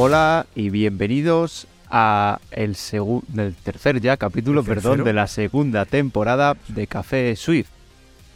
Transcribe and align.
Hola 0.00 0.46
y 0.54 0.70
bienvenidos 0.70 1.66
a 1.90 2.38
el, 2.52 2.76
segu- 2.76 3.24
el 3.36 3.52
tercer 3.54 4.00
ya 4.00 4.16
capítulo, 4.16 4.60
¿El 4.60 4.66
perdón, 4.66 5.02
de 5.02 5.12
la 5.12 5.26
segunda 5.26 5.86
temporada 5.86 6.56
de 6.68 6.86
Café 6.86 7.34
Swift. 7.34 7.66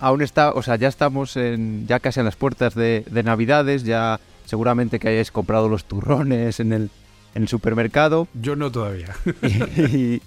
Aún 0.00 0.22
está, 0.22 0.50
o 0.50 0.62
sea, 0.62 0.74
ya 0.74 0.88
estamos 0.88 1.36
en, 1.36 1.86
ya 1.86 2.00
casi 2.00 2.18
en 2.18 2.26
las 2.26 2.34
puertas 2.34 2.74
de, 2.74 3.04
de 3.08 3.22
Navidades, 3.22 3.84
ya 3.84 4.18
seguramente 4.44 4.98
que 4.98 5.08
hayáis 5.08 5.30
comprado 5.30 5.68
los 5.68 5.84
turrones 5.84 6.58
en 6.58 6.72
el, 6.72 6.90
en 7.36 7.42
el 7.42 7.48
supermercado. 7.48 8.26
Yo 8.34 8.56
no 8.56 8.72
todavía. 8.72 9.14
y, 9.92 10.20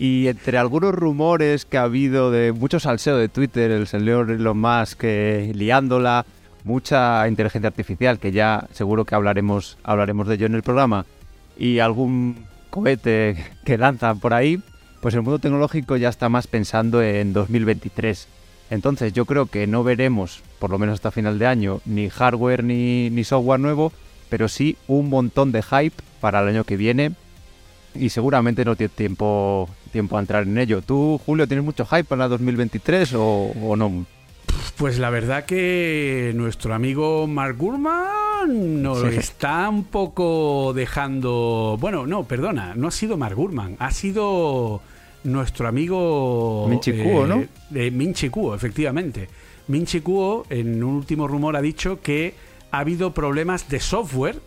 y 0.00 0.26
entre 0.26 0.58
algunos 0.58 0.92
rumores 0.92 1.64
que 1.64 1.78
ha 1.78 1.82
habido 1.82 2.32
de 2.32 2.50
mucho 2.50 2.80
salseo 2.80 3.16
de 3.16 3.28
Twitter, 3.28 3.70
el 3.70 3.86
señor 3.86 4.32
Elon 4.32 4.58
Musk 4.58 4.98
eh, 5.04 5.52
liándola, 5.54 6.26
mucha 6.64 7.26
inteligencia 7.28 7.68
artificial, 7.68 8.18
que 8.18 8.32
ya 8.32 8.66
seguro 8.72 9.04
que 9.04 9.14
hablaremos, 9.14 9.78
hablaremos 9.82 10.28
de 10.28 10.34
ello 10.34 10.46
en 10.46 10.54
el 10.54 10.62
programa, 10.62 11.06
y 11.56 11.78
algún 11.78 12.44
cohete 12.70 13.36
que 13.64 13.78
lanzan 13.78 14.20
por 14.20 14.34
ahí, 14.34 14.62
pues 15.00 15.14
el 15.14 15.22
mundo 15.22 15.38
tecnológico 15.38 15.96
ya 15.96 16.08
está 16.08 16.28
más 16.28 16.46
pensando 16.46 17.02
en 17.02 17.32
2023. 17.32 18.28
Entonces 18.70 19.12
yo 19.12 19.24
creo 19.24 19.46
que 19.46 19.66
no 19.66 19.82
veremos, 19.82 20.42
por 20.58 20.70
lo 20.70 20.78
menos 20.78 20.94
hasta 20.94 21.10
final 21.10 21.38
de 21.38 21.46
año, 21.46 21.80
ni 21.84 22.08
hardware 22.08 22.62
ni, 22.62 23.10
ni 23.10 23.24
software 23.24 23.58
nuevo, 23.58 23.92
pero 24.28 24.48
sí 24.48 24.76
un 24.86 25.08
montón 25.08 25.52
de 25.52 25.62
hype 25.62 25.96
para 26.20 26.40
el 26.40 26.48
año 26.48 26.64
que 26.64 26.76
viene 26.76 27.12
y 27.94 28.10
seguramente 28.10 28.64
no 28.64 28.76
tiene 28.76 28.92
tiempo, 28.94 29.68
tiempo 29.90 30.16
a 30.16 30.20
entrar 30.20 30.44
en 30.44 30.56
ello. 30.58 30.82
¿Tú, 30.82 31.20
Julio, 31.24 31.48
tienes 31.48 31.64
mucho 31.64 31.84
hype 31.84 32.04
para 32.04 32.28
2023 32.28 33.14
o, 33.14 33.52
o 33.60 33.76
no? 33.76 34.06
Pues 34.76 34.98
la 34.98 35.10
verdad 35.10 35.44
que 35.44 36.32
nuestro 36.34 36.74
amigo 36.74 37.26
Mark 37.26 37.56
Gurman 37.58 38.82
nos 38.82 39.00
Sí. 39.00 39.16
está 39.18 39.68
un 39.68 39.84
poco 39.84 40.72
dejando. 40.74 41.76
Bueno, 41.78 42.06
no, 42.06 42.24
perdona, 42.24 42.74
no 42.74 42.88
ha 42.88 42.90
sido 42.90 43.16
Mark 43.18 43.36
Gurman, 43.36 43.76
ha 43.78 43.90
sido 43.90 44.80
nuestro 45.24 45.68
amigo. 45.68 46.66
Minchi 46.68 46.92
Kuo, 46.94 47.26
¿no? 47.26 47.44
Minchi 47.70 48.30
Kuo, 48.30 48.54
efectivamente. 48.54 49.28
Minchi 49.68 50.00
Kuo, 50.00 50.46
en 50.48 50.82
un 50.82 50.94
último 50.96 51.28
rumor, 51.28 51.56
ha 51.56 51.60
dicho 51.62 52.00
que 52.02 52.34
ha 52.70 52.78
habido 52.78 53.12
problemas 53.12 53.68
de 53.68 53.80
software. 53.80 54.40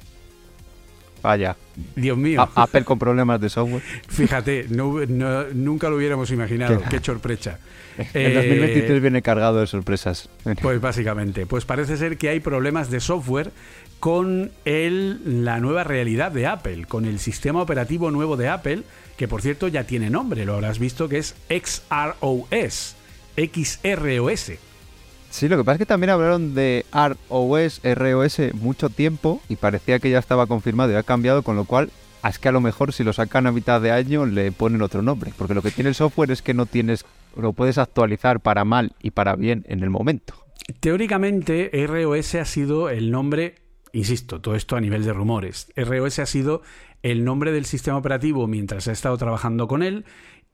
Vaya, 1.24 1.56
Dios 1.96 2.18
mío. 2.18 2.42
A- 2.42 2.64
Apple 2.64 2.84
con 2.84 3.00
problemas 3.00 3.42
de 3.42 3.50
software. 3.50 3.82
Fíjate, 4.10 4.68
no- 4.70 5.06
no- 5.08 5.46
nunca 5.54 5.90
lo 5.90 5.96
hubiéramos 5.96 6.30
imaginado. 6.32 6.80
Qué- 6.84 6.98
Qué 7.00 7.04
sorpresa. 7.04 7.58
El 8.14 8.32
Eh, 8.32 8.36
2023 8.36 9.02
viene 9.02 9.22
cargado 9.22 9.60
de 9.60 9.68
sorpresas. 9.68 10.30
Pues 10.62 10.80
básicamente, 10.82 11.46
pues 11.46 11.64
parece 11.66 11.98
ser 11.98 12.18
que 12.18 12.30
hay 12.30 12.40
problemas 12.42 12.92
de 12.92 13.00
software 13.00 13.52
con 14.00 14.52
el, 14.66 15.46
la 15.46 15.60
nueva 15.62 15.84
realidad 15.86 16.32
de 16.34 16.46
Apple, 16.46 16.86
con 16.88 17.06
el 17.06 17.20
sistema 17.20 17.62
operativo 17.62 18.12
nuevo 18.12 18.36
de 18.36 18.50
Apple, 18.50 18.84
que 19.16 19.30
por 19.30 19.42
cierto 19.42 19.70
ya 19.70 19.86
tiene 19.86 20.10
nombre, 20.10 20.44
lo 20.44 20.56
habrás 20.56 20.78
visto 20.78 21.08
que 21.08 21.20
es 21.20 21.36
XROS, 21.50 22.96
XROS. 23.38 24.52
Sí, 25.34 25.48
lo 25.50 25.58
que 25.58 25.64
pasa 25.64 25.74
es 25.74 25.80
que 25.80 25.86
también 25.88 26.12
hablaron 26.12 26.54
de 26.54 26.86
ROS, 26.94 27.82
ROS 27.84 28.54
mucho 28.54 28.90
tiempo 28.92 29.42
y 29.50 29.56
parecía 29.56 29.98
que 29.98 30.12
ya 30.12 30.20
estaba 30.20 30.46
confirmado 30.46 30.92
y 30.92 30.96
ha 30.96 31.02
cambiado, 31.02 31.42
con 31.42 31.56
lo 31.56 31.66
cual 31.66 31.90
es 32.24 32.38
que 32.38 32.50
a 32.50 32.52
lo 32.52 32.62
mejor 32.62 32.94
si 32.94 33.04
lo 33.04 33.14
sacan 33.14 33.48
a 33.48 33.52
mitad 33.52 33.82
de 33.82 33.90
año 33.90 34.28
le 34.28 34.52
ponen 34.52 34.84
otro 34.84 35.02
nombre, 35.02 35.34
porque 35.36 35.56
lo 35.56 35.64
que 35.64 35.72
tiene 35.72 35.90
el 35.90 35.96
software 35.96 36.30
es 36.30 36.44
que 36.44 36.54
no 36.54 36.68
tienes, 36.68 37.04
lo 37.36 37.52
puedes 37.54 37.80
actualizar 37.80 38.42
para 38.42 38.64
mal 38.64 38.92
y 39.02 39.10
para 39.10 39.36
bien 39.36 39.66
en 39.68 39.82
el 39.82 39.90
momento. 39.90 40.36
Teóricamente, 40.80 41.72
ROS 41.88 42.36
ha 42.36 42.46
sido 42.46 42.92
el 42.92 43.10
nombre, 43.10 43.56
insisto, 43.92 44.40
todo 44.40 44.54
esto 44.54 44.76
a 44.76 44.82
nivel 44.82 45.04
de 45.04 45.14
rumores. 45.14 45.72
ROS 45.76 46.20
ha 46.20 46.28
sido 46.28 46.62
el 47.02 47.26
nombre 47.26 47.52
del 47.52 47.66
sistema 47.66 47.98
operativo 47.98 48.46
mientras 48.46 48.86
he 48.88 48.92
estado 48.92 49.18
trabajando 49.18 49.68
con 49.68 49.82
él 49.82 50.06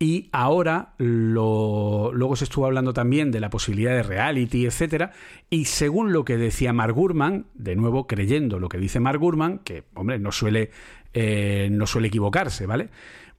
y 0.02 0.30
ahora 0.32 0.94
lo, 0.98 2.12
luego 2.14 2.38
se 2.38 2.46
estuvo 2.46 2.66
hablando 2.66 2.94
también 2.94 3.32
de 3.32 3.42
la 3.42 3.50
posibilidad 3.50 3.92
de 3.92 4.04
reality, 4.04 4.66
etcétera, 4.66 5.12
y 5.50 5.66
según 5.66 6.14
lo 6.14 6.24
que 6.24 6.38
decía 6.38 6.72
Mark 6.72 6.94
Gurman, 6.94 7.48
de 7.54 7.76
nuevo 7.76 8.08
creyendo 8.08 8.60
lo 8.60 8.70
que 8.70 8.78
dice 8.78 9.02
Mark 9.02 9.20
Gurman, 9.20 9.60
que 9.60 9.84
hombre 9.96 10.18
no 10.18 10.32
suele 10.32 10.72
eh, 11.14 11.68
no 11.72 11.86
suele 11.86 12.08
equivocarse, 12.08 12.66
¿vale? 12.66 12.90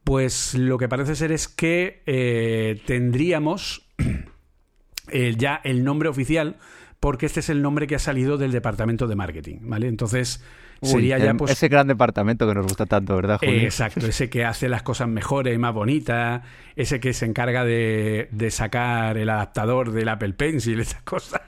Pues 0.05 0.55
lo 0.55 0.77
que 0.77 0.89
parece 0.89 1.15
ser 1.15 1.33
es 1.33 1.49
que 1.49 2.03
eh, 2.05 2.83
tendríamos 2.85 3.89
ya 5.37 5.61
el 5.65 5.83
nombre 5.83 6.11
oficial, 6.11 6.57
porque 7.01 7.27
este 7.27 7.41
es 7.41 7.49
el 7.49 7.63
nombre 7.63 7.87
que 7.87 7.95
ha 7.95 7.99
salido 7.99 8.37
del 8.37 8.53
departamento 8.53 9.07
de 9.07 9.17
marketing, 9.17 9.57
¿vale? 9.63 9.89
Entonces 9.89 10.45
sería 10.83 11.19
ya 11.19 11.35
pues 11.35 11.53
ese 11.53 11.69
gran 11.69 11.87
departamento 11.87 12.47
que 12.47 12.55
nos 12.55 12.67
gusta 12.67 12.87
tanto, 12.87 13.17
¿verdad, 13.17 13.39
Julio? 13.39 13.55
eh, 13.55 13.65
exacto, 13.65 14.07
ese 14.07 14.29
que 14.29 14.45
hace 14.45 14.69
las 14.69 14.83
cosas 14.83 15.09
mejores, 15.09 15.59
más 15.59 15.75
bonitas, 15.75 16.43
ese 16.77 17.01
que 17.01 17.15
se 17.15 17.25
encarga 17.25 17.65
de, 17.65 18.29
de 18.31 18.51
sacar 18.51 19.17
el 19.17 19.31
adaptador 19.31 19.93
del 19.93 20.09
Apple 20.11 20.35
Pencil, 20.35 20.81
esas 20.81 21.03
cosas. 21.03 21.41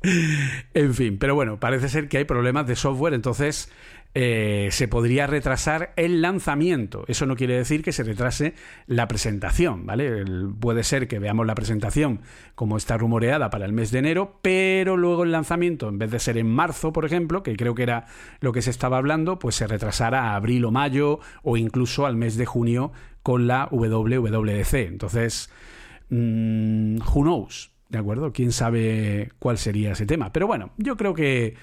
en 0.74 0.94
fin, 0.94 1.18
pero 1.18 1.34
bueno, 1.34 1.58
parece 1.58 1.88
ser 1.88 2.08
que 2.08 2.18
hay 2.18 2.24
problemas 2.24 2.68
de 2.68 2.76
software, 2.76 3.14
entonces 3.14 3.70
eh, 4.20 4.70
se 4.72 4.88
podría 4.88 5.28
retrasar 5.28 5.92
el 5.94 6.22
lanzamiento. 6.22 7.04
Eso 7.06 7.24
no 7.24 7.36
quiere 7.36 7.56
decir 7.56 7.84
que 7.84 7.92
se 7.92 8.02
retrase 8.02 8.54
la 8.88 9.06
presentación, 9.06 9.86
¿vale? 9.86 10.24
Puede 10.58 10.82
ser 10.82 11.06
que 11.06 11.20
veamos 11.20 11.46
la 11.46 11.54
presentación 11.54 12.22
como 12.56 12.76
está 12.76 12.96
rumoreada 12.96 13.48
para 13.48 13.64
el 13.64 13.72
mes 13.72 13.92
de 13.92 14.00
enero, 14.00 14.40
pero 14.42 14.96
luego 14.96 15.22
el 15.22 15.30
lanzamiento, 15.30 15.88
en 15.88 15.98
vez 15.98 16.10
de 16.10 16.18
ser 16.18 16.36
en 16.36 16.50
marzo, 16.50 16.92
por 16.92 17.04
ejemplo, 17.04 17.44
que 17.44 17.54
creo 17.54 17.76
que 17.76 17.84
era 17.84 18.06
lo 18.40 18.50
que 18.50 18.60
se 18.60 18.70
estaba 18.70 18.96
hablando, 18.96 19.38
pues 19.38 19.54
se 19.54 19.68
retrasara 19.68 20.32
a 20.32 20.34
abril 20.34 20.64
o 20.64 20.72
mayo 20.72 21.20
o 21.44 21.56
incluso 21.56 22.04
al 22.04 22.16
mes 22.16 22.36
de 22.36 22.44
junio 22.44 22.90
con 23.22 23.46
la 23.46 23.68
WWDC. 23.70 24.74
Entonces, 24.88 25.48
mm, 26.10 26.96
who 27.02 27.22
knows, 27.22 27.70
¿de 27.88 27.98
acuerdo? 27.98 28.32
¿Quién 28.32 28.50
sabe 28.50 29.30
cuál 29.38 29.58
sería 29.58 29.92
ese 29.92 30.06
tema? 30.06 30.32
Pero 30.32 30.48
bueno, 30.48 30.72
yo 30.76 30.96
creo 30.96 31.14
que 31.14 31.54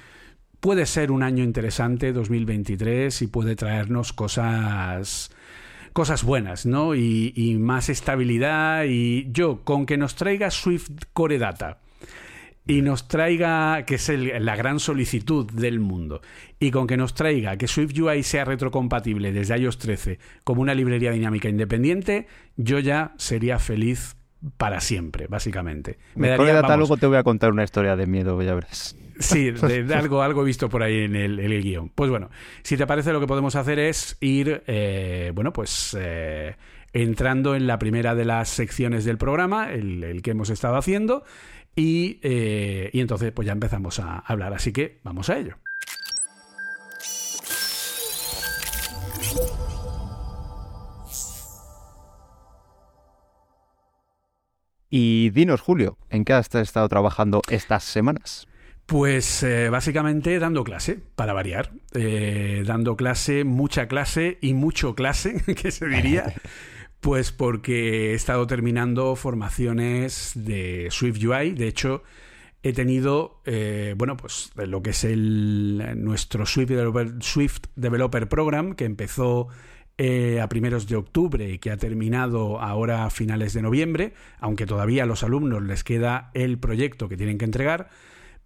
puede 0.66 0.88
ser 0.88 1.12
un 1.12 1.22
año 1.22 1.44
interesante, 1.44 2.12
2023, 2.12 3.22
y 3.22 3.28
puede 3.28 3.56
traernos 3.56 4.14
cosas 4.14 5.30
cosas 5.94 6.24
buenas, 6.24 6.66
¿no? 6.66 6.96
Y, 6.96 7.34
y 7.36 7.54
más 7.60 7.88
estabilidad. 7.90 8.86
Y 8.88 9.28
yo, 9.32 9.62
con 9.64 9.86
que 9.86 9.96
nos 9.96 10.16
traiga 10.16 10.50
Swift 10.50 10.90
Core 11.14 11.38
Data 11.38 11.78
y 12.66 12.82
nos 12.82 13.08
traiga, 13.08 13.84
que 13.86 13.96
es 13.96 14.10
el- 14.10 14.44
la 14.44 14.56
gran 14.56 14.80
solicitud 14.80 15.46
del 15.52 15.80
mundo, 15.80 16.22
y 16.60 16.72
con 16.72 16.88
que 16.88 16.98
nos 16.98 17.14
traiga 17.14 17.58
que 17.58 17.68
Swift 17.68 17.94
UI 18.00 18.24
sea 18.24 18.44
retrocompatible 18.44 19.32
desde 19.32 19.56
iOS 19.60 19.78
13 19.78 20.18
como 20.44 20.64
una 20.64 20.74
librería 20.74 21.12
dinámica 21.12 21.48
independiente, 21.48 22.26
yo 22.58 22.80
ya 22.80 23.14
sería 23.18 23.60
feliz 23.60 24.16
para 24.58 24.82
siempre, 24.82 25.28
básicamente. 25.28 26.00
Me 26.16 26.30
daría, 26.30 26.62
vamos, 26.62 26.78
luego 26.80 26.98
te 26.98 27.06
voy 27.06 27.18
a 27.18 27.24
contar 27.24 27.52
una 27.52 27.64
historia 27.64 27.96
de 27.96 28.08
miedo, 28.08 28.42
ya 28.42 28.56
verás. 28.56 28.96
Sí, 29.20 29.52
de, 29.52 29.94
algo, 29.94 30.22
algo 30.22 30.44
visto 30.44 30.70
por 30.70 30.84
ahí 30.84 31.02
en 31.02 31.16
el, 31.16 31.40
en 31.40 31.62
guion. 31.62 31.90
Pues 31.90 32.10
bueno, 32.10 32.30
si 32.64 32.76
te 32.78 32.86
parece, 32.86 33.14
lo 33.14 33.20
que 33.20 33.28
podemos 33.28 33.56
hacer 33.56 33.80
es 33.80 34.18
ir, 34.20 34.64
eh, 34.68 35.32
bueno, 35.34 35.54
pues 35.54 35.96
eh, 36.00 36.56
entrando 36.92 37.56
en 37.56 37.68
la 37.68 37.80
primera 37.80 38.14
de 38.16 38.26
las 38.26 38.50
secciones 38.50 39.06
del 39.06 39.18
programa, 39.18 39.72
el, 39.72 40.22
que 40.22 40.32
hemos 40.32 40.50
estado 40.50 40.76
haciendo, 40.76 41.24
y, 41.76 42.20
eh, 42.24 42.90
y 42.92 43.00
entonces 43.00 43.32
pues 43.32 43.46
ya 43.46 43.54
empezamos 43.54 44.00
a 44.00 44.20
hablar. 44.20 44.54
Así 44.54 44.74
que 44.74 45.00
vamos 45.04 45.30
a 45.30 45.38
ello. 45.38 45.56
Y 54.90 55.30
dinos, 55.32 55.60
Julio, 55.62 55.98
¿en 56.10 56.24
qué 56.24 56.34
has 56.34 56.54
estado 56.56 56.88
trabajando 56.88 57.42
estas 57.50 57.84
semanas? 57.84 58.48
Pues 58.86 59.42
eh, 59.42 59.70
básicamente 59.70 60.38
dando 60.38 60.64
clase, 60.64 61.00
para 61.16 61.34
variar. 61.34 61.72
Eh, 61.94 62.64
dando 62.66 62.96
clase, 62.96 63.44
mucha 63.44 63.88
clase 63.88 64.38
y 64.42 64.54
mucho 64.54 64.96
clase, 64.96 65.42
que 65.56 65.72
se 65.72 65.88
diría. 65.88 66.34
Pues 67.02 67.32
porque 67.32 68.12
he 68.12 68.14
estado 68.16 68.48
terminando 68.48 69.16
formaciones 69.16 70.32
de 70.34 70.88
Swift 70.90 71.24
UI. 71.24 71.52
De 71.52 71.68
hecho, 71.68 72.02
he 72.64 72.74
tenido, 72.74 73.42
eh, 73.46 73.94
bueno, 73.96 74.18
pues 74.18 74.50
lo 74.56 74.82
que 74.82 74.90
es 74.90 75.04
el, 75.04 75.84
nuestro 75.98 76.48
Swift 76.48 76.72
Swift 77.20 77.66
Developer 77.76 78.28
Program, 78.28 78.74
que 78.74 78.86
empezó 78.86 79.50
eh, 80.00 80.42
a 80.42 80.50
primeros 80.50 80.88
de 80.88 80.96
octubre 80.96 81.48
y 81.48 81.60
que 81.60 81.70
ha 81.70 81.78
terminado 81.78 82.60
ahora 82.60 83.06
a 83.06 83.12
finales 83.12 83.54
de 83.54 83.62
noviembre, 83.62 84.14
aunque 84.40 84.66
todavía 84.66 85.04
a 85.04 85.06
los 85.06 85.24
alumnos 85.24 85.62
les 85.62 85.84
queda 85.84 86.32
el 86.34 86.58
proyecto 86.58 87.08
que 87.08 87.18
tienen 87.18 87.38
que 87.38 87.46
entregar. 87.46 87.90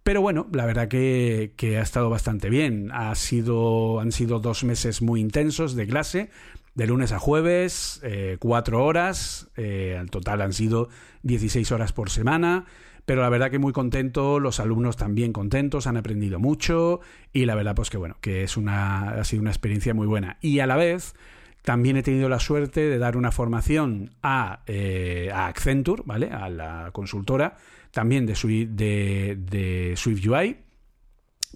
Pero 0.02 0.22
bueno, 0.22 0.46
la 0.52 0.66
verdad 0.66 0.88
que, 0.88 1.52
ha 1.78 1.82
estado 1.82 2.08
bastante 2.08 2.48
bien. 2.48 2.90
Ha 2.92 3.14
sido, 3.14 4.00
han 4.00 4.12
sido 4.12 4.40
dos 4.40 4.64
meses 4.64 5.02
muy 5.02 5.20
intensos 5.20 5.74
de 5.74 5.86
clase, 5.86 6.30
de 6.74 6.86
lunes 6.86 7.12
a 7.12 7.18
jueves, 7.18 8.00
eh, 8.02 8.36
cuatro 8.40 8.84
horas, 8.84 9.48
eh, 9.56 9.96
en 10.00 10.08
total 10.08 10.40
han 10.40 10.52
sido 10.52 10.88
16 11.22 11.70
horas 11.72 11.92
por 11.92 12.10
semana. 12.10 12.64
Pero 13.04 13.22
la 13.22 13.28
verdad 13.28 13.50
que 13.50 13.58
muy 13.58 13.72
contento, 13.72 14.38
los 14.38 14.60
alumnos 14.60 14.96
también 14.96 15.32
contentos, 15.32 15.86
han 15.86 15.96
aprendido 15.96 16.38
mucho 16.38 17.00
y 17.32 17.44
la 17.44 17.54
verdad 17.54 17.74
pues 17.74 17.90
que 17.90 17.96
bueno, 17.96 18.16
que 18.20 18.44
es 18.44 18.56
una, 18.56 19.10
ha 19.10 19.24
sido 19.24 19.42
una 19.42 19.50
experiencia 19.50 19.94
muy 19.94 20.06
buena. 20.06 20.38
Y 20.40 20.60
a 20.60 20.66
la 20.66 20.76
vez, 20.76 21.14
también 21.62 21.96
he 21.96 22.02
tenido 22.02 22.28
la 22.28 22.38
suerte 22.38 22.80
de 22.80 22.98
dar 22.98 23.16
una 23.16 23.32
formación 23.32 24.12
a, 24.22 24.60
eh, 24.66 25.30
a 25.32 25.46
Accenture, 25.46 26.02
¿vale? 26.06 26.30
A 26.30 26.48
la 26.48 26.90
consultora, 26.92 27.56
también 27.90 28.26
de, 28.26 28.34
Swift, 28.34 28.68
de, 28.70 29.94
Swift 29.96 30.26
UI. 30.26 30.56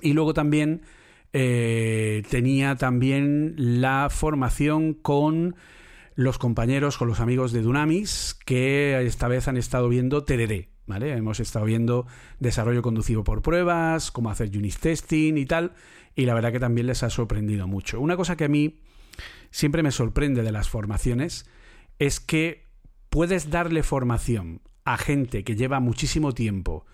Y 0.02 0.12
luego 0.12 0.34
también 0.34 0.82
eh, 1.32 2.22
tenía 2.30 2.76
también 2.76 3.54
la 3.56 4.08
formación 4.10 4.94
con 4.94 5.56
los 6.14 6.38
compañeros, 6.38 6.96
con 6.96 7.08
los 7.08 7.20
amigos 7.20 7.52
de 7.52 7.62
Dunamis, 7.62 8.38
que 8.44 9.04
esta 9.04 9.28
vez 9.28 9.48
han 9.48 9.56
estado 9.56 9.88
viendo 9.88 10.24
TDD, 10.24 10.68
¿vale? 10.86 11.12
Hemos 11.12 11.40
estado 11.40 11.64
viendo 11.64 12.06
desarrollo 12.38 12.82
conducido 12.82 13.24
por 13.24 13.42
pruebas, 13.42 14.10
cómo 14.10 14.30
hacer 14.30 14.56
unit 14.56 14.76
testing 14.76 15.36
y 15.36 15.46
tal, 15.46 15.72
y 16.14 16.26
la 16.26 16.34
verdad 16.34 16.52
que 16.52 16.60
también 16.60 16.86
les 16.86 17.02
ha 17.02 17.10
sorprendido 17.10 17.66
mucho. 17.66 18.00
Una 18.00 18.16
cosa 18.16 18.36
que 18.36 18.44
a 18.44 18.48
mí 18.48 18.78
siempre 19.50 19.82
me 19.82 19.90
sorprende 19.90 20.42
de 20.42 20.52
las 20.52 20.68
formaciones 20.68 21.48
es 21.98 22.20
que 22.20 22.66
puedes 23.10 23.50
darle 23.50 23.82
formación 23.82 24.60
a 24.84 24.96
gente 24.96 25.44
que 25.44 25.56
lleva 25.56 25.80
muchísimo 25.80 26.32
tiempo 26.32 26.86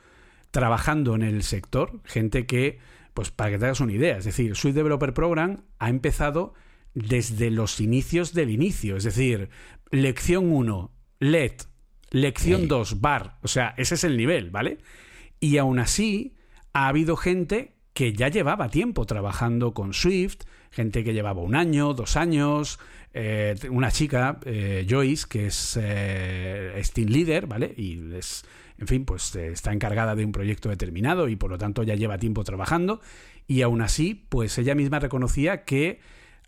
trabajando 0.51 1.15
en 1.15 1.23
el 1.23 1.43
sector, 1.43 2.01
gente 2.05 2.47
que, 2.47 2.79
pues 3.15 3.31
para 3.31 3.51
que 3.51 3.59
te 3.59 3.67
hagas 3.67 3.81
una 3.81 3.93
idea, 3.93 4.19
es 4.19 4.25
decir, 4.25 4.57
Swift 4.57 4.75
Developer 4.75 5.15
Program 5.15 5.65
ha 5.79 5.89
empezado 5.89 6.55
desde 6.95 7.51
los 7.51 7.81
inicios 7.81 8.33
del 8.35 8.51
inicio, 8.51 8.97
es 8.97 9.05
decir, 9.05 9.49
lección 9.91 10.51
1, 10.53 10.93
LED, 11.21 11.53
lección 12.11 12.69
2, 12.69 13.01
bar, 13.01 13.39
o 13.43 13.49
sea, 13.49 13.75
ese 13.77 13.95
es 13.95 14.05
el 14.05 14.17
nivel, 14.17 14.51
¿vale? 14.51 14.79
Y 15.39 15.59
aún 15.59 15.79
así, 15.79 16.35
ha 16.73 16.89
habido 16.89 17.17
gente 17.17 17.77
que 17.93 18.13
ya 18.13 18.29
llevaba 18.29 18.69
tiempo 18.69 19.05
trabajando 19.05 19.75
con 19.75 19.93
Swift, 19.93 20.43
gente 20.71 21.03
que 21.05 21.13
llevaba 21.13 21.43
un 21.43 21.55
año, 21.55 21.93
dos 21.95 22.17
años, 22.17 22.79
eh, 23.13 23.57
una 23.71 23.91
chica, 23.91 24.39
eh, 24.45 24.87
Joyce, 24.89 25.27
que 25.29 25.47
es 25.47 25.79
eh, 25.81 26.81
Steam 26.85 27.09
Leader, 27.09 27.47
¿vale? 27.47 27.75
Y 27.77 28.15
es, 28.15 28.45
en 28.79 28.87
fin, 28.87 29.05
pues 29.05 29.35
está 29.35 29.73
encargada 29.73 30.15
de 30.15 30.25
un 30.25 30.33
proyecto 30.33 30.69
determinado 30.69 31.29
y 31.29 31.37
por 31.37 31.51
lo 31.51 31.59
tanto 31.59 31.83
ya 31.83 31.97
lleva 31.97 32.19
tiempo 32.19 32.45
trabajando. 32.45 33.01
Y 33.49 33.63
aún 33.63 33.83
así, 33.83 34.27
pues 34.29 34.57
ella 34.59 34.77
misma 34.77 35.01
reconocía 35.01 35.65
que, 35.65 36.01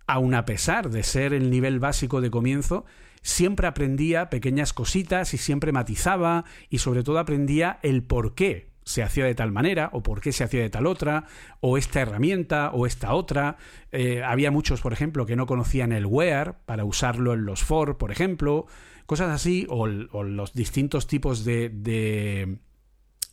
aun 0.06 0.34
a 0.34 0.44
pesar 0.44 0.90
de 0.90 1.02
ser 1.02 1.34
el 1.34 1.50
nivel 1.50 1.80
básico 1.80 2.20
de 2.20 2.30
comienzo, 2.30 2.84
siempre 3.22 3.66
aprendía 3.66 4.30
pequeñas 4.30 4.72
cositas 4.72 5.34
y 5.34 5.38
siempre 5.38 5.72
matizaba 5.72 6.44
y 6.70 6.78
sobre 6.78 7.02
todo 7.02 7.18
aprendía 7.18 7.80
el 7.82 8.04
por 8.04 8.34
qué 8.34 8.71
se 8.84 9.02
hacía 9.02 9.24
de 9.24 9.34
tal 9.34 9.52
manera, 9.52 9.90
o 9.92 10.02
por 10.02 10.20
qué 10.20 10.32
se 10.32 10.44
hacía 10.44 10.62
de 10.62 10.70
tal 10.70 10.86
otra, 10.86 11.26
o 11.60 11.78
esta 11.78 12.00
herramienta, 12.00 12.70
o 12.72 12.86
esta 12.86 13.14
otra. 13.14 13.56
Eh, 13.90 14.22
había 14.22 14.50
muchos, 14.50 14.80
por 14.80 14.92
ejemplo, 14.92 15.26
que 15.26 15.36
no 15.36 15.46
conocían 15.46 15.92
el 15.92 16.06
where 16.06 16.54
para 16.66 16.84
usarlo 16.84 17.34
en 17.34 17.44
los 17.44 17.62
for, 17.62 17.98
por 17.98 18.10
ejemplo, 18.10 18.66
cosas 19.06 19.30
así, 19.30 19.66
o, 19.68 19.86
los 19.86 20.52
distintos 20.52 21.06
tipos 21.06 21.44
de, 21.44 21.68
de, 21.68 22.58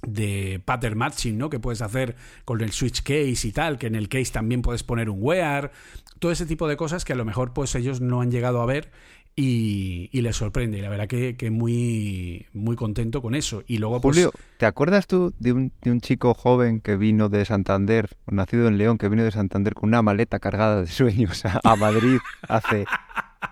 de, 0.03 0.61
pattern 0.63 0.97
matching, 0.97 1.37
¿no? 1.37 1.49
Que 1.49 1.59
puedes 1.59 1.81
hacer 1.81 2.15
con 2.45 2.61
el 2.61 2.71
switch 2.71 3.01
case 3.01 3.47
y 3.47 3.51
tal, 3.51 3.77
que 3.77 3.87
en 3.87 3.95
el 3.95 4.09
case 4.09 4.31
también 4.31 4.61
puedes 4.61 4.83
poner 4.83 5.09
un 5.09 5.17
where, 5.21 5.71
todo 6.19 6.31
ese 6.31 6.45
tipo 6.45 6.67
de 6.67 6.77
cosas 6.77 7.05
que 7.05 7.13
a 7.13 7.15
lo 7.15 7.25
mejor 7.25 7.53
pues 7.53 7.73
ellos 7.75 8.01
no 8.01 8.21
han 8.21 8.29
llegado 8.29 8.61
a 8.61 8.65
ver 8.65 8.91
y, 9.41 10.09
y, 10.11 10.21
les 10.21 10.35
sorprende. 10.35 10.79
Y 10.79 10.81
la 10.81 10.89
verdad 10.89 11.07
que, 11.07 11.49
muy, 11.49 12.45
muy 12.51 12.75
contento 12.75 13.21
con 13.21 13.35
eso. 13.35 13.63
Y 13.67 13.77
luego, 13.77 14.01
pues, 14.01 14.17
Julio, 14.17 14.33
¿te 14.57 14.65
acuerdas 14.65 15.07
tú 15.07 15.33
de 15.39 15.53
un, 15.53 15.71
de 15.81 15.91
un, 15.91 16.01
chico 16.01 16.33
joven 16.33 16.81
que 16.81 16.97
vino 16.97 17.29
de 17.29 17.45
Santander, 17.45 18.09
nacido 18.29 18.67
en 18.67 18.77
León, 18.77 18.97
que 18.97 19.07
vino 19.07 19.23
de 19.23 19.31
Santander 19.31 19.75
con 19.75 19.89
una 19.89 20.01
maleta 20.01 20.39
cargada 20.39 20.81
de 20.81 20.87
sueños 20.87 21.43
a, 21.45 21.75
Madrid 21.77 22.17
hace, 22.49 22.83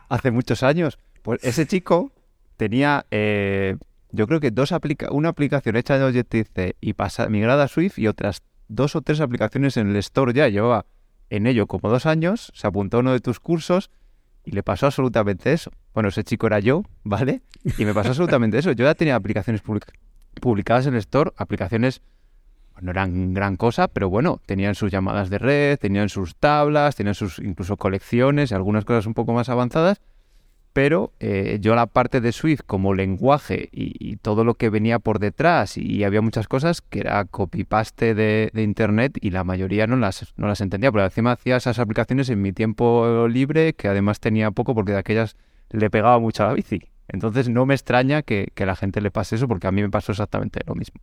hace 0.10 0.32
muchos 0.32 0.62
años? 0.62 1.00
Pues 1.22 1.42
ese 1.42 1.66
chico 1.66 2.12
tenía, 2.58 3.06
eh, 3.10 3.78
yo 4.12 4.28
creo 4.28 4.42
que 4.42 4.52
dos 4.52 4.74
aplica 4.74 5.10
una 5.12 5.30
aplicación 5.30 5.78
hecha 5.78 5.96
en 5.96 6.04
Objective-C 6.04 6.76
y 6.82 6.96
migrada 7.30 7.64
a 7.64 7.68
Swift 7.70 7.98
y 7.98 8.08
otras 8.08 8.42
dos 8.68 8.98
o 8.98 9.02
tres 9.02 9.22
aplicaciones 9.22 9.78
en 9.78 9.88
el 9.92 9.96
store 9.96 10.34
ya. 10.34 10.50
Llevaba 10.50 10.86
en 11.30 11.48
ello 11.48 11.66
como 11.66 11.90
dos 11.90 12.06
años, 12.06 12.52
se 12.56 12.68
apuntó 12.68 12.98
a 12.98 13.00
uno 13.00 13.14
de 13.14 13.22
tus 13.22 13.40
cursos 13.40 13.90
y 14.48 14.52
le 14.52 14.64
pasó 14.64 14.86
absolutamente 14.86 15.52
eso. 15.52 15.72
Bueno, 15.94 16.08
ese 16.08 16.24
chico 16.24 16.48
era 16.48 16.60
yo, 16.60 16.84
¿vale? 17.04 17.42
Y 17.78 17.84
me 17.84 17.94
pasó 17.94 18.10
absolutamente 18.10 18.58
eso. 18.58 18.72
Yo 18.72 18.86
ya 18.86 18.96
tenía 18.96 19.16
aplicaciones 19.16 19.62
publicadas 20.40 20.88
en 20.88 20.94
el 20.94 21.00
store, 21.00 21.34
aplicaciones 21.36 22.02
no 22.80 22.92
eran 22.92 23.34
gran 23.34 23.58
cosa, 23.58 23.90
pero 23.90 24.10
bueno, 24.10 24.40
tenían 24.46 24.74
sus 24.74 24.90
llamadas 24.90 25.30
de 25.30 25.38
red, 25.38 25.78
tenían 25.78 26.08
sus 26.08 26.38
tablas, 26.38 26.96
tenían 26.96 27.14
sus 27.14 27.40
incluso 27.40 27.76
colecciones 27.76 28.52
y 28.52 28.54
algunas 28.54 28.86
cosas 28.86 29.06
un 29.06 29.14
poco 29.14 29.34
más 29.34 29.50
avanzadas 29.50 30.00
pero 30.78 31.12
eh, 31.20 31.58
yo 31.60 31.74
la 31.74 31.88
parte 31.88 32.22
de 32.22 32.32
Swift 32.32 32.62
como 32.64 32.94
lenguaje 32.94 33.68
y, 33.72 34.18
todo 34.18 34.44
lo 34.44 34.54
que 34.54 34.70
venía 34.70 35.00
por 35.00 35.18
detrás 35.18 35.76
y 35.76 36.04
había 36.04 36.22
muchas 36.22 36.48
cosas 36.48 36.82
que 36.82 37.00
era 37.00 37.26
copy-paste 37.26 38.14
de, 38.14 38.52
Internet 38.54 39.18
y 39.20 39.32
la 39.32 39.44
mayoría 39.44 39.88
no 39.88 39.96
las, 39.96 40.36
no 40.38 40.46
las 40.46 40.62
entendía, 40.62 40.92
pero 40.92 41.04
encima 41.04 41.32
hacía 41.32 41.58
esas 41.58 41.80
aplicaciones 41.80 42.30
en 42.30 42.44
mi 42.44 42.54
tiempo 42.54 43.28
libre 43.28 43.74
que 43.74 43.88
además 43.88 44.20
tenía 44.20 44.52
poco 44.52 44.76
porque 44.76 44.92
de 44.92 45.00
aquellas 45.00 45.36
le 45.72 45.90
pegaba 45.90 46.20
mucho 46.20 46.44
a 46.44 46.50
la 46.50 46.54
bici. 46.54 46.84
Entonces 47.08 47.50
no 47.50 47.66
me 47.66 47.74
extraña 47.74 48.22
que, 48.22 48.52
que 48.54 48.68
la 48.68 48.76
gente 48.76 49.02
le 49.02 49.10
pase 49.10 49.38
eso 49.38 49.48
porque 49.48 49.66
a 49.66 49.72
mí 49.72 49.82
me 49.82 49.90
pasó 49.90 50.12
exactamente 50.12 50.60
lo 50.68 50.76
mismo. 50.76 51.02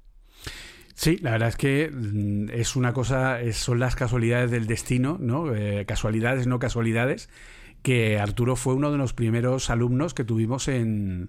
Sí, 0.94 1.18
la 1.20 1.32
verdad 1.32 1.48
es 1.48 1.56
que 1.56 1.90
mm, 1.92 2.50
es 2.50 2.76
una 2.76 2.92
cosa, 2.92 3.40
son 3.52 3.80
las 3.80 3.96
casualidades 3.96 4.52
del 4.52 4.68
destino, 4.68 5.16
¿no? 5.20 5.52
Eh, 5.52 5.84
casualidades, 5.84 6.46
no 6.46 6.60
casualidades 6.60 7.28
que 7.84 8.18
Arturo 8.18 8.56
fue 8.56 8.72
uno 8.72 8.90
de 8.90 8.96
los 8.96 9.12
primeros 9.12 9.68
alumnos 9.68 10.14
que 10.14 10.24
tuvimos 10.24 10.68
en, 10.68 11.28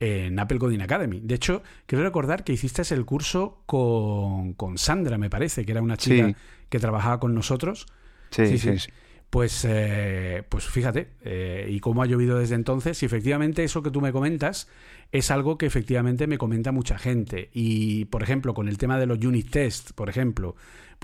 en 0.00 0.38
Apple 0.38 0.58
Coding 0.58 0.82
Academy. 0.82 1.20
De 1.20 1.34
hecho, 1.34 1.62
quiero 1.86 2.04
recordar 2.04 2.44
que 2.44 2.52
hiciste 2.52 2.82
el 2.94 3.06
curso 3.06 3.62
con, 3.64 4.52
con 4.52 4.76
Sandra, 4.76 5.16
me 5.16 5.30
parece, 5.30 5.64
que 5.64 5.72
era 5.72 5.80
una 5.80 5.96
chica 5.96 6.36
que 6.68 6.78
trabajaba 6.78 7.18
con 7.20 7.34
nosotros. 7.34 7.86
Sí, 8.30 8.58
sí, 8.58 8.78
sí. 8.78 8.90
Pues, 9.30 9.64
eh, 9.66 10.42
pues 10.46 10.66
fíjate, 10.66 11.08
eh, 11.24 11.68
y 11.70 11.80
cómo 11.80 12.02
ha 12.02 12.06
llovido 12.06 12.38
desde 12.38 12.54
entonces. 12.54 13.02
Y 13.02 13.06
efectivamente, 13.06 13.64
eso 13.64 13.82
que 13.82 13.90
tú 13.90 14.02
me 14.02 14.12
comentas 14.12 14.68
es 15.10 15.30
algo 15.30 15.56
que 15.56 15.64
efectivamente 15.64 16.26
me 16.26 16.36
comenta 16.36 16.70
mucha 16.70 16.98
gente. 16.98 17.48
Y, 17.54 18.04
por 18.04 18.22
ejemplo, 18.22 18.52
con 18.52 18.68
el 18.68 18.76
tema 18.76 18.98
de 18.98 19.06
los 19.06 19.24
unit 19.24 19.50
tests, 19.50 19.94
por 19.94 20.10
ejemplo, 20.10 20.54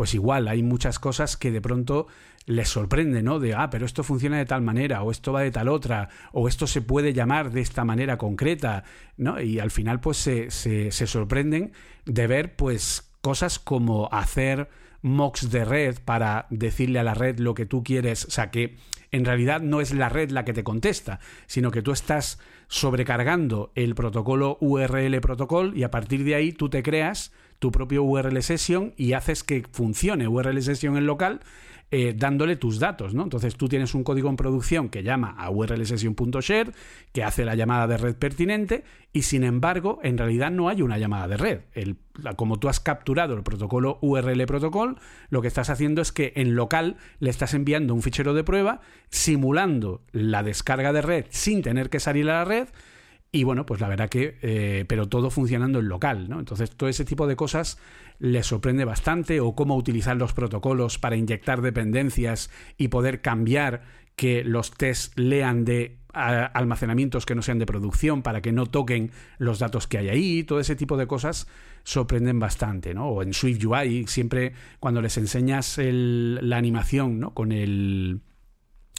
pues 0.00 0.14
igual 0.14 0.48
hay 0.48 0.62
muchas 0.62 0.98
cosas 0.98 1.36
que 1.36 1.50
de 1.50 1.60
pronto 1.60 2.06
les 2.46 2.70
sorprende, 2.70 3.22
¿no? 3.22 3.38
De, 3.38 3.52
ah, 3.52 3.68
pero 3.68 3.84
esto 3.84 4.02
funciona 4.02 4.38
de 4.38 4.46
tal 4.46 4.62
manera, 4.62 5.02
o 5.02 5.10
esto 5.10 5.30
va 5.30 5.42
de 5.42 5.50
tal 5.50 5.68
otra, 5.68 6.08
o 6.32 6.48
esto 6.48 6.66
se 6.66 6.80
puede 6.80 7.12
llamar 7.12 7.50
de 7.50 7.60
esta 7.60 7.84
manera 7.84 8.16
concreta, 8.16 8.84
¿no? 9.18 9.38
Y 9.42 9.58
al 9.58 9.70
final, 9.70 10.00
pues 10.00 10.16
se, 10.16 10.50
se, 10.50 10.90
se 10.90 11.06
sorprenden 11.06 11.72
de 12.06 12.26
ver, 12.26 12.56
pues, 12.56 13.12
cosas 13.20 13.58
como 13.58 14.08
hacer 14.10 14.70
mocks 15.02 15.50
de 15.50 15.66
red 15.66 15.98
para 16.02 16.46
decirle 16.48 16.98
a 16.98 17.02
la 17.02 17.12
red 17.12 17.38
lo 17.38 17.52
que 17.52 17.66
tú 17.66 17.84
quieres, 17.84 18.24
o 18.24 18.30
sea 18.30 18.50
que 18.50 18.78
en 19.10 19.26
realidad 19.26 19.60
no 19.60 19.82
es 19.82 19.92
la 19.92 20.08
red 20.08 20.30
la 20.30 20.46
que 20.46 20.54
te 20.54 20.64
contesta, 20.64 21.20
sino 21.46 21.70
que 21.70 21.82
tú 21.82 21.92
estás 21.92 22.38
sobrecargando 22.68 23.70
el 23.74 23.94
protocolo 23.94 24.56
URL 24.62 25.20
protocol 25.20 25.76
y 25.76 25.82
a 25.82 25.90
partir 25.90 26.24
de 26.24 26.36
ahí 26.36 26.52
tú 26.52 26.70
te 26.70 26.82
creas 26.82 27.32
tu 27.60 27.70
propio 27.70 28.02
URL 28.02 28.42
session 28.42 28.92
y 28.96 29.12
haces 29.12 29.44
que 29.44 29.64
funcione 29.70 30.26
URL 30.26 30.60
session 30.60 30.96
en 30.96 31.06
local 31.06 31.40
eh, 31.92 32.14
dándole 32.16 32.54
tus 32.54 32.78
datos, 32.78 33.14
¿no? 33.14 33.24
Entonces 33.24 33.56
tú 33.56 33.68
tienes 33.68 33.96
un 33.96 34.04
código 34.04 34.28
en 34.28 34.36
producción 34.36 34.90
que 34.90 35.02
llama 35.02 35.34
a 35.36 35.50
urlsession.share, 35.50 36.72
que 37.12 37.24
hace 37.24 37.44
la 37.44 37.56
llamada 37.56 37.88
de 37.88 37.96
red 37.96 38.14
pertinente, 38.14 38.84
y 39.12 39.22
sin 39.22 39.42
embargo, 39.42 39.98
en 40.04 40.16
realidad 40.16 40.52
no 40.52 40.68
hay 40.68 40.82
una 40.82 40.98
llamada 40.98 41.26
de 41.26 41.36
red. 41.36 41.60
El, 41.74 41.96
como 42.36 42.60
tú 42.60 42.68
has 42.68 42.78
capturado 42.78 43.34
el 43.34 43.42
protocolo 43.42 43.98
URL 44.02 44.46
protocol, 44.46 44.98
lo 45.30 45.42
que 45.42 45.48
estás 45.48 45.68
haciendo 45.68 46.00
es 46.00 46.12
que 46.12 46.32
en 46.36 46.54
local 46.54 46.96
le 47.18 47.28
estás 47.28 47.54
enviando 47.54 47.92
un 47.92 48.02
fichero 48.02 48.34
de 48.34 48.44
prueba 48.44 48.82
simulando 49.08 50.00
la 50.12 50.44
descarga 50.44 50.92
de 50.92 51.02
red 51.02 51.26
sin 51.30 51.60
tener 51.60 51.90
que 51.90 51.98
salir 51.98 52.30
a 52.30 52.34
la 52.34 52.44
red 52.44 52.68
y 53.32 53.44
bueno, 53.44 53.64
pues 53.64 53.80
la 53.80 53.88
verdad 53.88 54.08
que, 54.08 54.38
eh, 54.42 54.84
pero 54.88 55.08
todo 55.08 55.30
funcionando 55.30 55.78
en 55.78 55.88
local, 55.88 56.28
¿no? 56.28 56.40
Entonces, 56.40 56.70
todo 56.70 56.88
ese 56.88 57.04
tipo 57.04 57.28
de 57.28 57.36
cosas 57.36 57.78
les 58.18 58.46
sorprende 58.46 58.84
bastante, 58.84 59.40
o 59.40 59.54
cómo 59.54 59.76
utilizar 59.76 60.16
los 60.16 60.32
protocolos 60.32 60.98
para 60.98 61.16
inyectar 61.16 61.62
dependencias 61.62 62.50
y 62.76 62.88
poder 62.88 63.20
cambiar 63.20 63.82
que 64.16 64.42
los 64.44 64.72
tests 64.72 65.12
lean 65.16 65.64
de 65.64 65.96
almacenamientos 66.12 67.24
que 67.24 67.36
no 67.36 67.42
sean 67.42 67.60
de 67.60 67.66
producción 67.66 68.22
para 68.22 68.42
que 68.42 68.50
no 68.50 68.66
toquen 68.66 69.12
los 69.38 69.60
datos 69.60 69.86
que 69.86 69.98
hay 69.98 70.08
ahí, 70.08 70.44
todo 70.44 70.58
ese 70.58 70.74
tipo 70.74 70.96
de 70.96 71.06
cosas 71.06 71.46
sorprenden 71.84 72.40
bastante, 72.40 72.94
¿no? 72.94 73.06
O 73.06 73.22
en 73.22 73.32
Swift 73.32 73.64
UI, 73.64 74.06
siempre 74.08 74.52
cuando 74.80 75.00
les 75.00 75.16
enseñas 75.16 75.78
la 75.78 76.56
animación, 76.56 77.20
¿no? 77.20 77.32
Con 77.32 77.52
el, 77.52 78.20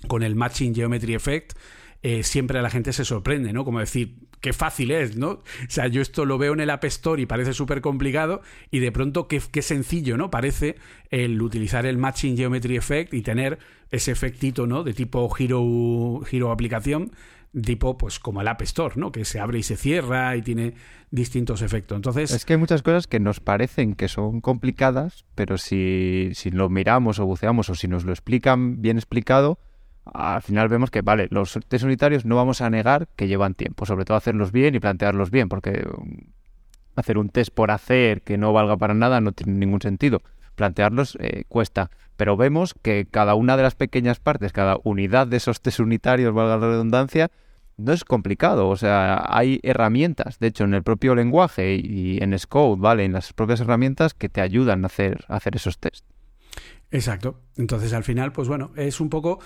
con 0.07 0.23
el 0.23 0.35
Matching 0.35 0.73
Geometry 0.73 1.15
Effect, 1.15 1.53
eh, 2.03 2.23
siempre 2.23 2.61
la 2.61 2.69
gente 2.69 2.93
se 2.93 3.05
sorprende, 3.05 3.53
¿no? 3.53 3.63
Como 3.63 3.79
decir, 3.79 4.15
qué 4.39 4.53
fácil 4.53 4.91
es, 4.91 5.17
¿no? 5.17 5.29
O 5.29 5.41
sea, 5.67 5.87
yo 5.87 6.01
esto 6.01 6.25
lo 6.25 6.37
veo 6.37 6.53
en 6.53 6.59
el 6.59 6.71
App 6.71 6.83
Store 6.85 7.21
y 7.21 7.27
parece 7.27 7.53
súper 7.53 7.81
complicado 7.81 8.41
y 8.71 8.79
de 8.79 8.91
pronto 8.91 9.27
qué, 9.27 9.39
sencillo, 9.61 10.17
¿no? 10.17 10.31
Parece 10.31 10.75
el 11.11 11.39
utilizar 11.41 11.85
el 11.85 11.97
Matching 11.97 12.35
Geometry 12.35 12.75
Effect 12.75 13.13
y 13.13 13.21
tener 13.21 13.59
ese 13.91 14.11
efectito, 14.11 14.65
¿no? 14.65 14.83
De 14.83 14.93
tipo 14.93 15.29
giro, 15.29 16.21
giro 16.25 16.51
aplicación, 16.51 17.11
tipo 17.63 17.97
pues 17.99 18.19
como 18.19 18.41
el 18.41 18.47
App 18.47 18.63
Store, 18.63 18.95
¿no? 18.97 19.11
Que 19.11 19.23
se 19.23 19.39
abre 19.39 19.59
y 19.59 19.63
se 19.63 19.77
cierra 19.77 20.35
y 20.35 20.41
tiene 20.41 20.73
distintos 21.11 21.61
efectos. 21.61 21.97
Entonces... 21.97 22.31
Es 22.31 22.45
que 22.45 22.53
hay 22.53 22.59
muchas 22.59 22.81
cosas 22.81 23.05
que 23.05 23.19
nos 23.19 23.39
parecen 23.39 23.93
que 23.93 24.07
son 24.07 24.41
complicadas, 24.41 25.23
pero 25.35 25.59
si, 25.59 26.31
si 26.33 26.49
lo 26.49 26.67
miramos 26.69 27.19
o 27.19 27.27
buceamos 27.27 27.69
o 27.69 27.75
si 27.75 27.87
nos 27.87 28.05
lo 28.05 28.11
explican 28.11 28.81
bien 28.81 28.97
explicado, 28.97 29.59
al 30.05 30.41
final 30.41 30.67
vemos 30.67 30.89
que, 30.89 31.01
vale, 31.01 31.27
los 31.29 31.57
test 31.67 31.83
unitarios 31.83 32.25
no 32.25 32.35
vamos 32.35 32.61
a 32.61 32.69
negar 32.69 33.07
que 33.15 33.27
llevan 33.27 33.53
tiempo, 33.53 33.85
sobre 33.85 34.05
todo 34.05 34.17
hacerlos 34.17 34.51
bien 34.51 34.75
y 34.75 34.79
plantearlos 34.79 35.31
bien, 35.31 35.49
porque 35.49 35.85
um, 35.97 36.17
hacer 36.95 37.17
un 37.17 37.29
test 37.29 37.53
por 37.53 37.71
hacer 37.71 38.21
que 38.21 38.37
no 38.37 38.53
valga 38.53 38.77
para 38.77 38.93
nada 38.93 39.21
no 39.21 39.31
tiene 39.31 39.53
ningún 39.53 39.81
sentido. 39.81 40.21
Plantearlos 40.55 41.17
eh, 41.21 41.43
cuesta, 41.47 41.91
pero 42.17 42.35
vemos 42.35 42.73
que 42.73 43.07
cada 43.09 43.35
una 43.35 43.57
de 43.57 43.63
las 43.63 43.75
pequeñas 43.75 44.19
partes, 44.19 44.51
cada 44.51 44.77
unidad 44.83 45.27
de 45.27 45.37
esos 45.37 45.61
test 45.61 45.79
unitarios, 45.79 46.33
valga 46.33 46.57
la 46.57 46.67
redundancia, 46.67 47.31
no 47.77 47.93
es 47.93 48.03
complicado, 48.03 48.69
o 48.69 48.75
sea, 48.75 49.23
hay 49.27 49.59
herramientas, 49.63 50.39
de 50.39 50.47
hecho, 50.47 50.65
en 50.65 50.73
el 50.73 50.83
propio 50.83 51.15
lenguaje 51.15 51.75
y 51.75 52.21
en 52.21 52.37
Scode, 52.37 52.79
¿vale? 52.79 53.05
En 53.05 53.13
las 53.13 53.33
propias 53.33 53.61
herramientas 53.61 54.13
que 54.13 54.29
te 54.29 54.41
ayudan 54.41 54.83
a 54.83 54.87
hacer, 54.87 55.25
a 55.29 55.37
hacer 55.37 55.55
esos 55.55 55.79
tests. 55.79 56.05
Exacto. 56.91 57.39
Entonces, 57.55 57.93
al 57.93 58.03
final, 58.03 58.33
pues 58.33 58.49
bueno, 58.49 58.71
es 58.75 58.99
un 58.99 59.09
poco 59.09 59.39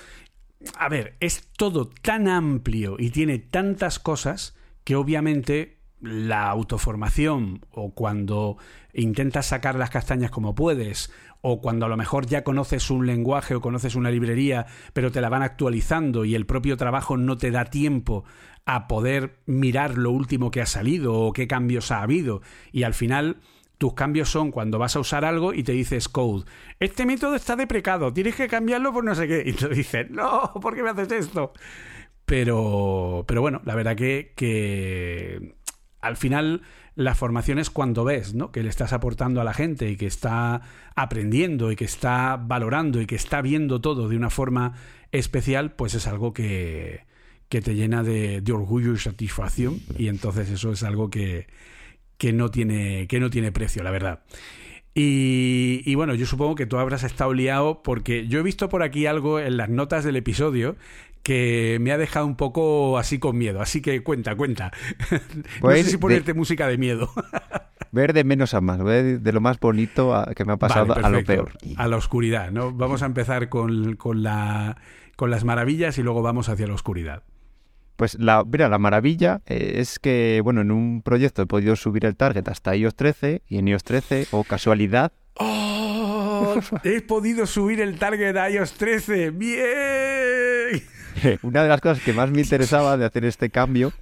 a 0.77 0.89
ver, 0.89 1.15
es 1.19 1.47
todo 1.57 1.89
tan 2.01 2.27
amplio 2.27 2.95
y 2.99 3.11
tiene 3.11 3.39
tantas 3.39 3.99
cosas 3.99 4.55
que 4.83 4.95
obviamente 4.95 5.79
la 6.01 6.49
autoformación 6.49 7.65
o 7.71 7.93
cuando 7.93 8.57
intentas 8.93 9.47
sacar 9.47 9.75
las 9.75 9.89
castañas 9.89 10.29
como 10.29 10.53
puedes 10.53 11.11
o 11.41 11.61
cuando 11.61 11.85
a 11.85 11.89
lo 11.89 11.97
mejor 11.97 12.27
ya 12.27 12.43
conoces 12.43 12.91
un 12.91 13.07
lenguaje 13.07 13.55
o 13.55 13.61
conoces 13.61 13.95
una 13.95 14.11
librería 14.11 14.67
pero 14.93 15.11
te 15.11 15.21
la 15.21 15.29
van 15.29 15.41
actualizando 15.41 16.25
y 16.25 16.35
el 16.35 16.45
propio 16.45 16.77
trabajo 16.77 17.17
no 17.17 17.37
te 17.37 17.49
da 17.49 17.65
tiempo 17.65 18.25
a 18.65 18.87
poder 18.87 19.39
mirar 19.45 19.97
lo 19.97 20.11
último 20.11 20.51
que 20.51 20.61
ha 20.61 20.65
salido 20.65 21.13
o 21.13 21.33
qué 21.33 21.47
cambios 21.47 21.91
ha 21.91 22.01
habido. 22.01 22.41
Y 22.71 22.83
al 22.83 22.93
final 22.93 23.37
tus 23.77 23.93
cambios 23.93 24.29
son 24.29 24.51
cuando 24.51 24.79
vas 24.79 24.95
a 24.95 24.99
usar 24.99 25.25
algo 25.25 25.53
y 25.53 25.63
te 25.63 25.73
dices 25.73 26.09
code. 26.09 26.45
Este 26.79 27.05
método 27.05 27.35
está 27.35 27.55
deprecado, 27.55 28.13
tienes 28.13 28.35
que 28.35 28.47
cambiarlo 28.47 28.93
por 28.93 29.03
no 29.03 29.15
sé 29.15 29.27
qué. 29.27 29.43
Y 29.45 29.53
te 29.53 29.69
dices, 29.69 30.09
no, 30.09 30.53
¿por 30.61 30.75
qué 30.75 30.83
me 30.83 30.89
haces 30.89 31.11
esto? 31.11 31.53
Pero, 32.25 33.23
pero 33.27 33.41
bueno, 33.41 33.61
la 33.65 33.75
verdad 33.75 33.95
que, 33.95 34.33
que 34.35 35.55
al 36.01 36.17
final 36.17 36.63
la 36.95 37.13
formación 37.13 37.59
es 37.59 37.69
cuando 37.69 38.03
ves 38.03 38.33
¿no? 38.33 38.51
que 38.51 38.63
le 38.63 38.69
estás 38.69 38.93
aportando 38.93 39.41
a 39.41 39.43
la 39.43 39.53
gente 39.53 39.89
y 39.89 39.97
que 39.97 40.07
está 40.07 40.61
aprendiendo 40.95 41.71
y 41.71 41.75
que 41.75 41.85
está 41.85 42.37
valorando 42.41 43.01
y 43.01 43.05
que 43.05 43.15
está 43.15 43.41
viendo 43.41 43.81
todo 43.81 44.07
de 44.07 44.15
una 44.15 44.29
forma 44.29 44.73
especial, 45.11 45.73
pues 45.73 45.93
es 45.93 46.07
algo 46.07 46.33
que, 46.33 47.05
que 47.49 47.61
te 47.61 47.75
llena 47.75 48.01
de, 48.01 48.41
de 48.41 48.51
orgullo 48.53 48.93
y 48.93 48.97
satisfacción. 48.97 49.79
Y 49.97 50.07
entonces 50.07 50.49
eso 50.49 50.71
es 50.71 50.83
algo 50.83 51.09
que, 51.09 51.47
que 52.17 52.33
no 52.33 52.49
tiene, 52.49 53.07
que 53.07 53.19
no 53.19 53.29
tiene 53.29 53.51
precio, 53.51 53.83
la 53.83 53.91
verdad. 53.91 54.21
Y, 54.97 55.93
bueno, 55.95 56.15
yo 56.15 56.25
supongo 56.25 56.55
que 56.55 56.65
tú 56.65 56.77
habrás 56.77 57.03
estado 57.03 57.33
liado 57.33 57.83
porque 57.83 58.27
yo 58.27 58.39
he 58.39 58.43
visto 58.43 58.69
por 58.69 58.81
aquí 58.81 59.07
algo 59.07 59.41
en 59.41 59.57
las 59.57 59.67
notas 59.67 60.05
del 60.05 60.15
episodio 60.15 60.77
que 61.21 61.79
me 61.81 61.91
ha 61.91 61.97
dejado 61.97 62.25
un 62.25 62.37
poco 62.37 62.97
así 62.97 63.19
con 63.19 63.37
miedo. 63.37 63.61
Así 63.61 63.81
que 63.81 64.03
cuenta, 64.03 64.37
cuenta. 64.37 64.71
no 65.61 65.71
sé 65.71 65.83
si 65.83 65.97
ponerte 65.97 66.33
música 66.33 66.67
de 66.67 66.77
miedo. 66.77 67.11
ver 67.91 68.13
de 68.13 68.23
menos 68.23 68.53
a 68.53 68.61
más, 68.61 68.81
ver 68.81 69.19
de 69.19 69.33
lo 69.33 69.41
más 69.41 69.59
bonito 69.59 70.23
que 70.33 70.45
me 70.45 70.53
ha 70.53 70.57
pasado 70.57 70.95
a 70.95 71.09
lo 71.09 71.23
peor. 71.25 71.51
A 71.75 71.87
la 71.89 71.97
oscuridad, 71.97 72.51
¿no? 72.51 72.71
Vamos 72.71 73.01
a 73.01 73.05
empezar 73.05 73.49
con, 73.49 73.97
con, 73.97 74.23
la, 74.23 74.77
con 75.17 75.29
las 75.29 75.43
maravillas 75.43 75.97
y 75.97 76.03
luego 76.03 76.21
vamos 76.21 76.47
hacia 76.47 76.67
la 76.67 76.73
oscuridad. 76.73 77.23
Pues 77.95 78.19
la, 78.19 78.43
mira, 78.43 78.67
la 78.67 78.77
maravilla 78.77 79.41
eh, 79.45 79.75
es 79.77 79.99
que, 79.99 80.41
bueno, 80.43 80.61
en 80.61 80.71
un 80.71 81.01
proyecto 81.01 81.41
he 81.41 81.45
podido 81.45 81.75
subir 81.75 82.05
el 82.05 82.15
target 82.15 82.47
hasta 82.49 82.75
iOS 82.75 82.95
13 82.95 83.43
y 83.47 83.57
en 83.57 83.67
iOS 83.67 83.83
13, 83.83 84.27
o 84.31 84.43
casualidad... 84.43 85.13
¡Oh! 85.35 86.55
he 86.83 87.01
podido 87.01 87.45
subir 87.45 87.81
el 87.81 87.97
target 87.97 88.35
a 88.35 88.49
iOS 88.49 88.73
13. 88.73 89.31
¡Bien! 89.31 90.83
Una 91.43 91.63
de 91.63 91.69
las 91.69 91.81
cosas 91.81 92.03
que 92.03 92.13
más 92.13 92.31
me 92.31 92.41
interesaba 92.41 92.97
de 92.97 93.05
hacer 93.05 93.23
este 93.25 93.49
cambio 93.49 93.93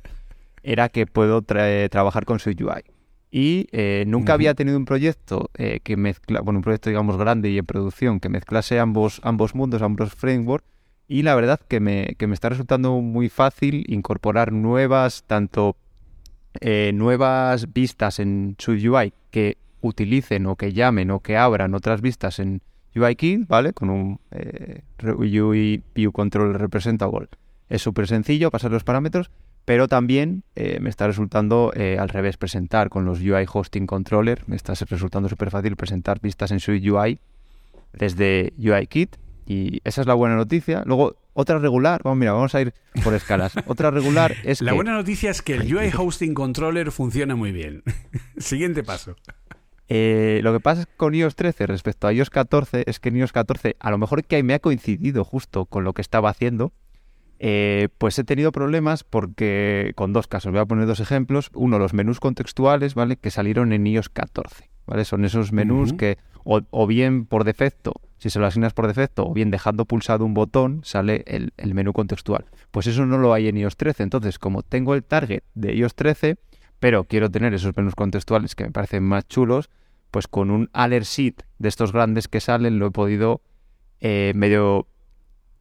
era 0.63 0.89
que 0.89 1.05
puedo 1.05 1.41
trabajar 1.41 2.25
con 2.25 2.39
su 2.39 2.49
UI. 2.49 2.83
Y 3.29 3.67
eh, 3.71 4.05
nunca 4.07 4.33
había 4.33 4.53
tenido 4.53 4.77
un 4.77 4.85
proyecto 4.85 5.49
eh, 5.57 5.79
que 5.83 5.97
mezcla, 5.97 6.41
bueno, 6.41 6.59
un 6.59 6.63
proyecto 6.63 6.89
digamos 6.89 7.17
grande 7.17 7.49
y 7.49 7.57
en 7.57 7.65
producción 7.65 8.19
que 8.19 8.29
mezclase 8.29 8.79
ambos, 8.79 9.19
ambos 9.23 9.55
mundos, 9.55 9.81
ambos 9.81 10.13
frameworks 10.13 10.72
y 11.07 11.23
la 11.23 11.35
verdad 11.35 11.59
que 11.59 11.79
me, 11.79 12.15
que 12.17 12.27
me 12.27 12.33
está 12.33 12.49
resultando 12.49 12.93
muy 13.01 13.29
fácil 13.29 13.85
incorporar 13.87 14.51
nuevas, 14.51 15.23
tanto 15.27 15.75
eh, 16.61 16.91
nuevas 16.93 17.73
vistas 17.73 18.19
en 18.19 18.55
su 18.57 18.71
UI 18.71 19.13
que 19.31 19.57
utilicen 19.81 20.45
o 20.45 20.55
que 20.55 20.71
llamen 20.71 21.11
o 21.11 21.19
que 21.19 21.35
abran 21.35 21.73
otras 21.73 22.01
vistas 22.01 22.39
en 22.39 22.61
UIKit, 22.95 23.47
¿vale? 23.47 23.73
Con 23.73 23.89
un 23.89 24.19
eh, 24.31 24.83
UI 25.03 25.83
View 25.93 26.11
Control 26.11 26.53
Representable. 26.53 27.27
Es 27.69 27.81
súper 27.81 28.07
sencillo 28.07 28.51
pasar 28.51 28.71
los 28.71 28.83
parámetros, 28.83 29.31
pero 29.65 29.87
también 29.87 30.43
eh, 30.55 30.77
me 30.79 30.89
está 30.89 31.07
resultando 31.07 31.73
al 31.75 32.09
revés 32.09 32.37
presentar 32.37 32.89
con 32.89 33.03
los 33.03 33.19
UI 33.19 33.45
Hosting 33.51 33.87
Controller. 33.87 34.43
Me 34.47 34.55
está 34.55 34.73
resultando 34.73 35.27
súper 35.27 35.49
fácil 35.49 35.75
presentar 35.75 36.21
vistas 36.21 36.51
en 36.51 36.59
su 36.59 36.71
UI 36.71 37.19
desde 37.93 38.53
UIKit 38.57 39.17
y 39.45 39.81
esa 39.83 40.01
es 40.01 40.07
la 40.07 40.13
buena 40.13 40.35
noticia. 40.35 40.83
Luego, 40.85 41.15
otra 41.33 41.59
regular, 41.59 42.01
vamos, 42.03 42.19
mira, 42.19 42.33
vamos 42.33 42.53
a 42.55 42.61
ir 42.61 42.73
por 43.03 43.13
escalas. 43.13 43.53
Otra 43.67 43.91
regular 43.91 44.35
es 44.43 44.61
la 44.61 44.71
que... 44.71 44.75
buena 44.75 44.93
noticia 44.93 45.31
es 45.31 45.41
que 45.41 45.55
el 45.55 45.75
UI 45.75 45.91
Hosting 45.97 46.33
Controller 46.33 46.91
funciona 46.91 47.35
muy 47.35 47.51
bien. 47.51 47.83
Siguiente 48.37 48.83
paso. 48.83 49.15
Eh, 49.89 50.39
lo 50.43 50.53
que 50.53 50.59
pasa 50.59 50.85
con 50.97 51.13
iOS 51.13 51.35
13 51.35 51.67
respecto 51.67 52.07
a 52.07 52.13
iOS 52.13 52.29
14 52.29 52.83
es 52.87 52.99
que 52.99 53.09
en 53.09 53.17
iOS 53.17 53.33
14, 53.33 53.75
a 53.79 53.91
lo 53.91 53.97
mejor 53.97 54.23
que 54.23 54.41
me 54.43 54.53
ha 54.53 54.59
coincidido 54.59 55.23
justo 55.23 55.65
con 55.65 55.83
lo 55.83 55.93
que 55.93 56.01
estaba 56.01 56.29
haciendo, 56.29 56.71
eh, 57.39 57.89
pues 57.97 58.17
he 58.19 58.23
tenido 58.23 58.51
problemas 58.51 59.03
porque, 59.03 59.91
con 59.95 60.13
dos 60.13 60.27
casos, 60.27 60.51
voy 60.51 60.61
a 60.61 60.65
poner 60.65 60.85
dos 60.85 60.99
ejemplos. 60.99 61.49
Uno, 61.53 61.77
los 61.77 61.93
menús 61.93 62.19
contextuales, 62.19 62.95
¿vale? 62.95 63.17
Que 63.17 63.31
salieron 63.31 63.73
en 63.73 63.85
iOS 63.85 64.09
14, 64.09 64.69
¿vale? 64.85 65.03
Son 65.03 65.25
esos 65.25 65.51
menús 65.51 65.91
que 65.93 66.17
o, 66.43 66.87
bien 66.87 67.25
por 67.25 67.43
defecto, 67.43 67.93
si 68.17 68.29
se 68.29 68.39
lo 68.39 68.45
asignas 68.45 68.73
por 68.73 68.87
defecto, 68.87 69.27
o 69.27 69.33
bien 69.33 69.51
dejando 69.51 69.85
pulsado 69.85 70.25
un 70.25 70.33
botón, 70.33 70.81
sale 70.83 71.23
el, 71.27 71.73
menú 71.73 71.93
contextual. 71.93 72.45
Pues 72.71 72.87
eso 72.87 73.05
no 73.05 73.17
lo 73.17 73.33
hay 73.33 73.47
en 73.47 73.57
iOS 73.57 73.77
13. 73.77 74.03
Entonces, 74.03 74.39
como 74.39 74.63
tengo 74.63 74.93
el 74.93 75.03
target 75.03 75.43
de 75.55 75.73
iOS 75.75 75.95
13, 75.95 76.37
pero 76.79 77.05
quiero 77.05 77.29
tener 77.29 77.53
esos 77.53 77.75
menús 77.75 77.95
contextuales 77.95 78.55
que 78.55 78.65
me 78.65 78.71
parecen 78.71 79.03
más 79.03 79.27
chulos, 79.27 79.69
pues 80.11 80.27
con 80.27 80.51
un 80.51 80.69
alert 80.73 81.05
sheet 81.05 81.43
de 81.57 81.69
estos 81.69 81.91
grandes 81.91 82.27
que 82.27 82.39
salen 82.39 82.77
lo 82.77 82.87
he 82.87 82.91
podido 82.91 83.41
eh, 83.99 84.33
medio 84.35 84.87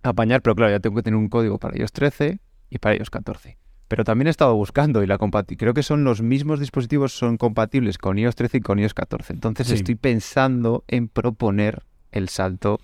apañar, 0.03 0.43
pero 0.43 0.57
claro, 0.57 0.73
ya 0.73 0.81
tengo 0.81 0.97
que 0.97 1.03
tener 1.03 1.17
un 1.17 1.29
código 1.29 1.59
para 1.59 1.79
iOS 1.79 1.93
13 1.93 2.41
y 2.71 2.79
para 2.79 2.97
iOS 2.97 3.11
14. 3.11 3.62
Pero 3.93 4.05
también 4.05 4.29
he 4.29 4.31
estado 4.31 4.55
buscando 4.55 5.03
y 5.03 5.07
la 5.07 5.19
creo 5.19 5.75
que 5.75 5.83
son 5.83 6.03
los 6.03 6.23
mismos 6.23 6.59
dispositivos, 6.59 7.13
son 7.13 7.37
compatibles 7.37 7.99
con 7.99 8.19
iOS 8.19 8.37
13 8.37 8.57
y 8.57 8.61
con 8.63 8.79
iOS 8.79 8.95
14. 8.95 9.35
Entonces 9.35 9.71
estoy 9.71 9.97
pensando 9.97 10.83
en 10.89 11.09
proponer 11.09 11.83
el 12.11 12.31
salto 12.31 12.81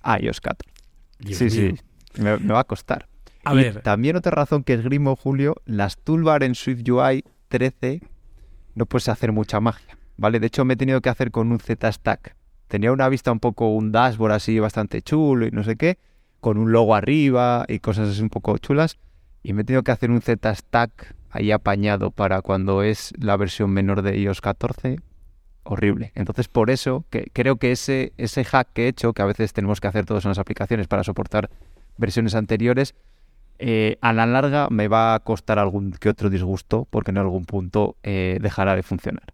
a 0.00 0.18
iOS 0.18 0.40
14. 0.40 0.72
sí, 1.32 1.48
sí, 1.48 1.74
me, 2.18 2.36
va 2.38 2.58
a 2.58 2.64
costar. 2.64 3.06
A 3.44 3.54
ver. 3.54 3.82
También 3.82 4.16
otra 4.16 4.32
razón 4.32 4.64
que 4.64 4.74
es 4.74 4.82
grimo, 4.82 5.14
Julio, 5.14 5.54
las 5.64 5.96
toolbar 5.96 6.42
en 6.42 6.56
SwiftUI 6.56 7.22
13 7.46 8.00
no 8.74 8.86
puedes 8.86 9.08
hacer 9.08 9.30
mucha 9.30 9.60
magia, 9.60 9.96
¿vale? 10.16 10.40
De 10.40 10.48
hecho, 10.48 10.64
me 10.64 10.74
he 10.74 10.76
tenido 10.76 11.00
que 11.02 11.08
hacer 11.08 11.30
con 11.30 11.52
un 11.52 11.60
Z-Stack. 11.60 12.34
Tenía 12.66 12.90
una 12.90 13.08
vista 13.08 13.30
un 13.30 13.38
poco, 13.38 13.68
un 13.68 13.92
dashboard 13.92 14.32
así 14.32 14.58
bastante 14.58 15.02
chulo 15.02 15.46
y 15.46 15.52
no 15.52 15.62
sé 15.62 15.76
qué, 15.76 16.00
con 16.40 16.58
un 16.58 16.72
logo 16.72 16.96
arriba 16.96 17.64
y 17.68 17.78
cosas 17.78 18.08
así 18.08 18.22
un 18.22 18.28
poco 18.28 18.58
chulas 18.58 18.98
y 19.42 19.52
me 19.52 19.62
he 19.62 19.64
tenido 19.64 19.82
que 19.82 19.92
hacer 19.92 20.10
un 20.10 20.20
Z-Stack 20.20 21.14
ahí 21.30 21.50
apañado 21.50 22.10
para 22.10 22.42
cuando 22.42 22.82
es 22.82 23.12
la 23.18 23.36
versión 23.36 23.70
menor 23.70 24.02
de 24.02 24.18
iOS 24.18 24.40
14. 24.40 25.00
Horrible. 25.64 26.12
Entonces, 26.14 26.48
por 26.48 26.70
eso 26.70 27.04
creo 27.32 27.56
que 27.56 27.72
ese, 27.72 28.12
ese 28.18 28.44
hack 28.44 28.68
que 28.72 28.84
he 28.84 28.88
hecho, 28.88 29.12
que 29.12 29.22
a 29.22 29.26
veces 29.26 29.52
tenemos 29.52 29.80
que 29.80 29.86
hacer 29.86 30.04
todos 30.04 30.24
en 30.24 30.30
las 30.30 30.38
aplicaciones 30.38 30.88
para 30.88 31.04
soportar 31.04 31.50
versiones 31.96 32.34
anteriores, 32.34 32.94
eh, 33.58 33.96
a 34.00 34.12
la 34.12 34.26
larga 34.26 34.68
me 34.70 34.88
va 34.88 35.14
a 35.14 35.20
costar 35.20 35.60
algún 35.60 35.92
que 35.92 36.08
otro 36.08 36.30
disgusto 36.30 36.88
porque 36.90 37.12
en 37.12 37.18
algún 37.18 37.44
punto 37.44 37.96
eh, 38.02 38.38
dejará 38.40 38.74
de 38.74 38.82
funcionar. 38.82 39.32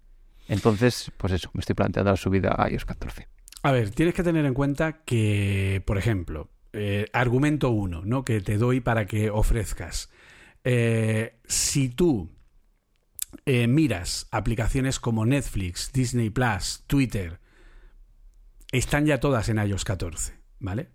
Entonces, 0.49 1.11
pues 1.17 1.33
eso, 1.33 1.51
me 1.55 1.61
estoy 1.61 1.75
planteando 1.75 2.11
la 2.11 2.17
subida 2.17 2.55
a 2.57 2.71
iOS 2.71 2.85
14. 2.85 3.27
A 3.63 3.73
ver, 3.73 3.91
tienes 3.91 4.15
que 4.15 4.23
tener 4.23 4.45
en 4.45 4.55
cuenta 4.55 5.03
que, 5.05 5.83
por 5.87 5.99
ejemplo, 5.99 6.49
eh, 6.73 7.07
argumento 7.13 7.71
uno, 7.71 8.03
¿no? 8.05 8.25
Que 8.25 8.41
te 8.41 8.59
doy 8.59 8.81
para 8.81 9.07
que 9.07 9.31
ofrezcas. 9.31 10.11
Eh, 10.65 11.39
si 11.47 11.89
tú 11.89 12.31
eh, 13.47 13.67
miras 13.67 14.29
aplicaciones 14.31 15.01
como 15.01 15.25
Netflix, 15.25 15.93
Disney 15.93 16.31
Plus, 16.31 16.85
Twitter, 16.87 17.41
están 18.73 19.07
ya 19.07 19.19
todas 19.19 19.49
en 19.49 19.59
iOS 19.59 19.85
14, 19.85 20.35
¿vale? 20.59 20.91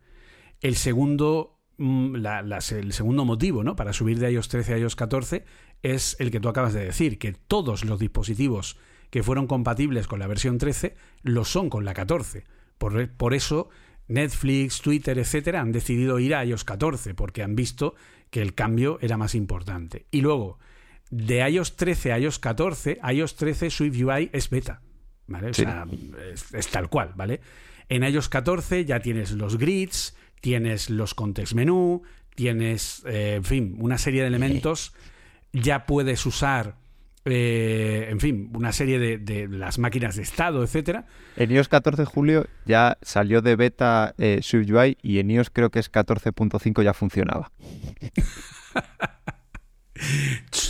El 0.62 0.76
segundo, 0.76 1.60
mm, 1.78 2.18
el 2.26 2.94
segundo 2.94 3.26
motivo, 3.26 3.64
¿no? 3.64 3.76
Para 3.76 3.94
subir 3.94 4.20
de 4.20 4.32
iOS 4.32 4.50
13 4.50 4.76
a 4.76 4.78
iOS 4.78 4.96
14 4.96 5.46
es 5.82 6.16
el 6.20 6.32
que 6.32 6.40
tú 6.40 6.50
acabas 6.50 6.74
de 6.74 6.86
decir, 6.86 7.18
que 7.18 7.34
todos 7.34 7.84
los 7.84 8.00
dispositivos 8.00 8.78
que 9.10 9.24
fueron 9.24 9.48
compatibles 9.48 10.08
con 10.08 10.20
la 10.20 10.28
versión 10.28 10.58
13 10.58 10.96
lo 11.24 11.46
son 11.46 11.70
con 11.70 11.84
la 11.84 11.94
14. 11.94 12.46
Por, 12.78 13.10
por 13.12 13.34
eso 13.34 13.70
Netflix, 14.08 14.82
Twitter, 14.82 15.18
etcétera, 15.18 15.62
han 15.62 15.72
decidido 15.72 16.20
ir 16.20 16.36
a 16.36 16.46
iOS 16.46 16.64
14 16.64 17.14
porque 17.14 17.44
han 17.44 17.56
visto 17.56 17.96
que 18.30 18.42
el 18.42 18.54
cambio 18.54 19.00
era 19.02 19.18
más 19.18 19.36
importante. 19.36 20.06
Y 20.12 20.22
luego, 20.22 20.60
de 21.10 21.48
iOS 21.50 21.76
13 21.76 22.14
a 22.14 22.20
iOS 22.20 22.40
14, 22.40 23.00
iOS 23.14 23.36
13 23.36 23.70
SwiftUI 23.70 24.30
es 24.34 24.50
beta. 24.50 24.82
¿Vale? 25.28 25.52
O 25.52 25.54
sea, 25.54 25.86
es, 26.54 26.68
tal 26.68 26.90
cual, 26.90 27.14
¿vale? 27.16 27.40
En 27.88 28.04
iOS 28.04 28.30
14 28.30 28.86
ya 28.86 29.00
tienes 29.00 29.32
los 29.32 29.58
grids, 29.58 30.16
tienes 30.42 30.90
los 30.90 31.14
context 31.14 31.54
menú, 31.54 32.04
tienes, 32.36 33.04
eh, 33.06 33.36
en 33.36 33.44
fin, 33.44 33.76
una 33.80 33.98
serie 33.98 34.22
de 34.22 34.28
elementos. 34.28 34.94
Ya 35.54 35.86
puedes 35.86 36.26
usar 36.26 36.76
eh, 37.26 38.08
en 38.10 38.20
fin, 38.20 38.52
una 38.54 38.72
serie 38.74 39.00
de, 39.00 39.48
las 39.48 39.80
máquinas 39.80 40.16
de 40.16 40.24
estado, 40.24 40.64
etcétera. 40.64 41.06
En 41.38 41.52
iOS 41.52 41.70
14 41.70 42.06
julio 42.06 42.48
ya 42.66 42.98
salió 43.02 43.42
de 43.42 43.56
beta 43.56 44.14
eh, 44.18 44.40
SwiftUI 44.42 44.98
y 45.02 45.20
en 45.20 45.32
iOS 45.32 45.50
creo 45.50 45.70
que 45.70 45.80
es 45.80 45.92
14.5 45.92 46.84
ya 46.84 46.94
funcionaba. 46.94 47.52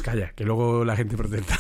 calla, 0.03 0.31
que 0.35 0.43
luego 0.43 0.85
la 0.85 0.95
gente 0.95 1.17
protesta. 1.17 1.57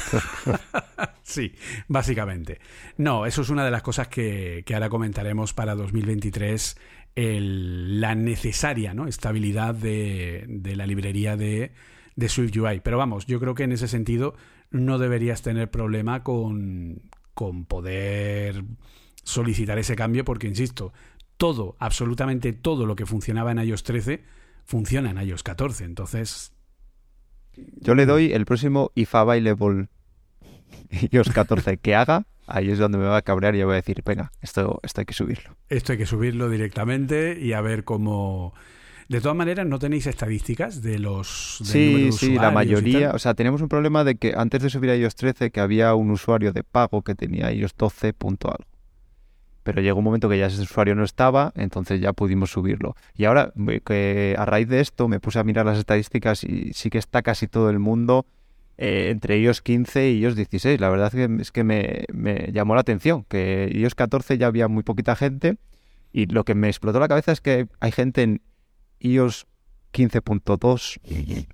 sí, 1.23 1.55
básicamente. 1.87 2.59
No, 2.97 3.25
eso 3.25 3.41
es 3.41 3.49
una 3.49 3.65
de 3.65 3.71
las 3.71 3.81
cosas 3.81 4.09
que, 4.09 4.63
ahora 4.73 4.89
comentaremos 4.89 5.53
para 5.53 5.73
2023, 5.73 6.77
la 7.15 8.15
necesaria 8.15 8.93
¿no? 8.93 9.07
estabilidad 9.07 9.73
de, 9.73 10.45
la 10.75 10.85
librería 10.85 11.35
de, 11.35 11.71
de 12.15 12.29
SwiftUI. 12.29 12.81
Pero 12.81 12.97
vamos, 12.97 13.25
yo 13.25 13.39
creo 13.39 13.55
que 13.55 13.63
en 13.63 13.71
ese 13.71 13.87
sentido 13.87 14.35
no 14.73 14.97
deberías 14.97 15.41
tener 15.41 15.71
problema 15.71 16.23
con, 16.23 17.01
con 17.33 17.65
poder 17.65 18.65
solicitar 19.23 19.77
ese 19.77 19.95
cambio 19.95 20.25
porque, 20.25 20.47
insisto, 20.47 20.91
todo, 21.37 21.77
absolutamente 21.79 22.51
todo 22.51 22.85
lo 22.85 22.95
que 22.95 23.05
funcionaba 23.05 23.51
en 23.51 23.59
iOS 23.59 23.83
13 23.83 24.23
funciona 24.65 25.11
en 25.11 25.21
iOS 25.21 25.43
14. 25.43 25.85
Entonces... 25.85 26.51
Yo 27.55 27.93
le 27.93 28.05
doy 28.05 28.33
el 28.33 28.45
próximo 28.45 28.91
if 28.95 29.13
available 29.13 29.87
iOS 31.11 31.29
14 31.29 31.77
que 31.77 31.95
haga, 31.95 32.25
ahí 32.47 32.71
es 32.71 32.79
donde 32.79 32.97
me 32.97 33.05
va 33.05 33.17
a 33.17 33.21
cabrear 33.21 33.55
y 33.55 33.59
yo 33.59 33.67
voy 33.67 33.73
a 33.73 33.75
decir, 33.77 34.01
venga, 34.03 34.31
esto, 34.41 34.79
esto 34.83 35.01
hay 35.01 35.05
que 35.05 35.13
subirlo. 35.13 35.55
Esto 35.69 35.91
hay 35.91 35.99
que 35.99 36.07
subirlo 36.07 36.49
directamente 36.49 37.39
y 37.39 37.53
a 37.53 37.61
ver 37.61 37.83
cómo 37.83 38.53
de 39.13 39.21
todas 39.21 39.37
maneras, 39.37 39.67
¿no 39.67 39.77
tenéis 39.77 40.07
estadísticas 40.07 40.81
de 40.81 40.97
los 40.97 41.59
Sí, 41.63 42.11
sí, 42.11 42.33
la 42.33 42.49
mayoría. 42.49 43.11
O 43.11 43.19
sea, 43.19 43.35
tenemos 43.35 43.61
un 43.61 43.69
problema 43.69 44.03
de 44.03 44.15
que 44.15 44.33
antes 44.35 44.63
de 44.63 44.71
subir 44.71 44.89
a 44.89 44.95
iOS 44.95 45.13
13 45.13 45.51
que 45.51 45.59
había 45.59 45.93
un 45.93 46.09
usuario 46.09 46.51
de 46.51 46.63
pago 46.63 47.03
que 47.03 47.13
tenía 47.13 47.51
iOS 47.51 47.75
12 47.77 48.13
punto 48.13 48.47
algo. 48.47 48.65
Pero 49.61 49.83
llegó 49.83 49.99
un 49.99 50.05
momento 50.05 50.29
que 50.29 50.39
ya 50.39 50.47
ese 50.47 50.63
usuario 50.63 50.95
no 50.95 51.03
estaba, 51.03 51.53
entonces 51.55 52.01
ya 52.01 52.11
pudimos 52.13 52.49
subirlo. 52.49 52.95
Y 53.13 53.25
ahora, 53.25 53.53
que 53.85 54.35
a 54.35 54.45
raíz 54.45 54.67
de 54.67 54.79
esto, 54.79 55.07
me 55.07 55.19
puse 55.19 55.37
a 55.37 55.43
mirar 55.43 55.67
las 55.67 55.77
estadísticas 55.77 56.43
y 56.43 56.73
sí 56.73 56.89
que 56.89 56.97
está 56.97 57.21
casi 57.21 57.47
todo 57.47 57.69
el 57.69 57.77
mundo 57.77 58.25
eh, 58.79 59.09
entre 59.11 59.37
iOS 59.37 59.61
15 59.61 60.09
y 60.09 60.21
iOS 60.21 60.35
16. 60.35 60.81
La 60.81 60.89
verdad 60.89 61.13
es 61.13 61.27
que, 61.27 61.37
es 61.39 61.51
que 61.51 61.63
me, 61.63 62.05
me, 62.11 62.51
llamó 62.51 62.73
la 62.73 62.81
atención, 62.81 63.25
que 63.25 63.71
iOS 63.75 63.93
14 63.93 64.39
ya 64.39 64.47
había 64.47 64.67
muy 64.67 64.81
poquita 64.81 65.15
gente 65.15 65.57
y 66.11 66.25
lo 66.25 66.45
que 66.45 66.55
me 66.55 66.67
explotó 66.67 66.99
la 66.99 67.07
cabeza 67.07 67.31
es 67.31 67.41
que 67.41 67.67
hay 67.79 67.91
gente 67.91 68.23
en 68.23 68.41
iOS 69.03 69.45
15.2. 69.93 71.47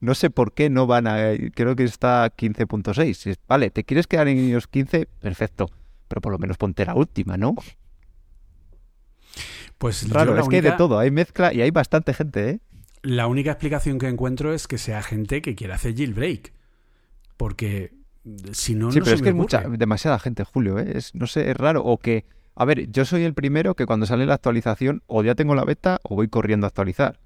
No 0.00 0.14
sé 0.14 0.30
por 0.30 0.52
qué 0.52 0.68
no 0.68 0.88
van 0.88 1.06
a... 1.06 1.32
Creo 1.54 1.76
que 1.76 1.84
está 1.84 2.26
15.6. 2.34 3.36
Vale, 3.46 3.70
¿te 3.70 3.84
quieres 3.84 4.08
quedar 4.08 4.26
en 4.26 4.48
iOS 4.48 4.66
15? 4.66 5.06
Perfecto. 5.20 5.70
Pero 6.08 6.20
por 6.20 6.32
lo 6.32 6.38
menos 6.38 6.56
ponte 6.56 6.84
la 6.84 6.94
última, 6.94 7.36
¿no? 7.36 7.54
Pues 9.78 10.04
claro, 10.04 10.36
es 10.38 10.48
que 10.48 10.56
hay 10.56 10.62
de 10.62 10.72
todo. 10.72 10.98
Hay 10.98 11.10
mezcla 11.10 11.52
y 11.52 11.60
hay 11.60 11.70
bastante 11.70 12.14
gente, 12.14 12.50
¿eh? 12.50 12.60
La 13.02 13.26
única 13.26 13.50
explicación 13.50 13.98
que 13.98 14.08
encuentro 14.08 14.54
es 14.54 14.68
que 14.68 14.78
sea 14.78 15.02
gente 15.02 15.42
que 15.42 15.54
quiera 15.54 15.74
hacer 15.74 15.96
jailbreak. 15.96 16.52
Porque 17.36 17.92
si 18.52 18.74
no, 18.74 18.92
sí, 18.92 18.98
no 18.98 19.04
pero 19.04 19.16
es 19.16 19.22
que 19.22 19.30
hay 19.30 19.34
mucha, 19.34 19.62
demasiada 19.68 20.20
gente, 20.20 20.44
Julio, 20.44 20.78
¿eh? 20.78 20.92
Es, 20.94 21.14
no 21.14 21.26
sé, 21.26 21.50
es 21.50 21.56
raro. 21.56 21.82
O 21.84 21.98
que 21.98 22.24
a 22.54 22.64
ver, 22.64 22.90
yo 22.90 23.04
soy 23.04 23.24
el 23.24 23.34
primero 23.34 23.74
que 23.74 23.86
cuando 23.86 24.06
sale 24.06 24.26
la 24.26 24.34
actualización 24.34 25.02
o 25.06 25.22
ya 25.22 25.34
tengo 25.34 25.54
la 25.54 25.64
beta 25.64 26.00
o 26.02 26.16
voy 26.16 26.28
corriendo 26.28 26.66
a 26.66 26.68
actualizar. 26.68 27.18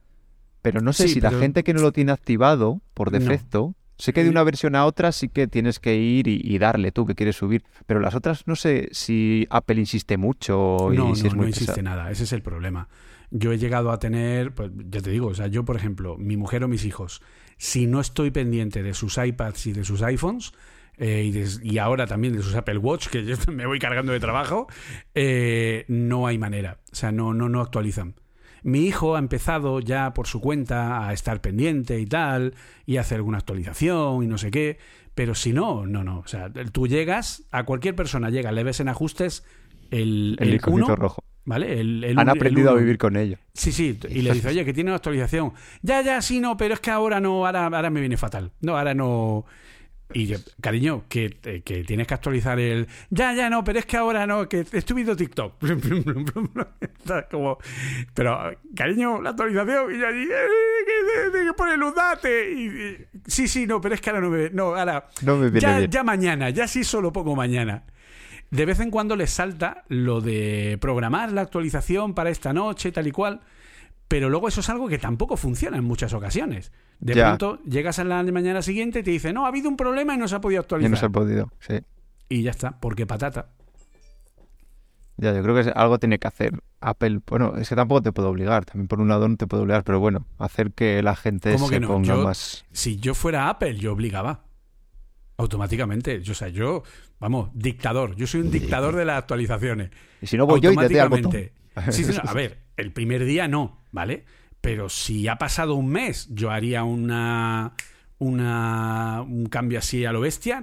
Pero 0.63 0.81
no 0.81 0.93
sé 0.93 1.09
si 1.09 1.21
la 1.21 1.31
gente 1.31 1.63
que 1.63 1.75
no 1.75 1.81
lo 1.81 1.93
tiene 1.93 2.13
activado 2.13 2.81
por 2.95 3.11
defecto, 3.11 3.75
sé 3.99 4.13
que 4.13 4.25
de 4.25 4.31
una 4.31 4.43
versión 4.43 4.75
a 4.75 4.85
otra 4.85 5.13
sí 5.13 5.29
que 5.29 5.47
tienes 5.47 5.79
que 5.79 5.97
ir 5.97 6.27
y, 6.29 6.59
darle 6.59 6.93
tú 6.93 7.07
que 7.07 7.15
quieres 7.15 7.37
subir, 7.37 7.65
pero 7.87 8.01
las 8.01 8.15
otras 8.15 8.47
no 8.47 8.57
sé 8.57 8.89
si 8.93 9.47
Apple 9.51 9.79
insiste 9.79 10.17
mucho 10.17 10.93
y 10.93 10.97
no, 10.97 11.15
si 11.15 11.29
es 11.29 11.35
muy 11.35 11.43
no 11.43 11.49
insiste 11.49 11.83
nada, 11.83 12.11
ese 12.11 12.25
es 12.25 12.33
el 12.33 12.43
problema. 12.43 12.89
Yo 13.31 13.53
he 13.53 13.59
llegado 13.59 13.91
a 13.91 13.99
tener, 13.99 14.55
pues 14.55 14.71
ya 14.89 15.01
te 15.01 15.11
digo, 15.11 15.29
o 15.29 15.35
sea, 15.35 15.47
yo 15.47 15.65
por 15.65 15.77
ejemplo, 15.77 16.17
mi 16.17 16.37
mujer 16.37 16.65
o 16.65 16.69
mis 16.69 16.85
hijos, 16.85 17.23
si 17.59 17.87
no 17.87 18.01
estoy 18.01 18.31
pendiente 18.31 18.83
de 18.83 18.95
sus 18.95 19.19
iPads 19.19 19.67
y 19.67 19.73
de 19.73 19.85
sus 19.85 20.03
iPhones, 20.03 20.53
eh, 20.99 21.33
y, 21.63 21.79
ahora 21.79 22.07
también 22.07 22.35
de 22.35 22.43
sus 22.43 22.55
Apple 22.55 22.79
Watch, 22.79 23.09
que 23.09 23.25
yo 23.25 23.37
me 23.53 23.67
voy 23.67 23.79
cargando 23.79 24.13
de 24.13 24.21
trabajo, 24.21 24.67
eh, 25.15 25.85
no 25.89 26.27
hay 26.27 26.39
manera. 26.39 26.79
O 26.93 26.95
sea, 26.95 27.13
no, 27.13 27.35
no, 27.35 27.49
no 27.49 27.61
actualizan. 27.61 28.15
Mi 28.63 28.87
hijo 28.87 29.15
ha 29.15 29.19
empezado 29.19 29.81
ya 29.81 30.13
por 30.13 30.27
su 30.27 30.41
cuenta 30.41 31.07
a 31.07 31.13
estar 31.13 31.41
pendiente 31.41 32.01
y 32.01 32.07
tal, 32.07 32.55
y 32.85 32.97
hacer 32.97 33.17
alguna 33.17 33.39
actualización 33.39 34.25
y 34.25 34.27
no 34.27 34.39
sé 34.39 34.51
qué, 34.51 34.79
pero 35.15 35.35
si 35.35 35.53
no, 35.53 35.87
no, 35.87 36.03
no. 36.03 36.19
O 36.19 36.27
sea, 36.27 36.51
tú 36.73 36.89
llegas, 36.89 37.45
a 37.53 37.65
cualquier 37.65 37.95
persona 37.95 38.31
llega, 38.31 38.51
le 38.51 38.65
ves 38.65 38.81
en 38.81 38.89
ajustes 38.89 39.45
el, 39.91 40.37
el, 40.41 40.59
rojo. 40.59 41.23
¿Vale? 41.45 41.81
Han 42.17 42.29
aprendido 42.29 42.71
a 42.71 42.75
vivir 42.75 42.99
con 42.99 43.17
ello. 43.17 43.39
Sí, 43.55 43.71
sí, 43.71 43.97
y 44.11 44.23
le 44.23 44.33
dice, 44.33 44.49
oye, 44.49 44.65
que 44.65 44.73
tiene 44.73 44.91
una 44.91 44.97
actualización. 44.97 45.53
Ya, 45.81 46.03
ya, 46.03 46.21
sí, 46.21 46.41
no, 46.41 46.57
pero 46.57 46.75
es 46.75 46.81
que 46.81 46.91
ahora 46.91 47.21
no, 47.21 47.47
ahora, 47.47 47.67
ahora 47.67 47.89
me 47.89 48.01
viene 48.01 48.17
fatal. 48.17 48.51
No, 48.61 48.77
ahora 48.77 48.95
no. 48.95 49.45
Y 50.13 50.27
yo, 50.27 50.39
cariño, 50.61 51.05
que, 51.09 51.39
eh, 51.43 51.63
que, 51.65 51.83
tienes 51.83 52.07
que 52.07 52.15
actualizar 52.15 52.59
el. 52.61 52.87
Ya, 53.11 53.33
ya, 53.33 53.51
no, 53.51 53.65
pero 53.65 53.81
es 53.81 53.87
que 53.87 53.97
ahora 53.97 54.27
no, 54.27 54.49
que 54.49 54.61
estoy 54.61 54.95
viendo 54.95 55.17
TikTok. 55.17 55.55
Como, 57.31 57.59
pero, 58.15 58.57
cariño, 58.75 59.21
la 59.21 59.31
actualización. 59.31 59.95
Y 59.95 59.99
yo 59.99 60.07
allí, 60.07 60.23
eh, 60.23 61.33
que, 61.33 61.45
que 61.47 61.53
pone 61.55 61.77
luz 61.77 61.95
date. 61.95 62.53
Y, 62.53 62.97
sí, 63.27 63.49
sí, 63.49 63.67
no, 63.67 63.81
pero 63.81 63.97
es 63.97 64.01
que 64.01 64.11
ahora 64.11 64.23
no 64.23 64.31
me. 64.31 64.51
No, 64.51 64.77
ahora. 64.77 65.09
No 65.23 65.37
me 65.37 65.61
ya, 65.61 65.81
ya 65.85 66.05
mañana, 66.05 66.51
ya 66.51 66.69
sí 66.69 66.85
solo 66.85 67.13
pongo 67.13 67.35
mañana. 67.35 67.83
de 68.51 68.65
vez 68.65 68.79
en 68.79 68.93
cuando 68.93 69.17
les 69.17 69.31
salta 69.31 69.85
lo 69.89 70.21
de 70.21 70.79
programar 70.81 71.33
la 71.33 71.41
actualización 71.43 72.15
para 72.15 72.31
esta 72.31 72.53
noche, 72.53 72.93
tal 72.93 73.09
y 73.09 73.11
cual, 73.11 73.41
pero 74.09 74.29
luego 74.29 74.49
eso 74.49 74.61
es 74.61 74.69
algo 74.69 74.89
que 74.89 74.99
tampoco 74.99 75.37
funciona 75.37 75.77
en 75.77 75.85
muchas 75.85 76.13
ocasiones. 76.13 76.73
De 77.01 77.15
pronto 77.15 77.61
llegas 77.65 77.99
a 77.99 78.05
la 78.05 78.23
mañana 78.25 78.63
siguiente 78.63 79.01
y 79.01 79.03
te 79.03 79.11
dice, 79.11 79.33
no, 79.33 79.45
ha 79.45 79.49
habido 79.49 79.69
un 79.69 79.77
problema 79.77 80.15
y 80.15 80.19
no 80.19 80.29
se 80.29 80.37
ha 80.37 80.41
podido 80.41 80.61
actualizar. 80.61 80.89
Y 80.89 80.91
no 80.91 80.97
se 80.97 81.07
ha 81.07 81.11
podido, 81.11 81.53
sí. 81.61 81.81
Y 82.29 82.43
ya 82.43 82.51
está, 82.51 82.79
porque 82.81 83.07
patata. 83.07 83.51
Ya, 85.19 85.33
yo 85.35 85.43
creo 85.43 85.55
que 85.55 85.71
algo 85.71 85.99
tiene 85.99 86.19
que 86.19 86.29
hacer 86.29 86.53
Apple. 86.81 87.21
Bueno, 87.27 87.57
es 87.57 87.69
que 87.69 87.75
tampoco 87.75 88.03
te 88.03 88.13
puedo 88.13 88.29
obligar. 88.29 88.65
También 88.67 88.87
por 88.87 89.01
un 89.01 89.09
lado 89.09 89.29
no 89.29 89.37
te 89.37 89.47
puedo 89.47 89.63
obligar, 89.63 89.83
pero 89.83 89.99
bueno, 89.99 90.27
hacer 90.39 90.73
que 90.73 91.03
la 91.03 91.17
gente 91.17 91.57
se 91.57 91.81
ponga 91.81 92.17
más. 92.17 92.65
Si 92.73 92.99
yo 92.99 93.15
fuera 93.15 93.49
Apple, 93.49 93.77
yo 93.77 93.93
obligaba. 93.93 94.45
Automáticamente. 95.39 96.23
Yo, 96.23 96.33
o 96.33 96.35
sea, 96.35 96.49
yo, 96.49 96.83
vamos, 97.19 97.51
dictador. 97.55 98.15
Yo 98.17 98.27
soy 98.27 98.43
un 98.43 98.51
dictador 98.51 98.95
de 98.95 99.05
las 99.05 99.19
actualizaciones. 99.19 99.91
Y 100.21 100.27
si 100.27 100.37
no 100.37 100.47
voy 100.47 100.61
yo 100.61 100.73
y 100.73 100.77
te 100.77 101.01
al 101.01 101.11
Sí, 101.91 102.05
sí, 102.05 102.19
a 102.23 102.33
ver, 102.35 102.59
el 102.77 102.93
primer 102.93 103.25
día 103.25 103.49
no, 103.49 103.83
¿vale? 103.97 104.25
Pero 104.61 104.89
si 104.89 105.27
ha 105.27 105.37
pasado 105.37 105.75
un 105.75 105.89
mes, 105.89 106.29
yo 106.31 106.53
haría 106.53 106.85
una 106.85 107.75
una, 108.19 109.23
un 109.23 109.47
cambio 109.47 109.79
así 109.79 110.05
a 110.05 110.13
lo 110.13 110.21
bestia, 110.21 110.63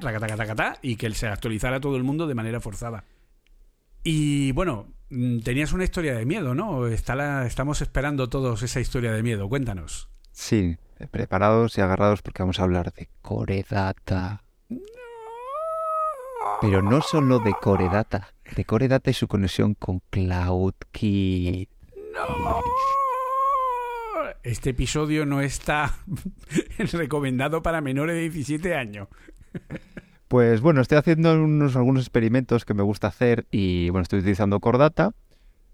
y 0.81 0.95
que 0.95 1.11
se 1.11 1.27
actualizara 1.27 1.79
todo 1.79 1.97
el 1.97 2.03
mundo 2.03 2.27
de 2.27 2.35
manera 2.35 2.59
forzada. 2.59 3.03
Y 4.03 4.51
bueno, 4.53 4.87
mm, 5.09 5.39
tenías 5.39 5.73
una 5.73 5.83
historia 5.83 6.15
de 6.15 6.25
miedo, 6.25 6.55
¿no? 6.55 6.87
Está 6.87 7.15
la, 7.15 7.45
estamos 7.45 7.81
esperando 7.81 8.29
todos 8.29 8.63
esa 8.63 8.79
historia 8.79 9.11
de 9.11 9.23
miedo. 9.23 9.47
Cuéntanos. 9.47 10.09
Sí, 10.31 10.77
preparados 11.11 11.77
y 11.77 11.81
agarrados 11.81 12.21
porque 12.21 12.43
vamos 12.43 12.59
a 12.59 12.63
hablar 12.63 12.91
de 12.93 13.09
Coredata. 13.21 14.43
Pero 16.59 16.81
no 16.81 17.01
solo 17.01 17.39
de 17.39 17.53
Coredata, 17.53 18.33
de 18.55 18.65
Coredata 18.65 19.09
y 19.09 19.13
su 19.13 19.27
conexión 19.27 19.75
con 19.75 20.01
CloudKit. 20.09 21.69
No. 22.13 22.61
Este 24.43 24.71
episodio 24.71 25.25
no 25.25 25.39
está 25.39 25.95
recomendado 26.91 27.63
para 27.63 27.79
menores 27.79 28.15
de 28.15 28.21
17 28.23 28.75
años. 28.75 29.07
Pues 30.27 30.59
bueno, 30.59 30.81
estoy 30.81 30.97
haciendo 30.97 31.41
unos, 31.41 31.77
algunos 31.77 32.03
experimentos 32.03 32.65
que 32.65 32.73
me 32.73 32.83
gusta 32.83 33.07
hacer 33.07 33.45
y 33.51 33.89
bueno, 33.89 34.03
estoy 34.03 34.19
utilizando 34.19 34.59
Core 34.59 34.79
Data, 34.79 35.13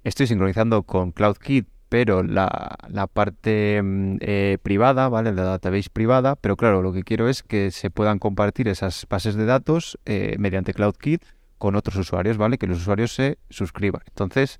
estoy 0.04 0.28
sincronizando 0.28 0.84
con 0.84 1.12
CloudKit, 1.12 1.68
pero 1.90 2.22
la, 2.22 2.78
parte 3.12 3.82
mm, 3.82 4.18
eh, 4.20 4.58
privada, 4.62 5.10
¿vale? 5.10 5.34
La 5.34 5.44
database 5.44 5.90
privada, 5.92 6.36
pero 6.36 6.56
claro, 6.56 6.84
lo 6.84 6.94
que 6.94 7.02
quiero 7.02 7.28
es 7.28 7.42
que 7.42 7.72
se 7.72 7.90
puedan 7.90 8.20
compartir 8.20 8.68
esas 8.68 9.08
bases 9.10 9.34
de 9.34 9.46
datos 9.46 9.98
eh, 10.06 10.36
mediante 10.38 10.76
CloudKit 10.76 11.24
con 11.58 11.76
otros 11.76 11.96
usuarios, 11.96 12.38
¿vale? 12.38 12.60
Que 12.60 12.68
los 12.68 12.78
usuarios 12.78 13.16
se 13.16 13.40
suscriban. 13.50 14.04
Entonces, 14.06 14.60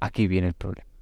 aquí 0.00 0.26
viene 0.26 0.48
el 0.48 0.54
problema 0.54 0.93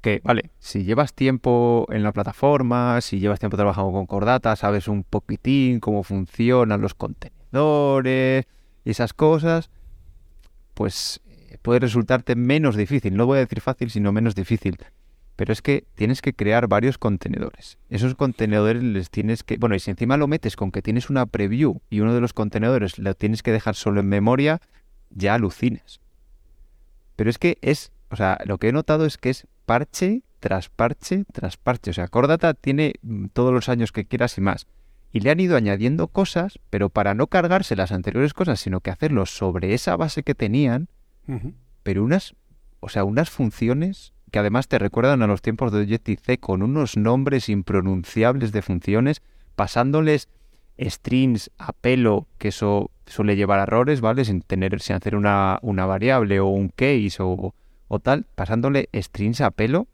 que, 0.00 0.20
vale, 0.22 0.50
si 0.58 0.84
llevas 0.84 1.12
tiempo 1.14 1.86
en 1.90 2.02
la 2.02 2.12
plataforma, 2.12 3.00
si 3.00 3.18
llevas 3.18 3.40
tiempo 3.40 3.56
trabajando 3.56 3.92
con 3.92 4.06
Cordata, 4.06 4.54
sabes 4.56 4.88
un 4.88 5.04
poquitín 5.04 5.80
cómo 5.80 6.02
funcionan 6.02 6.80
los 6.80 6.94
contenedores 6.94 8.46
y 8.84 8.90
esas 8.90 9.12
cosas, 9.12 9.70
pues 10.74 11.20
eh, 11.26 11.58
puede 11.60 11.80
resultarte 11.80 12.36
menos 12.36 12.76
difícil. 12.76 13.16
No 13.16 13.26
voy 13.26 13.38
a 13.38 13.40
decir 13.40 13.60
fácil, 13.60 13.90
sino 13.90 14.12
menos 14.12 14.34
difícil. 14.34 14.78
Pero 15.36 15.52
es 15.52 15.62
que 15.62 15.84
tienes 15.94 16.20
que 16.20 16.32
crear 16.32 16.66
varios 16.66 16.98
contenedores. 16.98 17.78
Esos 17.90 18.14
contenedores 18.16 18.82
les 18.82 19.08
tienes 19.10 19.44
que... 19.44 19.56
Bueno, 19.56 19.76
y 19.76 19.78
si 19.78 19.90
encima 19.90 20.16
lo 20.16 20.26
metes 20.26 20.56
con 20.56 20.72
que 20.72 20.82
tienes 20.82 21.10
una 21.10 21.26
preview 21.26 21.80
y 21.90 22.00
uno 22.00 22.12
de 22.12 22.20
los 22.20 22.32
contenedores 22.32 22.98
lo 22.98 23.14
tienes 23.14 23.44
que 23.44 23.52
dejar 23.52 23.76
solo 23.76 24.00
en 24.00 24.08
memoria, 24.08 24.60
ya 25.10 25.34
alucines. 25.34 26.00
Pero 27.14 27.30
es 27.30 27.38
que 27.38 27.58
es... 27.62 27.92
O 28.10 28.16
sea, 28.16 28.38
lo 28.44 28.58
que 28.58 28.68
he 28.68 28.72
notado 28.72 29.06
es 29.06 29.18
que 29.18 29.30
es 29.30 29.46
parche 29.66 30.22
tras 30.40 30.68
parche 30.68 31.24
tras 31.32 31.56
parche. 31.56 31.90
O 31.90 31.94
sea, 31.94 32.08
Cordata 32.08 32.54
tiene 32.54 32.94
mm, 33.02 33.26
todos 33.32 33.52
los 33.52 33.68
años 33.68 33.92
que 33.92 34.04
quieras 34.04 34.38
y 34.38 34.40
más. 34.40 34.66
Y 35.12 35.20
le 35.20 35.30
han 35.30 35.40
ido 35.40 35.56
añadiendo 35.56 36.08
cosas, 36.08 36.58
pero 36.70 36.90
para 36.90 37.14
no 37.14 37.28
cargarse 37.28 37.76
las 37.76 37.92
anteriores 37.92 38.34
cosas, 38.34 38.60
sino 38.60 38.80
que 38.80 38.90
hacerlo 38.90 39.24
sobre 39.26 39.72
esa 39.72 39.96
base 39.96 40.22
que 40.22 40.34
tenían, 40.34 40.88
pero 41.82 42.04
unas, 42.04 42.34
o 42.80 42.88
sea, 42.88 43.04
unas 43.04 43.30
funciones 43.30 44.12
que 44.30 44.38
además 44.38 44.68
te 44.68 44.78
recuerdan 44.78 45.22
a 45.22 45.26
los 45.26 45.42
tiempos 45.42 45.72
de 45.72 45.80
Objective-C 45.80 46.38
con 46.38 46.62
unos 46.62 46.96
nombres 46.96 47.48
impronunciables 47.48 48.52
de 48.52 48.62
funciones, 48.62 49.22
pasándoles 49.56 50.28
strings 50.78 51.50
a 51.58 51.72
pelo, 51.72 52.26
que 52.38 52.48
eso 52.48 52.90
suele 53.06 53.36
llevar 53.36 53.60
errores, 53.60 54.00
¿vale? 54.00 54.24
Sin 54.24 54.42
tener, 54.42 54.80
sin 54.80 54.96
hacer 54.96 55.16
una, 55.16 55.58
una 55.62 55.86
variable 55.86 56.40
o 56.40 56.48
un 56.48 56.68
case 56.68 57.16
o, 57.20 57.54
o 57.88 57.98
tal, 57.98 58.26
pasándole 58.34 58.88
strings 58.94 59.40
a 59.40 59.50
pelo, 59.50 59.88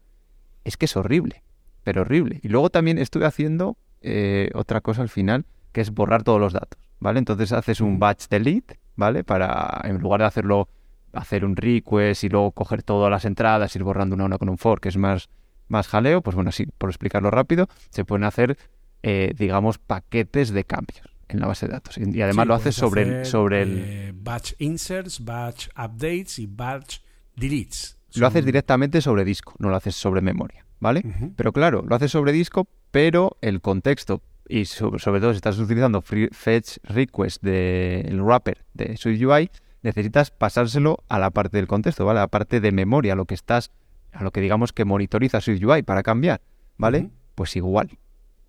es 0.63 0.77
que 0.77 0.85
es 0.85 0.95
horrible, 0.95 1.43
pero 1.83 2.01
horrible. 2.01 2.39
Y 2.43 2.49
luego 2.49 2.69
también 2.69 2.97
estuve 2.97 3.25
haciendo 3.25 3.77
eh, 4.01 4.49
otra 4.53 4.81
cosa 4.81 5.01
al 5.01 5.09
final, 5.09 5.45
que 5.71 5.81
es 5.81 5.91
borrar 5.91 6.23
todos 6.23 6.39
los 6.39 6.53
datos, 6.53 6.79
¿vale? 6.99 7.19
Entonces 7.19 7.51
haces 7.51 7.81
un 7.81 7.99
batch 7.99 8.27
delete, 8.29 8.79
¿vale? 8.95 9.23
Para, 9.23 9.81
en 9.83 9.97
lugar 9.99 10.21
de 10.21 10.27
hacerlo, 10.27 10.69
hacer 11.13 11.45
un 11.45 11.55
request 11.55 12.23
y 12.23 12.29
luego 12.29 12.51
coger 12.51 12.83
todas 12.83 13.09
las 13.09 13.25
entradas, 13.25 13.75
ir 13.75 13.83
borrando 13.83 14.15
una 14.15 14.25
a 14.25 14.27
una 14.27 14.37
con 14.37 14.49
un 14.49 14.57
for, 14.57 14.81
que 14.81 14.89
es 14.89 14.97
más, 14.97 15.29
más 15.67 15.87
jaleo, 15.87 16.21
pues 16.21 16.35
bueno, 16.35 16.51
sí, 16.51 16.65
por 16.77 16.89
explicarlo 16.89 17.31
rápido, 17.31 17.67
se 17.89 18.05
pueden 18.05 18.25
hacer, 18.25 18.57
eh, 19.03 19.33
digamos, 19.37 19.77
paquetes 19.77 20.51
de 20.51 20.63
cambios 20.65 21.01
en 21.27 21.39
la 21.39 21.47
base 21.47 21.67
de 21.67 21.73
datos. 21.73 21.97
Y 21.97 22.21
además 22.21 22.47
lo 22.47 22.53
haces 22.53 22.75
sobre, 22.75 23.01
el, 23.19 23.25
sobre 23.25 23.61
el... 23.61 23.83
Eh, 23.85 24.13
batch 24.15 24.53
inserts, 24.59 25.23
batch 25.23 25.67
updates 25.77 26.39
y 26.39 26.47
batch 26.47 26.99
deletes. 27.35 27.97
Lo 28.15 28.27
haces 28.27 28.45
directamente 28.45 29.01
sobre 29.01 29.25
disco, 29.25 29.55
no 29.59 29.69
lo 29.69 29.75
haces 29.75 29.95
sobre 29.95 30.21
memoria, 30.21 30.65
¿vale? 30.79 31.03
Pero 31.35 31.51
claro, 31.51 31.83
lo 31.85 31.95
haces 31.95 32.11
sobre 32.11 32.31
disco, 32.31 32.67
pero 32.91 33.37
el 33.41 33.59
contexto 33.59 34.21
y 34.47 34.65
sobre, 34.65 35.19
todo 35.19 35.31
si 35.31 35.37
estás 35.37 35.57
utilizando 35.57 36.01
fetch 36.01 36.77
request 36.83 37.41
del 37.41 38.21
wrapper 38.21 38.63
de 38.73 38.95
SwiftUI, 38.95 39.49
necesitas 39.81 40.31
pasárselo 40.31 41.03
a 41.09 41.19
la 41.19 41.31
parte 41.31 41.57
del 41.57 41.67
contexto, 41.67 42.05
¿vale? 42.05 42.19
A 42.19 42.23
la 42.23 42.27
parte 42.27 42.59
de 42.59 42.71
memoria, 42.71 43.13
a 43.13 43.15
lo 43.15 43.25
que 43.25 43.33
estás, 43.33 43.71
a 44.13 44.23
lo 44.23 44.31
que 44.31 44.41
digamos 44.41 44.71
que 44.71 44.85
monitoriza 44.85 45.41
SwiftUI 45.41 45.83
para 45.83 46.03
cambiar, 46.03 46.41
¿vale? 46.77 47.09
Pues 47.33 47.55
igual. 47.55 47.97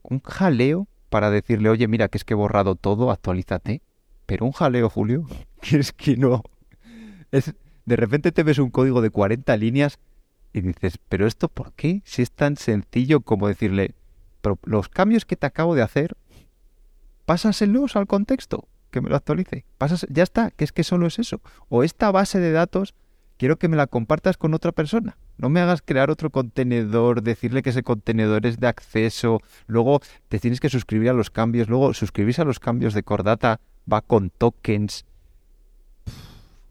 Un 0.03 0.20
jaleo 0.20 0.87
para 1.09 1.31
decirle, 1.31 1.70
oye, 1.70 1.88
mira, 1.88 2.09
que 2.09 2.18
es 2.18 2.25
que 2.25 2.35
he 2.35 2.37
borrado 2.37 2.75
todo, 2.75 3.11
actualízate. 3.11 3.83
Pero 4.27 4.44
un 4.44 4.53
jaleo, 4.53 4.90
Julio, 4.90 5.27
que 5.61 5.79
es 5.79 5.92
que 5.92 6.16
no. 6.16 6.42
Es, 7.33 7.55
de 7.87 7.96
repente 7.96 8.33
te 8.33 8.42
ves 8.42 8.59
un 8.59 8.70
código 8.70 9.01
de 9.01 9.11
40 9.11 9.57
líneas 9.57 9.99
y 10.53 10.61
dices, 10.61 10.99
pero 11.09 11.27
esto 11.27 11.49
por 11.49 11.72
qué? 11.72 12.03
Si 12.05 12.22
es 12.22 12.33
tan 12.33 12.57
sencillo 12.57 13.20
como 13.20 13.49
decirle, 13.49 13.94
pero 14.40 14.59
los 14.64 14.88
cambios 14.88 15.25
que 15.25 15.37
te 15.37 15.46
acabo 15.46 15.75
de 15.75 15.83
hacer, 15.83 16.16
pásaselos 17.25 17.96
al 17.96 18.07
contexto, 18.07 18.68
que 18.90 19.01
me 19.01 19.09
lo 19.09 19.16
actualice. 19.16 19.64
Ya 20.09 20.22
está, 20.22 20.51
que 20.51 20.64
es 20.64 20.72
que 20.72 20.85
solo 20.85 21.07
es 21.07 21.18
eso. 21.18 21.40
O 21.68 21.85
esta 21.85 22.11
base 22.11 22.40
de 22.40 22.53
datos, 22.53 22.94
quiero 23.37 23.57
que 23.57 23.68
me 23.68 23.77
la 23.77 23.87
compartas 23.87 24.37
con 24.37 24.55
otra 24.55 24.72
persona. 24.72 25.16
No 25.37 25.49
me 25.49 25.61
hagas 25.61 25.83
crear 25.83 26.11
otro 26.11 26.31
contenedor, 26.31 27.22
decirle 27.22 27.62
que 27.62 27.70
ese 27.70 27.83
contenedor 27.83 28.46
es 28.46 28.59
de 28.59 28.66
acceso, 28.66 29.42
luego 29.66 30.01
te 30.29 30.38
tienes 30.38 30.61
que 30.61 30.70
suscribir 30.70 31.11
a 31.11 31.14
los 31.14 31.31
cambios, 31.31 31.68
luego 31.68 31.92
suscribirse 31.94 32.42
a 32.42 32.46
los 32.46 32.59
cambios 32.59 32.94
de 32.94 33.03
Cordata 33.03 33.61
va 33.90 34.01
con 34.01 34.31
tokens 34.31 35.05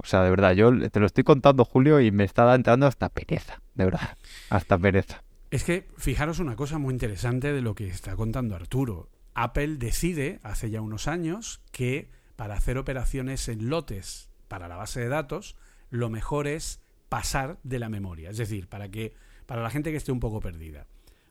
o 0.06 0.08
sea, 0.08 0.22
de 0.22 0.30
verdad, 0.30 0.52
yo 0.52 0.72
te 0.91 1.00
lo 1.00 1.08
estoy 1.08 1.24
contando, 1.24 1.65
Julio, 1.65 2.00
y 2.00 2.12
me 2.12 2.26
está 2.26 2.54
entrando 2.54 2.86
hasta 2.86 3.10
pereza, 3.10 3.60
de 3.74 3.86
verdad, 3.86 4.18
hasta 4.52 4.78
pereza. 4.78 5.24
Es 5.50 5.63
que 5.63 5.88
fijaros 5.98 6.38
una 6.38 6.56
cosa 6.56 6.78
muy 6.78 6.94
interesante 6.94 7.52
de 7.52 7.63
lo 7.63 7.74
que 7.74 7.88
está 7.88 8.15
contando 8.15 8.56
Arturo. 8.56 9.10
Apple 9.34 9.78
decide, 9.78 10.39
hace 10.44 10.70
ya 10.70 10.82
unos 10.82 11.08
años, 11.08 11.60
que 11.72 12.12
para 12.36 12.54
hacer 12.54 12.78
operaciones 12.78 13.50
en 13.50 13.68
lotes 13.68 14.30
para 14.48 14.68
la 14.68 14.76
base 14.76 15.00
de 15.00 15.10
datos, 15.10 15.56
lo 15.89 16.12
mejor 16.12 16.46
es 16.46 16.82
pasar 17.10 17.58
de 17.63 17.80
la 17.80 17.89
memoria. 17.89 18.30
Es 18.30 18.38
decir, 18.38 18.68
para 18.68 18.89
que 18.89 19.15
para 19.48 19.63
la 19.63 19.72
gente 19.72 19.89
que 19.89 19.98
esté 19.98 20.12
un 20.12 20.20
poco 20.20 20.39
perdida. 20.39 20.86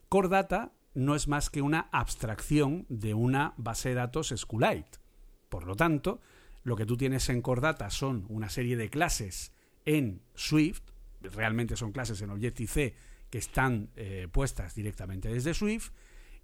Core 0.09 0.27
Data 0.27 0.73
no 0.93 1.15
es 1.15 1.29
más 1.29 1.49
que 1.49 1.61
una 1.61 1.87
abstracción 1.93 2.85
de 2.89 3.13
una 3.13 3.53
base 3.55 3.89
de 3.89 3.95
datos 3.95 4.33
SQLite. 4.35 4.99
Por 5.47 5.65
lo 5.65 5.75
tanto, 5.75 6.19
lo 6.65 6.75
que 6.75 6.85
tú 6.85 6.97
tienes 6.97 7.29
en 7.29 7.41
Cordata 7.41 7.89
son 7.91 8.25
una 8.27 8.49
serie 8.49 8.75
de 8.75 8.89
clases 8.89 9.53
en 9.85 10.21
Swift, 10.33 10.81
realmente 11.21 11.77
son 11.77 11.91
clases 11.91 12.21
en 12.21 12.31
Objective-C 12.31 12.95
que 13.29 13.37
están 13.37 13.89
eh, 13.95 14.27
puestas 14.31 14.73
directamente 14.73 15.29
desde 15.29 15.53
Swift, 15.53 15.91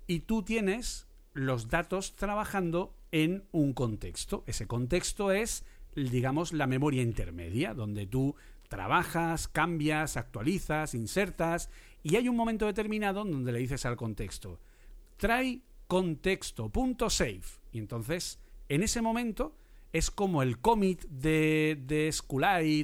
y 0.05 0.21
tú 0.21 0.43
tienes 0.43 1.07
los 1.33 1.69
datos 1.69 2.15
trabajando 2.15 2.95
en 3.11 3.45
un 3.51 3.73
contexto. 3.73 4.43
Ese 4.45 4.67
contexto 4.67 5.31
es, 5.31 5.65
digamos, 5.95 6.53
la 6.53 6.67
memoria 6.67 7.01
intermedia, 7.01 7.73
donde 7.73 8.05
tú 8.05 8.35
trabajas, 8.69 9.47
cambias, 9.47 10.17
actualizas, 10.17 10.93
insertas, 10.93 11.69
y 12.03 12.15
hay 12.15 12.29
un 12.29 12.35
momento 12.35 12.67
determinado 12.67 13.25
donde 13.25 13.51
le 13.51 13.59
dices 13.59 13.85
al 13.87 13.97
contexto, 13.97 14.59
trae 15.17 15.61
contexto.save. 15.87 17.41
Y 17.71 17.79
entonces, 17.79 18.39
en 18.69 18.83
ese 18.83 19.01
momento, 19.01 19.55
es 19.93 20.11
como 20.11 20.41
el 20.41 20.59
commit 20.59 21.03
de, 21.05 21.77
de 21.85 22.13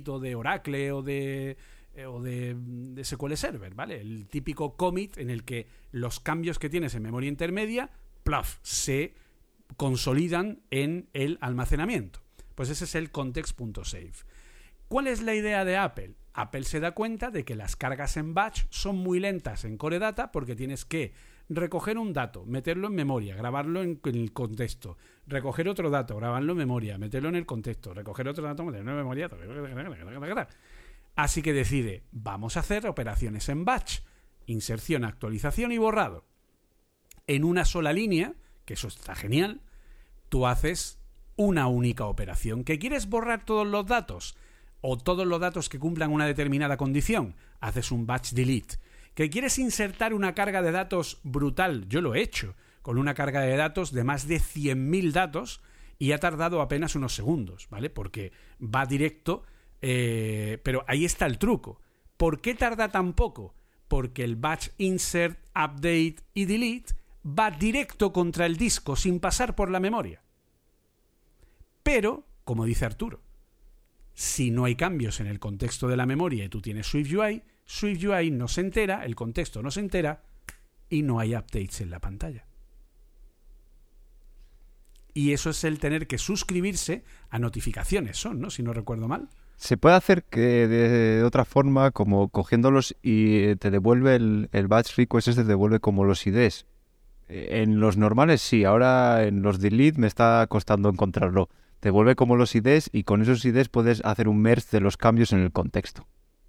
o 0.07 0.19
de 0.19 0.35
Oracle 0.35 0.91
o 0.91 1.01
de, 1.01 1.57
eh, 1.95 2.05
o 2.05 2.21
de, 2.21 2.55
de, 2.57 3.03
SQL 3.03 3.33
Server, 3.35 3.73
¿vale? 3.73 4.01
El 4.01 4.27
típico 4.27 4.75
commit 4.75 5.17
en 5.17 5.29
el 5.29 5.43
que 5.43 5.67
los 5.91 6.19
cambios 6.19 6.59
que 6.59 6.69
tienes 6.69 6.95
en 6.95 7.03
memoria 7.03 7.29
intermedia, 7.29 7.89
plaf, 8.23 8.57
se 8.61 9.13
consolidan 9.77 10.61
en 10.71 11.09
el 11.13 11.37
almacenamiento. 11.41 12.21
Pues 12.55 12.69
ese 12.69 12.85
es 12.85 12.95
el 12.95 13.11
context.save. 13.11 14.13
¿Cuál 14.87 15.07
es 15.07 15.21
la 15.21 15.35
idea 15.35 15.65
de 15.65 15.77
Apple? 15.77 16.15
Apple 16.33 16.63
se 16.63 16.79
da 16.79 16.91
cuenta 16.91 17.29
de 17.31 17.43
que 17.43 17.55
las 17.55 17.75
cargas 17.75 18.15
en 18.15 18.33
batch 18.33 18.65
son 18.69 18.97
muy 18.97 19.19
lentas 19.19 19.65
en 19.65 19.77
Core 19.77 19.99
Data 19.99 20.31
porque 20.31 20.55
tienes 20.55 20.85
que 20.85 21.13
recoger 21.49 21.97
un 21.97 22.13
dato, 22.13 22.45
meterlo 22.45 22.87
en 22.87 22.95
memoria, 22.95 23.35
grabarlo 23.35 23.81
en, 23.81 23.99
el 24.03 24.33
contexto, 24.33 24.97
recoger 25.25 25.67
otro 25.69 25.89
dato, 25.89 26.17
grabarlo 26.17 26.51
en 26.53 26.57
memoria, 26.57 26.97
meterlo 26.97 27.29
en 27.29 27.35
el 27.35 27.45
contexto, 27.45 27.93
recoger 27.93 28.27
otro 28.27 28.43
dato, 28.43 28.63
meterlo 28.63 28.91
en 28.91 28.97
memoria. 28.97 29.29
Así 31.15 31.41
que 31.41 31.53
decide, 31.53 32.03
vamos 32.11 32.57
a 32.57 32.61
hacer 32.61 32.87
operaciones 32.87 33.49
en 33.49 33.65
batch, 33.65 33.99
inserción, 34.45 35.03
actualización 35.03 35.71
y 35.71 35.77
borrado. 35.77 36.25
En 37.25 37.43
una 37.43 37.65
sola 37.65 37.93
línea, 37.93 38.33
que 38.65 38.75
eso 38.75 38.87
está 38.87 39.15
genial, 39.15 39.61
tú 40.29 40.47
haces 40.47 40.99
una 41.35 41.67
única 41.67 42.05
operación. 42.05 42.63
¿Que 42.63 42.79
quieres 42.79 43.09
borrar 43.09 43.45
todos 43.45 43.67
los 43.67 43.85
datos? 43.85 44.37
o 44.81 44.97
todos 44.97 45.25
los 45.25 45.39
datos 45.39 45.69
que 45.69 45.79
cumplan 45.79 46.11
una 46.11 46.25
determinada 46.25 46.77
condición, 46.77 47.35
haces 47.59 47.91
un 47.91 48.05
batch 48.05 48.31
delete. 48.31 48.75
¿Que 49.17 49.31
quieres 49.31 49.57
insertar 49.57 50.13
una 50.13 50.35
carga 50.35 50.61
de 50.61 50.71
datos 50.71 51.19
brutal? 51.23 51.89
Yo 51.89 52.01
lo 52.01 52.13
he 52.13 52.21
hecho, 52.21 52.53
con 52.83 52.99
una 52.99 53.15
carga 53.15 53.41
de 53.41 53.57
datos 53.57 53.91
de 53.91 54.03
más 54.03 54.27
de 54.27 54.35
100.000 54.35 55.11
datos 55.11 55.59
y 55.97 56.11
ha 56.11 56.19
tardado 56.19 56.61
apenas 56.61 56.93
unos 56.93 57.15
segundos, 57.15 57.67
¿vale? 57.71 57.89
Porque 57.89 58.31
va 58.61 58.85
directo, 58.85 59.41
eh, 59.81 60.61
pero 60.63 60.85
ahí 60.87 61.03
está 61.03 61.25
el 61.25 61.39
truco. 61.39 61.81
¿Por 62.15 62.41
qué 62.41 62.53
tarda 62.53 62.89
tan 62.89 63.13
poco? 63.13 63.55
Porque 63.87 64.23
el 64.23 64.35
batch 64.35 64.67
insert, 64.77 65.39
update 65.55 66.17
y 66.35 66.45
delete 66.45 66.93
va 67.25 67.49
directo 67.49 68.13
contra 68.13 68.45
el 68.45 68.55
disco 68.55 68.95
sin 68.95 69.19
pasar 69.19 69.55
por 69.55 69.71
la 69.71 69.79
memoria. 69.79 70.21
Pero, 71.81 72.27
como 72.43 72.65
dice 72.65 72.85
Arturo, 72.85 73.23
si 74.13 74.51
no 74.51 74.65
hay 74.65 74.75
cambios 74.75 75.19
en 75.21 75.25
el 75.25 75.39
contexto 75.39 75.87
de 75.87 75.97
la 75.97 76.05
memoria 76.05 76.45
y 76.45 76.49
tú 76.49 76.61
tienes 76.61 76.85
SwiftUI, 76.85 77.41
SwiftUI 77.67 78.31
no 78.31 78.47
se 78.47 78.61
entera, 78.61 79.05
el 79.05 79.15
contexto 79.15 79.61
no 79.61 79.71
se 79.71 79.81
entera 79.81 80.23
y 80.89 81.03
no 81.03 81.19
hay 81.19 81.35
updates 81.35 81.81
en 81.81 81.89
la 81.89 81.99
pantalla. 81.99 82.45
Y 85.13 85.33
eso 85.33 85.49
es 85.49 85.63
el 85.63 85.79
tener 85.79 86.07
que 86.07 86.17
suscribirse 86.17 87.03
a 87.29 87.39
notificaciones, 87.39 88.17
son, 88.17 88.39
¿no? 88.39 88.49
Si 88.49 88.63
no 88.63 88.71
recuerdo 88.71 89.07
mal. 89.07 89.29
Se 89.57 89.75
puede 89.75 89.95
hacer 89.95 90.23
que 90.23 90.67
de 90.67 91.23
otra 91.23 91.43
forma, 91.43 91.89
como 91.91 92.29
cogiéndolos 92.29 92.95
y 93.01 93.55
te 93.55 93.71
devuelve 93.71 94.15
el, 94.15 94.67
batch 94.67 94.95
request, 94.95 95.35
te 95.35 95.43
devuelve 95.43 95.79
como 95.79 96.05
los 96.05 96.25
IDs. 96.27 96.67
En 97.27 97.79
los 97.79 97.97
normales 97.97 98.41
sí, 98.41 98.63
ahora 98.63 99.25
en 99.25 99.41
los 99.41 99.59
delete 99.59 99.99
me 99.99 100.07
está 100.07 100.45
costando 100.47 100.89
encontrarlo 100.89 101.49
te 101.79 101.91
vuelve 101.91 102.15
como 102.15 102.35
los 102.35 102.55
IDs 102.55 102.89
y 102.91 103.03
con 103.03 103.21
esos 103.21 103.45
IDs 103.45 103.69
puedes 103.69 104.03
hacer 104.03 104.27
un 104.27 104.41
merge 104.41 104.67
de 104.71 104.81
los 104.81 104.97
cambios 104.97 105.31
en 105.31 105.39
el 105.39 105.51
contexto. 105.51 106.07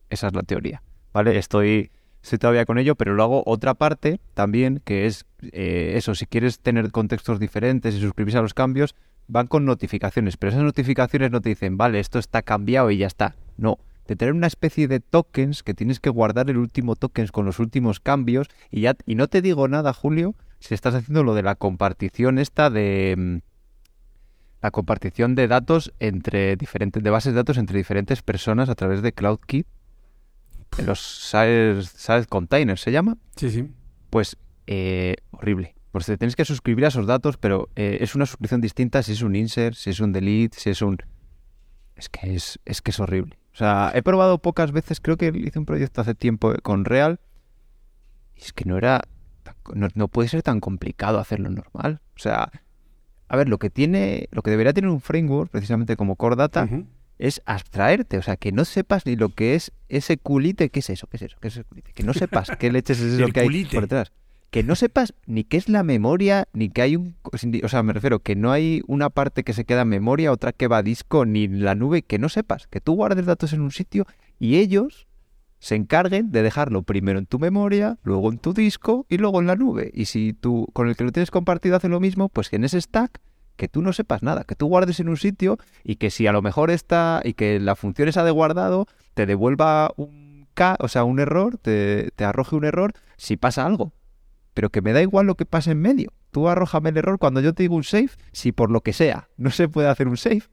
Esa 0.08 0.28
es 0.28 0.34
la 0.34 0.42
teoría. 0.42 0.82
¿Vale? 1.12 1.38
Estoy, 1.38 1.90
estoy 2.22 2.38
todavía 2.38 2.64
con 2.64 2.78
ello, 2.78 2.94
pero 2.94 3.14
luego 3.14 3.42
otra 3.46 3.74
parte 3.74 4.20
también, 4.34 4.80
que 4.84 5.06
es 5.06 5.26
eh, 5.52 5.92
eso, 5.96 6.14
si 6.14 6.26
quieres 6.26 6.60
tener 6.60 6.90
contextos 6.90 7.40
diferentes 7.40 7.94
y 7.94 8.00
suscribirse 8.00 8.38
a 8.38 8.42
los 8.42 8.54
cambios, 8.54 8.94
van 9.26 9.46
con 9.46 9.64
notificaciones, 9.64 10.36
pero 10.36 10.50
esas 10.50 10.62
notificaciones 10.62 11.30
no 11.30 11.40
te 11.40 11.50
dicen, 11.50 11.76
vale, 11.76 12.00
esto 12.00 12.18
está 12.18 12.42
cambiado 12.42 12.90
y 12.90 12.98
ya 12.98 13.06
está. 13.06 13.36
No, 13.56 13.78
de 14.08 14.16
tener 14.16 14.34
una 14.34 14.46
especie 14.46 14.88
de 14.88 15.00
tokens 15.00 15.62
que 15.62 15.74
tienes 15.74 16.00
que 16.00 16.10
guardar 16.10 16.50
el 16.50 16.56
último 16.56 16.96
tokens 16.96 17.30
con 17.30 17.44
los 17.44 17.58
últimos 17.58 18.00
cambios 18.00 18.48
y 18.70 18.80
ya 18.80 18.96
y 19.06 19.14
no 19.14 19.28
te 19.28 19.42
digo 19.42 19.68
nada, 19.68 19.92
Julio, 19.92 20.34
si 20.60 20.74
estás 20.74 20.94
haciendo 20.94 21.22
lo 21.22 21.34
de 21.34 21.42
la 21.42 21.54
compartición 21.54 22.38
esta 22.38 22.70
de 22.70 23.14
mm, 23.16 23.36
la 24.62 24.70
compartición 24.70 25.34
de 25.34 25.46
datos 25.46 25.92
entre 26.00 26.56
diferentes, 26.56 27.02
de 27.02 27.10
bases 27.10 27.34
de 27.34 27.36
datos 27.36 27.58
entre 27.58 27.76
diferentes 27.76 28.22
personas 28.22 28.70
a 28.70 28.74
través 28.74 29.02
de 29.02 29.12
Los 30.84 31.00
size, 31.00 32.26
containers 32.28 32.80
se 32.80 32.92
llama. 32.92 33.16
Sí, 33.36 33.50
sí. 33.50 33.68
Pues 34.10 34.36
eh, 34.66 35.16
horrible. 35.30 35.74
Pues 35.92 36.06
te 36.06 36.16
tienes 36.16 36.36
que 36.36 36.44
suscribir 36.44 36.84
a 36.84 36.88
esos 36.88 37.06
datos, 37.06 37.36
pero 37.38 37.68
eh, 37.74 37.98
es 38.00 38.14
una 38.14 38.26
suscripción 38.26 38.60
distinta 38.60 39.02
si 39.02 39.12
es 39.12 39.22
un 39.22 39.34
insert, 39.34 39.74
si 39.74 39.90
es 39.90 40.00
un 40.00 40.12
delete, 40.12 40.58
si 40.58 40.70
es 40.70 40.82
un. 40.82 40.98
Es 41.96 42.08
que 42.08 42.34
es, 42.34 42.60
es 42.64 42.82
que 42.82 42.90
es 42.90 43.00
horrible. 43.00 43.38
O 43.52 43.56
sea, 43.56 43.90
he 43.94 44.02
probado 44.02 44.38
pocas 44.38 44.70
veces, 44.70 45.00
creo 45.00 45.16
que 45.16 45.32
hice 45.34 45.58
un 45.58 45.64
proyecto 45.64 46.00
hace 46.00 46.14
tiempo 46.14 46.54
con 46.62 46.84
Real. 46.84 47.18
Y 48.36 48.42
es 48.42 48.52
que 48.52 48.64
no 48.64 48.76
era. 48.76 49.02
No, 49.74 49.88
no 49.94 50.08
puede 50.08 50.28
ser 50.28 50.42
tan 50.42 50.60
complicado 50.60 51.18
hacerlo 51.18 51.50
normal. 51.50 52.00
O 52.14 52.18
sea, 52.18 52.52
a 53.28 53.36
ver, 53.36 53.48
lo 53.48 53.58
que 53.58 53.70
tiene, 53.70 54.28
lo 54.30 54.42
que 54.42 54.50
debería 54.50 54.72
tener 54.72 54.90
un 54.90 55.00
framework, 55.00 55.50
precisamente 55.50 55.96
como 55.96 56.16
Core 56.16 56.36
Data, 56.36 56.68
es 57.18 57.42
abstraerte, 57.46 58.18
o 58.18 58.22
sea, 58.22 58.36
que 58.36 58.52
no 58.52 58.64
sepas 58.64 59.04
ni 59.06 59.16
lo 59.16 59.30
que 59.30 59.54
es 59.54 59.72
ese 59.88 60.18
culite, 60.18 60.70
¿qué 60.70 60.80
es 60.80 60.90
eso? 60.90 61.06
¿Qué 61.08 61.16
es 61.16 61.22
eso? 61.22 61.36
¿Qué 61.40 61.48
es 61.48 61.54
ese 61.54 61.64
culite? 61.64 61.92
Que 61.92 62.04
no 62.04 62.14
sepas 62.14 62.50
qué 62.58 62.70
leches 62.70 63.00
es 63.00 63.14
eso 63.20 63.32
que 63.32 63.40
hay 63.40 63.64
por 63.64 63.82
detrás. 63.82 64.12
Que 64.50 64.62
no 64.62 64.76
sepas 64.76 65.12
ni 65.26 65.44
qué 65.44 65.58
es 65.58 65.68
la 65.68 65.82
memoria, 65.82 66.48
ni 66.54 66.70
que 66.70 66.80
hay 66.80 66.96
un... 66.96 67.16
O 67.22 67.68
sea, 67.68 67.82
me 67.82 67.92
refiero 67.92 68.20
que 68.20 68.34
no 68.34 68.50
hay 68.50 68.82
una 68.86 69.10
parte 69.10 69.44
que 69.44 69.52
se 69.52 69.66
queda 69.66 69.82
en 69.82 69.88
memoria, 69.88 70.32
otra 70.32 70.52
que 70.52 70.68
va 70.68 70.78
a 70.78 70.82
disco, 70.82 71.26
ni 71.26 71.48
la 71.48 71.74
nube, 71.74 72.00
que 72.02 72.18
no 72.18 72.30
sepas. 72.30 72.66
Que 72.66 72.80
tú 72.80 72.94
guardes 72.94 73.26
datos 73.26 73.52
en 73.52 73.60
un 73.60 73.72
sitio 73.72 74.06
y 74.38 74.56
ellos 74.56 75.06
se 75.58 75.74
encarguen 75.74 76.30
de 76.30 76.42
dejarlo 76.42 76.82
primero 76.82 77.18
en 77.18 77.26
tu 77.26 77.38
memoria, 77.38 77.98
luego 78.04 78.30
en 78.30 78.38
tu 78.38 78.54
disco 78.54 79.04
y 79.08 79.18
luego 79.18 79.40
en 79.40 79.48
la 79.48 79.56
nube. 79.56 79.90
Y 79.92 80.06
si 80.06 80.32
tú 80.32 80.68
con 80.72 80.88
el 80.88 80.96
que 80.96 81.04
lo 81.04 81.12
tienes 81.12 81.30
compartido 81.30 81.76
hace 81.76 81.88
lo 81.88 82.00
mismo, 82.00 82.28
pues 82.30 82.48
que 82.48 82.56
en 82.56 82.64
ese 82.64 82.80
stack 82.80 83.20
que 83.58 83.68
tú 83.68 83.82
no 83.82 83.92
sepas 83.92 84.22
nada, 84.22 84.44
que 84.44 84.54
tú 84.54 84.66
guardes 84.68 85.00
en 85.00 85.10
un 85.10 85.18
sitio 85.18 85.58
y 85.84 85.96
que 85.96 86.10
si 86.10 86.26
a 86.26 86.32
lo 86.32 86.40
mejor 86.40 86.70
está 86.70 87.20
y 87.24 87.34
que 87.34 87.60
la 87.60 87.76
función 87.76 88.08
esa 88.08 88.24
de 88.24 88.30
guardado 88.30 88.86
te 89.12 89.26
devuelva 89.26 89.92
un 89.96 90.46
K, 90.54 90.76
o 90.80 90.88
sea, 90.88 91.04
un 91.04 91.18
error, 91.18 91.58
te, 91.58 92.10
arroje 92.18 92.56
un 92.56 92.64
error 92.64 92.94
si 93.16 93.36
pasa 93.36 93.66
algo. 93.66 93.92
Pero 94.54 94.70
que 94.70 94.80
me 94.80 94.92
da 94.92 95.02
igual 95.02 95.26
lo 95.26 95.34
que 95.34 95.44
pase 95.44 95.72
en 95.72 95.80
medio. 95.80 96.12
Tú 96.30 96.48
arrójame 96.48 96.90
el 96.90 96.96
error 96.96 97.18
cuando 97.18 97.40
yo 97.40 97.52
te 97.52 97.64
digo 97.64 97.76
un 97.76 97.84
save, 97.84 98.10
si 98.32 98.52
por 98.52 98.70
lo 98.70 98.80
que 98.80 98.92
sea 98.92 99.28
no 99.36 99.50
se 99.50 99.68
puede 99.68 99.88
hacer 99.88 100.08
un 100.08 100.16
save, 100.16 100.44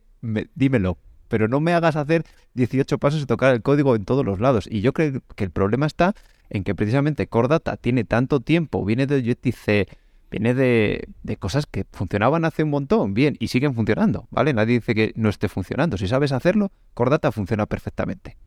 dímelo, 0.55 0.97
pero 1.27 1.47
no 1.47 1.59
me 1.59 1.73
hagas 1.73 1.95
hacer 1.95 2.23
18 2.55 2.97
pasos 2.97 3.21
y 3.21 3.25
tocar 3.25 3.53
el 3.53 3.61
código 3.61 3.95
en 3.95 4.05
todos 4.05 4.25
los 4.25 4.39
lados. 4.39 4.67
Y 4.69 4.81
yo 4.81 4.93
creo 4.93 5.21
que 5.35 5.43
el 5.43 5.51
problema 5.51 5.85
está 5.85 6.15
en 6.49 6.63
que 6.63 6.73
precisamente 6.75 7.27
Core 7.27 7.49
Data 7.49 7.77
tiene 7.77 8.03
tanto 8.03 8.39
tiempo, 8.39 8.83
viene 8.83 9.07
de 9.07 9.17
Objective-C, 9.17 9.87
viene 10.31 10.53
de, 10.53 11.07
de, 11.23 11.38
cosas 11.38 11.65
que 11.65 11.85
funcionaban 11.91 12.45
hace 12.45 12.63
un 12.63 12.69
montón, 12.69 13.13
bien, 13.13 13.38
y 13.39 13.47
siguen 13.47 13.75
funcionando, 13.75 14.27
¿vale? 14.31 14.53
Nadie 14.53 14.75
dice 14.75 14.95
que 14.95 15.13
no 15.15 15.29
esté 15.29 15.47
funcionando. 15.47 15.97
Si 15.97 16.07
sabes 16.07 16.31
hacerlo, 16.31 16.71
Core 16.93 17.11
Data 17.11 17.31
funciona 17.31 17.65
perfectamente. 17.65 18.38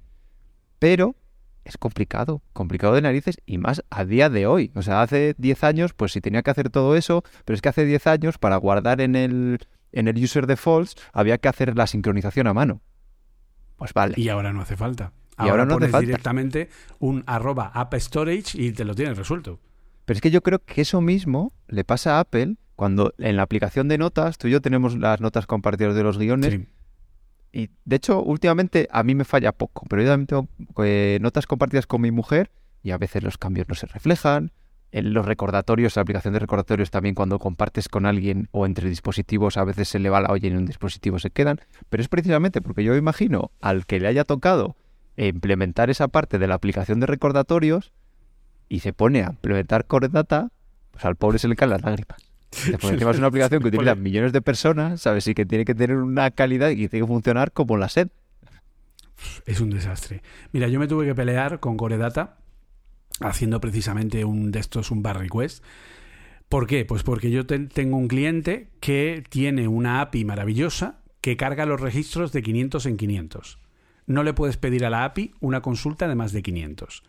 Pero 0.78 1.16
es 1.64 1.76
complicado, 1.76 2.42
complicado 2.52 2.94
de 2.94 3.02
narices 3.02 3.38
y 3.44 3.58
más 3.58 3.84
a 3.90 4.04
día 4.04 4.30
de 4.30 4.46
hoy. 4.46 4.72
O 4.74 4.82
sea, 4.82 5.02
hace 5.02 5.34
10 5.38 5.64
años, 5.64 5.92
pues 5.92 6.12
si 6.12 6.20
tenía 6.20 6.42
que 6.42 6.50
hacer 6.50 6.70
todo 6.70 6.96
eso, 6.96 7.22
pero 7.44 7.54
es 7.54 7.62
que 7.62 7.68
hace 7.68 7.84
10 7.84 8.06
años 8.06 8.38
para 8.38 8.56
guardar 8.56 9.00
en 9.00 9.16
el 9.16 9.58
en 9.92 10.08
el 10.08 10.22
user 10.22 10.46
defaults 10.46 10.96
había 11.12 11.38
que 11.38 11.48
hacer 11.48 11.76
la 11.76 11.86
sincronización 11.86 12.46
a 12.46 12.54
mano. 12.54 12.80
Pues 13.76 13.92
vale. 13.92 14.14
Y 14.16 14.28
ahora 14.28 14.52
no 14.52 14.62
hace 14.62 14.76
falta. 14.76 15.12
Y 15.38 15.48
ahora, 15.48 15.64
no 15.64 15.74
pones 15.74 15.94
hace 15.94 16.06
directamente 16.06 16.68
un 16.98 17.22
arroba 17.26 17.70
app 17.72 17.94
storage 17.94 18.60
y 18.60 18.72
te 18.72 18.84
lo 18.84 18.94
tienes 18.94 19.16
resuelto. 19.16 19.60
Pero 20.08 20.16
es 20.16 20.22
que 20.22 20.30
yo 20.30 20.40
creo 20.40 20.60
que 20.60 20.80
eso 20.80 21.02
mismo 21.02 21.52
le 21.66 21.84
pasa 21.84 22.16
a 22.16 22.20
Apple 22.20 22.54
cuando 22.76 23.12
en 23.18 23.36
la 23.36 23.42
aplicación 23.42 23.88
de 23.88 23.98
notas, 23.98 24.38
tú 24.38 24.48
y 24.48 24.52
yo 24.52 24.62
tenemos 24.62 24.96
las 24.96 25.20
notas 25.20 25.46
compartidas 25.46 25.94
de 25.94 26.02
los 26.02 26.16
guiones. 26.16 26.60
Y 27.52 27.68
de 27.84 27.96
hecho, 27.96 28.22
últimamente 28.22 28.88
a 28.90 29.02
mí 29.02 29.14
me 29.14 29.26
falla 29.26 29.52
poco, 29.52 29.84
pero 29.86 30.00
yo 30.00 30.08
también 30.08 30.26
tengo 30.26 30.48
eh, 30.82 31.18
notas 31.20 31.46
compartidas 31.46 31.86
con 31.86 32.00
mi 32.00 32.10
mujer 32.10 32.50
y 32.82 32.92
a 32.92 32.96
veces 32.96 33.22
los 33.22 33.36
cambios 33.36 33.68
no 33.68 33.74
se 33.74 33.84
reflejan, 33.84 34.52
en 34.92 35.12
los 35.12 35.26
recordatorios, 35.26 35.94
la 35.96 36.02
aplicación 36.02 36.32
de 36.32 36.40
recordatorios 36.40 36.90
también 36.90 37.14
cuando 37.14 37.38
compartes 37.38 37.90
con 37.90 38.06
alguien 38.06 38.48
o 38.50 38.64
entre 38.64 38.88
dispositivos 38.88 39.58
a 39.58 39.64
veces 39.64 39.88
se 39.88 39.98
le 39.98 40.08
va 40.08 40.22
la 40.22 40.32
olla 40.32 40.48
y 40.48 40.50
en 40.50 40.56
un 40.56 40.64
dispositivo 40.64 41.18
se 41.18 41.28
quedan, 41.28 41.60
pero 41.90 42.02
es 42.02 42.08
precisamente 42.08 42.62
porque 42.62 42.82
yo 42.82 42.96
imagino 42.96 43.50
al 43.60 43.84
que 43.84 44.00
le 44.00 44.08
haya 44.08 44.24
tocado 44.24 44.74
implementar 45.18 45.90
esa 45.90 46.08
parte 46.08 46.38
de 46.38 46.46
la 46.46 46.54
aplicación 46.54 46.98
de 46.98 47.06
recordatorios 47.06 47.92
y 48.68 48.80
se 48.80 48.92
pone 48.92 49.22
a 49.22 49.30
implementar 49.30 49.86
Core 49.86 50.08
Data, 50.08 50.50
pues 50.90 51.04
al 51.04 51.16
pobre 51.16 51.38
se 51.38 51.48
le 51.48 51.56
caen 51.56 51.70
las 51.70 51.82
lágrimas. 51.82 52.18
Porque 52.50 52.94
encima 52.94 53.10
es 53.10 53.18
una 53.18 53.26
aplicación 53.28 53.62
que 53.62 53.68
utiliza 53.68 53.94
millones 53.94 54.32
de 54.32 54.42
personas, 54.42 55.00
¿sabes? 55.02 55.26
Y 55.26 55.34
que 55.34 55.46
tiene 55.46 55.64
que 55.64 55.74
tener 55.74 55.96
una 55.96 56.30
calidad 56.30 56.70
y 56.70 56.88
tiene 56.88 57.04
que 57.04 57.06
funcionar 57.06 57.52
como 57.52 57.76
la 57.76 57.88
SED. 57.88 58.08
Es 59.46 59.60
un 59.60 59.70
desastre. 59.70 60.22
Mira, 60.52 60.68
yo 60.68 60.78
me 60.78 60.86
tuve 60.86 61.06
que 61.06 61.14
pelear 61.14 61.60
con 61.60 61.76
Core 61.76 61.98
Data 61.98 62.38
haciendo 63.20 63.60
precisamente 63.60 64.24
un 64.24 64.50
de 64.52 64.60
estos, 64.60 64.90
un 64.90 65.02
bar 65.02 65.18
request. 65.18 65.64
¿Por 66.48 66.66
qué? 66.66 66.84
Pues 66.84 67.02
porque 67.02 67.30
yo 67.30 67.46
tengo 67.46 67.96
un 67.96 68.08
cliente 68.08 68.70
que 68.80 69.24
tiene 69.28 69.68
una 69.68 70.00
API 70.00 70.24
maravillosa 70.24 71.00
que 71.20 71.36
carga 71.36 71.66
los 71.66 71.80
registros 71.80 72.32
de 72.32 72.42
500 72.42 72.86
en 72.86 72.96
500. 72.96 73.58
No 74.06 74.22
le 74.22 74.32
puedes 74.32 74.56
pedir 74.56 74.86
a 74.86 74.90
la 74.90 75.04
API 75.04 75.34
una 75.40 75.60
consulta 75.60 76.08
de 76.08 76.14
más 76.14 76.32
de 76.32 76.42
500. 76.42 77.02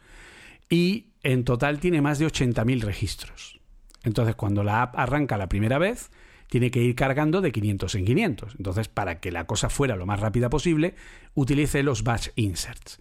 Y 0.69 1.08
en 1.23 1.43
total 1.43 1.79
tiene 1.79 2.01
más 2.01 2.19
de 2.19 2.27
80.000 2.27 2.81
registros. 2.81 3.59
Entonces, 4.03 4.35
cuando 4.35 4.63
la 4.63 4.81
app 4.81 4.97
arranca 4.97 5.37
la 5.37 5.49
primera 5.49 5.77
vez, 5.77 6.11
tiene 6.49 6.71
que 6.71 6.81
ir 6.81 6.95
cargando 6.95 7.41
de 7.41 7.51
500 7.51 7.95
en 7.95 8.05
500. 8.05 8.55
Entonces, 8.57 8.87
para 8.87 9.19
que 9.19 9.31
la 9.31 9.45
cosa 9.45 9.69
fuera 9.69 9.95
lo 9.95 10.05
más 10.05 10.19
rápida 10.19 10.49
posible, 10.49 10.95
utilice 11.35 11.83
los 11.83 12.03
batch 12.03 12.29
inserts. 12.35 12.99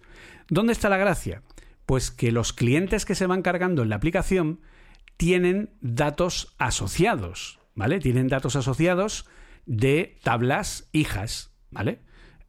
¿Dónde 0.49 0.73
está 0.73 0.89
la 0.89 0.97
gracia? 0.97 1.41
Pues 1.85 2.11
que 2.11 2.31
los 2.31 2.53
clientes 2.53 3.05
que 3.05 3.15
se 3.15 3.25
van 3.25 3.41
cargando 3.41 3.81
en 3.81 3.89
la 3.89 3.95
aplicación 3.95 4.59
tienen 5.17 5.71
datos 5.81 6.55
asociados, 6.59 7.59
¿vale? 7.75 7.99
Tienen 7.99 8.27
datos 8.27 8.55
asociados 8.55 9.25
de 9.65 10.17
tablas 10.23 10.87
hijas, 10.91 11.51
¿vale? 11.71 11.99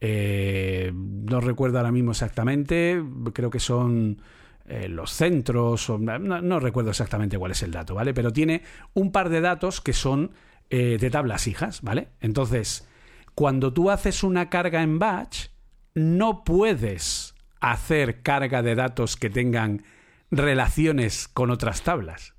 Eh, 0.01 0.93
no 0.95 1.41
recuerdo 1.41 1.79
ahora 1.79 1.93
mismo 1.93 2.13
exactamente, 2.13 3.03
creo 3.33 3.51
que 3.51 3.61
son 3.61 4.23
eh, 4.71 4.89
los 4.89 5.11
centros, 5.11 5.91
no, 5.91 6.61
recuerdo 6.61 6.91
exactamente 6.91 7.37
cuál 7.37 7.51
es 7.51 7.65
el 7.65 7.73
dato, 7.73 7.97
¿vale? 7.97 8.15
Pero 8.15 8.33
tiene 8.33 8.63
un 8.95 9.11
par 9.11 9.29
de 9.29 9.41
datos 9.41 9.81
que 9.81 9.93
son 9.93 10.31
eh, 10.71 10.97
de 11.01 11.11
tablas 11.11 11.49
hijas, 11.49 11.83
¿vale? 11.83 12.11
Entonces, 12.21 12.89
cuando 13.35 13.73
tú 13.73 13.91
haces 13.91 14.23
una 14.23 14.49
carga 14.49 14.85
en 14.85 15.01
batch, 15.01 15.49
no 15.95 16.45
puedes 16.45 17.35
hacer 17.61 18.23
carga 18.23 18.63
de 18.63 18.77
datos 18.77 19.17
que 19.17 19.29
tengan 19.29 19.83
relaciones 20.31 21.27
con 21.27 21.51
otras 21.51 21.83
tablas. 21.83 22.35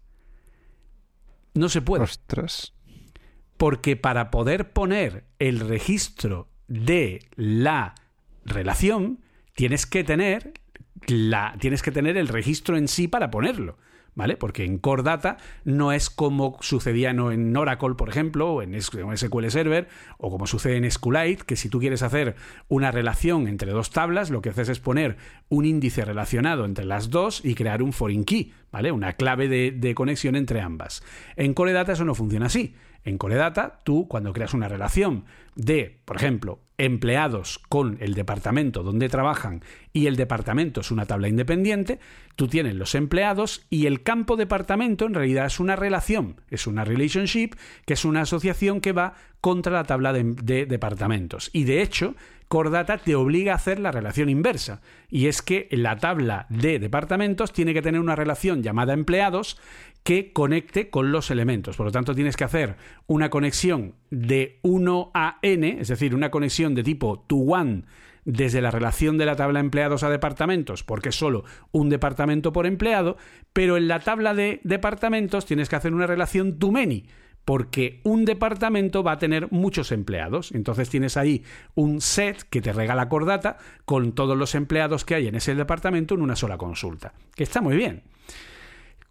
No 1.54 1.68
se 1.68 1.82
puede. 1.82 2.06
Ostras. 2.06 2.74
Porque 3.58 3.98
para 3.98 4.32
poder 4.32 4.72
poner 4.72 5.26
el 5.38 5.60
registro 5.60 6.48
de 6.70 7.28
la 7.36 7.94
relación, 8.46 9.20
tienes 9.54 9.86
que 9.86 10.06
tener 10.06 10.54
tienes 11.06 11.82
que 11.82 11.92
tener 11.92 12.18
el 12.18 12.28
registro 12.28 12.78
en 12.78 12.88
sí 12.88 13.08
para 13.08 13.32
ponerlo. 13.32 13.78
¿Vale? 14.14 14.36
Porque 14.36 14.66
en 14.66 14.78
Core 14.78 15.04
Data 15.04 15.38
no 15.64 15.94
es 15.94 16.10
como 16.10 16.58
sucedía 16.60 17.12
en 17.12 17.56
Oracle, 17.56 17.96
por 17.96 18.10
ejemplo, 18.10 18.56
o 18.56 18.62
en 18.62 18.82
SQL 18.82 19.48
Server, 19.48 19.88
o 20.18 20.30
como 20.30 20.48
sucede 20.48 20.76
en 20.76 20.92
SQLite, 20.92 21.46
que 21.46 21.56
si 21.56 21.70
tú 21.70 21.80
quieres 21.80 22.04
hacer 22.04 22.36
una 22.68 22.92
relación 22.92 23.48
entre 23.48 23.72
dos 23.72 23.90
tablas, 23.90 24.30
lo 24.30 24.42
que 24.42 24.50
haces 24.50 24.68
es 24.68 24.82
poner 24.82 25.16
un 25.48 25.64
índice 25.64 26.04
relacionado 26.04 26.66
entre 26.66 26.84
las 26.84 27.10
dos 27.10 27.40
y 27.46 27.56
crear 27.56 27.82
un 27.82 27.94
foreign 27.94 28.26
key, 28.26 28.52
¿vale? 28.70 28.92
Una 28.92 29.14
clave 29.14 29.48
de, 29.48 29.72
de 29.72 29.96
conexión 29.96 30.36
entre 30.36 30.60
ambas. 30.60 31.04
En 31.38 31.54
Core 31.54 31.72
Data 31.72 31.94
eso 31.94 32.04
no 32.04 32.14
funciona 32.14 32.48
así. 32.48 32.76
En 33.06 33.18
Core 33.18 33.36
Data, 33.36 33.80
tú 33.86 34.10
cuando 34.10 34.34
creas 34.34 34.54
una 34.54 34.68
relación 34.68 35.24
de, 35.56 36.02
por 36.04 36.18
ejemplo, 36.18 36.60
empleados 36.82 37.60
con 37.70 37.98
el 38.02 38.16
departamento 38.16 38.82
donde 38.82 39.08
trabajan 39.08 39.64
y 39.94 40.08
el 40.08 40.16
departamento 40.16 40.82
es 40.82 40.90
una 40.90 41.06
tabla 41.06 41.28
independiente, 41.28 42.00
tú 42.36 42.48
tienes 42.48 42.74
los 42.74 42.96
empleados 42.96 43.68
y 43.70 43.86
el 43.86 44.02
campo 44.02 44.36
departamento 44.36 45.06
en 45.06 45.14
realidad 45.14 45.46
es 45.46 45.60
una 45.60 45.76
relación, 45.76 46.42
es 46.50 46.66
una 46.66 46.84
relationship, 46.84 47.52
que 47.86 47.94
es 47.94 48.04
una 48.04 48.22
asociación 48.22 48.82
que 48.82 48.94
va 48.94 49.14
contra 49.42 49.74
la 49.74 49.84
tabla 49.84 50.12
de, 50.12 50.24
de 50.24 50.66
departamentos. 50.66 51.52
Y 51.54 51.66
de 51.66 51.84
hecho, 51.84 52.16
Core 52.52 52.70
Data 52.70 52.98
te 52.98 53.16
obliga 53.16 53.54
a 53.54 53.56
hacer 53.56 53.80
la 53.80 53.94
relación 53.94 54.28
inversa. 54.28 54.82
Y 55.10 55.28
es 55.28 55.42
que 55.42 55.70
la 55.72 55.98
tabla 56.00 56.48
de 56.50 56.80
departamentos 56.80 57.54
tiene 57.54 57.74
que 57.74 57.82
tener 57.82 58.02
una 58.02 58.16
relación 58.18 58.62
llamada 58.62 58.94
empleados 58.94 59.58
que 60.04 60.34
conecte 60.34 60.90
con 60.90 61.12
los 61.12 61.32
elementos. 61.32 61.78
Por 61.78 61.88
lo 61.88 61.92
tanto, 61.92 62.16
tienes 62.16 62.38
que 62.38 62.44
hacer 62.44 62.76
una 63.08 63.30
conexión 63.30 63.96
de 64.10 64.60
1 64.64 65.12
a 65.14 65.38
n, 65.42 65.78
es 65.80 65.88
decir, 65.88 66.16
una 66.16 66.32
conexión 66.32 66.76
de 66.76 66.84
tipo 66.84 67.24
to 67.28 67.36
one 67.36 67.84
desde 68.26 68.62
la 68.62 68.72
relación 68.72 69.18
de 69.18 69.26
la 69.26 69.36
tabla 69.36 69.60
empleados 69.60 70.04
a 70.04 70.10
departamentos, 70.10 70.84
porque 70.84 71.10
es 71.10 71.16
solo 71.16 71.44
un 71.72 71.90
departamento 71.90 72.54
por 72.54 72.66
empleado, 72.66 73.18
pero 73.54 73.78
en 73.78 73.88
la 73.88 74.00
tabla 74.00 74.34
de 74.34 74.60
departamentos 74.64 75.46
tienes 75.46 75.70
que 75.70 75.76
hacer 75.76 75.94
una 75.94 76.08
relación 76.08 76.60
to 76.60 76.72
many, 76.72 77.06
porque 77.46 78.00
un 78.04 78.26
departamento 78.26 79.04
va 79.04 79.14
a 79.14 79.18
tener 79.18 79.52
muchos 79.52 79.92
empleados. 79.92 80.52
Entonces 80.52 80.90
tienes 80.90 81.18
ahí 81.18 81.44
un 81.74 82.02
set 82.02 82.44
que 82.50 82.62
te 82.62 82.74
regala 82.74 83.10
Cordata 83.10 83.58
con 83.86 84.14
todos 84.14 84.38
los 84.38 84.54
empleados 84.54 85.06
que 85.06 85.16
hay 85.16 85.28
en 85.28 85.36
ese 85.36 85.56
departamento 85.56 86.14
en 86.14 86.22
una 86.22 86.36
sola 86.36 86.58
consulta, 86.58 87.14
que 87.36 87.44
está 87.44 87.62
muy 87.62 87.76
bien. 87.76 88.04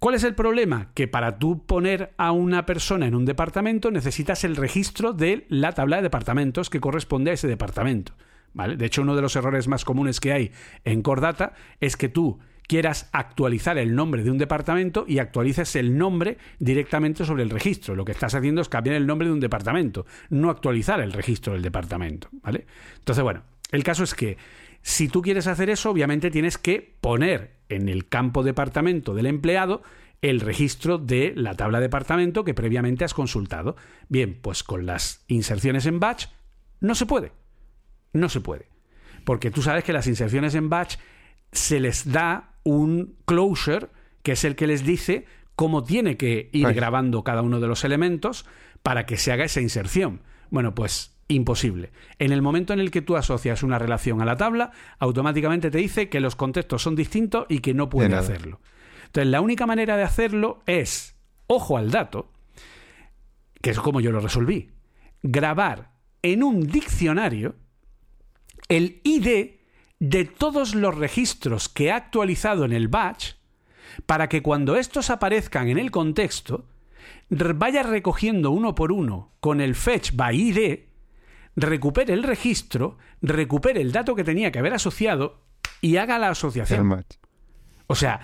¿Cuál 0.00 0.14
es 0.14 0.24
el 0.24 0.34
problema? 0.34 0.92
Que 0.94 1.08
para 1.08 1.38
tú 1.38 1.66
poner 1.66 2.14
a 2.16 2.32
una 2.32 2.64
persona 2.64 3.06
en 3.06 3.14
un 3.14 3.26
departamento 3.26 3.90
necesitas 3.90 4.44
el 4.44 4.56
registro 4.56 5.12
de 5.12 5.44
la 5.50 5.72
tabla 5.72 5.96
de 5.96 6.02
departamentos 6.04 6.70
que 6.70 6.80
corresponde 6.80 7.30
a 7.30 7.34
ese 7.34 7.48
departamento. 7.48 8.14
¿vale? 8.54 8.78
De 8.78 8.86
hecho, 8.86 9.02
uno 9.02 9.14
de 9.14 9.20
los 9.20 9.36
errores 9.36 9.68
más 9.68 9.84
comunes 9.84 10.18
que 10.18 10.32
hay 10.32 10.52
en 10.86 11.02
Core 11.02 11.20
Data 11.20 11.52
es 11.80 11.98
que 11.98 12.08
tú 12.08 12.38
quieras 12.66 13.10
actualizar 13.12 13.76
el 13.76 13.94
nombre 13.94 14.24
de 14.24 14.30
un 14.30 14.38
departamento 14.38 15.04
y 15.06 15.18
actualices 15.18 15.76
el 15.76 15.98
nombre 15.98 16.38
directamente 16.58 17.26
sobre 17.26 17.42
el 17.42 17.50
registro. 17.50 17.94
Lo 17.94 18.06
que 18.06 18.12
estás 18.12 18.34
haciendo 18.34 18.62
es 18.62 18.70
cambiar 18.70 18.96
el 18.96 19.06
nombre 19.06 19.28
de 19.28 19.34
un 19.34 19.40
departamento, 19.40 20.06
no 20.30 20.48
actualizar 20.48 21.00
el 21.00 21.12
registro 21.12 21.52
del 21.52 21.60
departamento. 21.60 22.28
¿vale? 22.40 22.64
Entonces, 22.96 23.22
bueno, 23.22 23.42
el 23.70 23.84
caso 23.84 24.04
es 24.04 24.14
que 24.14 24.38
si 24.82 25.08
tú 25.08 25.22
quieres 25.22 25.46
hacer 25.46 25.70
eso, 25.70 25.90
obviamente 25.90 26.30
tienes 26.30 26.58
que 26.58 26.96
poner 27.00 27.56
en 27.68 27.88
el 27.88 28.08
campo 28.08 28.42
departamento 28.42 29.14
del 29.14 29.26
empleado 29.26 29.82
el 30.22 30.40
registro 30.40 30.98
de 30.98 31.32
la 31.34 31.54
tabla 31.54 31.80
departamento 31.80 32.44
que 32.44 32.54
previamente 32.54 33.04
has 33.04 33.14
consultado. 33.14 33.76
Bien, 34.08 34.38
pues 34.40 34.62
con 34.62 34.86
las 34.86 35.24
inserciones 35.28 35.86
en 35.86 36.00
batch 36.00 36.26
no 36.80 36.94
se 36.94 37.06
puede. 37.06 37.32
No 38.12 38.28
se 38.28 38.40
puede. 38.40 38.68
Porque 39.24 39.50
tú 39.50 39.62
sabes 39.62 39.84
que 39.84 39.92
las 39.92 40.06
inserciones 40.06 40.54
en 40.54 40.68
batch 40.68 40.96
se 41.52 41.80
les 41.80 42.10
da 42.10 42.54
un 42.64 43.16
closure, 43.24 43.88
que 44.22 44.32
es 44.32 44.44
el 44.44 44.56
que 44.56 44.66
les 44.66 44.84
dice 44.84 45.26
cómo 45.56 45.84
tiene 45.84 46.16
que 46.16 46.50
ir 46.52 46.72
grabando 46.72 47.24
cada 47.24 47.42
uno 47.42 47.60
de 47.60 47.68
los 47.68 47.84
elementos 47.84 48.46
para 48.82 49.06
que 49.06 49.16
se 49.16 49.32
haga 49.32 49.44
esa 49.44 49.60
inserción. 49.60 50.20
Bueno, 50.50 50.74
pues 50.74 51.19
imposible. 51.34 51.90
En 52.18 52.32
el 52.32 52.42
momento 52.42 52.72
en 52.72 52.80
el 52.80 52.90
que 52.90 53.02
tú 53.02 53.16
asocias 53.16 53.62
una 53.62 53.78
relación 53.78 54.20
a 54.20 54.24
la 54.24 54.36
tabla, 54.36 54.72
automáticamente 54.98 55.70
te 55.70 55.78
dice 55.78 56.08
que 56.08 56.20
los 56.20 56.36
contextos 56.36 56.82
son 56.82 56.96
distintos 56.96 57.46
y 57.48 57.60
que 57.60 57.74
no 57.74 57.88
puede 57.88 58.14
hacerlo. 58.14 58.60
Entonces, 59.06 59.30
la 59.30 59.40
única 59.40 59.66
manera 59.66 59.96
de 59.96 60.02
hacerlo 60.02 60.62
es, 60.66 61.16
ojo 61.46 61.76
al 61.76 61.90
dato, 61.90 62.30
que 63.60 63.70
es 63.70 63.78
como 63.78 64.00
yo 64.00 64.12
lo 64.12 64.20
resolví, 64.20 64.70
grabar 65.22 65.92
en 66.22 66.42
un 66.42 66.62
diccionario 66.62 67.56
el 68.68 69.00
ID 69.04 69.52
de 69.98 70.24
todos 70.24 70.74
los 70.74 70.96
registros 70.96 71.68
que 71.68 71.90
ha 71.90 71.96
actualizado 71.96 72.64
en 72.64 72.72
el 72.72 72.88
batch 72.88 73.34
para 74.06 74.28
que 74.28 74.42
cuando 74.42 74.76
estos 74.76 75.10
aparezcan 75.10 75.68
en 75.68 75.78
el 75.78 75.90
contexto, 75.90 76.66
vaya 77.28 77.82
recogiendo 77.82 78.50
uno 78.50 78.74
por 78.74 78.92
uno 78.92 79.32
con 79.40 79.60
el 79.60 79.74
fetch 79.74 80.12
by 80.14 80.36
ID 80.36 80.89
recupere 81.56 82.12
el 82.14 82.22
registro, 82.22 82.98
recupere 83.22 83.80
el 83.80 83.92
dato 83.92 84.14
que 84.14 84.24
tenía 84.24 84.50
que 84.50 84.58
haber 84.58 84.74
asociado 84.74 85.40
y 85.80 85.96
haga 85.96 86.18
la 86.18 86.30
asociación. 86.30 87.04
O 87.86 87.94
sea, 87.94 88.20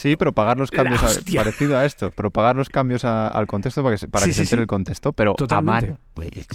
Sí, 0.00 0.16
pero 0.16 0.32
pagar 0.32 0.56
los 0.56 0.70
cambios 0.70 1.20
parecido 1.34 1.76
a 1.76 1.84
esto, 1.84 2.10
pero 2.12 2.30
pagar 2.30 2.56
los 2.56 2.70
cambios 2.70 3.04
al 3.04 3.46
contexto 3.46 3.82
para 3.82 3.96
que, 3.96 4.08
para 4.08 4.24
que 4.24 4.32
se 4.32 4.42
entere 4.42 4.62
el 4.62 4.68
contexto, 4.68 5.12
pero 5.12 5.34
a 5.50 5.60
mano. 5.60 5.98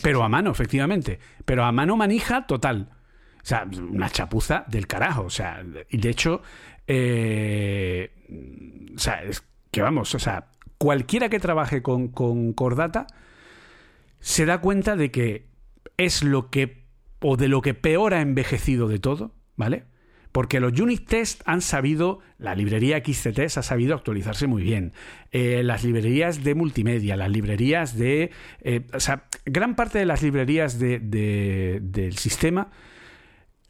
Pero 0.02 0.24
a 0.24 0.30
mano, 0.30 0.50
efectivamente. 0.50 1.20
Pero 1.46 1.64
a 1.64 1.72
mano 1.72 1.96
manija 1.96 2.48
total. 2.48 2.90
O 3.44 3.46
sea, 3.46 3.68
una 3.92 4.10
chapuza 4.10 4.66
del 4.68 4.88
carajo. 4.88 5.24
O 5.24 5.30
sea, 5.30 5.64
y 5.90 5.98
de 5.98 6.10
hecho, 6.10 6.42
eh, 6.88 8.12
o 8.96 8.98
sea, 8.98 9.22
es 9.22 9.44
que 9.70 9.84
vamos, 9.84 10.16
o 10.16 10.20
sea, 10.20 10.48
cualquiera 10.80 11.30
que 11.30 11.40
trabaje 11.40 11.84
con, 11.84 12.08
con 12.08 12.54
Cordata 12.54 13.06
se 14.20 14.48
da 14.48 14.60
cuenta 14.60 14.96
de 14.96 15.12
que 15.12 15.46
es 15.98 16.24
lo 16.24 16.50
que, 16.50 16.86
o 17.20 17.38
de 17.38 17.48
lo 17.48 17.62
que 17.62 17.74
peor 17.74 18.14
ha 18.14 18.22
envejecido 18.22 18.88
de 18.88 19.00
todo, 19.00 19.34
¿vale? 19.56 19.86
Porque 20.32 20.60
los 20.60 20.78
unit 20.78 21.08
tests 21.08 21.42
han 21.46 21.62
sabido, 21.62 22.20
la 22.38 22.56
librería 22.56 22.98
XCTest 22.98 23.58
ha 23.58 23.64
sabido 23.64 23.96
actualizarse 23.96 24.48
muy 24.48 24.64
bien. 24.64 24.92
Eh, 25.32 25.64
las 25.64 25.86
librerías 25.86 26.44
de 26.44 26.56
multimedia, 26.56 27.16
las 27.16 27.30
librerías 27.30 27.98
de. 27.98 28.32
Eh, 28.60 28.86
o 28.94 29.00
sea, 29.00 29.30
gran 29.46 29.78
parte 29.78 29.98
de 29.98 30.06
las 30.06 30.22
librerías 30.24 30.78
de, 30.78 31.00
del 31.00 32.18
sistema 32.18 32.70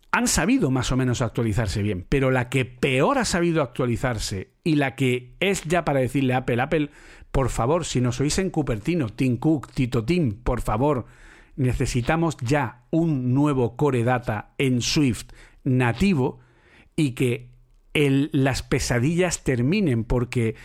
han 0.09 0.28
sabido 0.28 0.71
más 0.71 0.91
o 0.91 0.97
menos 0.97 1.21
actualizarse 1.21 1.84
bien. 1.84 2.03
Pero 2.09 2.32
la 2.32 2.49
que 2.49 2.65
peor 2.65 3.19
ha 3.19 3.26
sabido 3.26 3.61
actualizarse 3.61 4.49
y 4.63 4.78
la 4.78 4.95
que 4.95 5.36
es 5.39 5.65
ya 5.65 5.86
para 5.86 5.99
decirle 5.99 6.34
a 6.34 6.38
Apple, 6.38 6.61
Apple, 6.61 6.89
por 7.32 7.49
favor, 7.49 7.86
si 7.86 8.01
nos 8.01 8.19
oís 8.21 8.39
en 8.39 8.49
Cupertino, 8.49 9.09
Tim 9.09 9.38
Cook, 9.38 9.71
Tito 9.71 10.03
Tim, 10.03 10.41
por 10.41 10.61
favor, 10.61 11.05
necesitamos 11.56 12.38
ya 12.38 12.84
un 12.91 13.34
nuevo 13.34 13.76
Core 13.76 14.03
Data 14.03 14.53
en 14.58 14.82
Swift 14.82 15.28
nativo 15.64 16.39
y 16.95 17.12
que 17.12 17.49
las 17.93 18.64
pesadillas 18.64 19.43
terminen 19.43 20.03
porque 20.03 20.56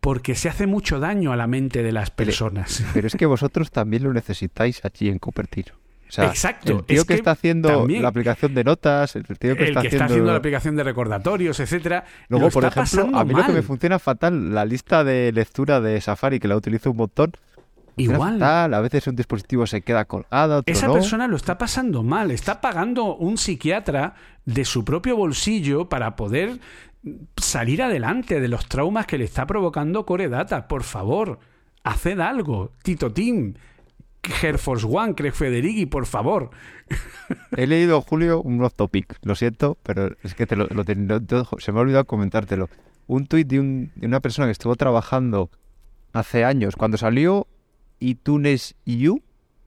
porque 0.00 0.34
se 0.34 0.48
hace 0.48 0.66
mucho 0.66 0.98
daño 0.98 1.32
a 1.32 1.36
la 1.36 1.46
mente 1.46 1.82
de 1.82 1.92
las 1.92 2.10
personas. 2.10 2.82
Pero, 2.94 3.06
es 3.06 3.14
que 3.14 3.26
vosotros 3.26 3.70
también 3.70 4.02
lo 4.02 4.12
necesitáis 4.12 4.82
allí 4.84 5.08
en 5.08 5.18
Cupertino. 5.18 5.74
Exacto. 6.18 6.78
El 6.78 6.84
tío 6.84 7.04
que, 7.04 7.14
está 7.14 7.32
haciendo 7.32 7.86
la 7.86 8.08
aplicación 8.08 8.54
de 8.54 8.64
notas, 8.64 9.14
el 9.14 9.24
tío 9.38 9.56
que, 9.56 9.64
está, 9.64 9.80
haciendo... 9.80 10.24
la 10.24 10.36
aplicación 10.36 10.74
de 10.74 10.82
recordatorios, 10.82 11.60
etcétera. 11.60 12.04
Luego, 12.28 12.50
por 12.50 12.64
ejemplo, 12.64 13.16
a 13.16 13.24
mí 13.24 13.32
lo 13.32 13.46
que 13.46 13.52
me 13.52 13.62
funciona 13.62 13.98
fatal, 13.98 14.52
la 14.52 14.64
lista 14.64 15.04
de 15.04 15.30
lectura 15.30 15.80
de 15.80 16.00
Safari, 16.00 16.40
que 16.40 16.48
la 16.48 16.56
utilizo 16.56 16.90
un 16.90 16.96
montón, 16.96 17.32
Igual. 18.02 18.42
a 18.42 18.80
veces 18.80 19.06
un 19.06 19.16
dispositivo 19.16 19.66
se 19.66 19.82
queda 19.82 20.04
colgado. 20.04 20.62
Esa 20.66 20.92
persona 20.92 21.26
lo 21.26 21.36
está 21.36 21.58
pasando 21.58 22.02
mal. 22.02 22.30
Está 22.30 22.60
pagando 22.60 23.16
un 23.16 23.38
psiquiatra 23.38 24.14
de 24.44 24.64
su 24.64 24.84
propio 24.84 25.16
bolsillo 25.16 25.88
para 25.88 26.16
poder 26.16 26.60
salir 27.36 27.82
adelante 27.82 28.40
de 28.40 28.48
los 28.48 28.66
traumas 28.66 29.06
que 29.06 29.18
le 29.18 29.24
está 29.24 29.46
provocando 29.46 30.04
Core 30.04 30.28
Data. 30.28 30.68
Por 30.68 30.82
favor, 30.82 31.38
haced 31.84 32.20
algo. 32.20 32.72
Tito 32.82 33.12
Team, 33.12 33.54
Air 34.42 34.58
Force 34.58 34.86
One, 34.88 35.14
Craig 35.14 35.32
Federighi, 35.32 35.86
por 35.86 36.06
favor. 36.06 36.50
He 37.56 37.66
leído, 37.66 38.00
Julio, 38.02 38.42
un 38.42 38.62
off 38.62 38.74
topic. 38.74 39.16
Lo 39.22 39.34
siento, 39.34 39.78
pero 39.82 40.14
es 40.22 40.34
que 40.34 40.46
te 40.46 40.56
lo, 40.56 40.66
se 41.58 41.72
me 41.72 41.78
ha 41.78 41.82
olvidado 41.82 42.04
comentártelo. 42.04 42.68
Un 43.06 43.26
tuit 43.26 43.48
de, 43.48 43.60
un, 43.60 43.90
de 43.96 44.06
una 44.06 44.20
persona 44.20 44.46
que 44.46 44.52
estuvo 44.52 44.76
trabajando 44.76 45.50
hace 46.12 46.44
años, 46.44 46.76
cuando 46.76 46.96
salió 46.96 47.46
iTunes 48.00 48.74
U, 48.86 49.20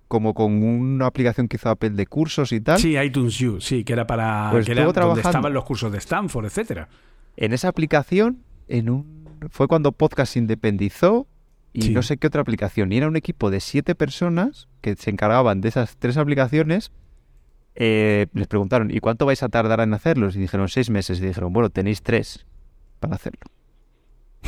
como 0.07 0.33
con 0.33 0.61
una 0.63 1.05
aplicación 1.05 1.47
que 1.47 1.55
hizo 1.55 1.69
Apple 1.69 1.91
de 1.91 2.05
cursos 2.05 2.51
y 2.51 2.61
tal. 2.61 2.79
Sí, 2.79 2.97
iTunes 2.97 3.39
U, 3.41 3.61
sí, 3.61 3.83
que 3.83 3.93
era 3.93 4.05
para 4.05 4.49
pues 4.51 4.65
que 4.65 4.73
era 4.73 4.83
donde 4.83 5.21
estaban 5.21 5.53
los 5.53 5.63
cursos 5.63 5.91
de 5.91 5.97
Stanford, 5.99 6.45
etcétera. 6.45 6.89
En 7.37 7.53
esa 7.53 7.69
aplicación, 7.69 8.43
en 8.67 8.89
un 8.89 9.23
fue 9.49 9.67
cuando 9.67 9.91
Podcast 9.91 10.37
independizó 10.37 11.27
y 11.73 11.89
no 11.89 12.03
sé 12.03 12.17
qué 12.17 12.27
otra 12.27 12.41
aplicación. 12.41 12.91
Y 12.91 12.97
era 12.97 13.07
un 13.07 13.15
equipo 13.15 13.49
de 13.49 13.59
siete 13.59 13.95
personas 13.95 14.67
que 14.81 14.95
se 14.95 15.09
encargaban 15.09 15.61
de 15.61 15.69
esas 15.69 15.97
tres 15.97 16.17
aplicaciones. 16.17 16.91
Eh, 17.75 18.27
les 18.33 18.47
preguntaron, 18.47 18.91
¿y 18.91 18.99
cuánto 18.99 19.25
vais 19.25 19.41
a 19.41 19.49
tardar 19.49 19.79
en 19.79 19.93
hacerlos? 19.93 20.35
Y 20.35 20.39
dijeron 20.39 20.69
seis 20.69 20.91
meses. 20.91 21.19
Y 21.19 21.25
dijeron, 21.25 21.51
bueno, 21.51 21.71
tenéis 21.71 22.03
tres 22.03 22.45
para 22.99 23.15
hacerlo. 23.15 23.41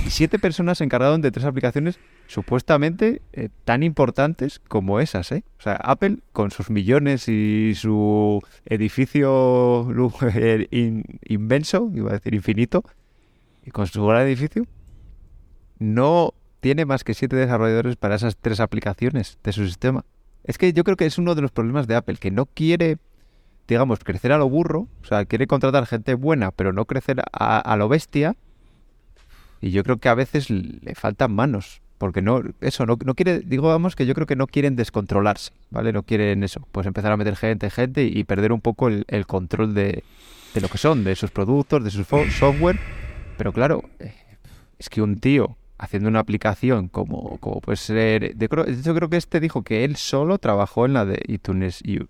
Y 0.04 0.10
siete 0.10 0.39
personas 0.39 0.80
se 0.80 0.84
encargaron 0.84 1.22
de 1.22 1.32
tres 1.32 1.46
aplicaciones 1.46 2.00
supuestamente 2.28 3.22
eh, 3.34 3.50
tan 3.64 3.84
importantes 3.84 4.60
como 4.68 5.00
esas, 5.00 5.32
¿eh? 5.32 5.43
O 5.60 5.62
sea, 5.62 5.76
Apple 5.76 6.20
con 6.34 6.52
sus 6.52 6.70
millones 6.70 7.28
y 7.28 7.74
su 7.76 8.41
edificio 8.66 9.88
inmenso, 11.28 11.91
iba 11.93 12.10
a 12.10 12.14
decir 12.14 12.34
infinito, 12.34 12.84
y 13.66 13.72
con 13.72 13.88
su 13.88 14.06
gran 14.06 14.24
edificio, 14.24 14.66
no 15.80 16.34
tiene 16.60 16.86
más 16.86 17.04
que 17.04 17.14
siete 17.14 17.36
desarrolladores 17.36 17.96
para 17.96 18.16
esas 18.16 18.38
tres 18.38 18.60
aplicaciones 18.60 19.39
de 19.43 19.52
su 19.52 19.66
sistema. 19.66 20.06
Es 20.43 20.58
que 20.58 20.74
yo 20.74 20.84
creo 20.84 20.98
que 20.98 21.06
es 21.06 21.18
uno 21.18 21.36
de 21.36 21.41
los 21.41 21.52
problemas 21.52 21.88
de 21.88 21.96
Apple, 21.96 22.18
que 22.18 22.32
no 22.32 22.46
quiere, 22.46 22.98
digamos, 23.68 24.00
crecer 24.00 24.32
a 24.32 24.38
lo 24.38 24.50
burro, 24.50 24.88
o 25.02 25.06
sea, 25.06 25.26
quiere 25.26 25.48
contratar 25.48 25.86
gente 25.88 26.14
buena, 26.14 26.52
pero 26.52 26.74
no 26.74 26.86
crecer 26.86 27.22
a, 27.32 27.60
a 27.60 27.78
lo 27.78 27.89
bestia, 27.89 28.36
y 29.66 29.72
yo 29.72 29.84
creo 29.84 29.97
que 29.97 30.09
a 30.09 30.13
veces 30.13 30.51
le 30.51 30.93
faltan 30.93 31.34
manos. 31.34 31.82
Porque 31.97 32.22
no, 32.22 32.43
eso, 32.61 32.86
no, 32.86 32.97
no 33.03 33.16
quiere, 33.16 33.39
digo, 33.39 33.68
vamos, 33.68 33.95
que 33.95 34.05
yo 34.05 34.13
creo 34.13 34.28
que 34.28 34.36
no 34.36 34.45
quieren 34.45 34.76
descontrolarse, 34.76 35.53
¿vale? 35.72 35.91
No 35.91 36.03
quieren 36.03 36.43
eso, 36.43 36.68
pues 36.72 36.86
empezar 36.86 37.11
a 37.11 37.18
meter 37.18 37.36
gente, 37.36 37.72
gente 37.72 38.03
y, 38.03 38.24
perder 38.26 38.51
un 38.51 38.61
poco 38.61 38.89
el, 38.89 39.26
control 39.26 39.74
de, 39.74 40.03
de, 40.53 40.61
lo 40.61 40.68
que 40.68 40.78
son, 40.78 41.03
de 41.03 41.16
sus 41.16 41.32
productos, 41.32 41.84
de 41.84 41.89
su 41.89 42.03
software. 42.03 42.78
Pero 43.39 43.53
claro, 43.53 43.86
eh, 43.97 44.13
es 44.78 44.88
que 44.89 45.01
un 45.01 45.20
tío 45.20 45.57
haciendo 45.80 46.09
una 46.09 46.20
aplicación 46.20 46.88
como, 46.88 47.39
como 47.39 47.59
puede 47.59 47.78
ser... 47.78 48.36
De, 48.36 48.45
hecho, 48.45 48.93
creo 48.93 49.09
que 49.09 49.18
este 49.18 49.39
dijo 49.39 49.63
que 49.63 49.84
él 49.84 49.95
solo 49.95 50.38
trabajó 50.38 50.86
en 50.86 50.93
la 50.93 51.05
de 51.05 51.20
iTunes 51.28 51.82
U. 51.82 52.05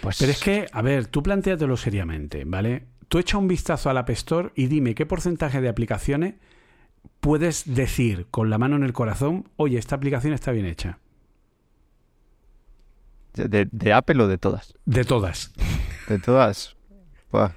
Pues... 0.00 0.16
Pero 0.18 0.32
es 0.32 0.40
que, 0.40 0.66
a 0.72 0.80
ver, 0.80 1.06
tú 1.06 1.22
planteatelo 1.22 1.76
seriamente, 1.76 2.44
¿vale? 2.46 2.86
Tú 3.10 3.18
echa 3.18 3.36
un 3.36 3.48
vistazo 3.48 3.90
al 3.90 3.98
App 3.98 4.08
Store 4.10 4.52
y 4.54 4.68
dime 4.68 4.94
qué 4.94 5.04
porcentaje 5.04 5.60
de 5.60 5.68
aplicaciones 5.68 6.36
puedes 7.18 7.74
decir 7.74 8.28
con 8.30 8.50
la 8.50 8.56
mano 8.56 8.76
en 8.76 8.84
el 8.84 8.92
corazón, 8.92 9.48
oye, 9.56 9.78
esta 9.78 9.96
aplicación 9.96 10.32
está 10.32 10.52
bien 10.52 10.64
hecha. 10.64 11.00
¿De, 13.34 13.92
Apple 13.92 14.22
o 14.22 14.28
de 14.28 14.38
todas? 14.38 14.74
De 14.86 15.04
todas. 15.04 15.52
De 16.08 16.18
todas. 16.20 16.76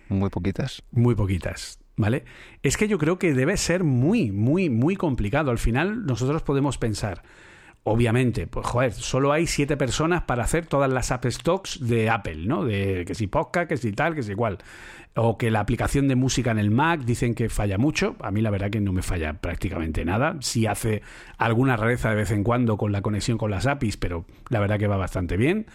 muy 0.10 0.30
poquitas. 0.32 0.82
Muy 0.90 1.14
poquitas. 1.14 1.80
¿Vale? 1.98 2.26
Es 2.64 2.76
que 2.76 2.88
yo 2.88 2.98
creo 2.98 3.20
que 3.20 3.36
debe 3.36 3.56
ser 3.56 3.84
muy, 3.84 4.32
muy, 4.32 4.72
muy 4.72 4.96
complicado. 4.96 5.52
Al 5.52 5.60
final 5.60 6.08
nosotros 6.08 6.42
podemos 6.42 6.80
pensar, 6.80 7.22
obviamente, 7.84 8.48
pues 8.48 8.66
joder, 8.66 8.94
solo 8.94 9.32
hay 9.32 9.48
siete 9.48 9.78
personas 9.78 10.24
para 10.24 10.44
hacer 10.44 10.66
todas 10.66 10.92
las 10.92 11.12
app 11.12 11.26
stocks 11.26 11.86
de 11.86 12.10
Apple, 12.10 12.46
¿no? 12.46 12.66
De 12.66 13.04
que 13.06 13.16
si 13.16 13.28
podcast, 13.28 13.70
que 13.70 13.78
si 13.78 13.92
tal, 13.92 14.16
que 14.16 14.24
si 14.24 14.32
igual. 14.32 14.58
O 15.16 15.38
que 15.38 15.52
la 15.52 15.60
aplicación 15.60 16.08
de 16.08 16.16
música 16.16 16.50
en 16.50 16.58
el 16.58 16.72
Mac 16.72 17.02
dicen 17.02 17.36
que 17.36 17.50
falla 17.50 17.78
mucho. 17.78 18.16
A 18.20 18.32
mí 18.32 18.42
la 18.42 18.50
verdad 18.50 18.72
que 18.72 18.80
no 18.80 18.94
me 18.94 19.04
falla 19.04 19.34
prácticamente 19.34 20.06
nada. 20.06 20.38
Sí 20.40 20.66
hace 20.66 21.04
alguna 21.38 21.78
rareza 21.78 22.10
de 22.10 22.16
vez 22.16 22.32
en 22.32 22.44
cuando 22.44 22.78
con 22.78 22.92
la 22.92 23.02
conexión 23.02 23.38
con 23.38 23.52
las 23.52 23.68
APIs, 23.68 23.98
pero 23.98 24.26
la 24.50 24.60
verdad 24.60 24.80
que 24.80 24.88
va 24.88 24.98
bastante 24.98 25.38
bien. 25.38 25.68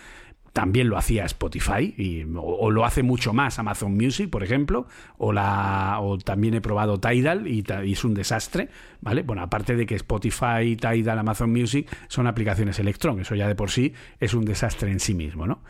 También 0.52 0.88
lo 0.88 0.96
hacía 0.96 1.24
Spotify 1.24 1.94
y, 1.96 2.24
o, 2.36 2.70
lo 2.70 2.84
hace 2.84 3.02
mucho 3.02 3.32
más 3.32 3.58
Amazon 3.58 3.94
Music, 3.94 4.30
por 4.30 4.42
ejemplo, 4.42 4.86
o, 5.16 5.32
la, 5.32 5.98
o 6.00 6.18
también 6.18 6.54
he 6.54 6.60
probado 6.60 6.98
Tidal 6.98 7.46
y, 7.46 7.64
es 7.84 8.04
un 8.04 8.14
desastre, 8.14 8.68
¿vale? 9.00 9.22
Bueno, 9.22 9.42
aparte 9.42 9.76
de 9.76 9.86
que 9.86 9.94
Spotify, 9.94 10.76
Tidal, 10.76 11.18
Amazon 11.18 11.52
Music 11.52 11.88
son 12.08 12.26
aplicaciones 12.26 12.78
Electron, 12.78 13.20
eso 13.20 13.34
ya 13.34 13.46
de 13.46 13.54
por 13.54 13.70
sí 13.70 13.92
es 14.20 14.34
un 14.34 14.44
desastre 14.44 14.90
en 14.90 15.00
sí 15.00 15.14
mismo, 15.14 15.46
¿no? 15.46 15.62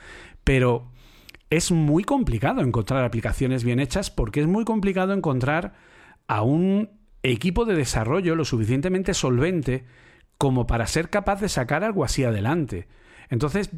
Pero 0.44 0.90
es 1.50 1.72
muy 1.72 2.04
complicado 2.04 2.60
encontrar 2.60 3.04
aplicaciones 3.04 3.64
bien 3.64 3.80
hechas 3.80 4.10
porque 4.10 4.40
es 4.40 4.46
muy 4.46 4.64
complicado 4.64 5.12
encontrar 5.12 5.74
a 6.26 6.42
un 6.42 6.90
equipo 7.22 7.64
de 7.64 7.74
desarrollo 7.74 8.36
lo 8.36 8.44
suficientemente 8.44 9.14
solvente 9.14 9.84
como 10.36 10.66
para 10.66 10.86
ser 10.86 11.10
capaz 11.10 11.40
de 11.40 11.48
sacar 11.48 11.84
algo 11.84 12.04
así 12.04 12.24
adelante. 12.24 12.86
Entonces, 13.28 13.70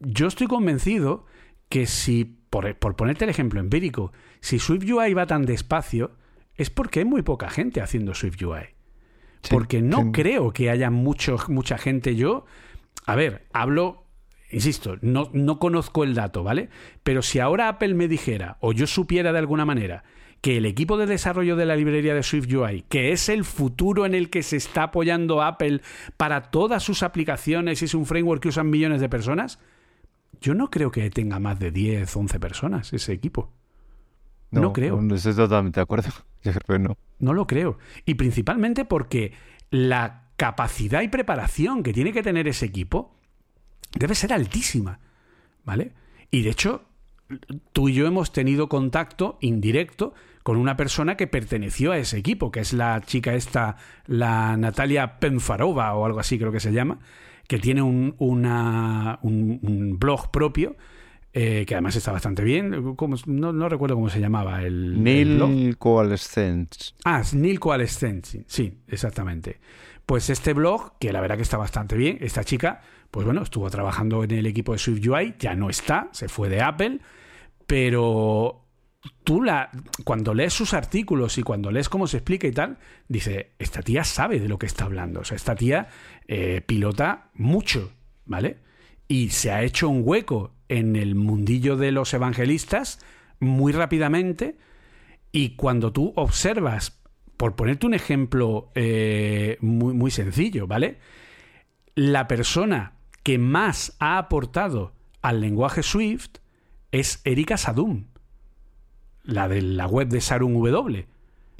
yo 0.00 0.26
estoy 0.26 0.46
convencido 0.46 1.26
que 1.68 1.86
si, 1.86 2.24
por, 2.24 2.76
ponerte 2.76 3.24
el 3.24 3.30
ejemplo 3.30 3.60
empírico, 3.60 4.12
si 4.40 4.58
SwiftUI 4.58 5.14
va 5.14 5.26
tan 5.26 5.44
despacio, 5.44 6.12
es 6.54 6.70
porque 6.70 7.00
hay 7.00 7.04
muy 7.04 7.22
poca 7.22 7.50
gente 7.50 7.80
haciendo 7.80 8.14
SwiftUI. 8.14 8.74
porque 9.50 9.80
no 9.82 10.10
creo 10.12 10.52
que 10.52 10.70
haya 10.70 10.90
mucho, 10.90 11.36
mucha 11.48 11.78
gente. 11.78 12.16
Yo, 12.16 12.44
a 13.06 13.14
ver, 13.14 13.46
hablo 13.52 14.08
Insisto, 14.50 14.96
no, 15.02 15.28
no 15.34 15.58
conozco 15.58 16.04
el 16.04 16.14
dato, 16.14 16.42
¿vale? 16.42 16.70
Pero 17.02 17.20
si 17.20 17.38
ahora 17.38 17.68
Apple 17.68 17.94
me 17.94 18.08
dijera, 18.08 18.56
o 18.60 18.72
yo 18.72 18.86
supiera 18.86 19.32
de 19.32 19.38
alguna 19.38 19.66
manera, 19.66 20.04
que 20.40 20.56
el 20.56 20.66
equipo 20.66 20.96
de 20.96 21.06
desarrollo 21.06 21.56
de 21.56 21.66
la 21.66 21.76
librería 21.76 22.14
de 22.14 22.22
SwiftUI, 22.22 22.84
que 22.88 23.12
es 23.12 23.28
el 23.28 23.44
futuro 23.44 24.06
en 24.06 24.14
el 24.14 24.30
que 24.30 24.42
se 24.42 24.56
está 24.56 24.84
apoyando 24.84 25.42
Apple 25.42 25.82
para 26.16 26.50
todas 26.50 26.82
sus 26.82 27.02
aplicaciones 27.02 27.82
y 27.82 27.86
es 27.86 27.94
un 27.94 28.06
framework 28.06 28.42
que 28.42 28.48
usan 28.48 28.70
millones 28.70 29.00
de 29.00 29.08
personas, 29.08 29.58
yo 30.40 30.54
no 30.54 30.70
creo 30.70 30.90
que 30.90 31.10
tenga 31.10 31.38
más 31.38 31.58
de 31.58 31.70
10, 31.70 32.16
11 32.16 32.40
personas 32.40 32.92
ese 32.92 33.12
equipo. 33.12 33.52
No, 34.50 34.72
creo. 34.72 35.00
No 35.00 35.14
estoy 35.14 35.34
totalmente 35.34 35.80
de 35.80 35.82
acuerdo. 35.82 36.08
Yo 36.42 36.52
creo 36.52 36.78
que 36.78 36.78
no. 36.78 36.96
No 37.18 37.34
lo 37.34 37.46
creo. 37.46 37.78
Y 38.06 38.14
principalmente 38.14 38.84
porque 38.84 39.32
la 39.70 40.28
capacidad 40.36 41.02
y 41.02 41.08
preparación 41.08 41.82
que 41.82 41.92
tiene 41.92 42.12
que 42.12 42.22
tener 42.22 42.48
ese 42.48 42.64
equipo 42.64 43.14
debe 43.98 44.14
ser 44.14 44.32
altísima, 44.32 45.00
¿vale? 45.64 45.92
Y 46.30 46.42
de 46.42 46.50
hecho, 46.50 46.84
tú 47.72 47.88
y 47.88 47.94
yo 47.94 48.06
hemos 48.06 48.32
tenido 48.32 48.68
contacto 48.68 49.38
indirecto 49.40 50.14
con 50.42 50.56
una 50.56 50.76
persona 50.76 51.16
que 51.16 51.26
perteneció 51.26 51.92
a 51.92 51.98
ese 51.98 52.18
equipo, 52.18 52.50
que 52.50 52.60
es 52.60 52.72
la 52.72 53.00
chica 53.00 53.34
esta, 53.34 53.76
la 54.06 54.56
Natalia 54.56 55.18
Penfarova 55.18 55.92
o 55.94 56.06
algo 56.06 56.20
así 56.20 56.38
creo 56.38 56.52
que 56.52 56.60
se 56.60 56.72
llama, 56.72 57.00
que 57.48 57.58
tiene 57.58 57.82
un, 57.82 58.14
una, 58.18 59.18
un, 59.22 59.98
blog 59.98 60.30
propio. 60.30 60.76
Eh, 61.32 61.66
que 61.66 61.74
además 61.74 61.94
está 61.94 62.12
bastante 62.12 62.42
bien. 62.42 62.70
no, 63.26 63.68
recuerdo 63.68 63.96
cómo 63.96 64.08
se 64.08 64.20
llamaba 64.20 64.62
el, 64.62 65.02
Neil 65.02 65.76
Coalescence. 65.78 66.94
Ah, 67.04 67.22
Neil 67.34 67.60
Coalescence, 67.60 68.44
sí, 68.46 68.78
exactamente. 68.86 69.58
Pues 70.06 70.30
este 70.30 70.54
blog, 70.54 70.98
que 70.98 71.12
la 71.12 71.20
verdad 71.20 71.36
que 71.36 71.42
está 71.42 71.58
bastante 71.58 71.96
bien, 71.96 72.18
esta 72.20 72.44
chica 72.44 72.80
pues 73.10 73.24
bueno, 73.24 73.42
estuvo 73.42 73.68
trabajando 73.70 74.22
en 74.24 74.32
el 74.32 74.46
equipo 74.46 74.72
de 74.72 74.78
SwiftUI, 74.78 75.34
ya 75.38 75.54
no 75.54 75.70
está, 75.70 76.08
se 76.12 76.28
fue 76.28 76.48
de 76.48 76.60
Apple, 76.60 77.00
pero 77.66 78.66
tú 79.24 79.42
la, 79.42 79.70
cuando 80.04 80.34
lees 80.34 80.52
sus 80.52 80.74
artículos 80.74 81.38
y 81.38 81.42
cuando 81.42 81.70
lees 81.70 81.88
cómo 81.88 82.06
se 82.06 82.18
explica 82.18 82.46
y 82.46 82.52
tal, 82.52 82.78
dice, 83.08 83.52
esta 83.58 83.82
tía 83.82 84.04
sabe 84.04 84.40
de 84.40 84.48
lo 84.48 84.58
que 84.58 84.66
está 84.66 84.84
hablando, 84.84 85.20
o 85.20 85.24
sea, 85.24 85.36
esta 85.36 85.54
tía 85.54 85.88
eh, 86.26 86.62
pilota 86.66 87.30
mucho, 87.34 87.92
¿vale? 88.24 88.58
Y 89.06 89.30
se 89.30 89.50
ha 89.50 89.62
hecho 89.62 89.88
un 89.88 90.02
hueco 90.04 90.54
en 90.68 90.96
el 90.96 91.14
mundillo 91.14 91.76
de 91.76 91.92
los 91.92 92.12
evangelistas 92.14 93.00
muy 93.40 93.72
rápidamente 93.72 94.56
y 95.32 95.56
cuando 95.56 95.92
tú 95.92 96.12
observas, 96.16 97.00
por 97.36 97.54
ponerte 97.54 97.86
un 97.86 97.94
ejemplo 97.94 98.70
eh, 98.74 99.58
muy, 99.60 99.94
muy 99.94 100.10
sencillo, 100.10 100.66
¿vale? 100.66 100.98
La 101.94 102.28
persona 102.28 102.94
que 103.22 103.38
más 103.38 103.96
ha 103.98 104.18
aportado 104.18 104.94
al 105.22 105.40
lenguaje 105.40 105.82
Swift 105.82 106.38
es 106.92 107.20
Erika 107.24 107.56
Sadum, 107.56 108.06
la 109.28 109.46
de 109.46 109.60
la 109.60 109.86
web 109.86 110.08
de 110.08 110.20
Sarum 110.20 110.54
W. 110.54 111.06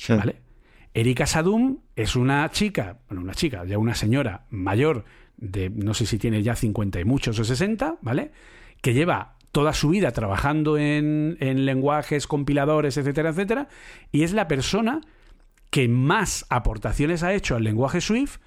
¿Vale? 0.08 0.36
Erika 0.94 1.26
Sadum 1.26 1.80
es 1.94 2.16
una 2.16 2.48
chica, 2.50 2.98
bueno, 3.08 3.22
una 3.22 3.34
chica, 3.34 3.64
ya 3.66 3.78
una 3.78 3.94
señora 3.94 4.46
mayor 4.48 5.04
de 5.36 5.68
no 5.68 5.92
sé 5.92 6.06
si 6.06 6.18
tiene 6.18 6.42
ya 6.42 6.56
50 6.56 6.98
y 6.98 7.04
muchos 7.04 7.38
o 7.38 7.44
60, 7.44 7.98
¿vale? 8.00 8.32
Que 8.80 8.94
lleva 8.94 9.36
toda 9.52 9.74
su 9.74 9.90
vida 9.90 10.12
trabajando 10.12 10.78
en, 10.78 11.36
en 11.40 11.66
lenguajes, 11.66 12.26
compiladores, 12.26 12.96
etcétera, 12.96 13.30
etcétera, 13.30 13.68
y 14.12 14.22
es 14.22 14.32
la 14.32 14.48
persona 14.48 15.02
que 15.70 15.88
más 15.88 16.46
aportaciones 16.48 17.22
ha 17.22 17.34
hecho 17.34 17.54
al 17.54 17.64
lenguaje 17.64 18.00
Swift 18.00 18.38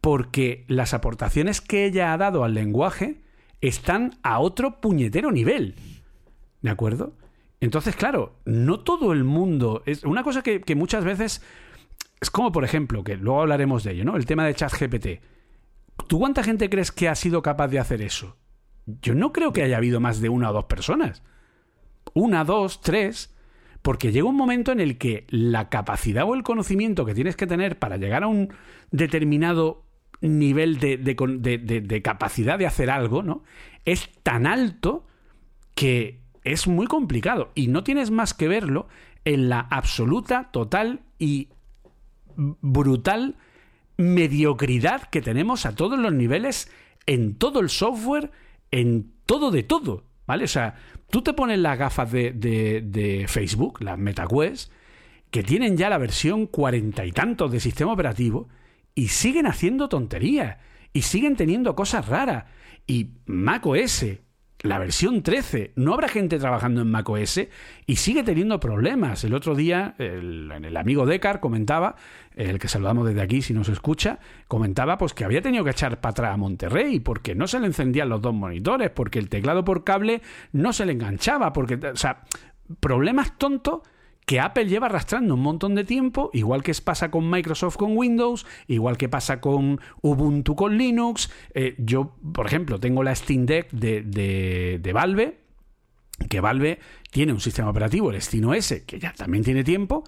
porque 0.00 0.64
las 0.66 0.94
aportaciones 0.94 1.60
que 1.60 1.84
ella 1.84 2.12
ha 2.12 2.18
dado 2.18 2.42
al 2.42 2.54
lenguaje 2.54 3.20
están 3.60 4.18
a 4.22 4.40
otro 4.40 4.80
puñetero 4.80 5.30
nivel. 5.30 5.76
¿De 6.60 6.70
acuerdo? 6.70 7.14
Entonces, 7.60 7.96
claro, 7.96 8.36
no 8.44 8.80
todo 8.80 9.12
el 9.12 9.24
mundo. 9.24 9.82
Es 9.86 10.04
una 10.04 10.22
cosa 10.22 10.42
que, 10.42 10.62
muchas 10.76 11.04
veces. 11.04 11.42
Es 12.20 12.30
como, 12.30 12.50
por 12.52 12.64
ejemplo, 12.64 13.04
que 13.04 13.16
luego 13.16 13.42
hablaremos 13.42 13.84
de 13.84 13.92
ello, 13.92 14.04
¿no? 14.04 14.16
El 14.16 14.26
tema 14.26 14.44
de 14.44 14.54
ChatGPT. 14.54 15.06
¿Tú 16.08 16.18
cuánta 16.18 16.42
gente 16.42 16.70
crees 16.70 16.92
que 16.92 17.08
ha 17.08 17.14
sido 17.14 17.42
capaz 17.42 17.68
de 17.68 17.78
hacer 17.78 18.02
eso? 18.02 18.36
Yo 18.86 19.14
no 19.14 19.32
creo 19.32 19.52
que 19.52 19.62
haya 19.62 19.76
habido 19.76 20.00
más 20.00 20.20
de 20.20 20.28
una 20.28 20.50
o 20.50 20.52
dos 20.52 20.64
personas. 20.64 21.22
Una, 22.14 22.44
dos, 22.44 22.80
tres. 22.80 23.34
Porque 23.82 24.10
llega 24.12 24.28
un 24.28 24.36
momento 24.36 24.72
en 24.72 24.80
el 24.80 24.98
que 24.98 25.26
la 25.28 25.68
capacidad 25.68 26.24
o 26.24 26.34
el 26.34 26.42
conocimiento 26.42 27.04
que 27.04 27.14
tienes 27.14 27.36
que 27.36 27.46
tener 27.46 27.78
para 27.78 27.96
llegar 27.96 28.24
a 28.24 28.26
un 28.28 28.52
determinado 28.90 29.84
nivel 30.20 30.78
de, 30.78 30.96
de, 30.96 31.80
de, 31.80 32.02
capacidad 32.02 32.58
de 32.58 32.66
hacer 32.66 32.90
algo, 32.90 33.22
¿no? 33.22 33.44
Es 33.84 34.10
tan 34.22 34.46
alto 34.46 35.06
que 35.74 36.20
es 36.52 36.66
muy 36.66 36.86
complicado. 36.86 37.50
Y 37.54 37.68
no 37.68 37.84
tienes 37.84 38.10
más 38.10 38.34
que 38.34 38.48
verlo 38.48 38.88
en 39.24 39.48
la 39.48 39.60
absoluta, 39.60 40.50
total 40.52 41.00
y 41.18 41.48
brutal 42.36 43.36
mediocridad 43.96 45.02
que 45.10 45.20
tenemos 45.20 45.66
a 45.66 45.74
todos 45.74 45.98
los 45.98 46.12
niveles, 46.12 46.70
en 47.06 47.34
todo 47.34 47.60
el 47.60 47.68
software, 47.68 48.30
en 48.70 49.12
todo 49.26 49.50
de 49.50 49.62
todo. 49.62 50.04
¿Vale? 50.26 50.44
O 50.44 50.48
sea, 50.48 50.76
tú 51.10 51.22
te 51.22 51.32
pones 51.32 51.58
las 51.58 51.78
gafas 51.78 52.12
de, 52.12 52.32
de, 52.32 52.82
de 52.82 53.26
Facebook, 53.28 53.80
las 53.80 53.98
MetaQuest, 53.98 54.70
que 55.30 55.42
tienen 55.42 55.76
ya 55.76 55.88
la 55.88 55.98
versión 55.98 56.46
cuarenta 56.46 57.04
y 57.06 57.12
tantos 57.12 57.50
de 57.50 57.60
sistema 57.60 57.92
operativo, 57.92 58.48
y 58.94 59.08
siguen 59.08 59.46
haciendo 59.46 59.88
tonterías, 59.88 60.58
y 60.92 61.02
siguen 61.02 61.36
teniendo 61.36 61.74
cosas 61.74 62.08
raras. 62.08 62.44
Y 62.86 63.10
macOS, 63.26 64.06
la 64.60 64.78
versión 64.78 65.22
13, 65.22 65.72
no 65.76 65.94
habrá 65.94 66.08
gente 66.08 66.38
trabajando 66.38 66.80
en 66.82 66.90
macOS 66.90 67.42
y 67.86 67.96
sigue 67.96 68.24
teniendo 68.24 68.58
problemas. 68.58 69.22
El 69.22 69.34
otro 69.34 69.54
día, 69.54 69.94
el, 69.98 70.76
amigo 70.76 71.06
Decar 71.06 71.38
comentaba, 71.38 71.94
el 72.34 72.58
que 72.58 72.66
saludamos 72.66 73.06
desde 73.06 73.22
aquí 73.22 73.40
si 73.40 73.54
nos 73.54 73.68
escucha, 73.68 74.18
comentaba 74.48 74.98
pues 74.98 75.14
que 75.14 75.24
había 75.24 75.42
tenido 75.42 75.62
que 75.62 75.70
echar 75.70 76.00
para 76.00 76.10
atrás 76.10 76.34
a 76.34 76.36
Monterrey 76.36 76.98
porque 76.98 77.36
no 77.36 77.46
se 77.46 77.60
le 77.60 77.66
encendían 77.66 78.08
los 78.08 78.20
dos 78.20 78.34
monitores, 78.34 78.90
porque 78.90 79.20
el 79.20 79.28
teclado 79.28 79.64
por 79.64 79.84
cable 79.84 80.22
no 80.52 80.72
se 80.72 80.86
le 80.86 80.92
enganchaba, 80.92 81.52
porque, 81.52 81.74
o 81.74 81.96
sea, 81.96 82.24
problemas 82.80 83.38
tontos 83.38 83.82
que 84.28 84.40
Apple 84.40 84.66
lleva 84.66 84.88
arrastrando 84.88 85.32
un 85.32 85.40
montón 85.40 85.74
de 85.74 85.84
tiempo, 85.84 86.28
igual 86.34 86.62
que 86.62 86.74
pasa 86.84 87.10
con 87.10 87.30
Microsoft 87.30 87.78
con 87.78 87.96
Windows, 87.96 88.44
igual 88.66 88.98
que 88.98 89.08
pasa 89.08 89.40
con 89.40 89.80
Ubuntu 90.02 90.54
con 90.54 90.76
Linux. 90.76 91.30
Eh, 91.54 91.74
yo, 91.78 92.14
por 92.34 92.44
ejemplo, 92.44 92.78
tengo 92.78 93.02
la 93.02 93.14
Steam 93.14 93.46
Deck 93.46 93.70
de, 93.70 94.02
de, 94.02 94.92
Valve, 94.92 95.38
que 96.28 96.42
Valve 96.42 96.78
tiene 97.10 97.32
un 97.32 97.40
sistema 97.40 97.70
operativo, 97.70 98.10
el 98.10 98.20
Steam 98.20 98.46
OS, 98.46 98.82
que 98.86 98.98
ya 98.98 99.14
también 99.14 99.44
tiene 99.44 99.64
tiempo, 99.64 100.04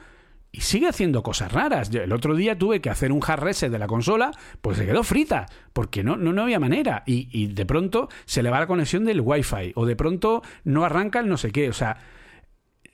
y 0.52 0.60
sigue 0.60 0.88
haciendo 0.88 1.22
cosas 1.22 1.50
raras. 1.50 1.90
El 1.94 2.12
otro 2.12 2.34
día 2.34 2.58
tuve 2.58 2.82
que 2.82 2.90
hacer 2.90 3.12
un 3.12 3.22
hard 3.26 3.42
reset 3.42 3.72
de 3.72 3.78
la 3.78 3.86
consola, 3.86 4.32
pues 4.60 4.76
se 4.76 4.84
quedó 4.84 5.02
frita, 5.02 5.46
porque 5.72 6.04
no, 6.04 6.18
no, 6.18 6.34
no 6.34 6.42
había 6.42 6.60
manera. 6.60 7.04
Y, 7.06 7.30
y, 7.32 7.46
de 7.46 7.64
pronto 7.64 8.10
se 8.26 8.42
le 8.42 8.50
va 8.50 8.60
la 8.60 8.66
conexión 8.66 9.06
del 9.06 9.22
Wi-Fi, 9.22 9.72
o 9.76 9.86
de 9.86 9.96
pronto 9.96 10.42
no 10.64 10.84
arranca 10.84 11.20
el 11.20 11.28
no 11.30 11.38
sé 11.38 11.52
qué. 11.52 11.70
O 11.70 11.72
sea, 11.72 11.96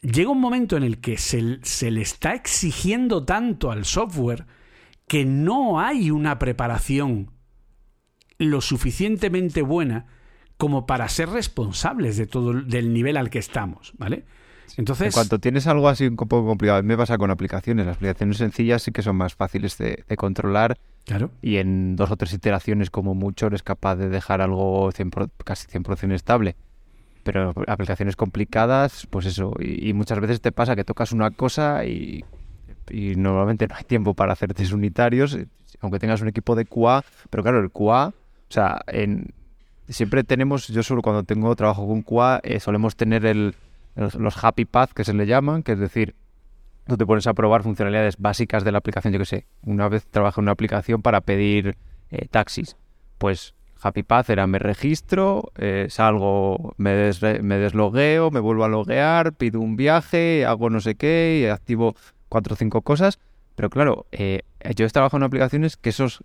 llega 0.06 0.30
un 0.30 0.40
momento 0.40 0.76
en 0.76 0.82
el 0.82 0.98
que 0.98 1.18
se, 1.18 1.58
se, 1.62 1.90
le 1.90 2.02
está 2.02 2.34
exigiendo 2.34 3.24
tanto 3.24 3.70
al 3.70 3.84
software 3.84 4.46
que 5.06 5.24
no 5.24 5.80
hay 5.80 6.10
una 6.10 6.38
preparación 6.38 7.30
lo 8.38 8.60
suficientemente 8.60 9.62
buena 9.62 10.06
como 10.56 10.86
para 10.86 11.08
ser 11.08 11.30
responsables 11.30 12.16
de 12.16 12.26
todo 12.26 12.52
del 12.52 12.92
nivel 12.92 13.16
al 13.16 13.30
que 13.30 13.38
estamos, 13.38 13.92
¿vale? 13.98 14.24
Entonces, 14.76 15.06
en 15.06 15.12
cuanto 15.12 15.38
tienes 15.38 15.66
algo 15.66 15.88
así 15.88 16.06
un 16.06 16.16
poco 16.16 16.44
complicado, 16.44 16.82
me 16.82 16.96
pasa 16.96 17.18
con 17.18 17.30
aplicaciones. 17.30 17.86
Las 17.86 17.96
aplicaciones 17.96 18.38
sencillas 18.38 18.82
sí 18.82 18.92
que 18.92 19.02
son 19.02 19.16
más 19.16 19.34
fáciles 19.34 19.78
de, 19.78 20.04
de 20.06 20.16
controlar. 20.16 20.76
Claro. 21.04 21.30
Y 21.40 21.56
en 21.56 21.94
dos 21.94 22.10
o 22.10 22.16
tres 22.16 22.32
iteraciones, 22.32 22.90
como 22.90 23.14
mucho, 23.14 23.46
eres 23.46 23.62
capaz 23.62 23.96
de 23.96 24.08
dejar 24.08 24.40
algo 24.40 24.90
100 24.92 25.10
casi 25.44 25.68
100% 25.68 26.12
estable 26.12 26.56
pero 27.26 27.52
aplicaciones 27.66 28.14
complicadas, 28.14 29.08
pues 29.10 29.26
eso, 29.26 29.52
y, 29.58 29.92
muchas 29.94 30.20
veces 30.20 30.40
te 30.40 30.52
pasa 30.52 30.76
que 30.76 30.84
tocas 30.84 31.10
una 31.10 31.32
cosa 31.32 31.84
y, 31.84 32.24
normalmente 33.16 33.66
no 33.66 33.74
hay 33.74 33.82
tiempo 33.82 34.14
para 34.14 34.32
hacer 34.32 34.54
test 34.54 34.72
unitarios, 34.72 35.36
aunque 35.80 35.98
tengas 35.98 36.20
un 36.20 36.28
equipo 36.28 36.54
de 36.54 36.66
QA, 36.66 37.04
pero 37.28 37.42
claro, 37.42 37.58
el 37.58 37.72
QA, 37.72 38.10
o 38.10 38.12
sea, 38.48 38.80
siempre 39.88 40.22
tenemos, 40.22 40.68
yo 40.68 40.84
solo 40.84 41.02
cuando 41.02 41.24
tengo 41.24 41.56
trabajo 41.56 41.84
con 41.88 42.02
QA, 42.02 42.38
eh, 42.44 42.60
solemos 42.60 42.94
tener 42.94 43.26
el, 43.26 43.56
los 43.96 44.44
happy 44.44 44.64
path 44.64 44.92
que 44.92 45.02
se 45.02 45.12
le 45.12 45.26
llaman, 45.26 45.64
que 45.64 45.72
es 45.72 45.80
decir, 45.80 46.14
tú 46.86 46.96
te 46.96 47.04
pones 47.06 47.26
a 47.26 47.34
probar 47.34 47.64
funcionalidades 47.64 48.18
básicas 48.18 48.62
de 48.62 48.70
la 48.70 48.78
aplicación, 48.78 49.12
yo 49.12 49.18
que 49.18 49.24
sé, 49.24 49.46
una 49.64 49.88
vez 49.88 50.06
trabajé 50.06 50.40
en 50.40 50.44
una 50.44 50.52
aplicación 50.52 51.02
para 51.02 51.22
pedir 51.22 51.76
eh, 52.12 52.28
taxis, 52.30 52.76
pues 53.18 53.52
Happy 53.86 54.02
Path 54.02 54.30
era 54.30 54.46
me 54.46 54.58
registro, 54.58 55.52
eh, 55.56 55.86
salgo, 55.88 56.74
me, 56.76 57.10
me 57.42 57.58
deslogueo, 57.58 58.30
me 58.30 58.40
vuelvo 58.40 58.64
a 58.64 58.68
loguear, 58.68 59.34
pido 59.34 59.60
un 59.60 59.76
viaje, 59.76 60.44
hago 60.44 60.70
no 60.70 60.80
sé 60.80 60.96
qué 60.96 61.42
y 61.42 61.46
activo 61.46 61.94
cuatro 62.28 62.54
o 62.54 62.56
cinco 62.56 62.82
cosas. 62.82 63.20
Pero 63.54 63.70
claro, 63.70 64.06
eh, 64.12 64.42
yo 64.74 64.84
he 64.84 64.90
trabajado 64.90 65.18
en 65.18 65.26
aplicaciones 65.28 65.76
que 65.76 65.90
esas 65.90 66.24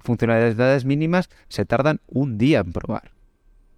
funcionalidades 0.00 0.84
mínimas 0.84 1.30
se 1.48 1.64
tardan 1.64 2.00
un 2.06 2.38
día 2.38 2.60
en 2.60 2.72
probar. 2.72 3.12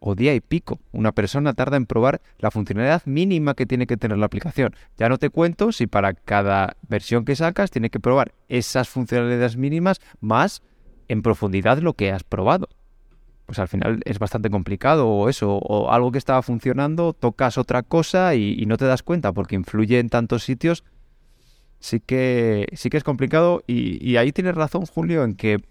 O 0.01 0.15
día 0.15 0.35
y 0.35 0.41
pico. 0.41 0.81
Una 0.93 1.13
persona 1.13 1.53
tarda 1.53 1.77
en 1.77 1.87
probar 1.87 2.23
la 2.39 2.51
funcionalidad 2.51 3.03
mínima 3.05 3.55
que 3.55 3.67
tiene 3.67 3.87
que 3.87 3.99
tener 3.99 4.17
la 4.19 4.27
aplicación. 4.27 4.75
Ya 4.97 5.09
no 5.09 5.19
te 5.19 5.31
cuento 5.31 5.73
si 5.73 5.87
para 5.87 6.15
cada 6.15 6.77
versión 6.89 7.25
que 7.25 7.37
sacas 7.37 7.71
tiene 7.71 7.91
que 7.91 8.01
probar 8.01 8.33
esas 8.49 8.89
funcionalidades 8.89 9.57
mínimas 9.57 10.01
más 10.21 10.63
en 11.09 11.23
profundidad 11.23 11.79
lo 11.79 11.95
que 11.95 12.13
has 12.13 12.25
probado 12.25 12.69
pues 13.51 13.59
al 13.59 13.67
final 13.67 14.01
es 14.05 14.21
bastante 14.21 14.49
complicado 14.49 15.09
o 15.09 15.29
eso, 15.29 15.57
o 15.57 15.91
algo 15.91 16.13
que 16.13 16.19
estaba 16.19 16.41
funcionando, 16.41 17.13
tocas 17.13 17.59
otra 17.59 17.83
cosa 17.83 18.37
y, 18.37 18.65
no 18.67 18.77
te 18.77 18.85
das 18.85 19.03
cuenta 19.03 19.33
porque 19.33 19.57
influye 19.57 19.99
en 19.99 20.09
tantos 20.09 20.45
sitios, 20.45 20.85
sí 21.81 21.99
que, 21.99 22.69
sí 22.75 22.91
que 22.91 22.97
es 22.97 23.03
complicado 23.03 23.65
y, 23.67 24.15
ahí 24.19 24.31
tienes 24.31 24.55
razón 24.55 24.87
Julio 24.87 25.25
en 25.25 25.35
que 25.35 25.65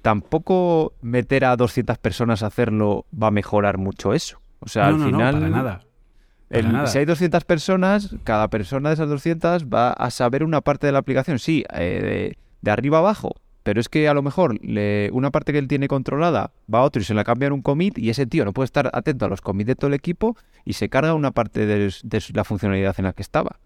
tampoco 0.00 0.94
meter 1.02 1.44
a 1.44 1.54
200 1.54 1.98
personas 1.98 2.42
a 2.42 2.46
hacerlo 2.46 3.04
va 3.12 3.26
a 3.26 3.30
mejorar 3.30 3.76
mucho 3.76 4.14
eso. 4.14 4.40
O 4.60 4.68
sea, 4.70 4.86
al 4.86 4.98
final... 4.98 5.34
para 5.34 5.50
nada. 5.50 5.82
nada. 6.48 6.86
Si 6.86 6.96
hay 6.96 7.04
200 7.04 7.44
personas, 7.44 8.16
cada 8.24 8.48
persona 8.48 8.88
de 8.88 8.94
esas 8.94 9.10
200 9.10 9.66
va 9.66 9.90
a 9.90 10.10
saber 10.10 10.44
una 10.44 10.62
parte 10.62 10.86
de 10.86 10.94
la 10.94 11.00
aplicación, 11.00 11.38
sí, 11.38 11.62
eh, 11.74 12.00
de, 12.02 12.38
de 12.62 12.70
arriba 12.70 13.00
abajo, 13.00 13.34
pero 13.68 13.82
es 13.82 13.90
que 13.90 14.08
a 14.08 14.14
lo 14.14 14.22
mejor 14.22 14.58
le, 14.64 15.10
una 15.12 15.30
parte 15.30 15.52
que 15.52 15.58
él 15.58 15.68
tiene 15.68 15.88
controlada 15.88 16.52
va 16.72 16.78
a 16.78 16.82
otro 16.84 17.02
y 17.02 17.04
se 17.04 17.12
la 17.12 17.22
cambian 17.22 17.52
un 17.52 17.60
commit 17.60 17.98
y 17.98 18.08
ese 18.08 18.24
tío 18.24 18.46
no 18.46 18.54
puede 18.54 18.64
estar 18.64 18.88
atento 18.94 19.26
a 19.26 19.28
los 19.28 19.42
commits 19.42 19.66
de 19.66 19.74
todo 19.74 19.88
el 19.88 19.92
equipo 19.92 20.38
y 20.64 20.72
se 20.72 20.88
carga 20.88 21.12
una 21.12 21.32
parte 21.32 21.66
de, 21.66 21.92
la 22.32 22.44
funcionalidad 22.44 22.94
en 22.96 23.04
la 23.04 23.12
que 23.12 23.20
estaba. 23.20 23.60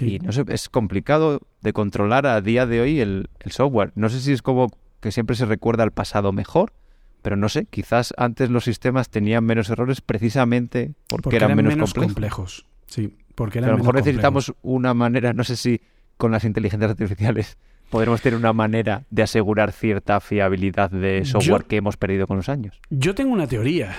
Y 0.00 0.20
no 0.20 0.32
sé, 0.32 0.46
es 0.48 0.70
complicado 0.70 1.42
de 1.60 1.74
controlar 1.74 2.26
a 2.26 2.40
día 2.40 2.64
de 2.64 2.80
hoy 2.80 3.00
el, 3.00 3.28
software. 3.50 3.92
No 3.94 4.08
sé 4.08 4.22
si 4.22 4.32
es 4.32 4.40
como 4.40 4.68
que 5.00 5.12
siempre 5.12 5.36
se 5.36 5.44
recuerda 5.44 5.82
al 5.82 5.90
pasado 5.90 6.32
mejor, 6.32 6.72
pero 7.20 7.36
no 7.36 7.50
sé, 7.50 7.66
quizás 7.66 8.14
antes 8.16 8.48
los 8.48 8.64
sistemas 8.64 9.10
tenían 9.10 9.44
menos 9.44 9.68
errores 9.68 10.00
precisamente 10.00 10.94
porque, 11.08 11.36
eran, 11.36 11.54
menos, 11.54 11.92
complejos. 11.92 12.64
Sí, 12.86 13.18
porque 13.34 13.58
a 13.58 13.66
lo 13.66 13.76
mejor 13.76 13.96
necesitamos 13.96 14.54
una 14.62 14.94
manera, 14.94 15.34
no 15.34 15.44
sé 15.44 15.56
si 15.56 15.82
con 16.16 16.32
las 16.32 16.44
inteligencias 16.44 16.92
artificiales 16.92 17.58
podremos 17.92 18.22
tener 18.22 18.38
una 18.38 18.54
manera 18.54 19.04
de 19.10 19.22
asegurar 19.22 19.70
cierta 19.70 20.18
fiabilidad 20.20 20.90
de 20.90 21.26
software 21.26 21.64
que 21.64 21.76
hemos 21.76 21.98
perdido 21.98 22.26
con 22.26 22.38
los 22.38 22.48
años. 22.48 22.80
Yo 22.88 23.14
tengo 23.14 23.32
una 23.32 23.46
teoría. 23.46 23.94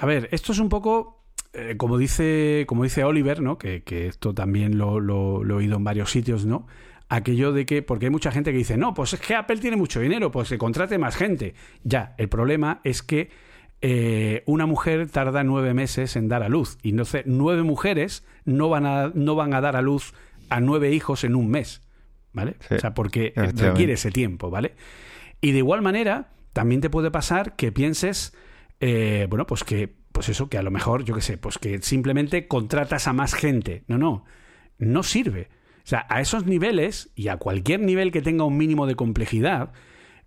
A 0.00 0.06
ver, 0.06 0.28
esto 0.32 0.52
es 0.52 0.58
un 0.58 0.70
poco 0.70 1.22
eh, 1.52 1.76
como 1.76 1.98
dice 1.98 2.64
como 2.66 2.82
dice 2.84 3.04
Oliver, 3.04 3.42
¿no? 3.42 3.58
Que, 3.58 3.82
esto 4.06 4.32
también 4.32 4.78
lo, 4.78 5.42
he 5.42 5.52
oído 5.52 5.76
en 5.76 5.84
varios 5.84 6.10
sitios, 6.10 6.46
¿no? 6.46 6.66
Aquello 7.10 7.52
de 7.52 7.66
que, 7.66 7.82
porque 7.82 8.06
hay 8.06 8.10
mucha 8.10 8.32
gente 8.32 8.52
que 8.52 8.58
dice, 8.58 8.78
no, 8.78 8.94
pues 8.94 9.12
es 9.12 9.20
que 9.20 9.34
Apple 9.34 9.58
tiene 9.58 9.76
mucho 9.76 10.00
dinero, 10.00 10.30
pues 10.30 10.48
se 10.48 10.56
contrate 10.56 10.96
más 10.96 11.14
gente. 11.14 11.54
Ya, 11.84 12.14
el 12.16 12.28
problema 12.30 12.80
es 12.84 13.02
que 13.02 13.30
eh, 13.82 14.42
una 14.46 14.64
mujer 14.64 15.08
tarda 15.10 15.44
nueve 15.44 15.74
meses 15.74 16.16
en 16.16 16.28
dar 16.28 16.42
a 16.42 16.48
luz. 16.48 16.78
Y 16.82 16.90
entonces 16.90 17.24
nueve 17.26 17.62
mujeres 17.62 18.24
no 18.46 18.70
van 18.70 18.86
a, 18.86 19.12
no 19.14 19.34
van 19.34 19.52
a 19.52 19.60
dar 19.60 19.76
a 19.76 19.82
luz 19.82 20.14
a 20.48 20.60
nueve 20.60 20.92
hijos 20.92 21.22
en 21.22 21.34
un 21.36 21.50
mes. 21.50 21.85
¿Vale? 22.36 22.56
o 22.70 22.78
sea, 22.78 22.92
porque 22.92 23.32
requiere 23.34 23.94
ese 23.94 24.10
tiempo, 24.10 24.50
¿vale? 24.50 24.74
Y 25.40 25.52
de 25.52 25.58
igual 25.58 25.80
manera, 25.80 26.28
también 26.52 26.82
te 26.82 26.90
puede 26.90 27.10
pasar 27.10 27.56
que 27.56 27.72
pienses, 27.72 28.34
eh, 28.78 29.26
bueno, 29.30 29.46
pues 29.46 29.64
que, 29.64 29.94
pues 30.12 30.28
eso, 30.28 30.50
que 30.50 30.58
a 30.58 30.62
lo 30.62 30.70
mejor, 30.70 31.02
yo 31.02 31.14
qué 31.14 31.22
sé, 31.22 31.38
pues 31.38 31.56
que 31.56 31.80
simplemente 31.80 32.46
contratas 32.46 33.08
a 33.08 33.14
más 33.14 33.32
gente. 33.32 33.84
No, 33.88 33.96
no, 33.96 34.26
no 34.76 35.02
sirve. 35.02 35.48
O 35.78 35.88
sea, 35.88 36.06
a 36.10 36.20
esos 36.20 36.44
niveles 36.44 37.10
y 37.14 37.28
a 37.28 37.38
cualquier 37.38 37.80
nivel 37.80 38.12
que 38.12 38.20
tenga 38.20 38.44
un 38.44 38.58
mínimo 38.58 38.86
de 38.86 38.96
complejidad, 38.96 39.72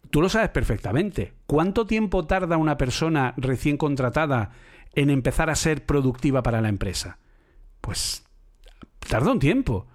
tú 0.09 0.19
lo 0.19 0.29
sabes 0.29 0.49
perfectamente. 0.49 1.33
¿Cuánto 1.45 1.85
tiempo 1.85 2.25
tarda 2.25 2.57
una 2.57 2.77
persona 2.77 3.35
recién 3.37 3.77
contratada 3.77 4.49
en 4.95 5.11
empezar 5.11 5.51
a 5.51 5.55
ser 5.55 5.85
productiva 5.85 6.41
para 6.41 6.59
la 6.59 6.69
empresa? 6.69 7.19
Pues 7.81 8.25
tarda 8.99 9.31
un 9.31 9.39
tiempo, 9.39 9.85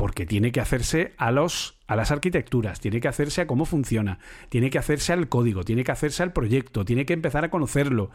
porque 0.00 0.24
tiene 0.24 0.50
que 0.50 0.60
hacerse 0.60 1.12
a 1.18 1.30
los 1.30 1.76
a 1.86 1.94
las 1.94 2.10
arquitecturas, 2.10 2.80
tiene 2.80 3.02
que 3.02 3.08
hacerse 3.08 3.42
a 3.42 3.46
cómo 3.46 3.66
funciona, 3.66 4.18
tiene 4.48 4.70
que 4.70 4.78
hacerse 4.78 5.12
al 5.12 5.28
código, 5.28 5.62
tiene 5.62 5.84
que 5.84 5.92
hacerse 5.92 6.22
al 6.22 6.32
proyecto, 6.32 6.86
tiene 6.86 7.04
que 7.04 7.12
empezar 7.12 7.44
a 7.44 7.50
conocerlo. 7.50 8.10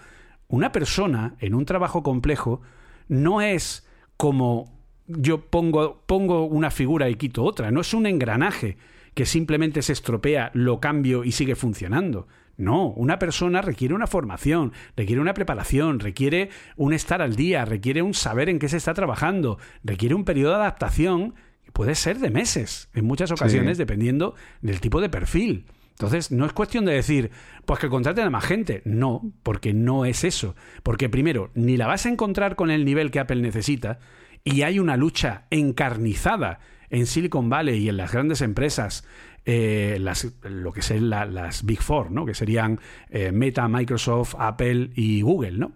Una 0.47 0.71
persona 0.71 1.35
en 1.41 1.53
un 1.53 1.63
trabajo 1.65 2.01
complejo 2.01 2.59
no 3.07 3.39
es 3.39 3.87
como 4.17 4.73
yo 5.05 5.45
pongo, 5.45 6.01
pongo 6.07 6.45
una 6.45 6.71
figura 6.71 7.07
y 7.07 7.17
quito 7.17 7.43
otra, 7.43 7.69
no 7.69 7.81
es 7.81 7.93
un 7.93 8.07
engranaje 8.07 8.77
que 9.13 9.27
simplemente 9.27 9.83
se 9.83 9.93
estropea, 9.93 10.49
lo 10.55 10.79
cambio 10.79 11.23
y 11.23 11.33
sigue 11.33 11.53
funcionando. 11.53 12.27
No, 12.57 12.87
una 12.87 13.19
persona 13.19 13.61
requiere 13.61 13.93
una 13.93 14.07
formación, 14.07 14.73
requiere 14.97 15.21
una 15.21 15.35
preparación, 15.35 15.99
requiere 15.99 16.49
un 16.77 16.93
estar 16.93 17.21
al 17.21 17.35
día, 17.35 17.63
requiere 17.63 18.01
un 18.01 18.15
saber 18.15 18.49
en 18.49 18.57
qué 18.57 18.69
se 18.69 18.77
está 18.77 18.95
trabajando, 18.95 19.59
requiere 19.83 20.15
un 20.15 20.25
periodo 20.25 20.53
de 20.53 20.61
adaptación 20.61 21.35
puede 21.75 21.93
ser 21.93 22.19
de 22.19 22.29
meses, 22.29 22.87
en 22.93 23.03
muchas 23.03 23.31
ocasiones, 23.31 23.77
dependiendo 23.77 24.33
del 24.61 24.79
tipo 24.79 25.01
de 25.01 25.09
perfil. 25.09 25.65
Entonces, 25.89 26.31
no 26.31 26.45
es 26.45 26.53
cuestión 26.53 26.85
de 26.85 26.93
decir, 26.93 27.31
pues 27.65 27.81
que 27.81 27.89
contraten 27.89 28.25
a 28.25 28.29
más 28.29 28.45
gente. 28.45 28.81
No, 28.85 29.33
porque 29.43 29.73
no 29.73 30.05
es 30.05 30.23
eso. 30.23 30.55
Porque 30.83 31.09
primero, 31.09 31.51
ni 31.53 31.75
la 31.75 31.85
vas 31.85 32.05
a 32.05 32.09
encontrar 32.09 32.55
con 32.55 32.71
el 32.71 32.85
nivel 32.85 33.11
que 33.11 33.19
Apple 33.19 33.41
necesita, 33.41 33.99
y 34.45 34.61
hay 34.61 34.79
una 34.79 34.95
lucha 34.95 35.47
encarnizada 35.49 36.59
en 36.89 37.07
Silicon 37.07 37.49
Valley 37.49 37.83
y 37.83 37.89
en 37.89 37.97
las 37.97 38.13
grandes 38.13 38.39
empresas, 38.39 39.05
eh, 39.43 39.97
las, 39.99 40.33
lo 40.43 40.71
que 40.71 40.81
son 40.81 41.09
las 41.09 41.65
Big 41.65 41.81
Four, 41.81 42.09
¿no? 42.09 42.25
que 42.25 42.33
serían 42.33 42.79
eh, 43.09 43.33
Meta, 43.33 43.67
Microsoft, 43.67 44.35
Apple 44.39 44.91
y 44.95 45.21
Google, 45.23 45.57
¿no? 45.57 45.73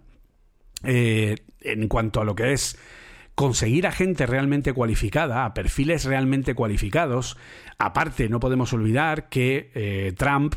Eh, 0.84 1.36
en 1.60 1.90
cuanto 1.90 2.22
a 2.22 2.24
lo 2.24 2.36
que 2.36 2.54
es 2.54 2.78
conseguir 3.40 3.88
a 3.88 3.94
gente 3.94 4.26
realmente 4.26 4.74
cualificada, 4.74 5.46
a 5.46 5.54
perfiles 5.54 6.04
realmente 6.04 6.56
cualificados. 6.56 7.38
Aparte, 7.78 8.28
no 8.28 8.42
podemos 8.42 8.74
olvidar 8.74 9.30
que 9.30 10.14
Trump 10.18 10.56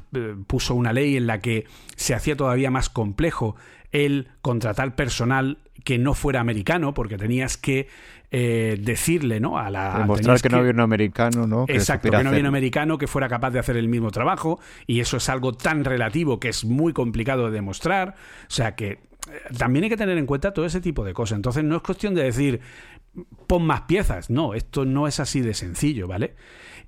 puso 0.49 0.74
una 0.74 0.93
ley 0.93 1.16
en 1.16 1.28
la 1.28 1.39
que 1.39 1.66
se 1.95 2.12
hacía 2.12 2.37
todavía 2.37 2.72
más 2.72 2.89
complejo 2.89 3.55
el 3.93 4.26
contratar 4.41 4.97
personal 4.97 5.59
que 5.85 5.99
no 5.99 6.14
fuera 6.14 6.41
americano, 6.41 6.93
porque 6.93 7.16
tenías 7.16 7.57
que 7.57 7.87
eh, 8.30 8.78
decirle, 8.80 9.41
¿no? 9.41 9.59
A 9.59 9.70
la, 9.70 9.99
Demostrar 9.99 10.41
que, 10.41 10.49
no 10.49 10.59
había 10.59 10.70
un 10.72 10.80
americano, 10.80 11.47
¿no? 11.47 11.66
exacto, 11.68 12.11
que 12.11 12.22
no 12.22 12.30
había 12.30 12.41
un 12.41 12.47
americano 12.47 12.97
que 12.97 13.07
fuera 13.07 13.28
capaz 13.28 13.51
de 13.51 13.59
hacer 13.59 13.76
el 13.76 13.89
mismo 13.89 14.11
trabajo, 14.11 14.59
y 14.87 15.01
eso 15.01 15.18
es 15.18 15.28
algo 15.28 15.53
tan 15.53 15.85
relativo 15.85 16.41
que 16.41 16.49
es 16.49 16.64
muy 16.64 16.93
complicado 16.93 17.47
de 17.47 17.53
demostrar. 17.53 18.14
O 18.49 18.51
sea 18.51 18.74
que 18.74 18.91
eh, 18.93 18.99
también 19.57 19.85
hay 19.85 19.91
que 19.91 19.97
tener 19.97 20.18
en 20.18 20.27
cuenta 20.27 20.53
todo 20.53 20.64
ese 20.64 20.81
tipo 20.81 21.05
de 21.05 21.14
cosas. 21.14 21.37
Entonces 21.37 21.64
no 21.64 21.77
es 21.77 21.83
cuestión 21.83 22.14
de 22.14 22.25
decir, 22.25 22.61
pon 23.47 23.64
más 23.64 23.83
piezas. 23.83 24.31
No, 24.31 24.55
esto 24.55 24.85
no 24.85 25.07
es 25.07 25.20
así 25.20 25.41
de 25.41 25.55
sencillo, 25.55 26.09
¿vale? 26.09 26.35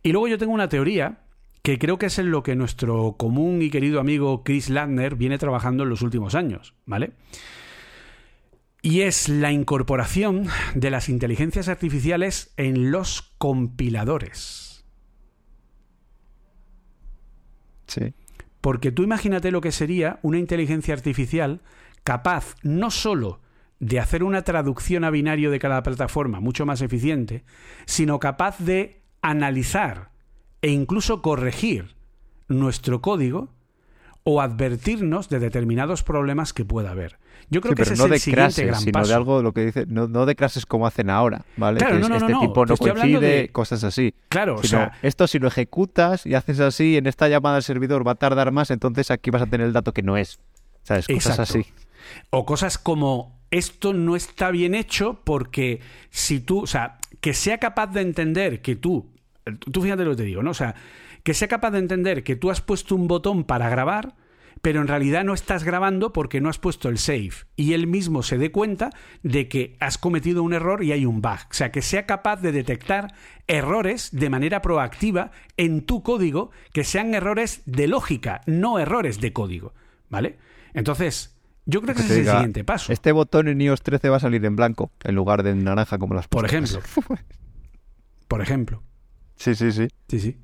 Y 0.03 0.13
luego 0.13 0.29
yo 0.29 0.39
tengo 0.39 0.53
una 0.53 0.69
teoría 0.69 1.21
que 1.63 1.79
creo 1.79 1.99
que 1.99 2.07
es 2.07 2.19
en 2.19 2.31
lo 2.31 2.43
que 2.43 2.57
nuestro 2.57 3.17
común 3.17 3.63
y 3.63 3.71
querido 3.71 4.01
amigo 4.01 4.45
Chris 4.45 4.69
Ladner 4.69 5.15
viene 5.17 5.39
trabajando 5.39 5.85
en 5.85 5.89
los 5.89 6.03
últimos 6.03 6.35
años, 6.35 6.75
¿vale? 6.85 7.13
y 8.85 9.01
es 9.01 9.31
la 9.31 9.51
incorporación 9.51 10.47
de 10.75 10.91
las 10.91 11.09
inteligencias 11.09 11.69
artificiales 11.69 12.53
en 12.59 12.91
los 12.91 13.23
compiladores. 13.39 14.85
Sí. 17.87 18.13
Porque 18.61 18.93
tú 18.93 19.03
imagínate 19.03 19.51
lo 19.51 19.63
que 19.63 19.73
sería 19.73 20.19
una 20.21 20.39
inteligencia 20.39 20.93
artificial 20.93 21.63
capaz 22.05 22.55
no 22.63 22.91
sólo 22.91 23.41
de 23.81 23.99
hacer 24.01 24.23
una 24.23 24.43
traducción 24.43 25.05
a 25.05 25.11
binario 25.11 25.51
de 25.51 25.59
cada 25.59 25.83
plataforma 25.83 26.41
mucho 26.41 26.65
más 26.65 26.81
eficiente, 26.81 27.45
sino 27.87 28.19
capaz 28.21 28.59
de 28.59 29.03
analizar 29.21 30.11
e 30.63 30.71
incluso 30.71 31.21
corregir 31.23 31.95
nuestro 32.49 33.01
código 33.03 33.49
o 34.23 34.41
advertirnos 34.41 35.29
de 35.29 35.39
determinados 35.39 36.03
problemas 36.03 36.55
que 36.55 36.65
pueda 36.65 36.93
haber. 36.93 37.19
Yo 37.51 37.61
creo 37.61 37.75
que 37.75 37.83
ese 37.83 37.95
no 37.97 38.05
es 38.05 38.07
el 38.07 38.11
de 38.13 38.19
siguiente 38.21 38.65
gran 38.65 38.81
sino 38.81 38.93
paso. 38.93 39.09
de 39.09 39.15
algo 39.15 39.43
lo 39.43 39.53
que 39.53 39.67
dice, 39.67 39.85
no, 39.87 40.09
no 40.09 40.25
de 40.25 40.35
clases 40.35 40.65
como 40.65 40.87
hacen 40.87 41.11
ahora, 41.11 41.45
¿vale? 41.59 41.79
Claro, 41.79 41.97
que 41.97 42.01
no, 42.03 42.09
no, 42.09 42.17
este 42.17 42.33
no, 42.33 42.41
tipo 42.41 42.65
no 42.65 42.77
coincide, 42.77 43.21
de- 43.21 43.49
cosas 43.51 43.85
así. 43.85 44.15
Claro, 44.31 44.55
o 44.55 44.63
Sino, 44.63 44.79
sea, 44.79 44.93
esto 45.03 45.27
si 45.27 45.39
lo 45.39 45.49
ejecutas 45.49 46.25
y 46.25 46.35
haces 46.35 46.61
así, 46.61 46.97
en 46.97 47.07
esta 47.07 47.29
llamada 47.29 47.57
al 47.57 47.63
servidor 47.63 48.07
va 48.07 48.13
a 48.13 48.15
tardar 48.15 48.51
más, 48.51 48.71
entonces 48.71 49.11
aquí 49.11 49.29
vas 49.31 49.43
a 49.43 49.47
tener 49.47 49.67
el 49.67 49.75
dato 49.75 49.93
que 49.93 50.03
no 50.03 50.17
es. 50.17 50.39
¿Sabes? 50.85 51.07
Cosas 51.07 51.39
Exacto. 51.39 51.43
así. 51.43 51.67
O 52.31 52.45
cosas 52.47 52.79
como 52.79 53.39
esto 53.51 53.93
no 53.93 54.17
está 54.17 54.51
bien 54.51 54.75
hecho 54.75 55.21
porque 55.25 55.81
si 56.11 56.41
tú, 56.41 56.63
o 56.63 56.67
sea, 56.67 56.99
que 57.21 57.35
sea 57.35 57.59
capaz 57.59 57.89
de 57.89 58.01
entender 58.01 58.63
que 58.63 58.77
tú, 58.77 59.13
tú 59.73 59.83
fíjate 59.83 60.05
lo 60.05 60.11
que 60.11 60.17
te 60.17 60.25
digo, 60.25 60.43
¿no? 60.43 60.51
O 60.51 60.55
sea, 60.55 60.75
que 61.23 61.35
sea 61.35 61.49
capaz 61.49 61.71
de 61.71 61.79
entender 61.79 62.23
que 62.23 62.37
tú 62.37 62.51
has 62.51 62.61
puesto 62.61 62.95
un 62.95 63.09
botón 63.09 63.45
para 63.45 63.69
grabar, 63.69 64.15
pero 64.61 64.81
en 64.81 64.89
realidad 64.89 65.25
no 65.25 65.35
estás 65.35 65.63
grabando 65.63 66.13
porque 66.13 66.41
no 66.41 66.49
has 66.49 66.59
puesto 66.59 66.89
el 66.89 66.99
save 66.99 67.33
y 67.55 67.75
él 67.75 67.87
mismo 67.87 68.23
se 68.23 68.39
dé 68.39 68.51
cuenta 68.51 68.91
de 69.23 69.49
que 69.49 69.77
has 69.79 69.99
cometido 69.99 70.43
un 70.43 70.55
error 70.55 70.83
y 70.83 70.93
hay 70.93 71.07
un 71.07 71.21
bug. 71.21 71.39
O 71.51 71.55
sea, 71.55 71.71
que 71.71 71.83
sea 71.83 72.07
capaz 72.07 72.37
de 72.37 72.51
detectar 72.51 73.15
errores 73.47 74.09
de 74.13 74.31
manera 74.31 74.63
proactiva 74.63 75.31
en 75.57 75.83
tu 75.83 76.03
código 76.03 76.51
que 76.73 76.83
sean 76.83 77.15
errores 77.15 77.63
de 77.67 77.89
lógica, 77.89 78.41
no 78.47 78.79
errores 78.79 79.21
de 79.21 79.33
código, 79.33 79.75
¿vale? 80.09 80.39
Entonces, 80.73 81.34
yo 81.67 81.81
creo 81.81 81.95
que 81.95 82.03
Que 82.03 82.07
ese 82.07 82.21
es 82.21 82.27
el 82.27 82.33
siguiente 82.33 82.65
paso. 82.65 82.93
Este 82.93 83.13
botón 83.13 83.49
en 83.49 83.61
iOS 83.61 83.83
13 83.83 84.09
va 84.11 84.19
a 84.19 84.21
salir 84.21 84.45
en 84.45 84.57
blanco 84.57 84.91
en 85.03 85.15
lugar 85.15 85.43
de 85.43 85.51
en 85.51 85.65
naranja 85.65 85.99
como 85.99 86.15
las 86.15 86.29
Por 86.29 86.45
ejemplo. 86.45 86.81
Por 88.29 88.43
ejemplo. 88.43 88.83
Sí, 89.37 89.55
sí, 89.55 89.73
sí. 89.73 89.89
Sí, 90.09 90.21
sí. 90.21 90.39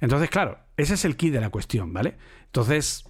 Entonces, 0.00 0.30
claro, 0.30 0.58
ese 0.76 0.94
es 0.94 1.04
el 1.04 1.16
key 1.16 1.30
de 1.30 1.40
la 1.40 1.50
cuestión, 1.50 1.92
¿vale? 1.92 2.16
Entonces, 2.46 3.04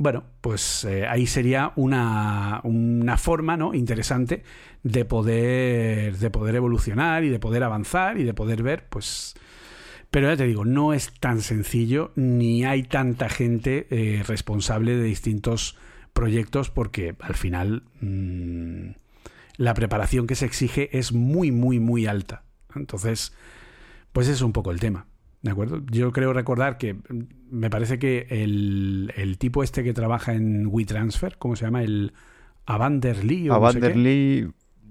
bueno, 0.00 0.24
pues 0.40 0.84
eh, 0.84 1.06
ahí 1.06 1.26
sería 1.26 1.72
una, 1.76 2.60
una 2.64 3.18
forma 3.18 3.56
¿no? 3.58 3.74
interesante 3.74 4.42
de 4.82 5.04
poder, 5.04 6.16
de 6.16 6.30
poder 6.30 6.54
evolucionar 6.56 7.22
y 7.24 7.28
de 7.28 7.38
poder 7.38 7.62
avanzar 7.62 8.18
y 8.18 8.24
de 8.24 8.34
poder 8.34 8.62
ver, 8.62 8.88
pues... 8.88 9.34
Pero 10.10 10.28
ya 10.28 10.36
te 10.36 10.44
digo, 10.44 10.64
no 10.64 10.92
es 10.92 11.12
tan 11.20 11.40
sencillo 11.40 12.12
ni 12.16 12.64
hay 12.64 12.82
tanta 12.82 13.28
gente 13.28 13.86
eh, 13.90 14.24
responsable 14.26 14.96
de 14.96 15.04
distintos 15.04 15.76
proyectos 16.12 16.70
porque 16.70 17.14
al 17.20 17.34
final 17.34 17.84
mm, 18.00 18.90
la 19.56 19.74
preparación 19.74 20.26
que 20.26 20.34
se 20.34 20.46
exige 20.46 20.96
es 20.98 21.12
muy, 21.12 21.50
muy, 21.50 21.80
muy 21.80 22.06
alta. 22.06 22.44
Entonces, 22.74 23.32
pues 24.12 24.28
es 24.28 24.42
un 24.42 24.52
poco 24.52 24.70
el 24.70 24.80
tema. 24.80 25.06
¿De 25.42 25.50
acuerdo? 25.50 25.82
Yo 25.90 26.12
creo 26.12 26.32
recordar 26.32 26.76
que 26.78 26.94
mm, 26.94 27.00
me 27.50 27.70
parece 27.70 27.98
que 27.98 28.26
el, 28.30 29.12
el 29.16 29.38
tipo 29.38 29.62
este 29.62 29.82
que 29.82 29.92
trabaja 29.92 30.34
en 30.34 30.66
WeTransfer, 30.66 31.38
¿cómo 31.38 31.56
se 31.56 31.64
llama? 31.64 31.82
El 31.82 32.12
Avander 32.66 33.24
Lee 33.24 33.48
o 33.48 33.54
A 33.54 33.72
no 33.72 33.72
sé 33.72 33.80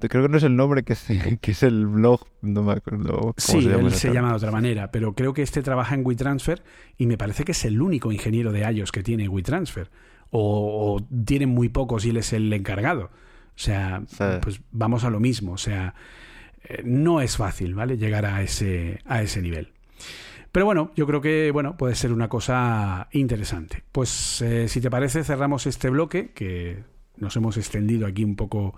creo 0.08 0.24
que 0.24 0.30
no 0.30 0.38
es 0.38 0.44
el 0.44 0.56
nombre, 0.56 0.84
que 0.84 0.94
es, 0.94 1.06
que 1.42 1.52
es 1.52 1.64
el 1.64 1.86
blog, 1.88 2.22
no 2.42 2.64
me 2.64 2.74
acuerdo 2.74 3.18
cómo 3.20 3.34
Sí, 3.38 3.62
se 3.62 3.70
llama. 3.70 3.88
él 3.88 3.94
se 3.94 4.14
llama 4.14 4.30
de 4.30 4.36
otra 4.36 4.52
manera, 4.52 4.92
pero 4.92 5.14
creo 5.14 5.34
que 5.34 5.42
este 5.42 5.62
trabaja 5.62 5.96
en 5.96 6.06
WeTransfer 6.06 6.64
y 6.98 7.06
me 7.06 7.18
parece 7.18 7.44
que 7.44 7.52
es 7.52 7.66
el 7.66 7.82
único 7.82 8.12
ingeniero 8.12 8.52
de 8.52 8.62
iOS 8.72 8.92
que 8.92 9.04
tiene 9.04 9.28
WeTransfer. 9.28 9.90
O, 10.32 10.96
o 10.98 11.08
tienen 11.26 11.50
muy 11.50 11.70
pocos 11.70 12.06
y 12.06 12.10
él 12.12 12.18
es 12.18 12.34
el 12.34 12.52
encargado. 12.54 13.06
O 13.06 13.62
sea, 13.62 14.04
Sí. 14.08 14.24
pues 14.42 14.62
vamos 14.72 15.04
a 15.04 15.10
lo 15.10 15.20
mismo. 15.20 15.54
O 15.54 15.58
sea, 15.58 15.94
eh, 16.64 16.82
no 16.86 17.20
es 17.22 17.38
fácil, 17.38 17.74
¿vale? 17.76 17.98
Llegar 17.98 18.26
a 18.26 18.42
ese, 18.42 19.00
a 19.06 19.22
ese 19.22 19.42
nivel. 19.42 19.72
Pero 20.52 20.66
bueno, 20.66 20.92
yo 20.96 21.06
creo 21.06 21.22
que 21.22 21.52
bueno, 21.52 21.78
puede 21.78 21.94
ser 21.96 22.12
una 22.12 22.28
cosa 22.28 23.08
interesante. 23.12 23.84
Pues 23.92 24.42
eh, 24.42 24.68
si 24.68 24.82
te 24.82 24.90
parece, 24.90 25.24
cerramos 25.24 25.68
este 25.68 25.90
bloque, 25.90 26.32
que 26.34 26.84
nos 27.18 27.36
hemos 27.36 27.58
extendido 27.58 28.08
aquí 28.08 28.24
un 28.24 28.36
poco 28.36 28.76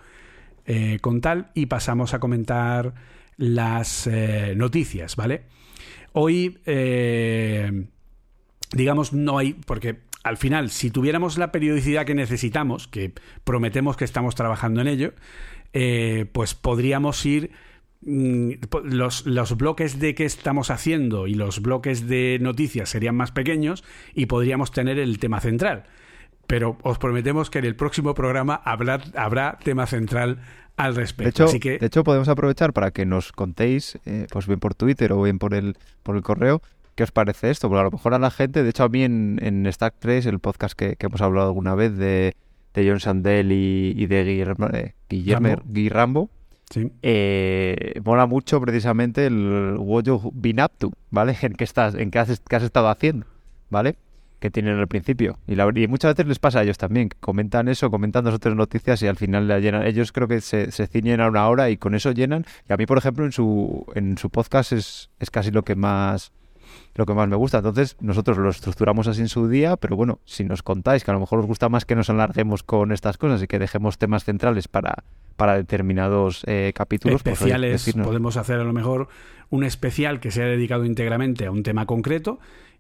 eh, 0.66 0.98
con 1.02 1.22
tal, 1.22 1.52
y 1.54 1.68
pasamos 1.68 2.14
a 2.14 2.20
comentar 2.20 2.94
las 3.38 4.06
eh, 4.08 4.54
noticias, 4.58 5.16
¿vale? 5.16 5.44
Hoy, 6.14 6.58
digamos, 8.74 9.14
no 9.14 9.38
hay, 9.38 9.54
porque 9.54 10.00
al 10.24 10.38
final, 10.38 10.70
si 10.70 10.92
tuviéramos 10.92 11.38
la 11.38 11.52
periodicidad 11.52 12.06
que 12.06 12.16
necesitamos, 12.16 12.88
que 12.88 13.14
prometemos 13.44 13.98
que 13.98 14.06
estamos 14.06 14.36
trabajando 14.36 14.82
en 14.82 14.88
ello, 14.88 15.14
eh, 15.74 16.26
pues 16.32 16.54
podríamos 16.54 17.26
ir 17.26 17.52
mm, 18.02 18.52
los, 18.84 19.26
los, 19.26 19.58
bloques 19.58 20.00
de 20.00 20.14
qué 20.16 20.26
estamos 20.26 20.70
haciendo 20.70 21.28
y 21.28 21.34
los 21.34 21.62
bloques 21.62 22.08
de 22.08 22.38
noticias 22.42 22.90
serían 22.90 23.16
más 23.16 23.32
pequeños 23.32 23.84
y 24.14 24.28
podríamos 24.28 24.72
tener 24.72 25.00
el 25.00 25.18
tema 25.18 25.40
central. 25.40 25.84
Pero 26.46 26.78
os 26.84 26.98
prometemos 26.98 27.50
que 27.50 27.60
en 27.60 27.66
el 27.66 27.76
próximo 27.76 28.14
programa 28.14 28.62
habrá, 28.66 29.02
habrá 29.16 29.58
tema 29.64 29.88
central 29.88 30.40
al 30.76 30.96
respecto. 30.96 31.24
De 31.24 31.30
hecho, 31.30 31.44
Así 31.46 31.60
que... 31.60 31.78
de 31.78 31.86
hecho 31.86 32.04
podemos 32.04 32.28
aprovechar 32.28 32.74
para 32.74 32.92
que 32.92 33.06
nos 33.06 33.32
contéis, 33.32 33.98
eh, 34.06 34.28
pues 34.30 34.48
bien 34.48 34.60
por 34.60 34.76
Twitter 34.76 35.14
o 35.14 35.22
bien 35.22 35.40
por 35.40 35.54
el, 35.54 35.78
por 36.04 36.16
el 36.16 36.24
correo, 36.24 36.62
qué 37.02 37.06
os 37.06 37.12
parece 37.12 37.50
esto. 37.50 37.68
Porque 37.68 37.82
a 37.82 37.84
lo 37.86 37.92
mejor 37.92 38.14
a 38.14 38.20
la 38.20 38.30
gente, 38.30 38.62
de 38.64 38.70
hecho 38.70 38.84
a 38.84 38.90
mí 38.90 39.04
en, 39.04 39.40
en 39.42 39.66
Stack 39.72 39.96
3, 40.00 40.28
el 40.28 40.40
podcast 40.40 40.78
que, 40.78 40.96
que 40.98 41.08
hemos 41.08 41.20
hablado 41.22 41.48
alguna 41.48 41.74
vez 41.74 41.98
de, 41.98 42.36
de 42.76 42.88
John 42.88 43.00
Sandel 43.00 43.52
y, 43.52 43.94
y 43.98 44.06
de 44.06 44.24
Guillermo, 44.24 44.68
eh, 44.72 44.94
Guillermo 45.10 45.48
Rambo. 45.48 45.64
Guy 45.66 45.90
Rambo, 45.90 46.30
Sí. 46.70 46.92
eh, 47.02 48.00
mola 48.06 48.28
mucho 48.28 48.62
precisamente 48.62 49.26
el 49.26 49.76
What 49.80 50.04
You've 50.04 50.30
Been 50.34 50.62
Up 50.62 50.72
To, 50.78 50.92
¿vale? 51.10 51.36
En 51.42 51.54
qué 51.54 51.64
estás, 51.64 51.96
en 51.96 52.12
qué 52.12 52.20
has, 52.20 52.40
qué 52.48 52.56
has 52.56 52.64
estado 52.64 52.88
haciendo, 52.90 53.26
¿vale? 53.70 53.96
Que 54.40 54.50
tienen 54.50 54.78
al 54.80 54.88
principio. 54.88 55.38
Y, 55.48 55.56
la- 55.56 55.70
y 55.76 55.88
muchas 55.88 56.14
veces 56.16 56.28
les 56.28 56.40
pasa 56.40 56.60
a 56.60 56.64
ellos 56.64 56.78
también, 56.78 57.10
que 57.10 57.18
comentan 57.20 57.68
eso, 57.68 57.92
comentan 57.92 58.24
dos 58.24 58.36
o 58.36 58.40
tres 58.40 58.56
noticias 58.56 59.02
y 59.04 59.08
al 59.08 59.18
final 59.18 59.48
la 59.48 59.60
llenan. 59.60 59.86
Ellos 59.86 60.12
creo 60.12 60.28
que 60.28 60.40
se, 60.42 60.72
se 60.72 60.88
ciñen 60.88 61.20
a 61.20 61.28
una 61.28 61.48
hora 61.50 61.70
y 61.70 61.78
con 61.78 61.94
eso 61.94 62.12
llenan. 62.12 62.46
Y 62.70 62.74
a 62.74 62.78
mí, 62.78 62.86
por 62.86 62.98
ejemplo, 62.98 63.26
en 63.26 63.32
su, 63.34 63.86
en 63.94 64.18
su 64.18 64.30
podcast 64.30 64.72
es, 64.72 65.10
es 65.20 65.30
casi 65.30 65.52
lo 65.52 65.64
que 65.64 65.76
más 65.76 66.32
lo 66.96 67.06
que 67.06 67.14
más 67.14 67.28
me 67.28 67.36
gusta. 67.36 67.60
Entonces, 67.60 67.98
nosotros 68.00 68.38
lo 68.38 68.50
estructuramos 68.50 69.08
así 69.08 69.22
en 69.22 69.30
su 69.30 69.48
día, 69.48 69.78
pero 69.78 69.96
bueno, 69.96 70.20
si 70.26 70.44
nos 70.44 70.64
contáis 70.64 71.04
que 71.04 71.12
a 71.12 71.14
lo 71.14 71.20
mejor 71.20 71.40
os 71.40 71.46
gusta 71.46 71.70
más 71.70 71.86
que 71.86 71.96
nos 71.96 72.10
alarguemos 72.10 72.64
con 72.64 72.92
estas 72.92 73.18
cosas 73.18 73.42
y 73.42 73.48
que 73.48 73.60
dejemos 73.60 73.98
temas 73.98 74.24
centrales 74.24 74.68
para, 74.68 75.04
para 75.36 75.56
determinados 75.56 76.44
eh, 76.48 76.72
capítulos, 76.76 77.24
pues, 77.24 77.42
oye, 77.42 77.74
especiales. 77.74 78.06
podemos 78.06 78.38
hacer 78.38 78.60
a 78.60 78.64
lo 78.64 78.74
mejor 78.74 79.08
un 79.50 79.64
especial 79.64 80.20
que 80.20 80.32
sea 80.32 80.46
dedicado 80.46 80.86
íntegramente 80.86 81.46
a 81.46 81.52
un 81.52 81.64
tema 81.64 81.86
concreto 81.86 82.40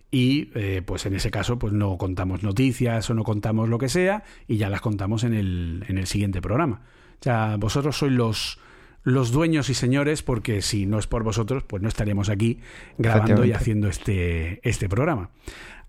y 0.09 0.49
eh, 0.55 0.82
pues 0.86 1.05
en 1.05 1.16
ese 1.16 1.32
caso 1.32 1.57
pues 1.57 1.74
no 1.74 1.97
contamos 1.97 2.43
noticias 2.43 3.09
o 3.09 3.14
no 3.14 3.24
contamos 3.24 3.70
lo 3.70 3.78
que 3.78 3.88
sea 3.88 4.24
y 4.47 4.57
ya 4.57 4.70
las 4.70 4.82
contamos 4.82 5.24
en 5.24 5.34
el, 5.34 5.86
en 5.88 5.97
el 5.97 6.05
siguiente 6.05 6.41
programa. 6.41 6.82
O 7.20 7.24
sea, 7.24 7.55
vosotros 7.57 7.97
sois 7.97 8.12
los, 8.12 8.59
los 9.04 9.32
dueños 9.32 9.70
y 9.70 9.74
señores 9.74 10.24
porque 10.24 10.62
si 10.62 10.86
no 10.86 10.99
es 10.99 11.08
por 11.08 11.24
vosotros 11.24 11.64
pues 11.64 11.82
no 11.82 11.89
estaríamos 11.89 12.30
aquí 12.30 12.60
grabando 12.97 13.45
y 13.45 13.52
haciendo 13.52 13.88
este, 13.88 14.68
este 14.68 14.89
programa. 14.89 15.30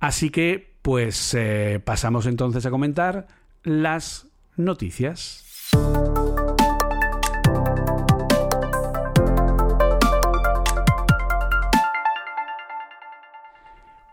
Así 0.00 0.30
que 0.30 0.72
pues 0.82 1.34
eh, 1.34 1.80
pasamos 1.84 2.26
entonces 2.26 2.66
a 2.66 2.70
comentar 2.70 3.28
las 3.62 4.26
noticias. 4.56 5.44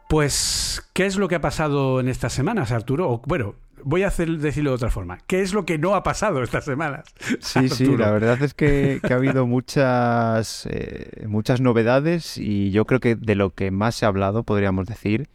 Pues, 0.10 0.90
¿qué 0.94 1.06
es 1.06 1.18
lo 1.18 1.28
que 1.28 1.36
ha 1.36 1.42
pasado 1.42 2.00
en 2.00 2.08
estas 2.08 2.34
semanas, 2.34 2.72
Arturo? 2.72 3.12
O, 3.12 3.22
bueno, 3.28 3.54
voy 3.84 4.04
a 4.04 4.08
hacer, 4.08 4.30
decirlo 4.38 4.72
de 4.72 4.76
otra 4.76 4.92
forma. 4.92 5.20
¿Qué 5.28 5.42
es 5.42 5.54
lo 5.54 5.66
que 5.66 5.78
no 5.78 5.96
ha 5.96 6.04
pasado 6.04 6.44
estas 6.44 6.66
semanas? 6.66 7.06
Sí, 7.40 7.70
sí, 7.70 7.98
la 7.98 8.12
verdad 8.12 8.42
es 8.42 8.54
que, 8.54 9.00
que 9.06 9.14
ha 9.14 9.18
habido 9.18 9.46
muchas, 9.48 10.68
eh, 10.70 11.26
muchas 11.28 11.62
novedades 11.62 12.38
y 12.38 12.72
yo 12.72 12.86
creo 12.86 13.00
que 13.00 13.16
de 13.16 13.36
lo 13.36 13.52
que 13.52 13.72
más 13.72 13.96
se 13.96 14.06
ha 14.06 14.10
hablado, 14.10 14.44
podríamos 14.44 14.88
decir, 14.88 15.28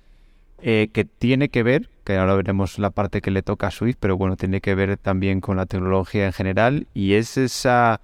eh, 0.66 0.88
que 0.92 1.04
tiene 1.04 1.50
que 1.50 1.62
ver, 1.62 1.90
que 2.04 2.16
ahora 2.16 2.34
veremos 2.34 2.78
la 2.78 2.90
parte 2.90 3.20
que 3.20 3.30
le 3.30 3.42
toca 3.42 3.66
a 3.66 3.70
Swift, 3.70 3.96
pero 4.00 4.16
bueno, 4.16 4.36
tiene 4.36 4.60
que 4.60 4.74
ver 4.74 4.96
también 4.96 5.40
con 5.40 5.56
la 5.56 5.66
tecnología 5.66 6.26
en 6.26 6.32
general 6.32 6.86
y 6.94 7.14
es 7.14 7.36
esa, 7.36 8.00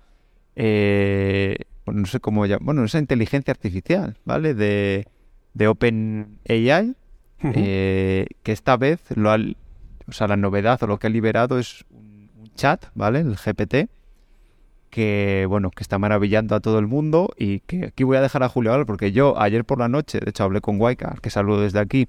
eh, 0.57 1.57
no 1.87 2.05
sé 2.07 2.21
cómo 2.21 2.45
llamar, 2.47 2.65
bueno, 2.65 2.85
esa 2.85 2.99
inteligencia 2.99 3.53
artificial, 3.53 4.19
¿vale? 4.25 4.55
De, 4.55 5.07
de 5.55 5.69
OpenAI, 5.69 6.95
eh, 7.43 8.27
que 8.43 8.53
esta 8.53 8.77
vez 8.77 9.01
lo 9.15 9.31
ha, 9.31 9.39
o 10.11 10.13
sea, 10.13 10.29
la 10.29 10.37
novedad 10.37 10.83
o 10.83 10.87
lo 10.87 10.99
que 10.99 11.07
ha 11.07 11.11
liberado 11.11 11.59
es 11.59 11.85
un, 11.91 12.11
chat, 12.55 12.87
¿vale? 12.95 13.21
El 13.21 13.37
GPT, 13.37 13.89
que 14.91 15.47
bueno, 15.49 15.71
que 15.71 15.83
está 15.83 15.99
maravillando 15.99 16.55
a 16.55 16.61
todo 16.61 16.79
el 16.79 16.87
mundo 16.87 17.31
y 17.39 17.61
que 17.61 17.87
aquí 17.87 18.05
voy 18.05 18.19
a 18.19 18.21
dejar 18.21 18.43
a 18.43 18.49
Julio 18.49 18.73
hablar 18.73 18.87
porque 18.87 19.13
yo 19.13 19.41
ayer 19.41 19.65
por 19.65 19.79
la 19.79 19.89
noche, 19.89 20.21
de 20.21 20.29
hecho 20.29 20.45
hablé 20.45 20.61
con 20.61 20.79
Waika, 20.79 21.09
al 21.09 21.21
que 21.21 21.31
saludo 21.31 21.63
desde 21.63 21.79
aquí, 21.79 22.09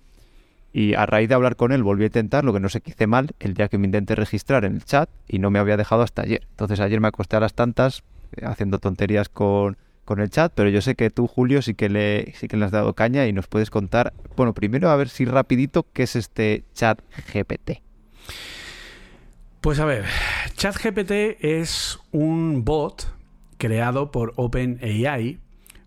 y 0.74 0.94
a 0.96 1.06
raíz 1.06 1.30
de 1.30 1.36
hablar 1.36 1.56
con 1.56 1.72
él 1.72 1.84
volví 1.84 2.04
a 2.04 2.08
intentar, 2.08 2.44
lo 2.44 2.54
que 2.54 2.60
no 2.60 2.70
sé 2.70 2.82
qué 2.82 2.92
hice 2.92 3.08
mal, 3.08 3.30
el 3.40 3.54
día 3.54 3.68
que 3.68 3.78
me 3.78 3.86
intenté 3.86 4.16
registrar 4.16 4.66
en 4.66 4.76
el 4.76 4.84
chat 4.84 5.10
y 5.28 5.40
no 5.40 5.52
me 5.52 5.60
había 5.60 5.78
dejado 5.78 6.02
hasta 6.02 6.24
ayer. 6.24 6.42
Entonces 6.52 6.80
ayer 6.80 7.00
me 7.00 7.08
acosté 7.08 7.36
a 7.36 7.40
las 7.40 7.54
tantas 7.54 8.04
eh, 8.36 8.46
haciendo 8.46 8.80
tonterías 8.80 9.30
con, 9.30 9.78
con 10.06 10.20
el 10.20 10.30
chat, 10.30 10.52
pero 10.56 10.70
yo 10.70 10.82
sé 10.82 10.96
que 10.96 11.10
tú, 11.10 11.28
Julio, 11.28 11.62
sí 11.62 11.74
que, 11.74 11.90
le, 11.90 12.34
sí 12.36 12.48
que 12.48 12.58
le 12.58 12.66
has 12.66 12.72
dado 12.72 12.94
caña 12.94 13.28
y 13.28 13.34
nos 13.34 13.48
puedes 13.48 13.70
contar, 13.70 14.14
bueno, 14.36 14.54
primero 14.54 14.90
a 14.90 14.96
ver 14.96 15.10
si 15.10 15.26
rapidito, 15.26 15.86
¿qué 15.94 16.04
es 16.04 16.16
este 16.16 16.64
chat 16.74 17.02
GPT? 17.34 17.82
Pues 19.62 19.80
a 19.80 19.86
ver, 19.86 20.06
ChatGPT 20.56 21.44
es 21.44 22.00
un 22.12 22.66
bot 22.66 23.14
creado 23.58 24.12
por 24.12 24.34
OpenAI 24.36 25.40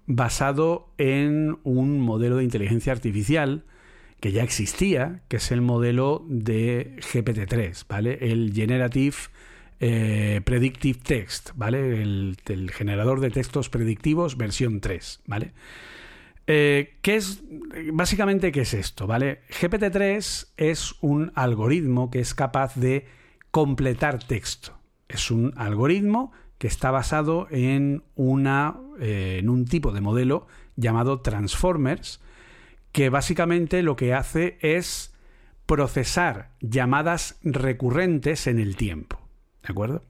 basado 0.06 0.92
en 0.96 1.58
un 1.64 1.98
modelo 1.98 2.36
de 2.36 2.44
inteligencia 2.44 2.92
artificial 2.92 3.64
que 4.20 4.32
ya 4.32 4.42
existía, 4.42 5.22
que 5.28 5.38
es 5.38 5.50
el 5.50 5.60
modelo 5.60 6.24
de 6.28 6.96
GPT-3, 6.98 7.84
¿vale? 7.88 8.18
El 8.20 8.52
Generative 8.54 9.16
eh, 9.80 10.40
Predictive 10.44 11.00
Text, 11.02 11.50
¿vale? 11.56 12.00
El, 12.00 12.36
el 12.46 12.70
generador 12.70 13.20
de 13.20 13.30
textos 13.30 13.68
predictivos 13.68 14.36
versión 14.36 14.80
3, 14.80 15.20
¿vale? 15.26 15.52
Eh, 16.46 16.98
¿Qué 17.00 17.16
es 17.16 17.42
básicamente 17.92 18.52
qué 18.52 18.62
es 18.62 18.74
esto, 18.74 19.06
¿vale? 19.06 19.40
GPT-3 19.48 20.48
es 20.56 20.94
un 21.00 21.32
algoritmo 21.34 22.10
que 22.10 22.20
es 22.20 22.34
capaz 22.34 22.74
de 22.74 23.06
completar 23.50 24.22
texto. 24.22 24.78
Es 25.08 25.30
un 25.30 25.52
algoritmo 25.56 26.32
que 26.58 26.66
está 26.66 26.90
basado 26.90 27.46
en 27.50 28.02
una 28.14 28.76
eh, 29.00 29.38
en 29.40 29.48
un 29.48 29.64
tipo 29.64 29.92
de 29.92 30.00
modelo 30.00 30.46
llamado 30.76 31.20
Transformers 31.20 32.20
que 32.92 33.10
básicamente 33.10 33.82
lo 33.82 33.96
que 33.96 34.14
hace 34.14 34.56
es 34.60 35.14
procesar 35.66 36.50
llamadas 36.60 37.38
recurrentes 37.42 38.46
en 38.46 38.58
el 38.58 38.76
tiempo, 38.76 39.18
¿de 39.62 39.72
acuerdo? 39.72 40.04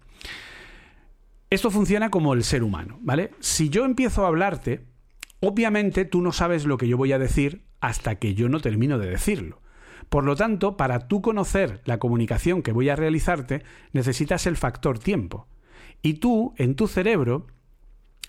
Esto 1.49 1.70
funciona 1.70 2.11
como 2.11 2.35
el 2.35 2.45
ser 2.45 2.62
humano, 2.62 2.99
¿vale? 3.01 3.30
Si 3.41 3.68
yo 3.68 3.85
empiezo 3.85 4.24
a 4.24 4.28
hablarte, 4.28 4.85
obviamente 5.47 6.05
tú 6.05 6.22
no 6.22 6.32
sabes 6.32 6.64
lo 6.64 6.76
que 6.76 6.88
yo 6.88 6.97
voy 6.97 7.12
a 7.12 7.18
decir 7.18 7.64
hasta 7.80 8.16
que 8.16 8.34
yo 8.34 8.49
no 8.49 8.61
termino 8.61 8.99
de 8.99 9.11
decirlo. 9.11 9.61
Por 10.09 10.24
lo 10.24 10.36
tanto, 10.36 10.76
para 10.76 11.09
tú 11.09 11.22
conocer 11.22 11.80
la 11.84 11.99
comunicación 11.99 12.62
que 12.62 12.72
voy 12.72 12.88
a 12.88 12.97
realizarte, 12.97 13.62
necesitas 13.92 14.47
el 14.47 14.57
factor 14.57 14.99
tiempo. 14.99 15.47
Y 16.03 16.14
tú, 16.14 16.55
en 16.57 16.74
tu 16.76 16.86
cerebro, 16.88 17.47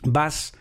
vas 0.04 0.58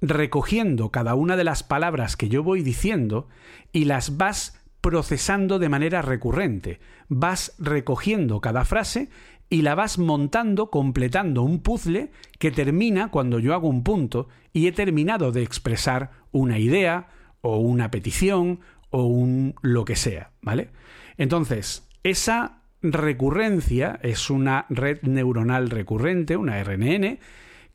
recogiendo 0.00 0.90
cada 0.90 1.14
una 1.14 1.36
de 1.36 1.44
las 1.44 1.62
palabras 1.62 2.16
que 2.16 2.28
yo 2.28 2.42
voy 2.42 2.62
diciendo 2.62 3.28
y 3.72 3.84
las 3.84 4.16
vas 4.16 4.60
procesando 4.80 5.58
de 5.58 5.68
manera 5.68 6.02
recurrente. 6.02 6.80
Vas 7.08 7.54
recogiendo 7.58 8.40
cada 8.40 8.64
frase 8.64 9.08
y 9.48 9.62
la 9.62 9.74
vas 9.74 9.98
montando, 9.98 10.70
completando 10.70 11.42
un 11.42 11.60
puzzle 11.60 12.10
que 12.38 12.50
termina 12.50 13.10
cuando 13.10 13.38
yo 13.38 13.54
hago 13.54 13.68
un 13.68 13.84
punto 13.84 14.28
y 14.52 14.66
he 14.66 14.72
terminado 14.72 15.32
de 15.32 15.42
expresar 15.42 16.10
una 16.32 16.58
idea 16.58 17.08
o 17.40 17.58
una 17.58 17.90
petición 17.90 18.60
o 18.90 19.04
un 19.04 19.54
lo 19.62 19.84
que 19.84 19.96
sea, 19.96 20.32
¿vale? 20.42 20.70
Entonces, 21.16 21.88
esa 22.02 22.62
recurrencia 22.82 23.98
es 24.02 24.30
una 24.30 24.66
red 24.68 25.02
neuronal 25.02 25.70
recurrente, 25.70 26.36
una 26.36 26.62
RNN, 26.62 27.18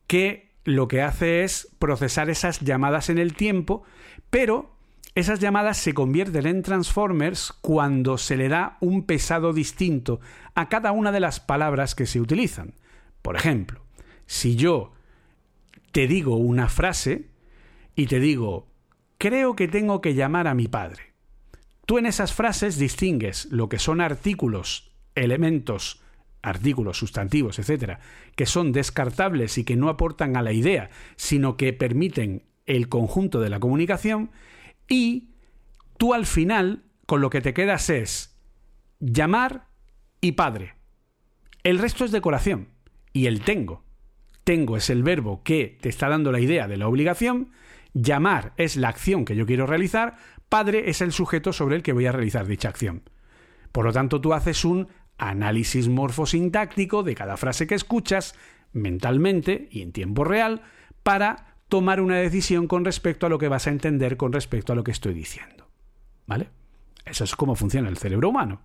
que 0.07 0.51
lo 0.63 0.87
que 0.87 1.01
hace 1.01 1.43
es 1.43 1.69
procesar 1.79 2.29
esas 2.29 2.59
llamadas 2.59 3.09
en 3.09 3.17
el 3.17 3.33
tiempo, 3.33 3.83
pero 4.29 4.70
esas 5.13 5.39
llamadas 5.39 5.77
se 5.77 5.93
convierten 5.93 6.45
en 6.45 6.63
transformers 6.63 7.51
cuando 7.61 8.17
se 8.17 8.37
le 8.37 8.47
da 8.47 8.77
un 8.79 9.05
pesado 9.05 9.51
distinto 9.51 10.21
a 10.55 10.69
cada 10.69 10.93
una 10.93 11.11
de 11.11 11.19
las 11.19 11.39
palabras 11.39 11.95
que 11.95 12.05
se 12.05 12.21
utilizan. 12.21 12.75
Por 13.21 13.35
ejemplo, 13.35 13.83
si 14.25 14.55
yo 14.55 14.93
te 15.91 16.07
digo 16.07 16.37
una 16.37 16.69
frase 16.69 17.27
y 17.95 18.07
te 18.07 18.19
digo, 18.19 18.67
creo 19.17 19.55
que 19.55 19.67
tengo 19.67 19.99
que 19.99 20.15
llamar 20.15 20.47
a 20.47 20.53
mi 20.53 20.67
padre. 20.67 21.11
Tú 21.85 21.97
en 21.97 22.05
esas 22.05 22.33
frases 22.33 22.77
distingues 22.77 23.47
lo 23.51 23.67
que 23.67 23.79
son 23.79 23.99
artículos, 23.99 24.93
elementos, 25.13 26.01
artículos, 26.41 26.97
sustantivos, 26.97 27.59
etcétera, 27.59 27.99
que 28.35 28.45
son 28.45 28.71
descartables 28.71 29.57
y 29.57 29.65
que 29.65 29.75
no 29.75 29.89
aportan 29.89 30.37
a 30.37 30.41
la 30.41 30.53
idea, 30.53 30.89
sino 31.17 31.57
que 31.57 31.73
permiten 31.73 32.43
el 32.65 32.87
conjunto 32.87 33.41
de 33.41 33.49
la 33.49 33.59
comunicación, 33.59 34.31
y 34.91 35.29
tú 35.97 36.13
al 36.13 36.25
final 36.25 36.83
con 37.05 37.21
lo 37.21 37.29
que 37.29 37.39
te 37.39 37.53
quedas 37.53 37.89
es 37.89 38.37
llamar 38.99 39.69
y 40.19 40.33
padre. 40.33 40.75
El 41.63 41.79
resto 41.79 42.03
es 42.03 42.11
decoración. 42.11 42.67
Y 43.13 43.27
el 43.27 43.41
tengo. 43.41 43.85
Tengo 44.43 44.75
es 44.75 44.89
el 44.89 45.03
verbo 45.03 45.43
que 45.43 45.77
te 45.81 45.87
está 45.87 46.09
dando 46.09 46.31
la 46.31 46.41
idea 46.41 46.67
de 46.67 46.75
la 46.75 46.89
obligación. 46.89 47.51
Llamar 47.93 48.53
es 48.57 48.75
la 48.75 48.89
acción 48.89 49.23
que 49.23 49.35
yo 49.35 49.45
quiero 49.45 49.65
realizar. 49.65 50.17
Padre 50.49 50.89
es 50.89 50.99
el 50.99 51.13
sujeto 51.13 51.53
sobre 51.53 51.77
el 51.77 51.83
que 51.83 51.93
voy 51.93 52.05
a 52.05 52.11
realizar 52.11 52.45
dicha 52.45 52.67
acción. 52.67 53.03
Por 53.71 53.85
lo 53.85 53.93
tanto, 53.93 54.19
tú 54.19 54.33
haces 54.33 54.65
un 54.65 54.89
análisis 55.17 55.87
morfosintáctico 55.87 57.03
de 57.03 57.15
cada 57.15 57.37
frase 57.37 57.65
que 57.65 57.75
escuchas 57.75 58.35
mentalmente 58.73 59.69
y 59.71 59.83
en 59.83 59.93
tiempo 59.93 60.25
real 60.25 60.63
para 61.03 61.50
tomar 61.71 62.01
una 62.01 62.17
decisión 62.17 62.67
con 62.67 62.83
respecto 62.83 63.25
a 63.25 63.29
lo 63.29 63.39
que 63.39 63.47
vas 63.47 63.65
a 63.65 63.69
entender 63.69 64.17
con 64.17 64.33
respecto 64.33 64.73
a 64.73 64.75
lo 64.75 64.83
que 64.83 64.91
estoy 64.91 65.13
diciendo. 65.13 65.69
¿Vale? 66.27 66.49
Eso 67.05 67.23
es 67.23 67.33
cómo 67.37 67.55
funciona 67.55 67.87
el 67.87 67.97
cerebro 67.97 68.27
humano. 68.27 68.61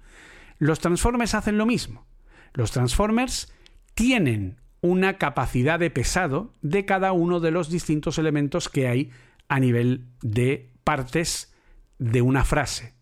Los 0.59 0.81
Transformers 0.81 1.35
hacen 1.35 1.57
lo 1.57 1.67
mismo. 1.67 2.05
Los 2.53 2.73
Transformers 2.73 3.55
tienen 3.95 4.57
una 4.81 5.19
capacidad 5.19 5.79
de 5.79 5.89
pesado 5.91 6.53
de 6.63 6.85
cada 6.85 7.13
uno 7.13 7.39
de 7.39 7.53
los 7.53 7.71
distintos 7.71 8.19
elementos 8.19 8.69
que 8.69 8.89
hay 8.89 9.13
a 9.47 9.61
nivel 9.61 10.07
de 10.21 10.73
partes 10.83 11.55
de 12.01 12.23
una 12.23 12.45
frase. 12.45 12.93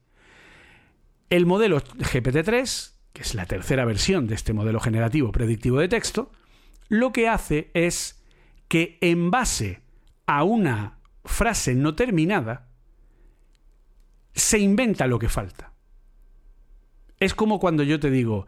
El 1.31 1.47
modelo 1.47 1.81
GPT-3, 1.81 2.93
que 3.15 3.23
es 3.23 3.35
la 3.35 3.47
tercera 3.47 3.87
versión 3.87 4.27
de 4.27 4.35
este 4.35 4.53
modelo 4.53 4.81
generativo 4.81 5.33
predictivo 5.33 5.79
de 5.79 5.89
texto, 5.89 6.31
lo 6.89 7.11
que 7.11 7.27
hace 7.27 7.71
es 7.73 8.23
que 8.69 8.99
en 9.01 9.31
base 9.31 9.84
a 10.27 10.45
una 10.45 10.99
frase 11.25 11.75
no 11.75 11.95
terminada, 11.95 12.69
se 14.35 14.59
inventa 14.59 15.07
lo 15.07 15.19
que 15.19 15.29
falta. 15.29 15.73
Es 17.21 17.35
como 17.35 17.61
cuando 17.61 17.83
yo 17.83 18.01
te 18.01 18.11
digo, 18.11 18.47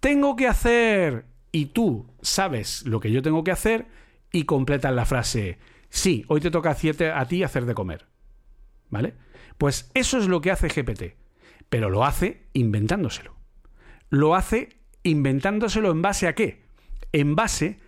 tengo 0.00 0.36
que 0.36 0.48
hacer, 0.48 1.26
y 1.52 1.66
tú 1.66 2.06
sabes 2.22 2.84
lo 2.86 3.00
que 3.00 3.12
yo 3.12 3.22
tengo 3.22 3.44
que 3.44 3.52
hacer, 3.52 3.86
y 4.32 4.44
completas 4.44 4.94
la 4.94 5.04
frase, 5.04 5.58
sí, 5.90 6.24
hoy 6.28 6.40
te 6.40 6.50
toca 6.50 6.70
a 6.70 7.26
ti 7.26 7.42
hacer 7.42 7.66
de 7.66 7.74
comer. 7.74 8.06
¿Vale? 8.90 9.14
Pues 9.58 9.90
eso 9.94 10.18
es 10.18 10.28
lo 10.28 10.40
que 10.40 10.50
hace 10.50 10.68
GPT, 10.68 11.16
pero 11.68 11.90
lo 11.90 12.04
hace 12.04 12.46
inventándoselo. 12.54 13.36
Lo 14.08 14.34
hace 14.34 14.80
inventándoselo 15.02 15.90
en 15.90 16.00
base 16.00 16.26
a 16.26 16.34
qué? 16.34 16.64
En 17.12 17.34
base 17.34 17.78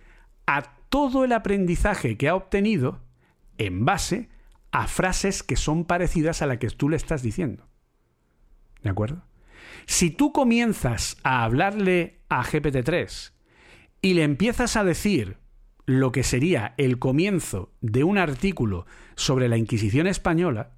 a 0.45 0.75
todo 0.89 1.23
el 1.23 1.31
aprendizaje 1.31 2.17
que 2.17 2.29
ha 2.29 2.35
obtenido 2.35 2.99
en 3.65 3.85
base 3.85 4.29
a 4.71 4.87
frases 4.87 5.43
que 5.43 5.55
son 5.55 5.85
parecidas 5.85 6.41
a 6.41 6.47
la 6.47 6.59
que 6.59 6.69
tú 6.69 6.89
le 6.89 6.97
estás 6.97 7.21
diciendo. 7.21 7.67
¿De 8.81 8.89
acuerdo? 8.89 9.23
Si 9.85 10.09
tú 10.09 10.31
comienzas 10.31 11.17
a 11.23 11.43
hablarle 11.43 12.21
a 12.29 12.43
GPT-3 12.43 13.31
y 14.01 14.13
le 14.13 14.23
empiezas 14.23 14.75
a 14.75 14.83
decir 14.83 15.37
lo 15.85 16.11
que 16.11 16.23
sería 16.23 16.73
el 16.77 16.99
comienzo 16.99 17.73
de 17.81 18.03
un 18.03 18.17
artículo 18.17 18.85
sobre 19.15 19.49
la 19.49 19.57
Inquisición 19.57 20.07
española, 20.07 20.71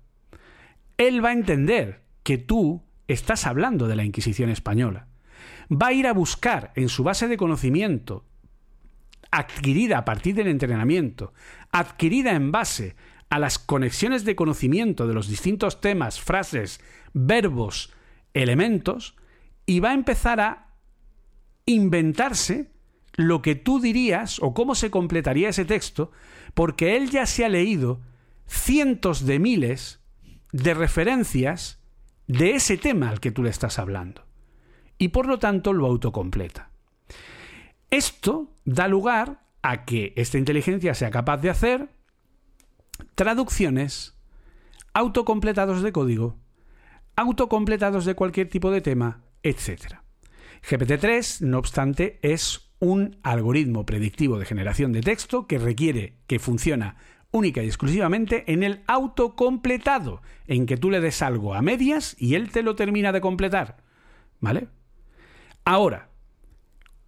él 0.97 1.23
va 1.23 1.29
a 1.29 1.33
entender 1.33 2.03
que 2.23 2.37
tú 2.37 2.83
estás 3.07 3.45
hablando 3.45 3.87
de 3.87 3.95
la 3.95 4.03
Inquisición 4.03 4.49
española. 4.49 5.07
Va 5.71 5.87
a 5.87 5.93
ir 5.93 6.07
a 6.07 6.13
buscar 6.13 6.71
en 6.75 6.89
su 6.89 7.03
base 7.03 7.27
de 7.27 7.37
conocimiento, 7.37 8.25
adquirida 9.33 9.97
a 9.97 10.05
partir 10.05 10.35
del 10.35 10.47
entrenamiento, 10.47 11.33
adquirida 11.71 12.31
en 12.31 12.51
base 12.51 12.95
a 13.29 13.39
las 13.39 13.57
conexiones 13.57 14.25
de 14.25 14.35
conocimiento 14.35 15.07
de 15.07 15.15
los 15.15 15.27
distintos 15.27 15.81
temas, 15.81 16.21
frases, 16.21 16.79
verbos, 17.13 17.91
elementos, 18.35 19.15
y 19.65 19.79
va 19.79 19.89
a 19.89 19.95
empezar 19.95 20.39
a 20.39 20.67
inventarse 21.65 22.71
lo 23.15 23.41
que 23.41 23.55
tú 23.55 23.79
dirías 23.79 24.37
o 24.39 24.53
cómo 24.53 24.75
se 24.75 24.91
completaría 24.91 25.49
ese 25.49 25.65
texto, 25.65 26.11
porque 26.53 26.95
él 26.95 27.09
ya 27.09 27.25
se 27.25 27.43
ha 27.43 27.49
leído 27.49 28.01
cientos 28.45 29.25
de 29.25 29.39
miles 29.39 29.99
de 30.51 30.75
referencias 30.75 31.81
de 32.27 32.51
ese 32.51 32.77
tema 32.77 33.09
al 33.09 33.19
que 33.19 33.31
tú 33.31 33.41
le 33.41 33.49
estás 33.49 33.79
hablando. 33.79 34.25
Y 34.99 35.07
por 35.07 35.25
lo 35.25 35.39
tanto 35.39 35.73
lo 35.73 35.87
autocompleta. 35.87 36.72
Esto 37.93 38.49
da 38.65 38.87
lugar 38.87 39.45
a 39.61 39.85
que 39.85 40.13
esta 40.15 40.39
inteligencia 40.39 40.95
sea 40.95 41.11
capaz 41.11 41.37
de 41.37 41.51
hacer 41.51 41.89
traducciones, 43.13 44.17
autocompletados 44.95 45.83
de 45.83 45.91
código, 45.91 46.39
autocompletados 47.15 48.05
de 48.05 48.15
cualquier 48.15 48.49
tipo 48.49 48.71
de 48.71 48.81
tema, 48.81 49.21
etc. 49.43 49.99
GPT-3, 50.67 51.41
no 51.41 51.59
obstante, 51.59 52.17
es 52.23 52.71
un 52.79 53.19
algoritmo 53.21 53.85
predictivo 53.85 54.39
de 54.39 54.45
generación 54.45 54.91
de 54.91 55.01
texto 55.01 55.45
que 55.45 55.59
requiere 55.59 56.15
que 56.25 56.39
funciona 56.39 56.97
única 57.29 57.61
y 57.61 57.67
exclusivamente 57.67 58.51
en 58.51 58.63
el 58.63 58.81
autocompletado, 58.87 60.23
en 60.47 60.65
que 60.65 60.77
tú 60.77 60.89
le 60.89 60.99
des 60.99 61.21
algo 61.21 61.53
a 61.53 61.61
medias 61.61 62.15
y 62.17 62.33
él 62.33 62.49
te 62.49 62.63
lo 62.63 62.73
termina 62.73 63.11
de 63.11 63.21
completar. 63.21 63.83
¿Vale? 64.39 64.67
Ahora, 65.63 66.09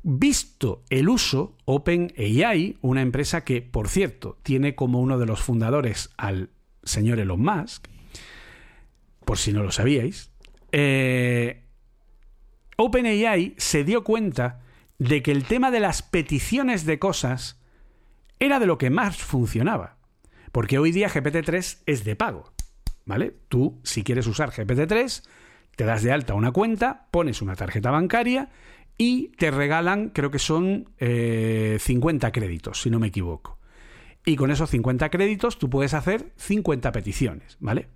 visto 0.08 0.84
el 0.92 1.10
uso, 1.10 1.58
OpenAI, 1.66 2.78
una 2.82 3.02
empresa 3.02 3.44
que, 3.44 3.64
por 3.64 3.90
cierto, 3.90 4.38
tiene 4.44 4.76
como 4.76 5.02
uno 5.02 5.18
de 5.18 5.26
los 5.26 5.42
fundadores 5.42 6.12
al 6.16 6.52
señor 6.84 7.20
Elon 7.20 7.42
Musk, 7.42 7.88
por 9.26 9.40
si 9.40 9.52
no 9.52 9.64
lo 9.64 9.72
sabíais, 9.72 10.30
eh, 10.72 11.64
OpenAI 12.78 13.56
se 13.58 13.84
dio 13.84 14.04
cuenta 14.04 14.62
de 15.00 15.24
que 15.24 15.32
el 15.32 15.46
tema 15.46 15.72
de 15.72 15.80
las 15.80 16.04
peticiones 16.04 16.86
de 16.86 17.00
cosas 17.00 17.60
era 18.40 18.60
de 18.60 18.68
lo 18.68 18.78
que 18.78 18.92
más 18.92 19.18
funcionaba. 19.18 19.98
Porque 20.52 20.78
hoy 20.78 20.92
día 20.92 21.10
GPT-3 21.10 21.80
es 21.88 22.04
de 22.04 22.16
pago. 22.16 22.54
¿Vale? 23.06 23.36
Tú, 23.50 23.80
si 23.84 24.04
quieres 24.04 24.28
usar 24.28 24.52
GPT-3, 24.52 25.24
te 25.76 25.84
das 25.84 26.04
de 26.04 26.12
alta 26.12 26.36
una 26.36 26.52
cuenta, 26.52 27.08
pones 27.10 27.42
una 27.42 27.56
tarjeta 27.56 27.90
bancaria 27.90 28.50
y 28.98 29.30
te 29.38 29.52
regalan, 29.52 30.10
creo 30.10 30.32
que 30.32 30.40
son 30.40 30.90
50 30.98 32.28
eh, 32.28 32.32
créditos, 32.32 32.82
si 32.82 32.90
no 32.90 33.00
me 33.00 33.08
equivoco. 33.08 33.60
Y 34.26 34.36
con 34.36 34.52
esos 34.52 34.70
50 34.70 35.10
créditos 35.10 35.60
tú 35.60 35.70
puedes 35.70 35.94
hacer 35.94 36.32
50 36.38 36.92
peticiones, 36.92 37.58
¿vale? 37.60 37.88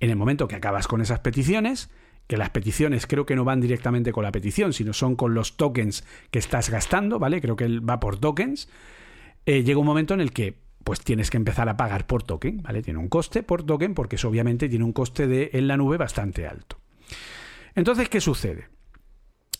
En 0.00 0.10
el 0.10 0.16
momento 0.16 0.48
que 0.48 0.56
acabas 0.56 0.88
con 0.88 1.00
esas 1.00 1.20
peticiones, 1.20 1.90
que 2.26 2.36
las 2.36 2.50
peticiones 2.50 3.06
creo 3.06 3.26
que 3.26 3.36
no 3.36 3.44
van 3.44 3.60
directamente 3.60 4.12
con 4.12 4.24
la 4.24 4.32
petición, 4.32 4.72
sino 4.72 4.92
son 4.92 5.14
con 5.14 5.34
los 5.34 5.56
tokens 5.56 6.04
que 6.30 6.38
estás 6.38 6.70
gastando, 6.70 7.18
¿vale? 7.18 7.40
Creo 7.40 7.56
que 7.56 7.78
va 7.78 8.00
por 8.00 8.18
tokens. 8.18 8.68
Eh, 9.46 9.62
llega 9.62 9.78
un 9.78 9.86
momento 9.86 10.14
en 10.14 10.20
el 10.20 10.32
que 10.32 10.60
pues 10.82 11.00
tienes 11.00 11.30
que 11.30 11.36
empezar 11.36 11.68
a 11.68 11.76
pagar 11.76 12.06
por 12.06 12.24
token, 12.24 12.62
¿vale? 12.62 12.82
Tiene 12.82 12.98
un 12.98 13.08
coste 13.08 13.44
por 13.44 13.62
token 13.62 13.94
porque 13.94 14.16
eso 14.16 14.28
obviamente 14.28 14.68
tiene 14.68 14.84
un 14.84 14.92
coste 14.92 15.28
de, 15.28 15.50
en 15.52 15.68
la 15.68 15.76
nube 15.76 15.96
bastante 15.96 16.46
alto. 16.46 16.78
Entonces, 17.74 18.08
¿qué 18.08 18.20
sucede? 18.20 18.68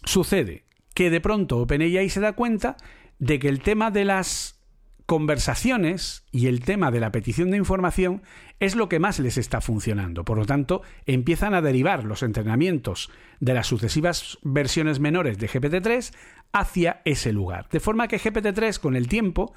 Sucede 0.04 0.64
que 0.94 1.10
de 1.10 1.20
pronto 1.20 1.58
OpenAI 1.58 2.08
se 2.08 2.20
da 2.20 2.32
cuenta 2.32 2.76
de 3.18 3.38
que 3.38 3.48
el 3.48 3.62
tema 3.62 3.90
de 3.90 4.04
las 4.04 4.60
conversaciones 5.06 6.24
y 6.30 6.46
el 6.46 6.64
tema 6.64 6.90
de 6.90 7.00
la 7.00 7.12
petición 7.12 7.50
de 7.50 7.56
información 7.56 8.22
es 8.60 8.76
lo 8.76 8.88
que 8.88 8.98
más 8.98 9.18
les 9.18 9.36
está 9.36 9.60
funcionando. 9.60 10.24
Por 10.24 10.38
lo 10.38 10.46
tanto, 10.46 10.82
empiezan 11.06 11.54
a 11.54 11.62
derivar 11.62 12.04
los 12.04 12.22
entrenamientos 12.22 13.10
de 13.40 13.54
las 13.54 13.66
sucesivas 13.66 14.38
versiones 14.42 15.00
menores 15.00 15.38
de 15.38 15.48
GPT-3 15.48 16.14
hacia 16.52 17.02
ese 17.04 17.32
lugar. 17.32 17.68
De 17.70 17.80
forma 17.80 18.08
que 18.08 18.18
GPT-3 18.18 18.78
con 18.78 18.96
el 18.96 19.08
tiempo 19.08 19.52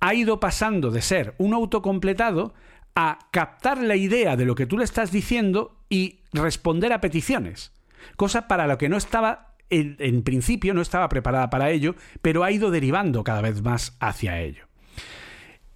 ha 0.00 0.14
ido 0.14 0.40
pasando 0.40 0.90
de 0.90 1.02
ser 1.02 1.34
un 1.38 1.54
autocompletado 1.54 2.54
a 2.94 3.18
captar 3.30 3.78
la 3.78 3.96
idea 3.96 4.36
de 4.36 4.44
lo 4.44 4.54
que 4.54 4.66
tú 4.66 4.78
le 4.78 4.84
estás 4.84 5.12
diciendo 5.12 5.76
y 5.88 6.20
responder 6.32 6.92
a 6.92 7.00
peticiones. 7.00 7.72
Cosa 8.16 8.48
para 8.48 8.66
lo 8.66 8.78
que 8.78 8.88
no 8.88 8.96
estaba, 8.96 9.54
en, 9.70 10.22
principio, 10.22 10.74
no 10.74 10.82
estaba 10.82 11.08
preparada 11.08 11.50
para 11.50 11.70
ello, 11.70 11.94
pero 12.22 12.44
ha 12.44 12.50
ido 12.50 12.70
derivando 12.70 13.24
cada 13.24 13.40
vez 13.40 13.62
más 13.62 13.96
hacia 14.00 14.40
ello. 14.40 14.66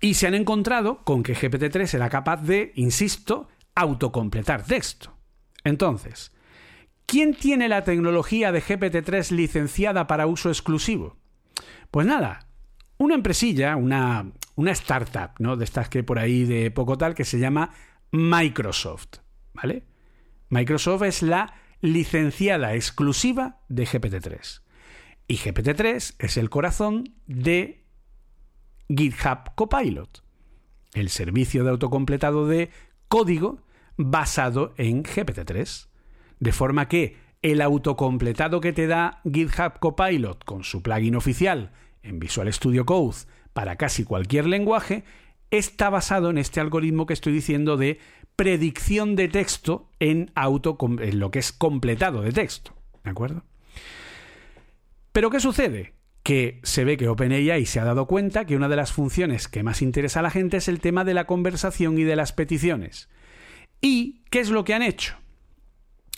Y 0.01 0.15
se 0.15 0.27
han 0.27 0.35
encontrado 0.35 1.05
con 1.05 1.23
que 1.23 1.35
GPT-3 1.35 1.95
era 1.95 2.09
capaz 2.11 2.43
de, 2.43 2.73
insisto, 2.75 3.49
autocompletar 3.75 4.65
texto. 4.65 5.17
Entonces, 5.65 6.33
¿quién 7.07 7.35
tiene 7.35 7.69
la 7.69 7.85
tecnología 7.85 8.51
de 8.51 8.63
GPT-3 8.63 9.31
licenciada 9.31 10.07
para 10.07 10.27
uso 10.27 10.49
exclusivo? 10.49 11.17
Pues 11.91 12.07
nada, 12.07 12.49
una 12.99 13.15
empresilla, 13.15 13.77
una, 13.77 14.33
una 14.57 14.73
startup, 14.73 15.33
¿no? 15.39 15.57
De 15.57 15.65
estas 15.65 15.89
que 15.89 16.03
por 16.03 16.19
ahí 16.19 16.45
de 16.45 16.71
poco 16.71 16.99
tal, 16.99 17.15
que 17.15 17.25
se 17.25 17.39
llama 17.39 17.71
Microsoft, 18.11 19.19
¿vale? 19.55 19.85
Microsoft 20.49 21.03
es 21.03 21.23
la 21.23 21.55
licenciada 21.83 22.75
exclusiva 22.75 23.61
de 23.69 23.87
GPT-3. 23.87 24.63
Y 25.29 25.37
GPT-3 25.37 26.15
es 26.19 26.37
el 26.37 26.49
corazón 26.49 27.15
de 27.27 27.85
GitHub 28.89 29.55
Copilot, 29.55 30.23
el 30.95 31.11
servicio 31.11 31.65
de 31.65 31.71
autocompletado 31.71 32.47
de 32.47 32.71
código 33.09 33.67
basado 33.97 34.75
en 34.79 35.03
GPT-3. 35.03 35.89
De 36.39 36.53
forma 36.53 36.89
que 36.89 37.17
el 37.43 37.61
autocompletado 37.61 38.61
que 38.61 38.73
te 38.73 38.87
da 38.87 39.21
GitHub 39.25 39.79
Copilot 39.81 40.45
con 40.45 40.65
su 40.65 40.83
plugin 40.83 41.17
oficial 41.17 41.73
en 42.03 42.19
Visual 42.19 42.53
Studio 42.53 42.87
Code 42.87 43.17
para 43.53 43.77
casi 43.77 44.05
cualquier 44.05 44.47
lenguaje 44.47 45.05
está 45.51 45.91
basado 45.91 46.31
en 46.31 46.39
este 46.39 46.61
algoritmo 46.61 47.07
que 47.07 47.13
estoy 47.13 47.33
diciendo 47.33 47.77
de 47.77 47.99
predicción 48.37 49.17
de 49.17 49.29
texto 49.29 49.91
en, 50.01 50.31
auto, 50.35 50.77
en 51.01 51.19
lo 51.19 51.31
que 51.31 51.39
es 51.39 51.53
completado 51.53 52.23
de 52.23 52.33
texto. 52.33 52.75
¿De 53.05 53.11
acuerdo? 53.11 53.45
Pero 55.13 55.31
¿qué 55.31 55.41
sucede? 55.41 55.95
Que 56.23 56.61
se 56.63 56.85
ve 56.85 56.97
que 56.97 57.09
OpenAI 57.09 57.67
se 57.67 57.81
ha 57.81 57.85
dado 57.85 58.07
cuenta 58.07 58.45
que 58.45 58.57
una 58.57 58.69
de 58.69 58.77
las 58.77 58.93
funciones 58.93 59.49
que 59.49 59.63
más 59.63 59.83
interesa 59.83 60.21
a 60.21 60.23
la 60.23 60.31
gente 60.31 60.57
es 60.57 60.69
el 60.69 60.81
tema 60.81 61.05
de 61.05 61.15
la 61.15 61.27
conversación 61.27 61.99
y 61.99 62.05
de 62.05 62.17
las 62.17 62.33
peticiones. 62.33 63.09
¿Y 63.81 64.23
qué 64.31 64.41
es 64.41 64.51
lo 64.51 64.65
que 64.65 64.75
han 64.75 64.83
hecho? 64.83 65.17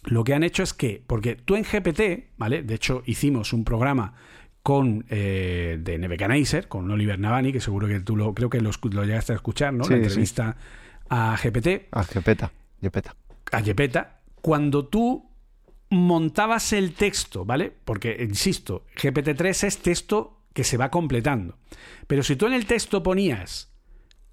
Lo 0.04 0.22
que 0.22 0.34
han 0.34 0.44
hecho 0.44 0.62
es 0.62 0.74
que, 0.74 1.02
porque 1.06 1.34
tú 1.34 1.56
en 1.56 1.64
GPT, 1.64 2.36
¿vale? 2.36 2.62
De 2.62 2.74
hecho, 2.74 3.02
hicimos 3.06 3.54
un 3.54 3.64
programa 3.64 4.14
con 4.62 5.06
eh, 5.08 5.78
de 5.80 5.98
Nebuchadnezzar, 5.98 6.68
con 6.68 6.90
Oliver 6.90 7.18
Navani, 7.18 7.52
que 7.52 7.60
seguro 7.60 7.88
que 7.88 8.00
tú 8.00 8.16
lo 8.16 8.34
creo 8.34 8.50
que 8.50 8.60
lo, 8.60 8.70
llegaste 9.04 9.32
a 9.32 9.36
escuchar, 9.36 9.72
¿no? 9.72 9.88
la 9.88 9.96
entrevista 9.96 10.56
a 11.08 11.36
GPT. 11.36 11.88
A 11.90 12.04
Gepeta, 12.04 12.52
Gepeta. 12.80 13.14
A 13.52 13.62
Gepeta. 13.62 14.20
Cuando 14.40 14.86
tú 14.86 15.30
montabas 15.90 16.72
el 16.72 16.94
texto, 16.94 17.44
¿vale? 17.44 17.72
Porque, 17.84 18.16
insisto, 18.20 18.84
GPT-3 18.96 19.64
es 19.64 19.78
texto 19.78 20.42
que 20.52 20.64
se 20.64 20.76
va 20.76 20.90
completando. 20.90 21.58
Pero 22.06 22.22
si 22.22 22.36
tú 22.36 22.46
en 22.46 22.52
el 22.52 22.66
texto 22.66 23.02
ponías 23.02 23.72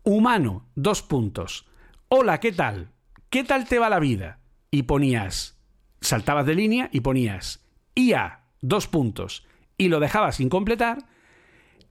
humano, 0.03 0.67
dos 0.75 1.01
puntos, 1.01 1.67
hola, 2.07 2.39
¿qué 2.39 2.51
tal? 2.51 2.91
¿Qué 3.29 3.43
tal 3.43 3.67
te 3.67 3.79
va 3.79 3.89
la 3.89 3.99
vida? 3.99 4.39
Y 4.71 4.83
ponías, 4.83 5.57
saltabas 6.01 6.45
de 6.45 6.55
línea 6.55 6.89
y 6.91 7.01
ponías 7.01 7.65
IA, 7.95 8.45
dos 8.61 8.87
puntos, 8.87 9.45
y 9.77 9.89
lo 9.89 9.99
dejabas 9.99 10.35
sin 10.37 10.49
completar, 10.49 11.05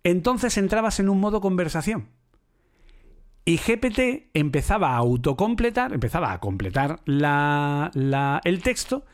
entonces 0.05 0.57
entrabas 0.57 1.01
en 1.01 1.09
un 1.09 1.21
modo 1.21 1.41
conversación. 1.41 2.09
Y 3.51 3.57
GPT 3.57 4.31
empezaba 4.33 4.93
a 4.93 4.99
autocompletar, 4.99 5.93
empezaba 5.93 6.33
a 6.33 6.39
completar 6.39 7.01
el 7.05 8.63
texto 8.63 9.05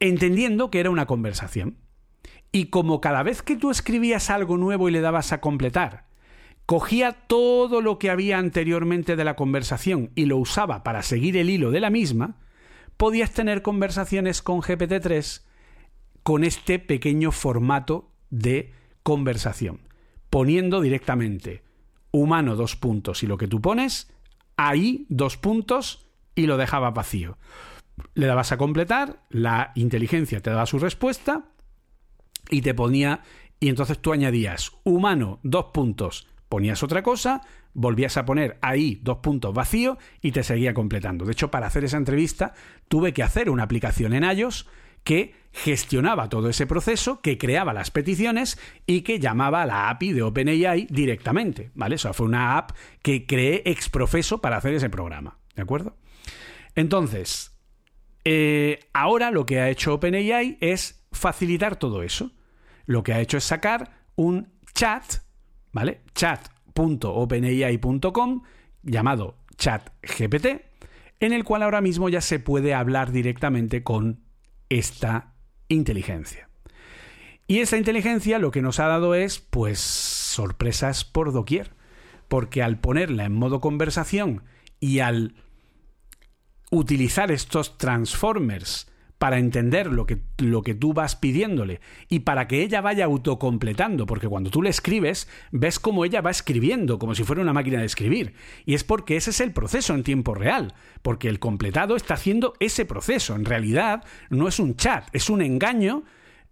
entendiendo 0.00 0.72
que 0.72 0.80
era 0.80 0.90
una 0.90 1.06
conversación. 1.06 1.76
Y 2.50 2.64
como 2.64 3.00
cada 3.00 3.22
vez 3.22 3.42
que 3.42 3.54
tú 3.54 3.70
escribías 3.70 4.30
algo 4.30 4.56
nuevo 4.56 4.88
y 4.88 4.92
le 4.92 5.00
dabas 5.00 5.30
a 5.30 5.40
completar, 5.40 6.08
cogía 6.66 7.12
todo 7.28 7.80
lo 7.80 8.00
que 8.00 8.10
había 8.10 8.38
anteriormente 8.38 9.14
de 9.14 9.22
la 9.22 9.36
conversación 9.36 10.10
y 10.16 10.24
lo 10.24 10.36
usaba 10.36 10.82
para 10.82 11.04
seguir 11.04 11.36
el 11.36 11.48
hilo 11.48 11.70
de 11.70 11.78
la 11.78 11.90
misma, 11.90 12.40
podías 12.96 13.30
tener 13.30 13.62
conversaciones 13.62 14.42
con 14.42 14.62
GPT-3 14.62 15.44
con 16.24 16.42
este 16.42 16.80
pequeño 16.80 17.30
formato 17.30 18.10
de 18.30 18.72
conversación, 19.04 19.78
poniendo 20.28 20.80
directamente 20.80 21.67
humano 22.10 22.56
dos 22.56 22.76
puntos 22.76 23.22
y 23.22 23.26
lo 23.26 23.38
que 23.38 23.48
tú 23.48 23.60
pones, 23.60 24.10
ahí 24.56 25.06
dos 25.08 25.36
puntos 25.36 26.06
y 26.34 26.46
lo 26.46 26.56
dejaba 26.56 26.90
vacío 26.90 27.38
le 28.14 28.26
dabas 28.26 28.52
a 28.52 28.58
completar, 28.58 29.20
la 29.30 29.72
inteligencia 29.74 30.40
te 30.40 30.50
daba 30.50 30.66
su 30.66 30.78
respuesta 30.78 31.44
y 32.50 32.62
te 32.62 32.74
ponía, 32.74 33.22
y 33.60 33.68
entonces 33.68 33.98
tú 33.98 34.12
añadías 34.12 34.72
humano, 34.84 35.40
dos 35.42 35.66
puntos, 35.66 36.28
ponías 36.48 36.82
otra 36.82 37.02
cosa, 37.02 37.42
volvías 37.74 38.16
a 38.16 38.24
poner 38.24 38.58
ahí 38.62 39.00
dos 39.02 39.18
puntos 39.18 39.54
vacío 39.54 39.98
y 40.22 40.32
te 40.32 40.42
seguía 40.42 40.74
completando. 40.74 41.24
De 41.24 41.32
hecho, 41.32 41.50
para 41.50 41.66
hacer 41.66 41.84
esa 41.84 41.96
entrevista 41.96 42.54
tuve 42.88 43.12
que 43.12 43.22
hacer 43.22 43.50
una 43.50 43.64
aplicación 43.64 44.12
en 44.14 44.24
iOS 44.24 44.66
que 45.08 45.34
gestionaba 45.52 46.28
todo 46.28 46.50
ese 46.50 46.66
proceso, 46.66 47.22
que 47.22 47.38
creaba 47.38 47.72
las 47.72 47.90
peticiones 47.90 48.58
y 48.84 49.00
que 49.00 49.18
llamaba 49.18 49.62
a 49.62 49.66
la 49.66 49.88
API 49.88 50.12
de 50.12 50.20
OpenAI 50.20 50.86
directamente, 50.90 51.70
¿vale? 51.74 51.94
Eso 51.94 52.12
fue 52.12 52.26
una 52.26 52.58
app 52.58 52.72
que 53.00 53.24
creé 53.24 53.62
ex 53.64 53.88
profeso 53.88 54.42
para 54.42 54.58
hacer 54.58 54.74
ese 54.74 54.90
programa, 54.90 55.38
¿de 55.56 55.62
acuerdo? 55.62 55.96
Entonces, 56.74 57.58
eh, 58.26 58.80
ahora 58.92 59.30
lo 59.30 59.46
que 59.46 59.60
ha 59.60 59.70
hecho 59.70 59.94
OpenAI 59.94 60.58
es 60.60 61.02
facilitar 61.10 61.76
todo 61.76 62.02
eso. 62.02 62.32
Lo 62.84 63.02
que 63.02 63.14
ha 63.14 63.20
hecho 63.20 63.38
es 63.38 63.44
sacar 63.44 64.02
un 64.14 64.52
chat, 64.74 65.22
¿vale? 65.72 66.02
chat.openai.com 66.14 68.42
llamado 68.82 69.38
ChatGPT, 69.56 70.46
en 71.20 71.32
el 71.32 71.44
cual 71.44 71.62
ahora 71.62 71.80
mismo 71.80 72.10
ya 72.10 72.20
se 72.20 72.40
puede 72.40 72.74
hablar 72.74 73.10
directamente 73.10 73.82
con 73.82 74.27
esta 74.68 75.34
inteligencia. 75.68 76.48
Y 77.46 77.60
esa 77.60 77.78
inteligencia 77.78 78.38
lo 78.38 78.50
que 78.50 78.62
nos 78.62 78.78
ha 78.78 78.86
dado 78.86 79.14
es, 79.14 79.38
pues, 79.38 79.78
sorpresas 79.78 81.04
por 81.04 81.32
doquier. 81.32 81.72
Porque 82.28 82.62
al 82.62 82.78
ponerla 82.78 83.24
en 83.24 83.32
modo 83.32 83.60
conversación 83.60 84.42
y 84.80 84.98
al 84.98 85.34
utilizar 86.70 87.30
estos 87.30 87.78
transformers 87.78 88.86
para 89.18 89.38
entender 89.38 89.88
lo 89.88 90.06
que, 90.06 90.18
lo 90.38 90.62
que 90.62 90.74
tú 90.74 90.92
vas 90.92 91.16
pidiéndole 91.16 91.80
y 92.08 92.20
para 92.20 92.46
que 92.46 92.62
ella 92.62 92.80
vaya 92.80 93.04
autocompletando, 93.04 94.06
porque 94.06 94.28
cuando 94.28 94.50
tú 94.50 94.62
le 94.62 94.70
escribes, 94.70 95.28
ves 95.50 95.78
cómo 95.78 96.04
ella 96.04 96.20
va 96.20 96.30
escribiendo, 96.30 96.98
como 96.98 97.14
si 97.14 97.24
fuera 97.24 97.42
una 97.42 97.52
máquina 97.52 97.80
de 97.80 97.86
escribir. 97.86 98.34
Y 98.64 98.74
es 98.74 98.84
porque 98.84 99.16
ese 99.16 99.30
es 99.30 99.40
el 99.40 99.52
proceso 99.52 99.94
en 99.94 100.04
tiempo 100.04 100.34
real, 100.34 100.74
porque 101.02 101.28
el 101.28 101.38
completado 101.38 101.96
está 101.96 102.14
haciendo 102.14 102.54
ese 102.60 102.84
proceso. 102.84 103.34
En 103.34 103.44
realidad 103.44 104.04
no 104.30 104.48
es 104.48 104.58
un 104.58 104.76
chat, 104.76 105.08
es 105.12 105.30
un 105.30 105.42
engaño 105.42 106.04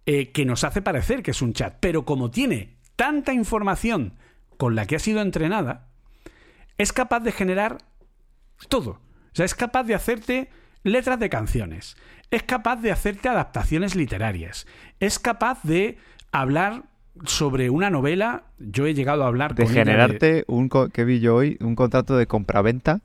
eh, 0.05 0.31
que 0.31 0.45
nos 0.45 0.63
hace 0.63 0.81
parecer 0.81 1.23
que 1.23 1.31
es 1.31 1.41
un 1.41 1.53
chat. 1.53 1.77
Pero 1.79 2.05
como 2.05 2.31
tiene 2.31 2.77
tanta 2.95 3.33
información 3.33 4.15
con 4.57 4.75
la 4.75 4.85
que 4.85 4.95
ha 4.95 4.99
sido 4.99 5.21
entrenada, 5.21 5.87
es 6.77 6.93
capaz 6.93 7.21
de 7.21 7.31
generar 7.31 7.77
todo 8.69 9.07
sea, 9.37 9.45
es 9.45 9.55
capaz 9.55 9.83
de 9.83 9.95
hacerte 9.95 10.49
letras 10.83 11.19
de 11.19 11.29
canciones, 11.29 11.95
es 12.31 12.43
capaz 12.43 12.77
de 12.77 12.91
hacerte 12.91 13.29
adaptaciones 13.29 13.95
literarias, 13.95 14.67
es 14.99 15.19
capaz 15.19 15.59
de 15.63 15.97
hablar 16.31 16.83
sobre 17.25 17.69
una 17.69 17.89
novela. 17.89 18.43
Yo 18.59 18.85
he 18.85 18.93
llegado 18.93 19.23
a 19.23 19.27
hablar 19.27 19.55
de 19.55 19.67
generarte 19.67 20.45
un 20.47 20.69
que 20.69 21.05
vi 21.05 21.19
yo 21.19 21.35
hoy 21.35 21.57
un 21.61 21.75
contrato 21.75 22.17
de 22.17 22.27
compraventa 22.27 23.01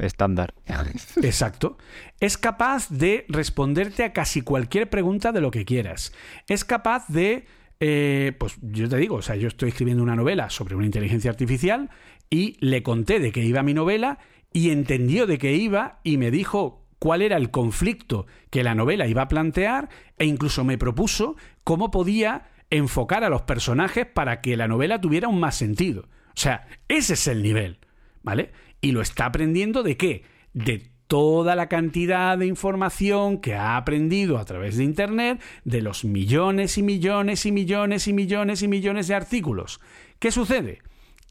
estándar. 0.00 0.54
Exacto. 1.22 1.78
Es 2.20 2.36
capaz 2.38 2.88
de 2.90 3.24
responderte 3.28 4.04
a 4.04 4.12
casi 4.12 4.42
cualquier 4.42 4.90
pregunta 4.90 5.32
de 5.32 5.40
lo 5.40 5.50
que 5.50 5.64
quieras. 5.64 6.12
Es 6.48 6.64
capaz 6.64 7.06
de 7.08 7.46
eh, 7.78 8.32
pues 8.38 8.56
yo 8.62 8.88
te 8.88 8.96
digo, 8.96 9.16
o 9.16 9.22
sea, 9.22 9.36
yo 9.36 9.48
estoy 9.48 9.68
escribiendo 9.68 10.02
una 10.02 10.16
novela 10.16 10.48
sobre 10.48 10.74
una 10.76 10.86
inteligencia 10.86 11.30
artificial 11.30 11.90
y 12.30 12.56
le 12.60 12.82
conté 12.82 13.20
de 13.20 13.32
qué 13.32 13.44
iba 13.44 13.62
mi 13.62 13.74
novela 13.74 14.18
y 14.52 14.70
entendió 14.70 15.26
de 15.26 15.38
qué 15.38 15.52
iba 15.52 16.00
y 16.02 16.16
me 16.16 16.30
dijo 16.30 16.85
cuál 17.06 17.22
era 17.22 17.36
el 17.36 17.52
conflicto 17.52 18.26
que 18.50 18.64
la 18.64 18.74
novela 18.74 19.06
iba 19.06 19.22
a 19.22 19.28
plantear 19.28 19.88
e 20.18 20.24
incluso 20.24 20.64
me 20.64 20.76
propuso 20.76 21.36
cómo 21.62 21.92
podía 21.92 22.48
enfocar 22.68 23.22
a 23.22 23.28
los 23.28 23.42
personajes 23.42 24.06
para 24.06 24.40
que 24.40 24.56
la 24.56 24.66
novela 24.66 25.00
tuviera 25.00 25.28
un 25.28 25.38
más 25.38 25.54
sentido. 25.54 26.08
O 26.30 26.34
sea, 26.34 26.66
ese 26.88 27.14
es 27.14 27.28
el 27.28 27.44
nivel, 27.44 27.78
¿vale? 28.24 28.50
Y 28.80 28.90
lo 28.90 29.02
está 29.02 29.26
aprendiendo 29.26 29.84
de 29.84 29.96
qué? 29.96 30.24
De 30.52 30.90
toda 31.06 31.54
la 31.54 31.68
cantidad 31.68 32.36
de 32.36 32.48
información 32.48 33.40
que 33.40 33.54
ha 33.54 33.76
aprendido 33.76 34.36
a 34.36 34.44
través 34.44 34.76
de 34.76 34.82
Internet, 34.82 35.40
de 35.62 35.82
los 35.82 36.04
millones 36.04 36.76
y 36.76 36.82
millones 36.82 37.46
y 37.46 37.52
millones 37.52 38.08
y 38.08 38.12
millones 38.12 38.62
y 38.64 38.66
millones 38.66 39.06
de 39.06 39.14
artículos. 39.14 39.80
¿Qué 40.18 40.32
sucede? 40.32 40.80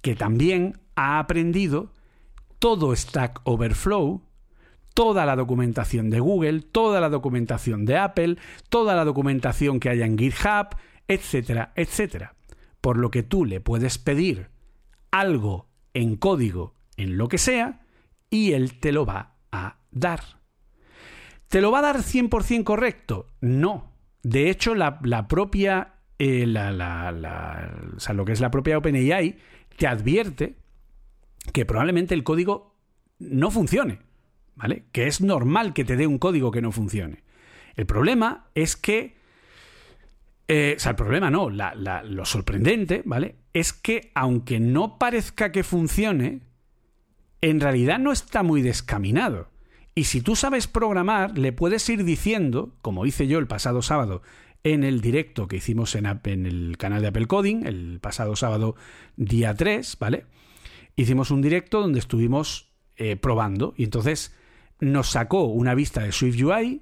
Que 0.02 0.16
también 0.16 0.80
ha 0.96 1.20
aprendido 1.20 1.92
todo 2.60 2.96
Stack 2.96 3.42
Overflow, 3.44 4.22
toda 4.96 5.26
la 5.26 5.36
documentación 5.36 6.10
de 6.10 6.20
Google, 6.20 6.62
toda 6.62 7.00
la 7.00 7.10
documentación 7.10 7.86
de 7.86 7.98
Apple, 7.98 8.38
toda 8.70 8.96
la 8.96 9.06
documentación 9.06 9.80
que 9.80 9.90
haya 9.90 10.06
en 10.06 10.18
GitHub, 10.18 10.70
etcétera, 11.08 11.74
etcétera. 11.76 12.34
Por 12.82 12.98
lo 12.98 13.12
que 13.12 13.22
tú 13.22 13.46
le 13.46 13.60
puedes 13.60 13.98
pedir 14.00 14.48
algo 15.12 15.68
en 15.94 16.16
código, 16.16 16.74
en 16.98 17.18
lo 17.18 17.28
que 17.28 17.38
sea, 17.38 17.82
y 18.30 18.54
él 18.54 18.80
te 18.80 18.92
lo 18.92 19.06
va 19.06 19.36
a 19.52 19.80
dar. 19.92 20.22
¿Te 21.50 21.62
lo 21.62 21.72
va 21.72 21.80
a 21.80 21.94
dar 21.94 21.98
100% 21.98 22.64
correcto? 22.64 23.28
No. 23.42 23.92
De 24.24 24.50
hecho, 24.50 24.76
la, 24.76 25.00
propia, 25.28 25.96
eh, 26.18 26.48
lo 26.48 28.26
que 28.26 28.32
es 28.32 28.40
la 28.40 28.52
propia 28.52 28.78
OpenAI 28.78 29.38
te 29.78 29.88
advierte 29.88 30.56
que 31.54 31.66
probablemente 31.66 32.16
el 32.16 32.24
código 32.24 32.76
no 33.20 33.52
funcione, 33.52 34.00
¿vale? 34.56 34.86
Que 34.92 35.08
es 35.08 35.22
normal 35.22 35.74
que 35.74 35.86
te 35.86 35.96
dé 35.96 36.08
un 36.08 36.18
código 36.18 36.52
que 36.52 36.62
no 36.62 36.72
funcione. 36.72 37.24
El 37.76 37.86
problema 37.86 38.48
es 38.56 38.76
que, 38.76 39.16
eh, 40.48 40.76
o 40.78 40.80
sea, 40.80 40.92
el 40.92 40.96
problema 40.96 41.30
no, 41.30 41.50
lo 41.50 42.26
sorprendente, 42.26 43.02
¿vale? 43.06 43.36
Es 43.54 43.74
que 43.74 44.12
aunque 44.16 44.60
no 44.60 44.98
parezca 44.98 45.52
que 45.52 45.64
funcione, 45.64 46.42
en 47.42 47.60
realidad 47.60 48.00
no 48.00 48.12
está 48.12 48.44
muy 48.44 48.62
descaminado. 48.62 49.50
Y 49.94 50.06
si 50.06 50.22
tú 50.22 50.36
sabes 50.36 50.68
programar, 50.68 51.38
le 51.38 51.54
puedes 51.54 51.88
ir 51.90 52.04
diciendo, 52.04 52.76
como 52.82 53.06
hice 53.06 53.28
yo 53.28 53.40
el 53.40 53.48
pasado 53.48 53.82
sábado 53.82 54.22
en 54.64 54.84
el 54.84 55.00
directo 55.00 55.48
que 55.48 55.58
hicimos 55.58 55.96
en, 55.96 56.06
en 56.06 56.46
el 56.46 56.78
canal 56.78 57.02
de 57.02 57.10
Apple 57.10 57.28
Coding, 57.28 57.66
el 57.66 58.00
pasado 58.02 58.36
sábado 58.36 58.76
día 59.16 59.54
3, 59.54 59.98
¿vale? 60.00 60.26
Hicimos 60.96 61.30
un 61.30 61.42
directo 61.42 61.82
donde 61.82 62.00
estuvimos 62.00 62.74
eh, 62.98 63.18
probando 63.18 63.74
y 63.76 63.84
entonces 63.84 64.34
nos 64.80 65.10
sacó 65.10 65.44
una 65.46 65.76
vista 65.76 66.02
de 66.02 66.12
Swift 66.12 66.42
UI 66.42 66.82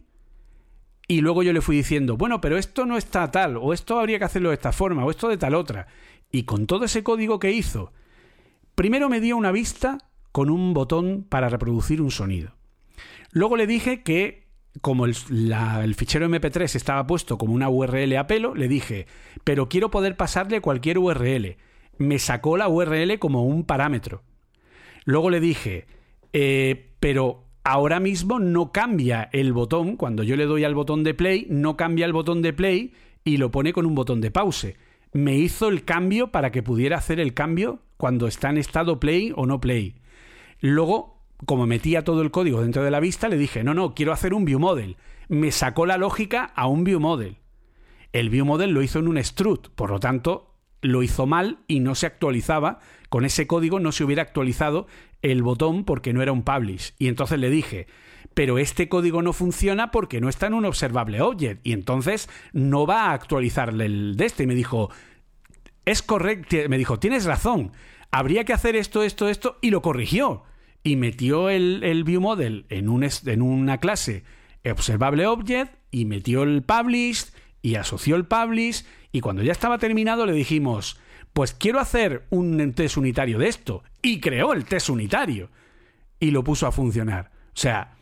y 1.08 1.22
luego 1.22 1.44
yo 1.44 1.54
le 1.54 1.62
fui 1.62 1.76
diciendo, 1.76 2.18
bueno, 2.18 2.42
pero 2.42 2.58
esto 2.58 2.86
no 2.86 2.98
está 2.98 3.30
tal, 3.30 3.58
o 3.58 3.74
esto 3.74 4.00
habría 4.00 4.20
que 4.20 4.26
hacerlo 4.26 4.50
de 4.50 4.56
esta 4.56 4.72
forma, 4.72 5.06
o 5.06 5.12
esto 5.12 5.28
de 5.28 5.38
tal 5.38 5.54
otra. 5.56 5.88
Y 6.32 6.44
con 6.44 6.66
todo 6.66 6.86
ese 6.86 7.04
código 7.04 7.40
que 7.40 7.52
hizo, 7.52 7.92
primero 8.76 9.10
me 9.10 9.20
dio 9.20 9.38
una 9.38 9.52
vista 9.52 9.98
con 10.32 10.50
un 10.50 10.74
botón 10.74 11.26
para 11.28 11.50
reproducir 11.50 12.02
un 12.02 12.10
sonido. 12.10 12.56
Luego 13.32 13.58
le 13.58 13.68
dije 13.68 14.02
que 14.02 14.44
como 14.82 15.06
el, 15.06 15.14
fichero 15.14 16.28
MP3 16.28 16.76
estaba 16.76 17.06
puesto 17.06 17.38
como 17.38 17.54
una 17.54 17.70
URL 17.70 18.18
a 18.18 18.28
pelo, 18.28 18.56
le 18.56 18.68
dije, 18.68 19.06
pero 19.44 19.70
quiero 19.70 19.92
poder 19.92 20.18
pasarle 20.18 20.62
cualquier 20.62 20.98
URL. 20.98 21.58
Me 21.98 22.18
sacó 22.18 22.58
la 22.58 22.68
URL 22.68 23.20
como 23.20 23.46
un 23.46 23.66
parámetro. 23.66 24.24
Luego 25.06 25.30
le 25.30 25.40
dije, 25.40 25.86
eh, 26.32 26.92
pero 27.00 27.43
ahora 27.64 28.00
mismo 28.00 28.40
no 28.40 28.72
cambia 28.72 29.30
el 29.32 29.54
botón, 29.54 29.96
cuando 29.98 30.24
yo 30.24 30.36
le 30.36 30.46
doy 30.46 30.64
al 30.64 30.76
botón 30.76 31.04
de 31.04 31.14
play, 31.14 31.48
no 31.50 31.78
cambia 31.78 32.06
el 32.06 32.14
botón 32.14 32.42
de 32.42 32.54
play 32.54 32.94
y 33.24 33.38
lo 33.38 33.52
pone 33.52 33.74
con 33.74 33.86
un 33.86 33.96
botón 33.96 34.22
de 34.22 34.32
pause. 34.32 34.76
Me 35.12 35.36
hizo 35.36 35.70
el 35.70 35.84
cambio 35.84 36.32
para 36.32 36.52
que 36.52 36.64
pudiera 36.64 36.98
hacer 36.98 37.20
el 37.20 37.34
cambio 37.34 37.80
cuando 37.98 38.28
está 38.28 38.50
en 38.50 38.58
estado 38.58 39.00
play 39.00 39.32
o 39.36 39.46
no 39.46 39.62
play. 39.62 39.96
Luego 40.60 41.14
como 41.46 41.68
metía 41.68 42.04
todo 42.04 42.22
el 42.22 42.32
código 42.32 42.62
dentro 42.62 42.84
de 42.84 42.92
la 42.92 43.00
vista, 43.00 43.28
le 43.28 43.38
dije, 43.38 43.64
no, 43.64 43.74
no, 43.74 43.94
quiero 43.94 44.14
hacer 44.14 44.34
un 44.34 44.46
view 44.46 44.60
model. 44.60 44.98
Me 45.28 45.52
sacó 45.52 45.86
la 45.86 45.98
lógica 45.98 46.52
a 46.56 46.68
un 46.68 46.84
view 46.84 47.00
model. 47.00 47.38
El 48.12 48.30
view 48.30 48.46
model 48.46 48.72
lo 48.72 48.82
hizo 48.82 49.00
en 49.00 49.08
un 49.08 49.18
strut, 49.18 49.70
por 49.70 49.90
lo 49.90 50.00
tanto, 50.00 50.54
lo 50.82 51.04
hizo 51.04 51.26
mal 51.26 51.60
y 51.68 51.80
no 51.80 51.96
se 51.96 52.06
actualizaba. 52.06 52.80
Con 53.14 53.26
ese 53.26 53.46
código 53.46 53.80
no 53.80 53.92
se 53.92 54.04
hubiera 54.04 54.24
actualizado 54.24 54.88
el 55.22 55.44
botón 55.44 55.84
porque 55.84 56.14
no 56.14 56.24
era 56.24 56.32
un 56.32 56.42
publish. 56.42 56.96
Y 56.98 57.10
entonces 57.10 57.38
le 57.38 57.52
dije, 57.52 57.86
pero 58.34 58.58
este 58.58 58.90
código 58.90 59.22
no 59.22 59.34
funciona 59.34 59.92
porque 59.92 60.20
no 60.20 60.30
está 60.30 60.48
en 60.48 60.56
un 60.56 60.66
observable 60.66 61.22
object. 61.22 61.62
Y 61.64 61.74
entonces 61.74 62.28
no 62.54 62.88
va 62.88 63.04
a 63.04 63.14
actualizarle 63.14 63.86
el 63.86 64.18
de 64.18 64.26
este. 64.26 64.42
Y 64.42 64.48
me 64.48 64.56
dijo, 64.56 64.90
es 65.86 66.02
correcto, 66.02 66.58
me 66.70 66.80
dijo, 66.80 66.98
tienes 66.98 67.26
razón. 67.26 67.72
Habría 68.10 68.46
que 68.46 68.54
hacer 68.54 68.76
esto, 68.76 69.04
esto, 69.04 69.30
esto, 69.30 69.60
y 69.62 69.70
lo 69.70 69.84
corrigió 69.84 70.42
y 70.82 70.96
metió 70.96 71.52
el, 71.52 71.84
el 71.84 72.06
ViewModel 72.06 72.66
en, 72.70 72.90
un, 72.90 73.08
en 73.28 73.42
una 73.44 73.78
clase 73.78 74.24
observable 74.66 75.28
object 75.28 75.72
y 75.92 76.06
metió 76.06 76.42
el 76.42 76.64
publish 76.64 77.26
y 77.62 77.76
asoció 77.76 78.16
el 78.16 78.26
publish 78.26 78.86
y 79.12 79.22
cuando 79.22 79.44
ya 79.44 79.52
estaba 79.52 79.78
terminado 79.78 80.26
le 80.26 80.34
dijimos, 80.34 80.98
pues 81.34 81.54
quiero 81.54 81.80
hacer 81.80 82.26
un 82.30 82.74
test 82.74 82.98
unitario 82.98 83.40
de 83.40 83.48
esto 83.48 83.84
y 84.02 84.20
creó 84.20 84.54
el 84.54 84.66
test 84.66 84.90
unitario 84.90 85.50
y 86.20 86.32
lo 86.32 86.44
puso 86.44 86.68
a 86.68 86.72
funcionar. 86.72 87.32
O 87.48 87.58
sea, 87.58 87.96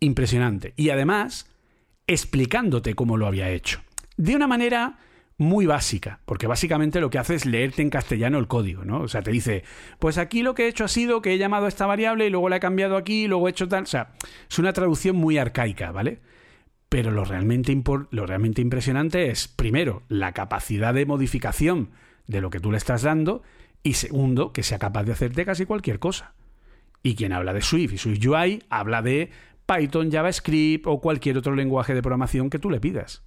impresionante. 0.00 0.72
Y 0.76 0.90
además, 0.90 1.50
explicándote 2.06 2.94
cómo 2.94 3.16
lo 3.16 3.26
había 3.26 3.50
hecho. 3.50 3.82
De 4.16 4.34
una 4.34 4.46
manera 4.46 4.98
muy 5.36 5.64
básica, 5.64 6.20
porque 6.26 6.46
básicamente 6.46 7.00
lo 7.00 7.08
que 7.08 7.18
hace 7.18 7.34
es 7.34 7.46
leerte 7.46 7.80
en 7.80 7.88
castellano 7.88 8.38
el 8.38 8.46
código, 8.46 8.84
¿no? 8.84 9.00
O 9.00 9.08
sea, 9.08 9.22
te 9.22 9.30
dice, 9.30 9.64
pues 9.98 10.18
aquí 10.18 10.42
lo 10.42 10.54
que 10.54 10.64
he 10.64 10.68
hecho 10.68 10.84
ha 10.84 10.88
sido 10.88 11.22
que 11.22 11.32
he 11.32 11.38
llamado 11.38 11.64
a 11.64 11.68
esta 11.68 11.86
variable 11.86 12.26
y 12.26 12.30
luego 12.30 12.50
la 12.50 12.56
he 12.56 12.60
cambiado 12.60 12.96
aquí 12.96 13.24
y 13.24 13.28
luego 13.28 13.48
he 13.48 13.50
hecho 13.50 13.68
tal. 13.68 13.84
O 13.84 13.86
sea, 13.86 14.12
es 14.50 14.58
una 14.58 14.74
traducción 14.74 15.16
muy 15.16 15.38
arcaica, 15.38 15.92
¿vale? 15.92 16.20
Pero 16.90 17.10
lo 17.10 17.24
realmente, 17.24 17.74
lo 18.10 18.26
realmente 18.26 18.60
impresionante 18.60 19.30
es, 19.30 19.48
primero, 19.48 20.02
la 20.08 20.32
capacidad 20.32 20.92
de 20.92 21.06
modificación 21.06 21.90
de 22.30 22.40
lo 22.40 22.50
que 22.50 22.60
tú 22.60 22.70
le 22.70 22.78
estás 22.78 23.02
dando 23.02 23.42
y 23.82 23.94
segundo, 23.94 24.52
que 24.52 24.62
sea 24.62 24.78
capaz 24.78 25.04
de 25.04 25.12
hacerte 25.12 25.44
casi 25.44 25.66
cualquier 25.66 25.98
cosa. 25.98 26.34
Y 27.02 27.14
quien 27.14 27.32
habla 27.32 27.52
de 27.52 27.62
Swift 27.62 27.92
y 27.94 27.98
Swift 27.98 28.24
UI 28.26 28.62
habla 28.68 29.02
de 29.02 29.30
Python, 29.66 30.10
JavaScript 30.10 30.86
o 30.86 31.00
cualquier 31.00 31.38
otro 31.38 31.54
lenguaje 31.54 31.94
de 31.94 32.02
programación 32.02 32.50
que 32.50 32.58
tú 32.58 32.70
le 32.70 32.80
pidas. 32.80 33.22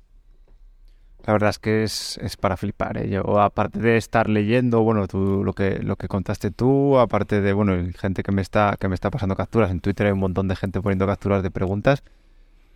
La 1.25 1.33
verdad 1.33 1.51
es 1.51 1.59
que 1.59 1.83
es, 1.83 2.17
es 2.21 2.35
para 2.35 2.57
flipar. 2.57 2.97
¿eh? 2.97 3.09
Yo, 3.09 3.39
aparte 3.39 3.79
de 3.79 3.97
estar 3.97 4.29
leyendo, 4.29 4.81
bueno, 4.81 5.07
tú, 5.07 5.43
lo 5.43 5.53
que 5.53 5.79
lo 5.79 5.95
que 5.95 6.09
contaste 6.09 6.51
tú, 6.51 6.99
aparte 6.99 7.39
de, 7.39 7.53
bueno, 7.53 7.73
gente 7.97 8.23
que 8.23 8.33
me 8.33 8.41
está 8.41 8.75
que 8.77 8.89
me 8.89 8.95
está 8.95 9.09
pasando 9.09 9.35
capturas 9.35 9.71
en 9.71 9.79
Twitter, 9.79 10.07
hay 10.07 10.13
un 10.13 10.19
montón 10.19 10.49
de 10.49 10.55
gente 10.57 10.81
poniendo 10.81 11.07
capturas 11.07 11.41
de 11.41 11.49
preguntas 11.49 12.03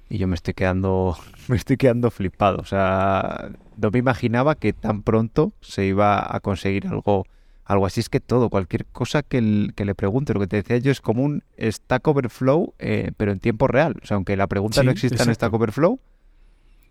y 0.09 0.17
yo 0.17 0.27
me 0.27 0.35
estoy 0.35 0.53
quedando 0.53 1.17
me 1.47 1.55
estoy 1.55 1.77
quedando 1.77 2.11
flipado. 2.11 2.59
O 2.59 2.65
sea, 2.65 3.49
no 3.77 3.91
me 3.91 3.99
imaginaba 3.99 4.55
que 4.55 4.73
tan 4.73 5.03
pronto 5.03 5.53
se 5.61 5.85
iba 5.85 6.35
a 6.35 6.39
conseguir 6.39 6.87
algo 6.87 7.25
algo 7.65 7.85
así. 7.85 7.99
Es 7.99 8.09
que 8.09 8.19
todo, 8.19 8.49
cualquier 8.49 8.85
cosa 8.85 9.23
que, 9.23 9.69
que 9.75 9.85
le 9.85 9.95
pregunte, 9.95 10.33
lo 10.33 10.39
que 10.39 10.47
te 10.47 10.57
decía 10.57 10.77
yo 10.77 10.91
es 10.91 11.01
como 11.01 11.23
un 11.23 11.43
Stack 11.59 12.07
Overflow, 12.07 12.73
eh, 12.79 13.11
pero 13.17 13.31
en 13.31 13.39
tiempo 13.39 13.67
real. 13.67 13.95
O 14.01 14.05
sea, 14.05 14.15
aunque 14.15 14.37
la 14.37 14.47
pregunta 14.47 14.83
no 14.83 14.91
exista 14.91 15.23
en 15.23 15.35
Stack 15.35 15.53
Overflow 15.53 15.99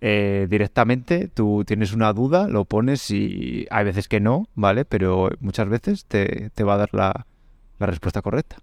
eh, 0.01 0.47
directamente 0.51 1.29
tú 1.29 1.65
tienes 1.67 1.93
una 1.93 2.13
duda, 2.13 2.49
lo 2.49 2.65
pones 2.65 3.11
y 3.11 3.67
hay 3.71 3.85
veces 3.85 4.09
que 4.09 4.21
no, 4.21 4.49
¿vale? 4.55 4.85
Pero 4.85 5.31
muchas 5.41 5.69
veces 5.69 6.05
te, 6.05 6.51
va 6.63 6.75
a 6.75 6.79
dar 6.79 6.91
la, 6.93 7.27
respuesta 7.79 8.23
correcta. 8.23 8.57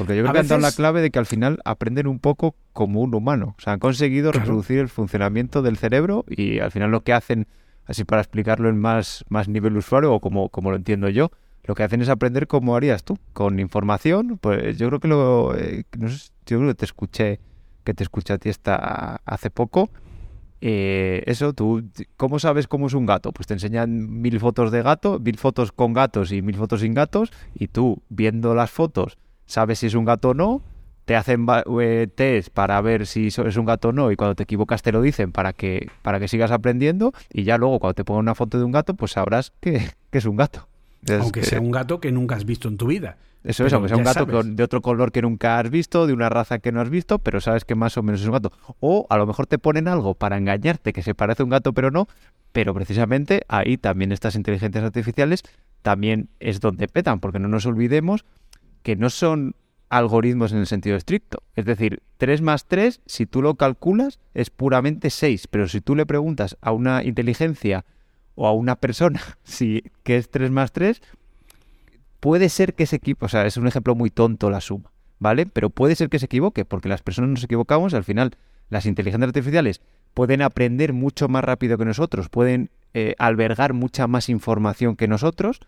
Porque 0.00 0.16
yo 0.16 0.22
creo 0.22 0.32
que 0.32 0.38
han 0.38 0.48
dado 0.48 0.60
la 0.62 0.72
clave 0.72 1.02
de 1.02 1.10
que 1.10 1.18
al 1.18 1.26
final 1.26 1.58
aprenden 1.66 2.06
un 2.06 2.18
poco 2.20 2.54
como 2.72 3.02
un 3.02 3.14
humano. 3.14 3.54
O 3.58 3.60
sea, 3.60 3.74
han 3.74 3.78
conseguido 3.78 4.32
reproducir 4.32 4.78
el 4.78 4.88
funcionamiento 4.88 5.60
del 5.60 5.76
cerebro 5.76 6.24
y 6.26 6.58
al 6.60 6.70
final 6.70 6.90
lo 6.90 7.02
que 7.02 7.12
hacen, 7.12 7.46
así 7.84 8.04
para 8.04 8.22
explicarlo 8.22 8.70
en 8.70 8.78
más, 8.78 9.26
más 9.28 9.48
nivel 9.48 9.76
usuario 9.76 10.14
o 10.14 10.20
como, 10.20 10.48
como 10.48 10.70
lo 10.70 10.76
entiendo 10.76 11.10
yo, 11.10 11.30
lo 11.64 11.74
que 11.74 11.82
hacen 11.82 12.00
es 12.00 12.08
aprender 12.08 12.46
como 12.46 12.76
harías 12.76 13.04
tú, 13.04 13.18
con 13.34 13.60
información. 13.60 14.38
Pues 14.38 14.78
yo 14.78 14.88
creo 14.88 15.00
que 15.00 15.08
lo... 15.08 15.54
Eh, 15.54 15.84
no 15.98 16.08
sé, 16.08 16.30
yo 16.46 16.58
creo 16.58 16.70
que 16.70 16.76
te 16.76 16.84
escuché, 16.86 17.40
que 17.84 17.92
te 17.92 18.02
escuché 18.02 18.32
a 18.32 18.38
ti 18.38 18.48
esta, 18.48 19.20
hace 19.26 19.50
poco 19.50 19.90
eh, 20.62 21.22
eso, 21.26 21.54
tú, 21.54 21.88
¿cómo 22.16 22.38
sabes 22.38 22.66
cómo 22.66 22.86
es 22.86 22.94
un 22.94 23.06
gato? 23.06 23.32
Pues 23.32 23.46
te 23.46 23.54
enseñan 23.54 24.20
mil 24.20 24.38
fotos 24.40 24.70
de 24.70 24.82
gato, 24.82 25.18
mil 25.18 25.38
fotos 25.38 25.72
con 25.72 25.94
gatos 25.94 26.32
y 26.32 26.42
mil 26.42 26.56
fotos 26.56 26.80
sin 26.80 26.92
gatos, 26.92 27.30
y 27.54 27.68
tú, 27.68 28.02
viendo 28.10 28.54
las 28.54 28.70
fotos, 28.70 29.16
sabes 29.50 29.80
si 29.80 29.86
es 29.86 29.94
un 29.94 30.04
gato 30.04 30.30
o 30.30 30.34
no, 30.34 30.62
te 31.04 31.16
hacen 31.16 31.44
eh, 31.80 32.06
test 32.14 32.50
para 32.50 32.80
ver 32.80 33.04
si 33.04 33.26
es 33.26 33.56
un 33.56 33.64
gato 33.64 33.88
o 33.88 33.92
no, 33.92 34.12
y 34.12 34.16
cuando 34.16 34.36
te 34.36 34.44
equivocas 34.44 34.80
te 34.82 34.92
lo 34.92 35.02
dicen 35.02 35.32
para 35.32 35.52
que, 35.52 35.88
para 36.02 36.20
que 36.20 36.28
sigas 36.28 36.52
aprendiendo, 36.52 37.12
y 37.32 37.42
ya 37.42 37.58
luego 37.58 37.80
cuando 37.80 37.94
te 37.94 38.04
pongan 38.04 38.20
una 38.20 38.36
foto 38.36 38.58
de 38.58 38.64
un 38.64 38.70
gato, 38.70 38.94
pues 38.94 39.12
sabrás 39.12 39.52
que, 39.60 39.90
es 40.12 40.24
un 40.24 40.36
gato. 40.36 40.68
Aunque 41.18 41.42
sea 41.42 41.60
un 41.60 41.72
gato 41.72 41.98
que 41.98 42.12
nunca 42.12 42.36
has 42.36 42.44
visto 42.44 42.68
en 42.68 42.76
tu 42.76 42.86
vida. 42.86 43.16
Eso 43.42 43.66
es, 43.66 43.72
aunque 43.72 43.88
sea 43.88 43.96
un 43.96 44.04
gato 44.04 44.26
de 44.26 44.62
otro 44.62 44.82
color 44.82 45.10
que 45.10 45.22
nunca 45.22 45.58
has 45.58 45.68
visto, 45.70 46.06
de 46.06 46.12
una 46.12 46.28
raza 46.28 46.58
que 46.58 46.70
no 46.70 46.80
has 46.80 46.90
visto, 46.90 47.18
pero 47.18 47.40
sabes 47.40 47.64
que 47.64 47.74
más 47.74 47.96
o 47.96 48.02
menos 48.02 48.20
es 48.20 48.26
un 48.26 48.34
gato. 48.34 48.52
O 48.78 49.06
a 49.08 49.16
lo 49.16 49.26
mejor 49.26 49.46
te 49.46 49.58
ponen 49.58 49.88
algo 49.88 50.14
para 50.14 50.36
engañarte 50.36 50.92
que 50.92 51.02
se 51.02 51.14
parece 51.14 51.42
a 51.42 51.44
un 51.44 51.50
gato, 51.50 51.72
pero 51.72 51.90
no. 51.90 52.06
Pero 52.52 52.74
precisamente 52.74 53.42
ahí 53.48 53.78
también 53.78 54.12
estas 54.12 54.34
inteligencias 54.34 54.84
artificiales 54.84 55.42
también 55.82 56.28
es 56.38 56.60
donde 56.60 56.86
petan, 56.86 57.18
porque 57.18 57.38
no 57.38 57.48
nos 57.48 57.64
olvidemos 57.64 58.24
que 58.82 58.96
no 58.96 59.10
son 59.10 59.54
algoritmos 59.88 60.52
en 60.52 60.58
el 60.58 60.66
sentido 60.66 60.96
estricto. 60.96 61.42
Es 61.56 61.64
decir, 61.64 62.02
3 62.18 62.40
más 62.42 62.66
3, 62.66 63.00
si 63.06 63.26
tú 63.26 63.42
lo 63.42 63.56
calculas, 63.56 64.20
es 64.34 64.50
puramente 64.50 65.10
6. 65.10 65.48
Pero 65.48 65.68
si 65.68 65.80
tú 65.80 65.96
le 65.96 66.06
preguntas 66.06 66.56
a 66.60 66.72
una 66.72 67.02
inteligencia 67.02 67.84
o 68.34 68.46
a 68.46 68.52
una 68.52 68.76
persona 68.76 69.20
si 69.44 69.82
qué 70.04 70.16
es 70.16 70.30
3 70.30 70.50
más 70.50 70.72
3, 70.72 71.02
puede 72.20 72.48
ser 72.48 72.74
que 72.74 72.86
se 72.86 72.96
equivoque, 72.96 73.24
o 73.24 73.28
sea, 73.28 73.46
es 73.46 73.56
un 73.56 73.66
ejemplo 73.66 73.94
muy 73.94 74.10
tonto 74.10 74.50
la 74.50 74.60
suma, 74.60 74.92
¿vale? 75.18 75.46
Pero 75.46 75.70
puede 75.70 75.96
ser 75.96 76.08
que 76.08 76.18
se 76.18 76.26
equivoque, 76.26 76.64
porque 76.64 76.88
las 76.88 77.02
personas 77.02 77.30
nos 77.30 77.44
equivocamos, 77.44 77.94
al 77.94 78.04
final 78.04 78.36
las 78.68 78.86
inteligencias 78.86 79.28
artificiales 79.28 79.80
pueden 80.14 80.42
aprender 80.42 80.92
mucho 80.92 81.28
más 81.28 81.42
rápido 81.42 81.78
que 81.78 81.84
nosotros, 81.84 82.28
pueden 82.28 82.70
eh, 82.94 83.14
albergar 83.18 83.72
mucha 83.72 84.06
más 84.06 84.28
información 84.28 84.96
que 84.96 85.08
nosotros, 85.08 85.60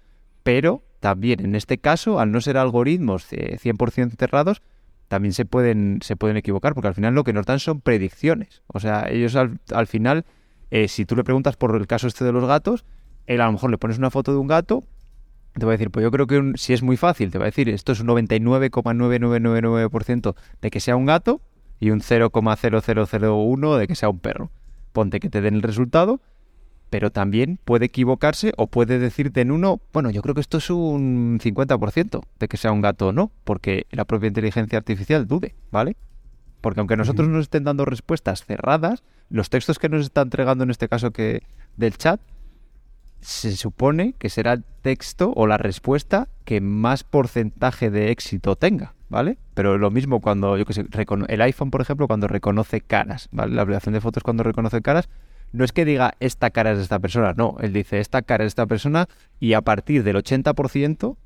pero 0.42 0.82
también 1.00 1.44
en 1.44 1.54
este 1.54 1.78
caso, 1.78 2.20
al 2.20 2.30
no 2.30 2.40
ser 2.40 2.56
algoritmos 2.56 3.30
100% 3.30 4.12
eh, 4.12 4.16
cerrados, 4.18 4.62
también 5.08 5.32
se 5.32 5.44
pueden, 5.44 5.98
se 6.02 6.16
pueden 6.16 6.36
equivocar, 6.36 6.74
porque 6.74 6.88
al 6.88 6.94
final 6.94 7.14
lo 7.14 7.24
que 7.24 7.32
nos 7.32 7.44
dan 7.44 7.58
son 7.58 7.80
predicciones. 7.80 8.62
O 8.66 8.80
sea, 8.80 9.06
ellos 9.10 9.36
al, 9.36 9.58
al 9.72 9.86
final, 9.86 10.24
eh, 10.70 10.88
si 10.88 11.04
tú 11.04 11.16
le 11.16 11.24
preguntas 11.24 11.56
por 11.56 11.76
el 11.76 11.86
caso 11.86 12.06
este 12.06 12.24
de 12.24 12.32
los 12.32 12.46
gatos, 12.46 12.84
él 13.26 13.40
a 13.40 13.46
lo 13.46 13.52
mejor 13.52 13.70
le 13.70 13.78
pones 13.78 13.98
una 13.98 14.10
foto 14.10 14.32
de 14.32 14.38
un 14.38 14.46
gato 14.46 14.84
te 15.54 15.64
va 15.66 15.72
a 15.72 15.76
decir, 15.76 15.90
pues 15.90 16.02
yo 16.02 16.10
creo 16.10 16.26
que 16.26 16.52
si 16.56 16.72
es 16.72 16.82
muy 16.82 16.96
fácil, 16.96 17.30
te 17.30 17.36
va 17.38 17.44
a 17.44 17.46
decir, 17.46 17.68
esto 17.68 17.92
es 17.92 18.00
un 18.00 18.08
99,9999% 18.08 20.34
de 20.62 20.70
que 20.70 20.80
sea 20.80 20.96
un 20.96 21.06
gato 21.06 21.40
y 21.78 21.90
un 21.90 22.00
0,0001 22.00 23.76
de 23.76 23.86
que 23.86 23.94
sea 23.94 24.08
un 24.08 24.18
perro. 24.18 24.50
Ponte 24.92 25.20
que 25.20 25.28
te 25.28 25.42
den 25.42 25.56
el 25.56 25.62
resultado, 25.62 26.20
pero 26.92 27.10
también 27.10 27.58
puede 27.64 27.86
equivocarse 27.86 28.52
o 28.58 28.66
puede 28.66 28.98
decirte 28.98 29.40
en 29.40 29.50
uno, 29.50 29.80
bueno, 29.94 30.10
yo 30.10 30.20
creo 30.20 30.34
que 30.34 30.42
esto 30.42 30.58
es 30.58 30.68
un 30.68 31.40
50% 31.42 32.20
de 32.38 32.48
que 32.48 32.58
sea 32.58 32.70
un 32.70 32.82
gato 32.82 33.08
o 33.08 33.12
no, 33.12 33.32
porque 33.44 33.86
la 33.92 34.04
propia 34.04 34.28
inteligencia 34.28 34.76
artificial 34.76 35.26
dude, 35.26 35.54
¿vale? 35.70 35.96
Porque 36.60 36.80
aunque 36.80 36.98
nosotros 36.98 37.28
nos 37.28 37.44
estén 37.44 37.64
dando 37.64 37.86
respuestas 37.86 38.44
cerradas, 38.44 39.04
los 39.30 39.48
textos 39.48 39.78
que 39.78 39.88
nos 39.88 40.02
está 40.02 40.20
entregando 40.20 40.64
en 40.64 40.70
este 40.70 40.86
caso 40.86 41.12
que 41.12 41.44
del 41.78 41.96
chat, 41.96 42.20
se 43.22 43.56
supone 43.56 44.12
que 44.18 44.28
será 44.28 44.52
el 44.52 44.62
texto 44.82 45.32
o 45.34 45.46
la 45.46 45.56
respuesta 45.56 46.28
que 46.44 46.60
más 46.60 47.04
porcentaje 47.04 47.90
de 47.90 48.10
éxito 48.10 48.54
tenga, 48.54 48.92
¿vale? 49.08 49.38
Pero 49.54 49.78
lo 49.78 49.90
mismo 49.90 50.20
cuando, 50.20 50.58
yo 50.58 50.66
que 50.66 50.74
sé, 50.74 50.84
el 51.28 51.40
iPhone, 51.40 51.70
por 51.70 51.80
ejemplo, 51.80 52.06
cuando 52.06 52.28
reconoce 52.28 52.82
caras, 52.82 53.30
¿vale? 53.32 53.54
La 53.54 53.62
aplicación 53.62 53.94
de 53.94 54.02
fotos 54.02 54.22
cuando 54.22 54.42
reconoce 54.42 54.82
caras, 54.82 55.08
no 55.52 55.64
es 55.64 55.72
que 55.72 55.84
diga 55.84 56.14
esta 56.20 56.50
cara 56.50 56.72
es 56.72 56.78
de 56.78 56.82
esta 56.82 56.98
persona, 56.98 57.34
no, 57.36 57.56
él 57.60 57.72
dice 57.72 58.00
esta 58.00 58.22
cara 58.22 58.44
es 58.44 58.46
de 58.46 58.48
esta 58.48 58.66
persona 58.66 59.08
y 59.38 59.52
a 59.52 59.60
partir 59.60 60.02
del 60.02 60.16
80% 60.16 61.16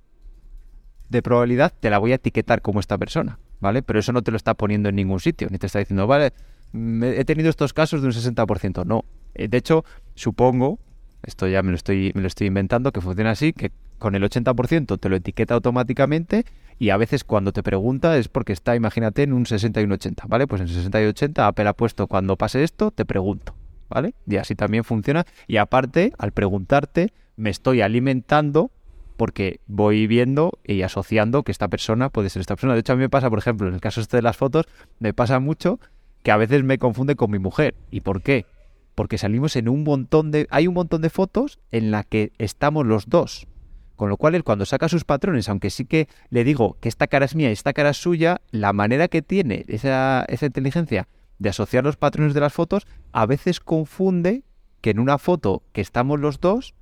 de 1.09 1.23
probabilidad 1.23 1.73
te 1.79 1.91
la 1.91 1.99
voy 1.99 2.13
a 2.13 2.17
etiquetar 2.17 2.63
como 2.63 2.81
esta 2.81 2.99
persona, 2.99 3.39
¿vale? 3.61 3.83
Pero 3.83 3.99
eso 3.99 4.13
no 4.13 4.23
te 4.23 4.31
lo 4.31 4.37
está 4.37 4.55
poniendo 4.55 4.89
en 4.89 4.97
ningún 4.97 5.21
sitio, 5.21 5.49
ni 5.51 5.59
te 5.59 5.67
está 5.67 5.79
diciendo, 5.79 6.07
vale, 6.07 6.33
he 6.75 7.25
tenido 7.25 7.49
estos 7.49 7.73
casos 7.73 8.03
de 8.03 8.09
un 8.09 8.13
60%, 8.13 8.85
no. 8.85 9.05
Eh, 9.35 9.49
de 9.49 9.59
hecho, 9.59 9.85
supongo, 10.15 10.79
esto 11.23 11.47
ya 11.47 11.63
me 11.63 11.71
lo 11.71 11.77
estoy, 11.77 12.13
me 12.15 12.23
lo 12.23 12.27
estoy 12.27 12.49
inventando, 12.49 12.93
que 12.93 13.01
funciona 13.01 13.31
así, 13.31 13.53
que 13.53 13.71
con 13.99 14.15
el 14.15 14.23
80% 14.23 14.99
te 14.99 15.09
lo 15.09 15.17
etiqueta 15.17 15.55
automáticamente 15.55 16.45
y 16.79 16.91
a 16.91 16.97
veces 16.97 17.25
cuando 17.25 17.53
te 17.53 17.63
pregunta 17.63 18.19
es 18.19 18.29
porque 18.29 18.53
está, 18.53 18.77
imagínate, 18.77 19.23
en 19.23 19.33
un 19.33 19.47
60 19.47 19.81
y 19.81 19.85
un 19.85 19.93
80, 19.93 20.25
¿vale? 20.29 20.47
Pues 20.47 20.61
en 20.61 20.69
60 20.69 21.03
y 21.03 21.07
80 21.07 21.47
Apple 21.47 21.69
ha 21.69 21.73
puesto 21.73 22.07
cuando 22.07 22.37
pase 22.37 22.63
esto, 22.63 22.91
te 22.91 23.07
pregunto, 23.07 23.55
¿vale? 23.89 24.15
Y 24.27 24.37
así 24.37 24.55
también 24.55 24.85
funciona. 24.85 25.25
Y 25.47 25.57
aparte, 25.57 26.13
al 26.19 26.33
preguntarte, 26.33 27.13
me 27.37 27.51
estoy 27.51 27.81
alimentando 27.81 28.71
porque 29.17 29.61
voy 29.67 30.07
viendo 30.07 30.59
y 30.65 30.83
asociando 30.83 31.43
que 31.43 31.53
esta 31.53 31.69
persona 31.69 32.11
puede 32.11 32.31
ser 32.31 32.41
esta 32.41 32.55
persona. 32.55 32.75
De 32.75 32.81
hecho, 32.81 32.93
a 32.93 32.97
mí 32.97 33.01
me 33.01 33.09
pasa, 33.09 33.31
por 33.31 33.39
ejemplo, 33.39 33.69
en 33.69 33.75
el 33.75 33.81
caso 33.81 34.01
este 34.01 34.19
de 34.19 34.23
las 34.23 34.37
fotos, 34.37 34.67
me 34.99 35.15
pasa 35.15 35.41
mucho 35.41 35.81
que 36.23 36.31
a 36.31 36.37
veces 36.37 36.65
me 36.65 36.79
confunde 36.79 37.17
con 37.17 37.31
mi 37.31 37.39
mujer. 37.39 37.75
¿Y 37.91 38.01
por 38.01 38.23
qué? 38.23 38.47
Porque 38.95 39.19
salimos 39.19 39.57
en 39.57 39.69
un 39.69 39.85
montón 39.85 40.31
de... 40.31 40.47
Hay 40.51 40.67
un 40.67 40.75
montón 40.75 41.03
de 41.03 41.11
fotos 41.11 41.59
en 41.71 41.91
la 41.91 42.03
que 42.03 42.33
estamos 42.39 42.87
los 42.87 43.09
dos. 43.09 43.47
Con 43.95 44.11
lo 44.11 44.19
cual, 44.19 44.35
él 44.35 44.45
cuando 44.45 44.67
saca 44.67 44.89
sus 44.91 45.05
patrones, 45.05 45.49
aunque 45.49 45.71
sí 45.71 45.87
que 45.87 46.09
le 46.29 46.45
digo 46.45 46.77
que 46.81 46.89
esta 46.89 47.07
cara 47.07 47.25
es 47.25 47.35
mía 47.35 47.49
y 47.49 47.53
esta 47.53 47.73
cara 47.73 47.91
es 47.91 47.97
suya, 47.97 48.43
la 48.51 48.75
manera 48.75 49.09
que 49.09 49.23
tiene 49.23 49.65
esa, 49.69 50.25
esa 50.29 50.47
inteligencia 50.47 51.09
de 51.39 51.49
asociar 51.49 51.85
los 51.85 51.97
patrones 51.97 52.35
de 52.35 52.41
las 52.41 52.53
fotos, 52.53 52.87
a 53.13 53.27
veces 53.27 53.61
confunde 53.61 54.45
que 54.81 54.91
en 54.91 54.99
una 54.99 55.19
foto 55.19 55.63
que 55.73 55.81
estamos 55.81 56.21
los 56.21 56.41
dos, 56.41 56.75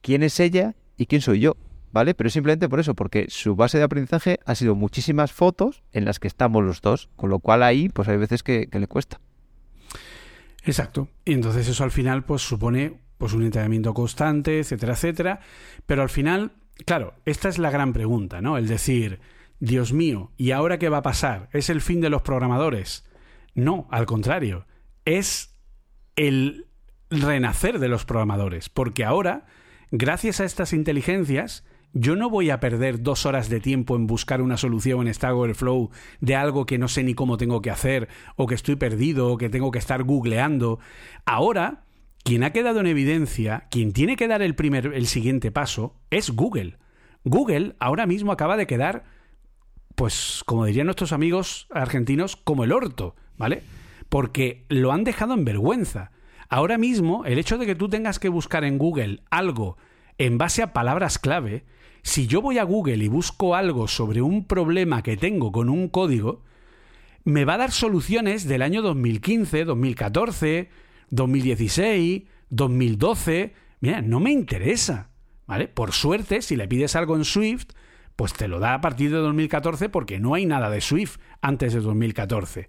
quién 0.00 0.22
es 0.22 0.40
ella 0.40 0.76
y 0.96 1.06
quién 1.06 1.20
soy 1.20 1.40
yo. 1.40 1.56
¿vale? 1.92 2.14
Pero 2.14 2.30
simplemente 2.30 2.68
por 2.68 2.80
eso, 2.80 2.94
porque 2.94 3.26
su 3.28 3.56
base 3.56 3.78
de 3.78 3.84
aprendizaje 3.84 4.38
ha 4.44 4.54
sido 4.54 4.74
muchísimas 4.74 5.32
fotos 5.32 5.82
en 5.92 6.04
las 6.04 6.18
que 6.18 6.28
estamos 6.28 6.64
los 6.64 6.80
dos, 6.80 7.08
con 7.16 7.30
lo 7.30 7.38
cual 7.38 7.62
ahí 7.62 7.88
pues 7.88 8.08
hay 8.08 8.16
veces 8.16 8.42
que, 8.42 8.68
le 8.70 8.86
cuesta. 8.86 9.20
Exacto. 10.64 11.08
Y 11.24 11.32
entonces 11.32 11.68
eso 11.68 11.84
al 11.84 11.90
final 11.90 12.24
pues 12.24 12.42
supone 12.42 13.00
pues 13.16 13.32
un 13.32 13.44
entrenamiento 13.44 13.94
constante, 13.94 14.60
etcétera, 14.60 14.92
etcétera. 14.92 15.40
Pero 15.86 16.02
al 16.02 16.08
final, 16.08 16.52
claro, 16.84 17.14
esta 17.24 17.48
es 17.48 17.58
la 17.58 17.70
gran 17.70 17.92
pregunta, 17.92 18.40
¿no? 18.40 18.58
El 18.58 18.68
decir, 18.68 19.20
Dios 19.60 19.92
mío, 19.92 20.30
¿y 20.36 20.52
ahora 20.52 20.78
qué 20.78 20.88
va 20.88 20.98
a 20.98 21.02
pasar? 21.02 21.48
¿Es 21.52 21.70
el 21.70 21.80
fin 21.80 22.00
de 22.00 22.10
los 22.10 22.22
programadores? 22.22 23.07
No, 23.58 23.88
al 23.90 24.06
contrario, 24.06 24.66
es 25.04 25.52
el 26.14 26.68
renacer 27.10 27.80
de 27.80 27.88
los 27.88 28.04
programadores, 28.04 28.68
porque 28.68 29.04
ahora, 29.04 29.46
gracias 29.90 30.38
a 30.38 30.44
estas 30.44 30.72
inteligencias, 30.72 31.64
yo 31.92 32.14
no 32.14 32.30
voy 32.30 32.50
a 32.50 32.60
perder 32.60 33.02
dos 33.02 33.26
horas 33.26 33.48
de 33.48 33.58
tiempo 33.58 33.96
en 33.96 34.06
buscar 34.06 34.42
una 34.42 34.56
solución 34.56 35.08
en 35.08 35.12
Stack 35.12 35.34
Overflow 35.34 35.90
de 36.20 36.36
algo 36.36 36.66
que 36.66 36.78
no 36.78 36.86
sé 36.86 37.02
ni 37.02 37.14
cómo 37.14 37.36
tengo 37.36 37.60
que 37.60 37.72
hacer, 37.72 38.08
o 38.36 38.46
que 38.46 38.54
estoy 38.54 38.76
perdido, 38.76 39.26
o 39.26 39.38
que 39.38 39.48
tengo 39.48 39.72
que 39.72 39.80
estar 39.80 40.04
googleando. 40.04 40.78
Ahora, 41.26 41.82
quien 42.22 42.44
ha 42.44 42.52
quedado 42.52 42.78
en 42.78 42.86
evidencia, 42.86 43.66
quien 43.72 43.92
tiene 43.92 44.14
que 44.14 44.28
dar 44.28 44.40
el, 44.40 44.54
primer, 44.54 44.94
el 44.94 45.08
siguiente 45.08 45.50
paso, 45.50 45.96
es 46.10 46.30
Google. 46.30 46.78
Google 47.24 47.74
ahora 47.80 48.06
mismo 48.06 48.30
acaba 48.30 48.56
de 48.56 48.68
quedar, 48.68 49.02
pues, 49.96 50.44
como 50.46 50.64
dirían 50.64 50.86
nuestros 50.86 51.12
amigos 51.12 51.66
argentinos, 51.72 52.36
como 52.36 52.62
el 52.62 52.70
orto, 52.70 53.16
¿vale? 53.38 53.62
Porque 54.08 54.64
lo 54.68 54.92
han 54.92 55.04
dejado 55.04 55.34
en 55.34 55.44
vergüenza. 55.44 56.10
Ahora 56.48 56.78
mismo, 56.78 57.24
el 57.24 57.38
hecho 57.38 57.58
de 57.58 57.66
que 57.66 57.74
tú 57.74 57.88
tengas 57.88 58.18
que 58.18 58.28
buscar 58.28 58.64
en 58.64 58.78
Google 58.78 59.20
algo 59.30 59.76
en 60.18 60.38
base 60.38 60.62
a 60.62 60.72
palabras 60.72 61.18
clave, 61.18 61.64
si 62.02 62.26
yo 62.26 62.40
voy 62.40 62.58
a 62.58 62.64
Google 62.64 63.04
y 63.04 63.08
busco 63.08 63.54
algo 63.54 63.86
sobre 63.86 64.22
un 64.22 64.46
problema 64.46 65.02
que 65.02 65.16
tengo 65.16 65.52
con 65.52 65.68
un 65.68 65.88
código, 65.88 66.42
me 67.24 67.44
va 67.44 67.54
a 67.54 67.58
dar 67.58 67.70
soluciones 67.72 68.48
del 68.48 68.62
año 68.62 68.80
2015, 68.82 69.64
2014, 69.64 70.70
2016, 71.10 72.22
2012. 72.50 73.54
Mira, 73.80 74.00
no 74.00 74.20
me 74.20 74.32
interesa. 74.32 75.10
¿Vale? 75.46 75.66
Por 75.68 75.92
suerte, 75.92 76.42
si 76.42 76.56
le 76.56 76.68
pides 76.68 76.94
algo 76.94 77.16
en 77.16 77.24
Swift, 77.24 77.68
pues 78.16 78.34
te 78.34 78.48
lo 78.48 78.58
da 78.58 78.74
a 78.74 78.80
partir 78.80 79.10
de 79.10 79.16
2014 79.18 79.88
porque 79.88 80.18
no 80.18 80.34
hay 80.34 80.44
nada 80.44 80.68
de 80.70 80.80
Swift 80.80 81.18
antes 81.40 81.72
de 81.72 81.80
2014. 81.80 82.68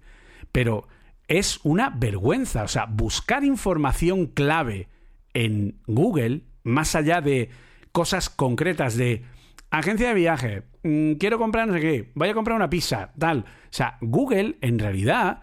Pero 0.52 0.88
es 1.28 1.60
una 1.62 1.90
vergüenza. 1.90 2.64
O 2.64 2.68
sea, 2.68 2.86
buscar 2.86 3.44
información 3.44 4.26
clave 4.26 4.88
en 5.32 5.80
Google, 5.86 6.42
más 6.64 6.94
allá 6.94 7.20
de 7.20 7.50
cosas 7.92 8.30
concretas 8.30 8.96
de 8.96 9.24
agencia 9.70 10.08
de 10.08 10.14
viaje, 10.14 10.62
mm, 10.82 11.12
quiero 11.14 11.38
comprar 11.38 11.66
no 11.68 11.74
sé 11.74 11.80
qué, 11.80 12.10
voy 12.14 12.28
a 12.28 12.34
comprar 12.34 12.56
una 12.56 12.70
pizza, 12.70 13.12
tal. 13.18 13.38
O 13.40 13.72
sea, 13.72 13.96
Google 14.00 14.56
en 14.60 14.78
realidad, 14.78 15.42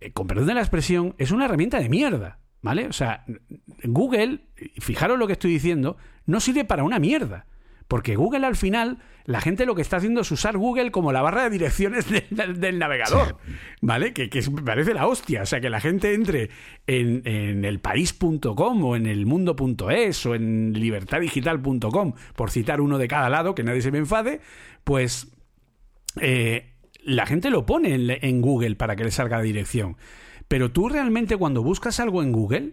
eh, 0.00 0.12
con 0.12 0.26
perdón 0.26 0.46
de 0.46 0.54
la 0.54 0.60
expresión, 0.60 1.14
es 1.18 1.30
una 1.30 1.44
herramienta 1.44 1.78
de 1.78 1.88
mierda, 1.88 2.38
¿vale? 2.62 2.86
O 2.86 2.92
sea, 2.92 3.24
Google, 3.84 4.40
fijaros 4.80 5.18
lo 5.18 5.26
que 5.26 5.34
estoy 5.34 5.52
diciendo, 5.52 5.96
no 6.24 6.40
sirve 6.40 6.64
para 6.64 6.84
una 6.84 6.98
mierda. 6.98 7.46
Porque 7.88 8.16
Google 8.16 8.46
al 8.46 8.56
final, 8.56 8.98
la 9.24 9.40
gente 9.40 9.64
lo 9.64 9.74
que 9.74 9.82
está 9.82 9.98
haciendo 9.98 10.22
es 10.22 10.30
usar 10.30 10.56
Google 10.56 10.90
como 10.90 11.12
la 11.12 11.22
barra 11.22 11.44
de 11.44 11.50
direcciones 11.50 12.06
del, 12.30 12.78
navegador, 12.78 13.36
¿vale? 13.80 14.12
Que, 14.12 14.28
que, 14.28 14.42
parece 14.64 14.92
la 14.92 15.06
hostia. 15.06 15.42
O 15.42 15.46
sea, 15.46 15.60
que 15.60 15.70
la 15.70 15.80
gente 15.80 16.14
entre 16.14 16.50
en, 16.86 17.22
en 17.24 17.64
elpaís.com 17.64 18.84
o 18.84 18.96
en 18.96 19.06
elmundo.es 19.06 20.26
o 20.26 20.34
en 20.34 20.72
libertaddigital.com, 20.72 22.14
por 22.34 22.50
citar 22.50 22.80
uno 22.80 22.98
de 22.98 23.08
cada 23.08 23.28
lado, 23.28 23.54
que 23.54 23.62
nadie 23.62 23.82
se 23.82 23.92
me 23.92 23.98
enfade, 23.98 24.40
pues 24.82 25.28
eh, 26.20 26.72
la 27.04 27.26
gente 27.26 27.50
lo 27.50 27.66
pone 27.66 27.94
en, 27.94 28.10
en 28.10 28.40
Google 28.40 28.74
para 28.74 28.96
que 28.96 29.04
le 29.04 29.12
salga 29.12 29.36
la 29.36 29.44
dirección. 29.44 29.96
Pero 30.48 30.72
tú 30.72 30.88
realmente 30.88 31.36
cuando 31.36 31.62
buscas 31.62 32.00
algo 32.00 32.22
en 32.22 32.32
Google, 32.32 32.72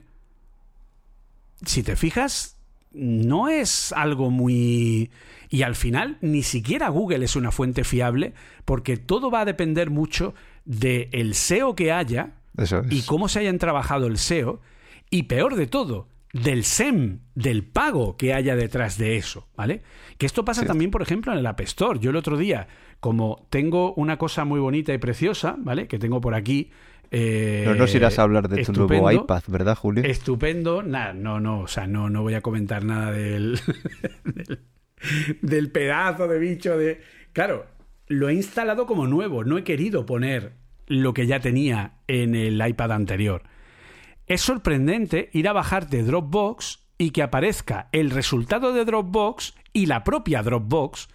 si 1.66 1.84
te 1.84 1.96
fijas, 1.96 2.53
no 2.94 3.50
es 3.50 3.92
algo 3.94 4.30
muy... 4.30 5.12
Y 5.50 5.62
al 5.62 5.76
final 5.76 6.18
ni 6.22 6.42
siquiera 6.42 6.90
Google 6.90 7.26
es 7.26 7.36
una 7.36 7.52
fuente 7.52 7.84
fiable 7.84 8.34
porque 8.66 8.98
todo 8.98 9.30
va 9.30 9.42
a 9.42 9.46
depender 9.46 9.92
mucho 9.92 10.34
del 10.66 11.36
SEO 11.36 11.76
que 11.76 11.92
haya 11.92 12.34
y 12.90 13.02
cómo 13.04 13.28
se 13.28 13.40
hayan 13.40 13.60
trabajado 13.60 14.08
el 14.08 14.18
SEO 14.18 14.62
y 15.10 15.24
peor 15.24 15.56
de 15.56 15.68
todo, 15.68 16.08
del 16.34 16.64
SEM, 16.64 17.20
del 17.36 17.64
pago 17.64 18.18
que 18.18 18.34
haya 18.34 18.56
detrás 18.56 18.98
de 18.98 19.18
eso, 19.18 19.48
¿vale? 19.56 19.84
Que 20.18 20.26
esto 20.26 20.44
pasa 20.44 20.66
también, 20.66 20.90
por 20.90 21.04
ejemplo, 21.04 21.32
en 21.32 21.38
el 21.38 21.46
App 21.46 21.62
Store. 21.62 22.00
Yo 22.00 22.10
el 22.10 22.16
otro 22.16 22.36
día, 22.36 22.68
como 23.00 23.46
tengo 23.52 23.94
una 23.94 24.18
cosa 24.18 24.44
muy 24.46 24.60
bonita 24.60 24.92
y 24.92 24.98
preciosa, 24.98 25.56
¿vale? 25.60 25.88
Que 25.88 26.00
tengo 26.00 26.20
por 26.20 26.34
aquí, 26.34 26.72
eh, 27.16 27.62
no 27.68 27.76
nos 27.76 27.94
irás 27.94 28.18
a 28.18 28.24
hablar 28.24 28.50
de 28.50 28.66
tu 28.66 28.74
nuevo 28.74 29.12
iPad, 29.12 29.44
¿verdad, 29.48 29.78
Julio? 29.78 30.04
Estupendo. 30.04 30.82
Nah, 30.82 31.14
no, 31.14 31.40
no, 31.40 31.60
o 31.60 31.68
sea, 31.68 31.86
no, 31.86 32.10
no 32.10 32.24
voy 32.24 32.34
a 32.34 32.42
comentar 32.42 32.84
nada 32.84 33.12
del, 33.12 33.60
del, 35.42 35.72
pedazo 35.72 36.28
de 36.28 36.40
bicho 36.40 36.76
de... 36.76 37.02
Claro, 37.32 37.68
lo 38.08 38.30
he 38.30 38.34
instalado 38.34 38.88
como 38.88 39.06
nuevo, 39.06 39.44
no 39.44 39.60
he 39.60 39.64
querido 39.64 40.08
poner 40.08 40.54
lo 40.88 41.14
que 41.14 41.28
ya 41.28 41.40
tenía 41.40 42.00
en 42.08 42.34
el 42.34 42.66
iPad 42.66 42.92
anterior. 42.94 43.44
Es 44.26 44.42
sorprendente 44.42 45.30
ir 45.34 45.48
a 45.48 45.54
bajarte 45.54 46.02
Dropbox 46.02 46.80
y 46.98 47.12
que 47.12 47.22
aparezca 47.22 47.90
el 47.92 48.10
resultado 48.10 48.74
de 48.74 48.86
Dropbox 48.86 49.54
y 49.72 49.86
la 49.86 50.04
propia 50.04 50.42
Dropbox 50.42 51.10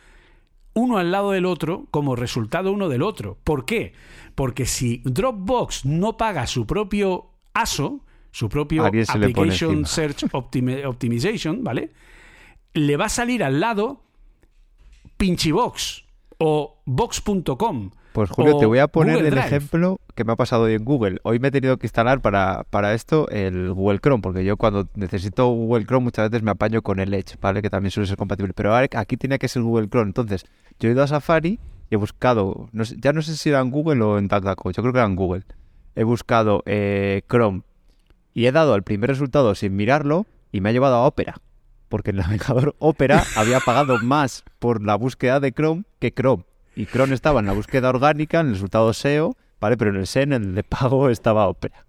uno 0.75 0.99
al 0.99 1.11
lado 1.11 1.33
del 1.33 1.45
otro 1.45 1.87
como 1.91 2.15
resultado 2.15 2.71
uno 2.71 2.89
del 2.89 3.03
otro. 3.03 3.37
¿Por 3.43 3.65
qué? 3.65 3.95
Porque 4.39 4.67
si 4.67 5.03
Dropbox 5.05 5.85
no 5.85 6.17
paga 6.17 6.47
su 6.47 6.65
propio 6.65 7.33
ASO, 7.55 8.05
su 8.31 8.49
propio 8.49 8.85
Application 8.85 9.85
Search 9.85 10.27
Optimization, 10.33 11.65
¿vale? 11.65 11.91
Le 12.73 12.97
va 12.97 13.07
a 13.07 13.09
salir 13.09 13.43
al 13.43 13.59
lado 13.59 14.05
Pinchibox 15.17 16.05
o 16.39 16.81
Box.com. 16.85 17.91
Pues 18.13 18.31
Julio, 18.31 18.59
te 18.59 18.67
voy 18.67 18.79
a 18.79 18.87
poner 18.87 19.27
el 19.27 19.37
ejemplo 19.37 19.99
que 20.15 20.23
me 20.23 20.35
ha 20.35 20.37
pasado 20.37 20.63
hoy 20.63 20.75
en 20.75 20.85
Google. 20.85 21.19
Hoy 21.25 21.41
me 21.41 21.49
he 21.49 21.51
tenido 21.51 21.77
que 21.79 21.89
instalar 21.89 22.21
para, 22.21 22.63
para 22.71 22.95
esto 22.95 23.29
el 23.31 23.73
Google 23.73 23.99
Chrome, 23.99 24.23
porque 24.23 24.45
yo 24.45 24.57
cuando 24.57 24.89
necesito 24.95 25.49
Google 25.49 25.85
Chrome 25.85 26.05
muchas 26.05 26.31
veces 26.31 26.45
me 26.45 26.53
apaño 26.53 26.81
con 26.83 27.01
el 27.01 27.13
Edge, 27.13 27.37
¿vale? 27.41 27.61
Que 27.61 27.71
también 27.71 27.91
suele 27.91 28.07
ser 28.07 28.17
compatible. 28.17 28.53
Pero 28.55 28.73
aquí 28.73 29.17
tenía 29.17 29.39
que 29.39 29.49
ser 29.49 29.63
Google 29.63 29.89
Chrome. 29.89 30.11
Entonces, 30.11 30.47
yo 30.79 30.89
he 30.89 30.93
ido 30.93 31.03
a 31.03 31.09
Safari 31.09 31.59
y 31.91 31.95
he 31.95 31.99
buscado, 31.99 32.69
ya 32.73 33.13
no 33.13 33.23
sé 33.23 33.37
si 33.37 33.49
era 33.49 33.61
en 33.61 33.71
Google 33.71 34.03
o 34.03 34.19
en 34.19 34.29
DuckDuckGo, 34.29 34.71
yo 34.73 34.83
creo 34.83 34.93
que 34.93 34.99
era 34.99 35.07
en 35.07 35.17
Google. 35.17 35.45
He 35.95 36.05
buscado 36.05 36.63
eh, 36.67 37.23
Chrome 37.29 37.63
y 38.35 38.47
he 38.47 38.53
dado 38.53 38.75
el 38.75 38.83
primer 38.83 39.11
resultado 39.11 39.55
sin 39.55 39.75
mirarlo 39.75 40.27
y 40.53 40.61
me 40.61 40.69
ha 40.69 40.73
llevado 40.73 40.97
a 40.97 41.07
Opera. 41.07 41.37
Porque 41.89 42.11
el 42.11 42.17
navegador 42.19 42.77
Opera 42.79 43.25
había 43.37 43.61
pagado 43.61 43.99
más 43.99 44.45
por 44.59 44.83
la 44.83 44.97
búsqueda 44.97 45.41
de 45.41 45.53
Chrome 45.53 45.85
que 45.99 46.13
Chrome. 46.13 46.45
Y 46.77 46.87
Chrome 46.87 47.15
estaba 47.15 47.41
en 47.41 47.47
la 47.47 47.53
búsqueda 47.53 47.89
orgánica, 47.89 48.41
en 48.41 48.49
el 48.49 48.53
resultado 48.53 48.93
SEO, 48.93 49.37
¿vale? 49.61 49.77
Pero 49.77 49.91
en 49.91 49.97
el 49.97 50.07
SEO, 50.07 50.23
en 50.23 50.33
el 50.35 50.55
de 50.55 50.63
pago, 50.63 51.09
estaba 51.09 51.49
Opera. 51.49 51.85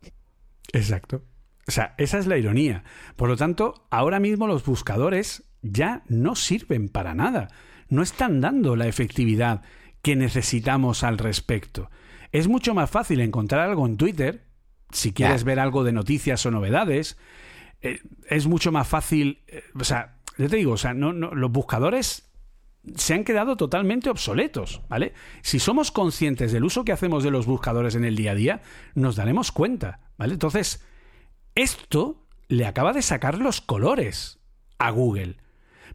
Exacto. 0.73 1.21
O 1.67 1.71
sea, 1.71 1.93
esa 1.97 2.17
es 2.17 2.26
la 2.26 2.38
ironía. 2.38 2.84
Por 3.15 3.30
lo 3.30 3.38
tanto, 3.38 3.85
ahora 3.91 4.19
mismo 4.19 4.47
los 4.47 4.65
buscadores 4.65 5.43
ya 5.61 6.03
no 6.07 6.35
sirven 6.35 6.89
para 6.89 7.13
nada. 7.13 7.49
No 7.89 8.01
están 8.01 8.41
dando 8.41 8.76
la 8.76 8.88
efectividad 8.88 9.61
que 10.01 10.15
necesitamos 10.15 11.03
al 11.03 11.17
respecto. 11.17 11.89
Es 12.31 12.47
mucho 12.47 12.73
más 12.73 12.89
fácil 12.89 13.21
encontrar 13.21 13.67
algo 13.67 13.85
en 13.85 13.97
Twitter, 13.97 14.45
si 14.91 15.13
quieres 15.13 15.43
ver 15.43 15.59
algo 15.59 15.84
de 15.84 15.91
noticias 15.91 16.45
o 16.45 16.51
novedades. 16.51 17.17
Eh, 17.81 18.01
es 18.30 18.47
mucho 18.47 18.71
más 18.71 18.88
fácil. 18.88 19.43
Eh, 19.47 19.63
o 19.80 19.84
sea, 19.84 20.17
yo 20.38 20.49
te 20.49 20.57
digo, 20.57 20.73
o 20.73 20.77
sea, 20.77 20.93
no, 20.93 21.13
no, 21.13 21.34
los 21.34 21.51
buscadores 21.51 22.30
se 22.95 23.13
han 23.13 23.23
quedado 23.23 23.57
totalmente 23.57 24.09
obsoletos, 24.09 24.81
¿vale? 24.89 25.13
Si 25.41 25.59
somos 25.59 25.91
conscientes 25.91 26.51
del 26.51 26.63
uso 26.63 26.85
que 26.85 26.91
hacemos 26.91 27.23
de 27.23 27.31
los 27.31 27.45
buscadores 27.45 27.95
en 27.95 28.05
el 28.05 28.15
día 28.15 28.31
a 28.31 28.35
día, 28.35 28.61
nos 28.95 29.15
daremos 29.15 29.51
cuenta, 29.51 29.99
¿vale? 30.17 30.34
Entonces, 30.34 30.84
esto 31.55 32.26
le 32.47 32.65
acaba 32.65 32.93
de 32.93 33.01
sacar 33.01 33.38
los 33.38 33.61
colores 33.61 34.39
a 34.77 34.91
Google, 34.91 35.38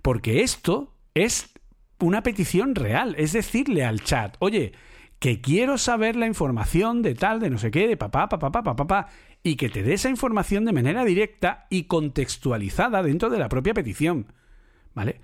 porque 0.02 0.42
esto 0.42 0.94
es 1.14 1.53
una 2.00 2.22
petición 2.22 2.74
real, 2.74 3.14
es 3.18 3.32
decirle 3.32 3.84
al 3.84 4.02
chat, 4.02 4.36
oye, 4.40 4.72
que 5.18 5.40
quiero 5.40 5.78
saber 5.78 6.16
la 6.16 6.26
información 6.26 7.02
de 7.02 7.14
tal, 7.14 7.40
de 7.40 7.50
no 7.50 7.58
sé 7.58 7.70
qué, 7.70 7.88
de 7.88 7.96
papá, 7.96 8.28
papá, 8.28 8.50
papá, 8.50 8.76
papá, 8.76 9.08
y 9.42 9.56
que 9.56 9.68
te 9.68 9.82
dé 9.82 9.94
esa 9.94 10.10
información 10.10 10.64
de 10.64 10.72
manera 10.72 11.04
directa 11.04 11.66
y 11.70 11.84
contextualizada 11.84 13.02
dentro 13.02 13.30
de 13.30 13.38
la 13.38 13.48
propia 13.48 13.74
petición, 13.74 14.32
¿vale? 14.94 15.20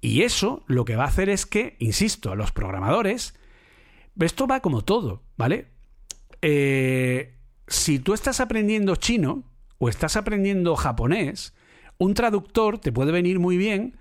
Y 0.00 0.22
eso 0.22 0.64
lo 0.66 0.84
que 0.84 0.96
va 0.96 1.04
a 1.04 1.08
hacer 1.08 1.28
es 1.28 1.46
que, 1.46 1.76
insisto, 1.78 2.30
a 2.30 2.36
los 2.36 2.52
programadores, 2.52 3.34
esto 4.18 4.46
va 4.46 4.60
como 4.60 4.84
todo, 4.84 5.22
¿vale? 5.36 5.68
Eh, 6.42 7.34
si 7.66 7.98
tú 7.98 8.14
estás 8.14 8.40
aprendiendo 8.40 8.96
chino 8.96 9.44
o 9.78 9.88
estás 9.88 10.16
aprendiendo 10.16 10.76
japonés, 10.76 11.54
un 11.98 12.14
traductor 12.14 12.78
te 12.78 12.92
puede 12.92 13.12
venir 13.12 13.38
muy 13.38 13.56
bien 13.56 13.96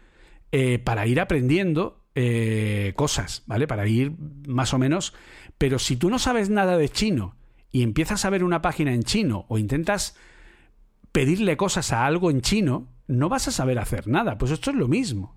eh, 0.52 0.80
para 0.80 1.08
ir 1.08 1.20
aprendiendo 1.20 2.06
eh, 2.20 2.94
cosas, 2.96 3.44
¿vale? 3.46 3.68
Para 3.68 3.86
ir 3.88 4.14
más 4.48 4.74
o 4.74 4.80
menos. 4.80 5.14
Pero 5.60 5.78
si 5.78 5.98
tú 5.98 6.10
no 6.10 6.18
sabes 6.18 6.50
nada 6.50 6.76
de 6.76 6.90
chino 6.90 7.36
y 7.72 7.84
empiezas 7.84 8.26
a 8.26 8.32
ver 8.32 8.44
una 8.44 8.64
página 8.64 8.92
en 8.92 9.04
chino 9.04 9.46
o 9.50 9.60
intentas 9.60 10.18
pedirle 11.12 11.58
cosas 11.58 11.94
a 11.94 12.08
algo 12.08 12.32
en 12.32 12.42
chino, 12.42 12.88
no 13.06 13.30
vas 13.30 13.48
a 13.48 13.52
saber 13.52 13.78
hacer 13.78 14.08
nada. 14.08 14.40
Pues 14.40 14.52
esto 14.52 14.72
es 14.72 14.78
lo 14.78 14.88
mismo. 14.88 15.36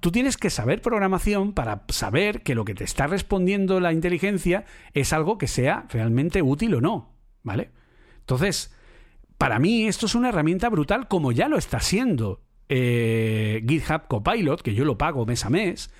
Tú 0.00 0.10
tienes 0.10 0.38
que 0.38 0.48
saber 0.48 0.80
programación 0.80 1.52
para 1.52 1.84
saber 1.88 2.42
que 2.42 2.54
lo 2.54 2.64
que 2.64 2.74
te 2.74 2.84
está 2.84 3.06
respondiendo 3.06 3.78
la 3.78 3.92
inteligencia 3.92 4.64
es 4.94 5.12
algo 5.12 5.36
que 5.36 5.48
sea 5.48 5.84
realmente 5.90 6.40
útil 6.40 6.76
o 6.76 6.80
no, 6.80 7.12
¿vale? 7.42 7.72
Entonces, 8.20 8.74
para 9.36 9.58
mí 9.58 9.86
esto 9.86 10.06
es 10.06 10.14
una 10.14 10.30
herramienta 10.30 10.70
brutal 10.70 11.08
como 11.08 11.30
ya 11.30 11.48
lo 11.48 11.58
está 11.58 11.80
siendo 11.80 12.40
eh, 12.68 13.64
GitHub 13.66 14.08
Copilot, 14.08 14.62
que 14.62 14.74
yo 14.74 14.84
lo 14.84 14.98
pago 14.98 15.26
mes 15.26 15.44
a 15.44 15.50
mes, 15.50 15.90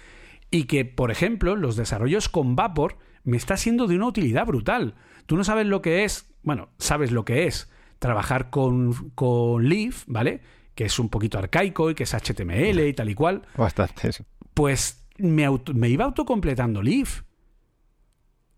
y 0.51 0.65
que, 0.65 0.85
por 0.85 1.11
ejemplo, 1.11 1.57
los 1.57 1.77
desarrollos 1.77 2.29
con 2.29 2.57
Vapor 2.57 2.97
me 3.25 3.37
está 3.37 3.57
siendo 3.57 3.87
de 3.87 3.97
una 3.97 4.07
utilidad 4.07 4.47
brutal. 4.47 4.95
Tú 5.27 5.37
no 5.37 5.45
sabes 5.45 5.67
lo 5.67 5.83
que 5.83 6.05
es, 6.05 6.33
bueno, 6.43 6.69
sabes 6.79 7.11
lo 7.11 7.25
que 7.25 7.47
es 7.47 7.71
trabajar 7.99 8.51
con, 8.51 9.11
con 9.15 9.69
Leaf, 9.69 10.05
¿vale? 10.07 10.41
que 10.77 10.85
es 10.85 10.99
un 11.01 11.09
poquito 11.09 11.39
arcaico 11.39 11.91
y 11.91 11.95
que 11.95 12.05
es 12.05 12.15
HTML 12.15 12.87
y 12.87 12.93
tal 12.93 13.09
y 13.09 13.15
cual. 13.15 13.43
Bastante. 13.57 14.11
Pues 14.55 15.05
me, 15.17 15.49
me 15.75 15.89
iba 15.89 16.05
autocompletando 16.05 16.83
Leaf. 16.83 17.23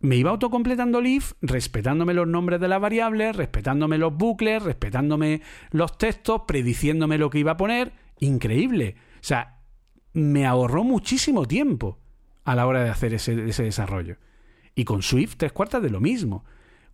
Me 0.01 0.17
iba 0.17 0.31
autocompletando 0.31 1.01
Leaf 1.01 1.33
respetándome 1.43 2.15
los 2.15 2.29
nombres 2.29 2.61
de 2.61 2.69
las 2.69 2.81
variables, 2.81 3.35
respetándome 3.35 3.99
los 3.99 4.15
bucles, 4.15 4.63
respetándome 4.63 5.43
los 5.71 5.99
textos, 5.99 6.43
prediciéndome 6.47 7.19
lo 7.19 7.31
que 7.31 7.41
iba 7.41 7.53
a 7.53 7.57
poner. 7.57 7.93
Increíble. 8.21 8.97
O 9.15 9.25
sea, 9.25 9.61
me 10.13 10.47
ahorró 10.47 10.85
muchísimo 10.85 11.47
tiempo 11.47 11.99
a 12.45 12.55
la 12.55 12.67
hora 12.67 12.85
de 12.85 12.91
hacer 12.91 13.15
ese, 13.15 13.49
ese 13.49 13.65
desarrollo. 13.65 14.17
Y 14.75 14.85
con 14.85 15.03
Swift 15.03 15.35
tres 15.37 15.53
cuartas 15.53 15.83
de 15.83 15.91
lo 15.91 16.01
mismo. 16.01 16.45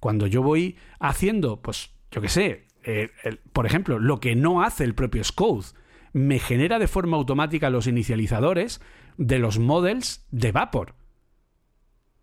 Cuando 0.00 0.26
yo 0.26 0.42
voy 0.42 0.76
haciendo, 0.98 1.60
pues, 1.60 1.90
yo 2.10 2.22
qué 2.22 2.28
sé, 2.28 2.66
eh, 2.84 3.10
por 3.52 3.66
ejemplo, 3.66 3.98
lo 3.98 4.20
que 4.20 4.36
no 4.36 4.62
hace 4.62 4.84
el 4.84 4.94
propio 4.94 5.24
Scode, 5.24 5.68
me 6.12 6.38
genera 6.38 6.78
de 6.78 6.88
forma 6.88 7.16
automática 7.16 7.70
los 7.70 7.86
inicializadores 7.86 8.80
de 9.16 9.38
los 9.38 9.58
models 9.58 10.26
de 10.30 10.52
Vapor. 10.52 10.94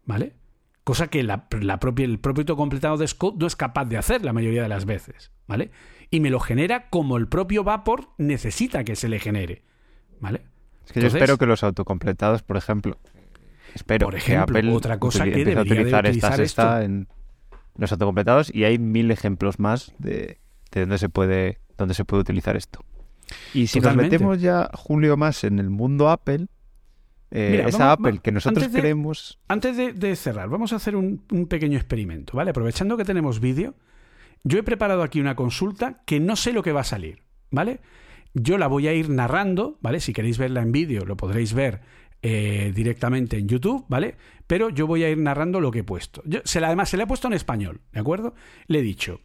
¿Vale? 0.05 0.40
Cosa 0.83 1.07
que 1.07 1.23
la, 1.23 1.47
propia, 1.47 2.05
el 2.05 2.19
propio 2.19 2.55
completado 2.55 2.97
de 2.97 3.07
Scode 3.07 3.37
no 3.37 3.47
es 3.47 3.55
capaz 3.55 3.85
de 3.85 3.97
hacer 3.97 4.25
la 4.25 4.33
mayoría 4.33 4.63
de 4.63 4.69
las 4.69 4.85
veces. 4.85 5.31
¿Vale? 5.47 5.71
Y 6.09 6.19
me 6.19 6.29
lo 6.29 6.39
genera 6.39 6.89
como 6.89 7.17
el 7.17 7.27
propio 7.27 7.63
Vapor 7.63 8.09
necesita 8.17 8.83
que 8.83 8.95
se 8.95 9.07
le 9.07 9.19
genere. 9.19 9.63
¿Vale? 10.19 10.41
Es 10.85 10.91
que 10.91 11.01
yo 11.01 11.07
espero 11.07 11.37
que 11.37 11.45
los 11.45 11.63
autocompletados, 11.63 12.41
por 12.41 12.57
ejemplo, 12.57 12.97
espero 13.75 14.07
por 14.07 14.15
ejemplo, 14.15 14.53
que 14.53 14.59
Apple 14.59 14.73
otra 14.73 14.99
cosa 14.99 15.23
que 15.25 15.31
debería 15.31 15.61
utilizar, 15.61 16.03
de 16.03 16.09
utilizar 16.09 16.41
esta 16.41 16.83
en 16.83 17.07
los 17.77 17.91
autocompletados 17.91 18.53
y 18.53 18.63
hay 18.65 18.77
mil 18.79 19.11
ejemplos 19.11 19.59
más 19.59 19.93
de, 19.99 20.39
de 20.71 20.81
dónde 20.81 20.97
se 20.97 21.09
puede, 21.09 21.59
dónde 21.77 21.93
se 21.93 22.05
puede 22.05 22.21
utilizar 22.21 22.55
esto. 22.55 22.83
Y 23.53 23.67
si 23.67 23.79
nos 23.79 23.95
metemos 23.95 24.41
ya, 24.41 24.69
Julio, 24.73 25.17
más 25.17 25.43
en 25.43 25.59
el 25.59 25.69
mundo 25.69 26.09
Apple, 26.09 26.47
eh, 27.31 27.63
esa 27.65 27.93
Apple 27.93 28.19
que 28.21 28.31
nosotros 28.31 28.67
queremos... 28.67 29.39
Antes 29.47 29.77
de, 29.77 30.15
cerrar, 30.15 30.49
vamos 30.49 30.73
a 30.73 30.75
hacer 30.75 30.95
un, 30.95 31.23
un, 31.31 31.47
pequeño 31.47 31.77
experimento, 31.77 32.35
¿vale? 32.35 32.51
Aprovechando 32.51 32.97
que 32.97 33.05
tenemos 33.05 33.39
vídeo, 33.39 33.73
yo 34.43 34.59
he 34.59 34.63
preparado 34.63 35.01
aquí 35.01 35.19
una 35.19 35.35
consulta 35.35 36.01
que 36.05 36.19
no 36.19 36.35
sé 36.35 36.51
lo 36.51 36.61
que 36.61 36.73
va 36.73 36.81
a 36.81 36.85
salir, 36.85 37.23
¿vale? 37.49 37.79
Yo 38.33 38.57
la 38.57 38.67
voy 38.67 38.87
a 38.87 38.93
ir 38.93 39.09
narrando, 39.09 39.77
¿vale? 39.81 39.99
Si 39.99 40.13
queréis 40.13 40.37
verla 40.37 40.61
en 40.61 40.71
vídeo, 40.71 41.05
lo 41.05 41.17
podréis 41.17 41.53
ver 41.53 41.81
eh, 42.21 42.71
directamente 42.75 43.37
en 43.37 43.47
YouTube, 43.47 43.85
¿vale? 43.87 44.15
Pero 44.45 44.69
yo 44.69 44.85
voy 44.85 45.03
a 45.03 45.09
ir 45.09 45.17
narrando 45.17 45.59
lo 45.59 45.71
que 45.71 45.79
he 45.79 45.83
puesto. 45.83 46.21
Yo, 46.25 46.41
se 46.43 46.59
la, 46.59 46.67
además, 46.67 46.89
se 46.89 46.97
la 46.97 47.03
he 47.03 47.07
puesto 47.07 47.27
en 47.27 47.33
español, 47.33 47.81
¿de 47.91 47.99
acuerdo? 47.99 48.35
Le 48.67 48.79
he 48.79 48.81
dicho, 48.81 49.21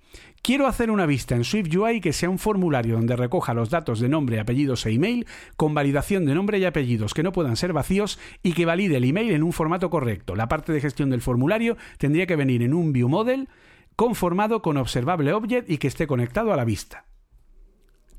quiero 0.47 0.69
hacer 0.69 0.93
una 0.93 1.07
vista 1.07 1.35
en 1.35 1.43
SwiftUI 1.43 2.01
que 2.01 2.13
sea 2.13 2.31
un 2.31 2.39
formulario 2.39 2.95
donde 2.95 3.17
recoja 3.17 3.53
los 3.53 3.69
datos 3.69 3.99
de 3.99 4.09
nombre, 4.09 4.39
apellidos 4.39 4.87
e 4.87 4.93
email 4.93 5.27
con 5.57 5.75
validación 5.75 6.25
de 6.25 6.37
nombre 6.37 6.61
y 6.61 6.65
apellidos 6.65 7.15
que 7.15 7.25
no 7.25 7.33
puedan 7.33 7.57
ser 7.57 7.73
vacíos 7.73 8.21
y 8.45 8.53
que 8.53 8.65
valide 8.65 8.99
el 8.99 9.05
email 9.05 9.33
en 9.33 9.43
un 9.43 9.53
formato 9.53 9.91
correcto. 9.91 10.37
La 10.37 10.47
parte 10.47 10.73
de 10.73 10.81
gestión 10.81 11.11
del 11.11 11.21
formulario 11.21 11.77
tendría 11.99 12.29
que 12.29 12.37
venir 12.37 12.63
en 12.63 12.75
un 12.75 12.93
view 12.93 13.09
model 13.09 13.49
conformado 13.97 14.63
con 14.63 14.77
observable 14.77 15.33
object 15.33 15.69
y 15.69 15.79
que 15.79 15.89
esté 15.89 16.07
conectado 16.07 16.53
a 16.53 16.57
la 16.57 16.65
vista. 16.65 17.07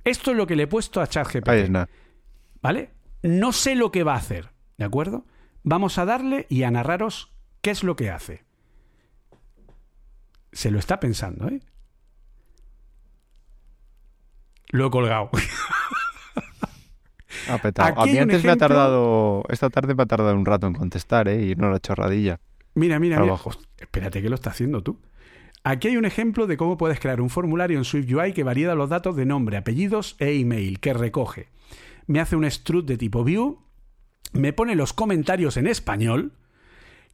Esto 0.04 0.32
es 0.32 0.38
lo 0.38 0.48
que 0.48 0.58
le 0.58 0.64
he 0.64 0.68
puesto 0.68 1.00
a 1.00 1.08
ChatGPT. 1.08 1.48
¿Vale? 2.62 2.90
No 3.24 3.54
sé 3.54 3.76
lo 3.76 3.90
que 3.90 4.04
va 4.04 4.16
a 4.16 4.18
hacer. 4.18 4.50
¿De 4.78 4.84
acuerdo? 4.84 5.26
Vamos 5.64 5.98
a 5.98 6.04
darle 6.04 6.46
y 6.50 6.64
a 6.64 6.72
narraros 6.72 7.32
qué 7.62 7.72
es 7.72 7.86
lo 7.86 7.96
que 7.96 8.10
hace. 8.10 8.44
Se 10.52 10.72
lo 10.72 10.80
está 10.80 11.00
pensando, 11.00 11.48
¿eh? 11.48 11.62
Lo 14.70 14.88
he 14.88 14.90
colgado. 14.90 15.30
Ha 17.50 17.58
petado. 17.60 18.02
a 18.02 18.06
mí 18.06 18.18
antes 18.18 18.44
me 18.44 18.52
ha 18.52 18.58
tardado. 18.58 19.44
Esta 19.50 19.70
tarde 19.70 19.96
me 19.96 20.04
ha 20.04 20.06
tardado 20.06 20.36
un 20.36 20.46
rato 20.46 20.68
en 20.68 20.74
contestar, 20.74 21.28
¿eh? 21.28 21.48
Y 21.48 21.56
no 21.56 21.70
la 21.70 21.80
chorradilla. 21.80 22.40
Mira, 22.74 23.00
mira, 23.00 23.20
mira. 23.20 23.36
espérate 23.80 24.22
que 24.22 24.30
lo 24.30 24.36
está 24.36 24.50
haciendo 24.50 24.84
tú. 24.84 25.00
Aquí 25.64 25.88
hay 25.88 25.98
un 25.98 26.06
ejemplo 26.06 26.48
de 26.48 26.58
cómo 26.58 26.78
puedes 26.78 27.00
crear 27.00 27.22
un 27.22 27.30
formulario 27.30 27.78
en 27.78 27.86
SwiftUI 27.86 28.34
que 28.34 28.44
varía 28.44 28.76
los 28.76 28.90
datos 28.90 29.16
de 29.16 29.26
nombre, 29.26 29.58
apellidos 29.58 30.16
e 30.20 30.40
email 30.40 30.80
que 30.80 30.94
recoge. 30.94 31.50
Me 32.06 32.20
hace 32.20 32.36
un 32.36 32.46
strut 32.46 32.86
de 32.86 32.98
tipo 32.98 33.24
view 33.24 33.60
me 34.34 34.54
pone 34.54 34.76
los 34.76 34.94
comentarios 34.94 35.58
en 35.58 35.68
español. 35.68 36.34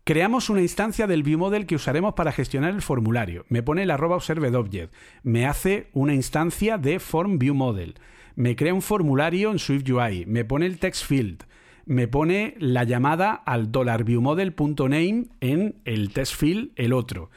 Creamos 0.06 0.50
una 0.50 0.62
instancia 0.62 1.08
del 1.08 1.24
ViewModel 1.24 1.66
que 1.66 1.76
usaremos 1.76 2.14
para 2.14 2.34
gestionar 2.34 2.74
el 2.74 2.82
formulario. 2.82 3.46
Me 3.48 3.64
pone 3.64 3.84
el 3.84 3.92
arroba 3.92 4.18
observedobject. 4.18 4.94
Me 5.24 5.46
hace 5.46 5.88
una 5.94 6.14
instancia 6.14 6.78
de 6.78 7.00
form 7.00 7.40
ViewModel. 7.40 7.96
Me 8.36 8.58
crea 8.58 8.74
un 8.74 8.82
formulario 8.82 9.50
en 9.50 9.60
SwiftUI. 9.60 10.26
Me 10.26 10.44
pone 10.44 10.66
el 10.66 10.78
text 10.78 11.06
field. 11.06 11.46
Me 11.86 12.10
pone 12.10 12.56
la 12.60 12.84
llamada 12.84 13.34
al 13.34 13.68
$viewModel.name 13.68 15.28
en 15.40 15.76
el 15.86 16.12
text 16.12 16.36
field, 16.36 16.72
el 16.76 16.92
otro. 16.92 17.30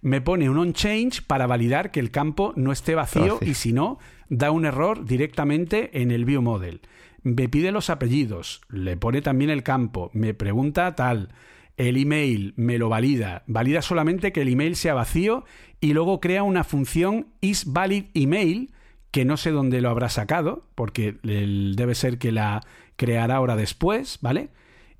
Me 0.00 0.22
pone 0.22 0.48
un 0.48 0.56
onChange 0.56 1.20
para 1.26 1.46
validar 1.46 1.90
que 1.90 2.00
el 2.00 2.10
campo 2.10 2.54
no 2.56 2.72
esté 2.72 2.94
vacío 2.94 3.38
y 3.42 3.52
si 3.52 3.74
no, 3.74 3.98
da 4.30 4.50
un 4.50 4.64
error 4.64 5.04
directamente 5.04 6.00
en 6.00 6.10
el 6.10 6.24
ViewModel 6.24 6.80
me 7.24 7.48
pide 7.48 7.72
los 7.72 7.88
apellidos, 7.88 8.60
le 8.68 8.98
pone 8.98 9.22
también 9.22 9.50
el 9.50 9.62
campo, 9.62 10.10
me 10.12 10.34
pregunta 10.34 10.94
tal, 10.94 11.30
el 11.76 11.96
email 11.96 12.54
me 12.56 12.78
lo 12.78 12.88
valida, 12.88 13.42
valida 13.46 13.82
solamente 13.82 14.32
que 14.32 14.42
el 14.42 14.48
email 14.48 14.76
sea 14.76 14.94
vacío 14.94 15.44
y 15.80 15.92
luego 15.92 16.20
crea 16.20 16.42
una 16.42 16.64
función 16.64 17.28
isValidEmail 17.40 18.72
que 19.10 19.24
no 19.24 19.36
sé 19.36 19.50
dónde 19.50 19.80
lo 19.80 19.90
habrá 19.90 20.08
sacado, 20.08 20.66
porque 20.74 21.16
debe 21.22 21.94
ser 21.94 22.18
que 22.18 22.32
la 22.32 22.62
creará 22.96 23.36
ahora 23.36 23.54
después, 23.54 24.18
¿vale? 24.20 24.48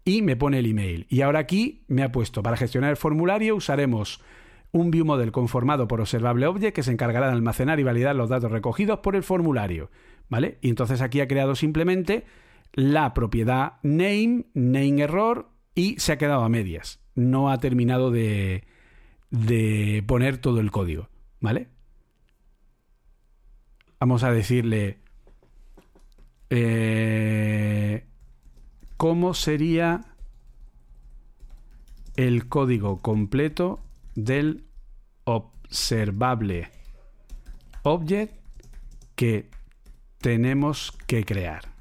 Y 0.05 0.23
me 0.23 0.37
pone 0.37 0.61
el 0.61 0.67
email. 0.67 1.07
Y 1.09 1.23
ahora 1.23 1.41
aquí 1.41 1.83
me 1.89 2.05
ha 2.05 2.13
puesto, 2.13 2.43
para 2.43 2.57
gestionar 2.57 2.91
el 2.91 2.97
formulario 2.97 3.57
usaremos 3.57 4.21
un 4.71 4.91
ViewModel 4.91 5.33
conformado 5.33 5.89
por 5.89 6.01
Observable 6.01 6.47
Object 6.47 6.77
que 6.77 6.83
se 6.83 6.93
encargará 6.93 7.27
de 7.27 7.33
almacenar 7.33 7.81
y 7.81 7.85
validar 7.85 8.15
los 8.15 8.29
datos 8.29 8.53
recogidos 8.53 9.01
por 9.01 9.17
el 9.17 9.23
formulario, 9.23 9.91
¿vale? 10.29 10.59
Y 10.61 10.69
entonces 10.69 11.01
aquí 11.01 11.21
ha 11.21 11.29
creado 11.29 11.55
simplemente 11.57 12.25
la 12.73 13.15
propiedad 13.15 13.75
name, 13.83 14.45
name 14.55 15.03
error 15.03 15.49
y 15.75 15.99
se 15.99 16.13
ha 16.13 16.19
quedado 16.19 16.43
a 16.43 16.49
medias. 16.49 17.01
No 17.15 17.51
ha 17.51 17.59
terminado 17.59 18.11
de, 18.11 18.65
de 19.31 20.03
poner 20.07 20.39
todo 20.39 20.61
el 20.61 20.71
código, 20.71 21.09
¿vale? 21.41 21.69
Vamos 24.01 24.23
a 24.23 24.33
decirle 24.33 24.99
eh, 26.51 28.05
cómo 28.97 29.35
sería 29.35 30.15
el 32.17 32.49
código 32.49 33.01
completo 33.01 33.81
del 34.15 34.65
observable 35.25 36.71
object 37.83 38.35
que 39.17 39.51
tenemos 40.19 40.93
que 41.07 41.25
crear. 41.25 41.74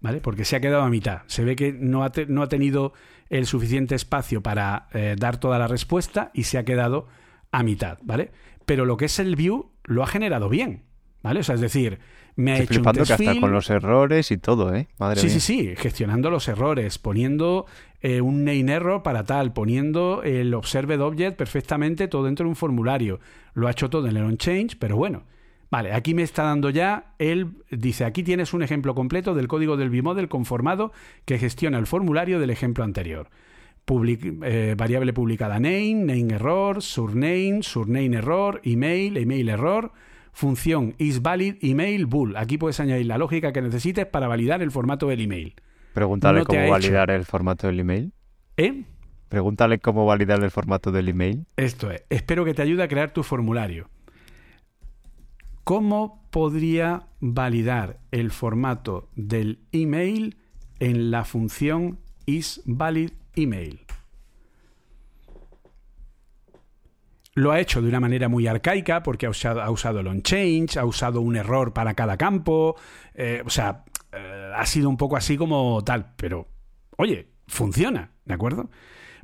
¿Vale? 0.00 0.20
Porque 0.20 0.46
se 0.46 0.56
ha 0.56 0.60
quedado 0.60 0.82
a 0.82 0.88
mitad. 0.88 1.22
Se 1.26 1.44
ve 1.44 1.56
que 1.56 1.72
no 1.72 2.04
ha, 2.04 2.12
no 2.28 2.42
ha 2.42 2.48
tenido 2.48 2.94
el 3.28 3.46
suficiente 3.46 3.94
espacio 3.94 4.42
para 4.42 4.88
eh, 4.92 5.14
dar 5.18 5.38
toda 5.38 5.58
la 5.58 5.68
respuesta 5.68 6.30
y 6.34 6.44
se 6.44 6.58
ha 6.58 6.64
quedado 6.64 7.06
a 7.52 7.62
mitad, 7.62 7.98
¿vale? 8.02 8.32
Pero 8.66 8.84
lo 8.84 8.96
que 8.96 9.06
es 9.06 9.18
el 9.18 9.36
view 9.36 9.72
lo 9.84 10.02
ha 10.02 10.06
generado 10.06 10.48
bien, 10.48 10.84
¿vale? 11.22 11.40
O 11.40 11.42
sea, 11.42 11.54
es 11.54 11.60
decir, 11.60 11.98
me 12.36 12.52
ha 12.52 12.58
hecho 12.58 12.80
un 12.80 12.92
test 12.92 13.06
que 13.06 13.12
hasta 13.28 13.40
con 13.40 13.52
los 13.52 13.70
errores 13.70 14.30
y 14.30 14.38
todo, 14.38 14.74
¿eh? 14.74 14.88
Madre 14.98 15.20
sí, 15.20 15.30
sí, 15.30 15.40
sí, 15.40 15.74
gestionando 15.76 16.30
los 16.30 16.48
errores, 16.48 16.98
poniendo 16.98 17.66
eh, 18.00 18.20
un 18.20 18.44
name 18.44 18.72
error 18.72 19.02
para 19.02 19.24
tal, 19.24 19.52
poniendo 19.52 20.22
el 20.22 20.54
observed 20.54 21.00
object 21.00 21.36
perfectamente 21.36 22.08
todo 22.08 22.24
dentro 22.24 22.44
de 22.44 22.50
un 22.50 22.56
formulario. 22.56 23.20
Lo 23.54 23.68
ha 23.68 23.72
hecho 23.72 23.90
todo 23.90 24.08
en 24.08 24.16
el 24.16 24.24
on 24.24 24.38
change, 24.38 24.76
pero 24.78 24.96
bueno. 24.96 25.24
Vale, 25.70 25.92
aquí 25.92 26.14
me 26.14 26.22
está 26.22 26.42
dando 26.42 26.70
ya 26.70 27.14
él 27.18 27.52
dice, 27.70 28.04
aquí 28.04 28.24
tienes 28.24 28.52
un 28.52 28.62
ejemplo 28.62 28.94
completo 28.94 29.34
del 29.34 29.46
código 29.46 29.76
del 29.76 29.90
bimodel 29.90 30.28
conformado 30.28 30.92
que 31.24 31.38
gestiona 31.38 31.78
el 31.78 31.86
formulario 31.86 32.40
del 32.40 32.50
ejemplo 32.50 32.82
anterior. 32.82 33.28
Eh, 33.88 34.74
variable 34.76 35.12
publicada 35.12 35.54
name, 35.54 35.94
name 35.94 36.34
error, 36.34 36.82
surname, 36.82 37.60
surname 37.62 38.16
error, 38.16 38.60
email, 38.64 39.16
email 39.16 39.48
error, 39.48 39.92
función 40.32 40.94
isValid 40.98 41.56
email 41.62 42.06
bool. 42.06 42.36
Aquí 42.36 42.58
puedes 42.58 42.78
añadir 42.80 43.06
la 43.06 43.18
lógica 43.18 43.52
que 43.52 43.62
necesites 43.62 44.06
para 44.06 44.28
validar 44.28 44.62
el 44.62 44.70
formato 44.70 45.08
del 45.08 45.20
email. 45.20 45.54
Pregúntale 45.92 46.44
cómo 46.44 46.68
validar 46.68 47.10
el 47.10 47.24
formato 47.24 47.66
del 47.66 47.80
email. 47.80 48.12
¿Eh? 48.56 48.84
Pregúntale 49.28 49.78
cómo 49.78 50.06
validar 50.06 50.42
el 50.42 50.50
formato 50.50 50.92
del 50.92 51.08
email. 51.08 51.46
Esto 51.56 51.90
es. 51.90 52.04
Espero 52.10 52.44
que 52.44 52.54
te 52.54 52.62
ayude 52.62 52.82
a 52.82 52.88
crear 52.88 53.12
tu 53.12 53.22
formulario. 53.22 53.88
¿Cómo 55.64 56.26
podría 56.30 57.06
validar 57.20 58.00
el 58.10 58.30
formato 58.30 59.08
del 59.14 59.60
email 59.72 60.36
en 60.78 61.10
la 61.10 61.24
función 61.24 61.98
isValidEmail? 62.26 63.80
Lo 67.34 67.52
ha 67.52 67.60
hecho 67.60 67.80
de 67.80 67.88
una 67.88 68.00
manera 68.00 68.28
muy 68.28 68.46
arcaica 68.46 69.02
porque 69.02 69.26
ha 69.26 69.30
usado, 69.30 69.62
ha 69.62 69.70
usado 69.70 70.00
el 70.00 70.08
onChange, 70.08 70.78
ha 70.78 70.84
usado 70.84 71.20
un 71.20 71.36
error 71.36 71.72
para 71.72 71.94
cada 71.94 72.16
campo. 72.16 72.76
Eh, 73.14 73.42
o 73.46 73.50
sea, 73.50 73.84
eh, 74.12 74.52
ha 74.54 74.66
sido 74.66 74.88
un 74.88 74.96
poco 74.96 75.16
así 75.16 75.36
como 75.36 75.82
tal. 75.84 76.12
Pero, 76.16 76.48
oye, 76.96 77.28
funciona, 77.46 78.10
¿de 78.24 78.34
acuerdo? 78.34 78.70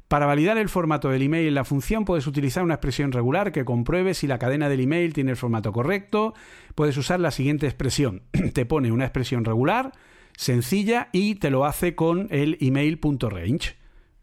Para 0.09 0.27
validar 0.27 0.57
el 0.57 0.69
formato 0.69 1.11
del 1.11 1.23
email 1.23 1.49
en 1.49 1.55
la 1.55 1.65
función 1.65 2.05
puedes 2.05 2.27
utilizar 2.27 2.63
una 2.63 2.75
expresión 2.75 3.11
regular 3.11 3.51
que 3.51 3.65
compruebe 3.65 4.15
si 4.15 4.27
la 4.27 4.39
cadena 4.39 4.69
del 4.69 4.81
email 4.81 5.13
tiene 5.13 5.33
el 5.33 5.37
formato 5.37 5.73
correcto. 5.73 6.35
Puedes 6.77 6.97
usar 6.97 7.19
la 7.19 7.33
siguiente 7.33 7.67
expresión. 7.67 8.23
te 8.53 8.67
pone 8.67 8.93
una 8.93 9.05
expresión 9.05 9.45
regular, 9.45 9.93
sencilla 10.37 11.09
y 11.13 11.37
te 11.37 11.51
lo 11.51 11.65
hace 11.65 11.97
con 11.97 12.29
el 12.31 12.57
email.range. 12.61 13.77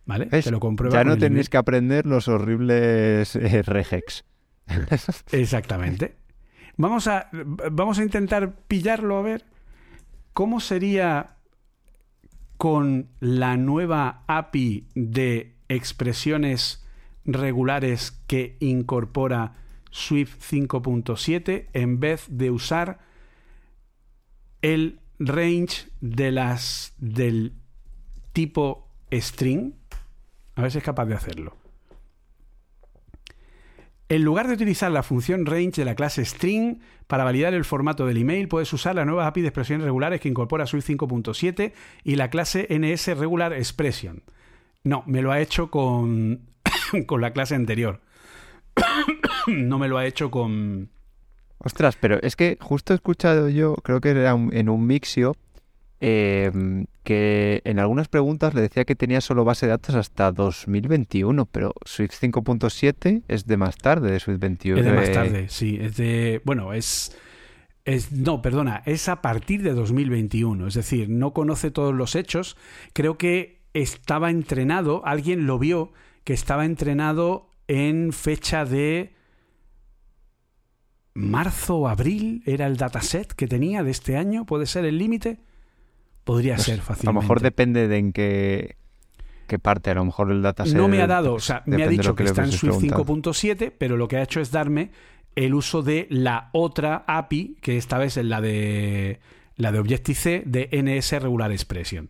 ¿Vale? 0.05 0.25
Te 0.25 0.51
lo 0.51 0.59
comprueba. 0.59 0.95
Ya 0.95 1.03
no 1.03 1.17
tenéis 1.17 1.49
que 1.49 1.57
aprender 1.57 2.05
los 2.05 2.27
horribles 2.27 3.35
eh, 3.35 3.61
regex. 3.61 4.25
Exactamente. 5.31 6.15
Vamos 6.75 7.07
a, 7.07 7.29
vamos 7.31 7.99
a 7.99 8.03
intentar 8.03 8.53
pillarlo 8.67 9.17
a 9.17 9.21
ver. 9.21 9.45
¿Cómo 10.33 10.59
sería 10.59 11.37
con 12.57 13.09
la 13.19 13.55
nueva 13.57 14.23
API 14.27 14.87
de 14.95 15.52
expresiones 15.73 16.85
regulares 17.25 18.11
que 18.27 18.57
incorpora 18.59 19.55
Swift 19.91 20.39
5.7 20.41 21.67
en 21.73 21.99
vez 21.99 22.25
de 22.29 22.51
usar 22.51 22.99
el 24.61 24.99
range 25.19 25.89
de 26.01 26.31
las 26.31 26.93
del 26.97 27.53
tipo 28.33 28.89
string. 29.11 29.73
A 30.55 30.61
ver 30.61 30.71
si 30.71 30.79
es 30.79 30.83
capaz 30.83 31.05
de 31.05 31.15
hacerlo. 31.15 31.55
En 34.09 34.23
lugar 34.23 34.47
de 34.47 34.53
utilizar 34.53 34.91
la 34.91 35.01
función 35.01 35.45
range 35.45 35.81
de 35.81 35.85
la 35.85 35.95
clase 35.95 36.23
string 36.25 36.79
para 37.07 37.23
validar 37.23 37.53
el 37.53 37.65
formato 37.65 38.05
del 38.05 38.17
email, 38.17 38.47
puedes 38.47 38.71
usar 38.73 38.95
la 38.95 39.05
nueva 39.05 39.27
API 39.27 39.41
de 39.41 39.47
expresiones 39.47 39.85
regulares 39.85 40.21
que 40.21 40.29
incorpora 40.29 40.67
Swift 40.67 40.89
5.7 40.89 41.73
y 42.03 42.15
la 42.15 42.29
clase 42.29 42.67
NS 42.69 43.17
Regular 43.17 43.53
Expression. 43.53 44.23
No, 44.83 45.03
me 45.07 45.21
lo 45.21 45.31
ha 45.31 45.39
hecho 45.39 45.71
con, 45.71 46.41
con 47.05 47.21
la 47.21 47.31
clase 47.31 47.55
anterior. 47.55 48.01
no 49.47 49.79
me 49.79 49.87
lo 49.87 49.97
ha 49.97 50.05
hecho 50.05 50.29
con... 50.29 50.89
Ostras, 51.59 51.95
pero 51.99 52.21
es 52.21 52.35
que 52.35 52.57
justo 52.59 52.93
he 52.93 52.95
escuchado 52.95 53.47
yo, 53.47 53.75
creo 53.75 54.01
que 54.01 54.09
era 54.09 54.31
en 54.31 54.67
un 54.67 54.85
mixio, 54.85 55.37
em, 56.01 56.87
que 57.03 57.61
en 57.63 57.79
algunas 57.79 58.09
preguntas 58.09 58.53
le 58.53 58.59
decía 58.59 58.83
que 58.83 58.95
tenía 58.95 59.21
solo 59.21 59.45
base 59.45 59.67
de 59.67 59.69
datos 59.69 59.95
hasta 59.95 60.33
2021, 60.33 61.45
pero 61.45 61.73
Swift 61.85 62.21
5.7 62.21 63.23
es 63.29 63.47
de 63.47 63.55
más 63.55 63.77
tarde, 63.77 64.11
de 64.11 64.19
Swift 64.19 64.39
21. 64.39 64.79
Es 64.79 64.85
de 64.85 64.91
más 64.91 65.11
tarde, 65.13 65.45
sí. 65.47 65.77
Es 65.79 65.95
de. 65.95 66.41
Bueno, 66.43 66.73
es. 66.73 67.17
Es, 67.85 68.11
no, 68.11 68.41
perdona, 68.41 68.81
es 68.85 69.07
a 69.07 69.21
partir 69.21 69.61
de 69.61 69.73
2021, 69.73 70.67
es 70.67 70.73
decir, 70.73 71.09
no 71.09 71.33
conoce 71.33 71.71
todos 71.71 71.93
los 71.93 72.15
hechos. 72.15 72.57
Creo 72.93 73.17
que 73.17 73.62
estaba 73.73 74.29
entrenado, 74.29 75.01
alguien 75.05 75.45
lo 75.47 75.59
vio, 75.59 75.91
que 76.23 76.33
estaba 76.33 76.65
entrenado 76.65 77.49
en 77.67 78.13
fecha 78.13 78.65
de 78.65 79.13
marzo 81.13 81.77
o 81.77 81.87
abril, 81.87 82.43
era 82.45 82.67
el 82.67 82.77
dataset 82.77 83.31
que 83.33 83.47
tenía 83.47 83.83
de 83.83 83.91
este 83.91 84.17
año, 84.17 84.45
puede 84.45 84.65
ser 84.65 84.85
el 84.85 84.97
límite. 84.97 85.39
Podría 86.23 86.55
pues 86.55 86.65
ser 86.65 86.79
fácilmente. 86.79 87.09
A 87.09 87.13
lo 87.13 87.21
mejor 87.21 87.41
depende 87.41 87.87
de 87.87 87.97
en 87.97 88.13
qué, 88.13 88.77
qué 89.47 89.59
parte, 89.59 89.91
a 89.91 89.95
lo 89.95 90.05
mejor 90.05 90.31
el 90.31 90.41
dataset. 90.41 90.75
No 90.75 90.87
me 90.87 91.01
ha 91.01 91.07
dado, 91.07 91.33
o 91.33 91.39
sea, 91.39 91.63
me 91.65 91.83
ha 91.83 91.87
dicho 91.87 92.15
que, 92.15 92.23
está 92.23 92.43
en 92.43 92.51
Swift 92.51 92.75
5.7, 92.75 93.73
pero 93.77 93.97
lo 93.97 94.07
que 94.07 94.17
ha 94.17 94.23
hecho 94.23 94.39
es 94.39 94.51
darme 94.51 94.91
el 95.35 95.53
uso 95.53 95.81
de 95.81 96.07
la 96.09 96.49
otra 96.53 97.03
API, 97.07 97.57
que 97.61 97.77
esta 97.77 97.97
vez 97.97 98.17
es 98.17 98.25
la 98.25 98.39
de 98.39 99.19
la 99.55 99.71
de 99.71 99.79
Objective-C 99.79 100.43
de 100.45 100.69
NS 100.71 101.21
Regular 101.21 101.51
Expression 101.51 102.09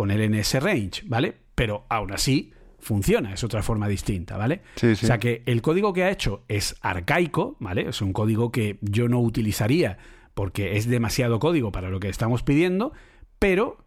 con 0.00 0.10
el 0.10 0.30
NS 0.30 0.62
Range, 0.62 1.02
¿vale? 1.04 1.36
Pero 1.54 1.84
aún 1.90 2.10
así 2.10 2.54
funciona, 2.78 3.34
es 3.34 3.44
otra 3.44 3.62
forma 3.62 3.86
distinta, 3.86 4.38
¿vale? 4.38 4.62
O 4.82 4.94
sea 4.94 5.18
que 5.18 5.42
el 5.44 5.60
código 5.60 5.92
que 5.92 6.04
ha 6.04 6.10
hecho 6.10 6.42
es 6.48 6.74
arcaico, 6.80 7.58
¿vale? 7.60 7.90
Es 7.90 8.00
un 8.00 8.14
código 8.14 8.50
que 8.50 8.78
yo 8.80 9.10
no 9.10 9.20
utilizaría 9.20 9.98
porque 10.32 10.78
es 10.78 10.88
demasiado 10.88 11.38
código 11.38 11.70
para 11.70 11.90
lo 11.90 12.00
que 12.00 12.08
estamos 12.08 12.42
pidiendo, 12.42 12.94
pero 13.38 13.84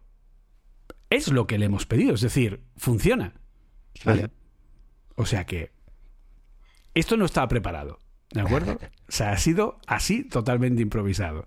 es 1.10 1.26
lo 1.32 1.48
que 1.48 1.58
le 1.58 1.66
hemos 1.66 1.84
pedido, 1.84 2.14
es 2.14 2.20
decir, 2.20 2.60
funciona. 2.76 3.32
¿vale? 4.04 4.30
O 5.16 5.26
sea 5.26 5.46
que 5.46 5.72
esto 6.94 7.16
no 7.16 7.24
estaba 7.24 7.48
preparado, 7.48 7.98
¿de 8.30 8.40
acuerdo? 8.40 8.78
O 9.08 9.12
sea, 9.12 9.32
ha 9.32 9.38
sido 9.38 9.80
así 9.88 10.22
totalmente 10.22 10.80
improvisado. 10.80 11.44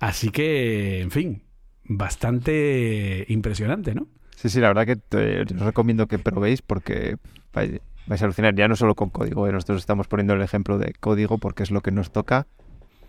Así 0.00 0.30
que, 0.30 1.02
en 1.02 1.12
fin, 1.12 1.47
bastante 1.88 3.24
impresionante, 3.28 3.94
¿no? 3.94 4.06
Sí, 4.36 4.48
sí, 4.50 4.60
la 4.60 4.72
verdad 4.72 4.86
que 4.86 5.44
os 5.54 5.60
recomiendo 5.60 6.06
que 6.06 6.18
probéis 6.20 6.62
porque 6.62 7.16
vais, 7.52 7.80
a 8.08 8.24
alucinar 8.24 8.54
ya 8.54 8.68
no 8.68 8.76
solo 8.76 8.94
con 8.94 9.10
código. 9.10 9.48
¿eh? 9.48 9.52
Nosotros 9.52 9.80
estamos 9.80 10.06
poniendo 10.06 10.34
el 10.34 10.42
ejemplo 10.42 10.78
de 10.78 10.92
código 10.92 11.38
porque 11.38 11.64
es 11.64 11.72
lo 11.72 11.80
que 11.80 11.90
nos 11.90 12.12
toca, 12.12 12.46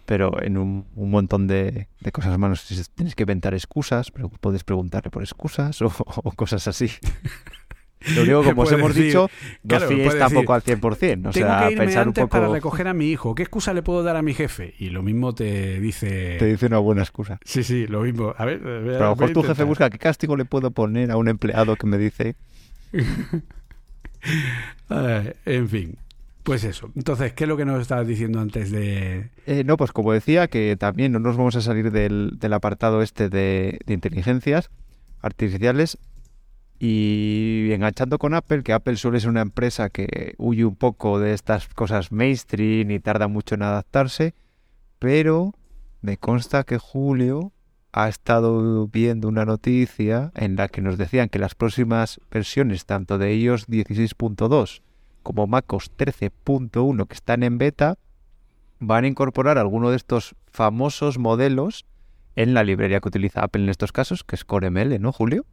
pero 0.07 0.41
en 0.41 0.57
un, 0.57 0.88
montón 0.95 1.45
de, 1.45 1.88
cosas 2.11 2.35
más. 2.39 2.65
Tienes 2.95 3.14
que 3.14 3.23
inventar 3.23 3.53
excusas, 3.53 4.10
pero 4.10 4.30
puedes 4.30 4.64
preguntarle 4.64 5.11
por 5.11 5.22
excusas 5.22 5.81
o, 5.84 5.91
cosas 6.35 6.68
así. 6.68 6.89
Lo 8.15 8.21
único, 8.23 8.43
como 8.49 8.61
os 8.63 8.71
hemos 8.71 8.95
decir- 8.95 9.05
dicho, 9.07 9.30
no 9.63 9.67
claro, 9.67 9.88
fíes 9.88 10.17
tampoco 10.17 10.53
decir, 10.55 10.73
al 10.76 10.81
100%. 10.81 11.27
O 11.27 11.31
Tengo 11.31 11.31
sea, 11.31 11.59
que 11.67 11.71
irme 11.73 11.85
pensar 11.85 12.07
un 12.07 12.13
poco... 12.13 12.30
para 12.30 12.47
recoger 12.47 12.88
a 12.88 12.93
mi 12.93 13.09
hijo. 13.11 13.35
¿Qué 13.35 13.43
excusa 13.43 13.73
le 13.73 13.81
puedo 13.81 14.03
dar 14.03 14.15
a 14.15 14.21
mi 14.21 14.34
jefe? 14.34 14.73
Y 14.80 14.89
lo 14.89 15.03
mismo 15.03 15.34
te 15.35 15.80
dice... 15.80 16.38
Te 16.39 16.45
dice 16.45 16.65
una 16.67 16.77
buena 16.80 17.01
excusa. 17.01 17.39
Sí, 17.43 17.63
sí, 17.63 17.88
lo 17.88 18.01
mismo. 18.01 18.34
A 18.38 18.45
ver, 18.45 18.59
Pero 18.61 18.97
a 18.97 19.09
lo 19.09 19.15
mejor 19.15 19.34
tu 19.34 19.43
jefe 19.43 19.63
busca 19.63 19.89
qué 19.89 19.97
castigo 19.97 20.38
le 20.38 20.45
puedo 20.45 20.71
poner 20.71 21.11
a 21.11 21.17
un 21.17 21.27
empleado 21.27 21.76
que 21.76 21.88
me 21.88 21.97
dice... 21.97 22.35
Eh, 24.89 25.34
en 25.45 25.69
fin, 25.69 25.97
pues 26.43 26.63
eso. 26.63 26.91
Entonces, 26.95 27.34
¿qué 27.34 27.43
es 27.45 27.47
lo 27.47 27.57
que 27.57 27.65
nos 27.65 27.81
estabas 27.81 28.07
diciendo 28.07 28.39
antes 28.39 28.71
de...? 28.71 29.30
Eh, 29.45 29.63
no, 29.65 29.77
pues 29.77 29.91
como 29.91 30.11
decía, 30.11 30.47
que 30.47 30.76
también 30.77 31.11
no 31.11 31.19
nos 31.19 31.38
vamos 31.38 31.55
a 31.55 31.61
salir 31.61 31.91
del, 31.91 32.34
del 32.39 32.53
apartado 32.53 33.01
este 33.01 33.30
de, 33.30 33.80
de 33.85 33.93
inteligencias 33.93 34.69
artificiales 35.21 35.97
y 36.80 37.69
enganchando 37.73 38.18
con 38.18 38.34
Apple, 38.34 38.64
que 38.64 38.72
Apple 38.72 38.95
suele 38.95 39.19
ser 39.19 39.30
una 39.30 39.41
empresa 39.41 39.89
que 39.89 40.34
huye 40.38 40.64
un 40.64 40.76
poco 40.76 41.19
de 41.19 41.34
estas 41.34 41.68
cosas 41.68 42.11
mainstream 42.14 42.89
y 42.91 42.99
tarda 42.99 43.27
mucho 43.27 43.56
en 43.56 43.64
adaptarse, 43.64 44.34
pero 44.97 45.53
me 46.01 46.18
consta 46.18 46.64
que 46.64 46.77
Julio 46.77 47.51
ha 47.91 48.07
estado 48.07 48.88
viendo 48.88 49.27
una 49.27 49.45
noticia 49.45 50.31
en 50.35 50.56
la 50.56 50.69
que 50.69 50.81
nos 50.81 50.97
decían 50.97 51.27
que 51.27 51.39
las 51.39 51.56
próximas 51.56 52.22
versiones 52.31 52.85
tanto 52.85 53.18
de 53.18 53.35
iOS 53.35 53.68
16.2 53.68 54.81
como 55.22 55.47
macOS 55.47 55.91
13.1 55.97 57.07
que 57.07 57.14
están 57.14 57.43
en 57.43 57.57
beta 57.57 57.97
van 58.80 59.03
a 59.03 59.07
incorporar 59.07 59.57
alguno 59.57 59.89
de 59.89 59.97
estos 59.97 60.35
famosos 60.47 61.18
modelos 61.18 61.85
en 62.35 62.53
la 62.53 62.64
librería 62.64 63.01
que 63.01 63.10
utiliza 63.10 63.43
Apple 63.43 63.64
en 63.64 63.69
estos 63.69 63.91
casos, 63.91 64.23
que 64.23 64.35
es 64.35 64.45
CoreML, 64.45 65.01
¿no, 65.01 65.11
Julio? 65.11 65.45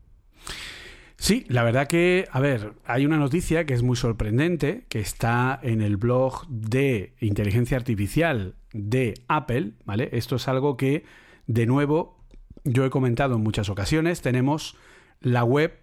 Sí, 1.19 1.47
la 1.49 1.63
verdad 1.63 1.89
que, 1.89 2.29
a 2.31 2.41
ver, 2.41 2.75
hay 2.85 3.07
una 3.07 3.17
noticia 3.17 3.65
que 3.65 3.73
es 3.75 3.83
muy 3.83 3.97
sorprendente, 3.97 4.85
que 4.89 5.01
está 5.01 5.59
en 5.63 5.81
el 5.81 5.97
blog 5.97 6.47
de 6.49 7.15
inteligencia 7.21 7.79
artificial 7.79 8.55
de 8.73 9.15
Apple, 9.27 9.73
¿vale? 9.85 10.11
Esto 10.13 10.37
es 10.37 10.47
algo 10.47 10.77
que, 10.77 11.05
de 11.47 11.65
nuevo, 11.65 12.23
yo 12.65 12.85
he 12.85 12.91
comentado 12.91 13.37
en 13.37 13.43
muchas 13.43 13.71
ocasiones. 13.71 14.21
Tenemos 14.21 14.77
la 15.21 15.43
web 15.43 15.81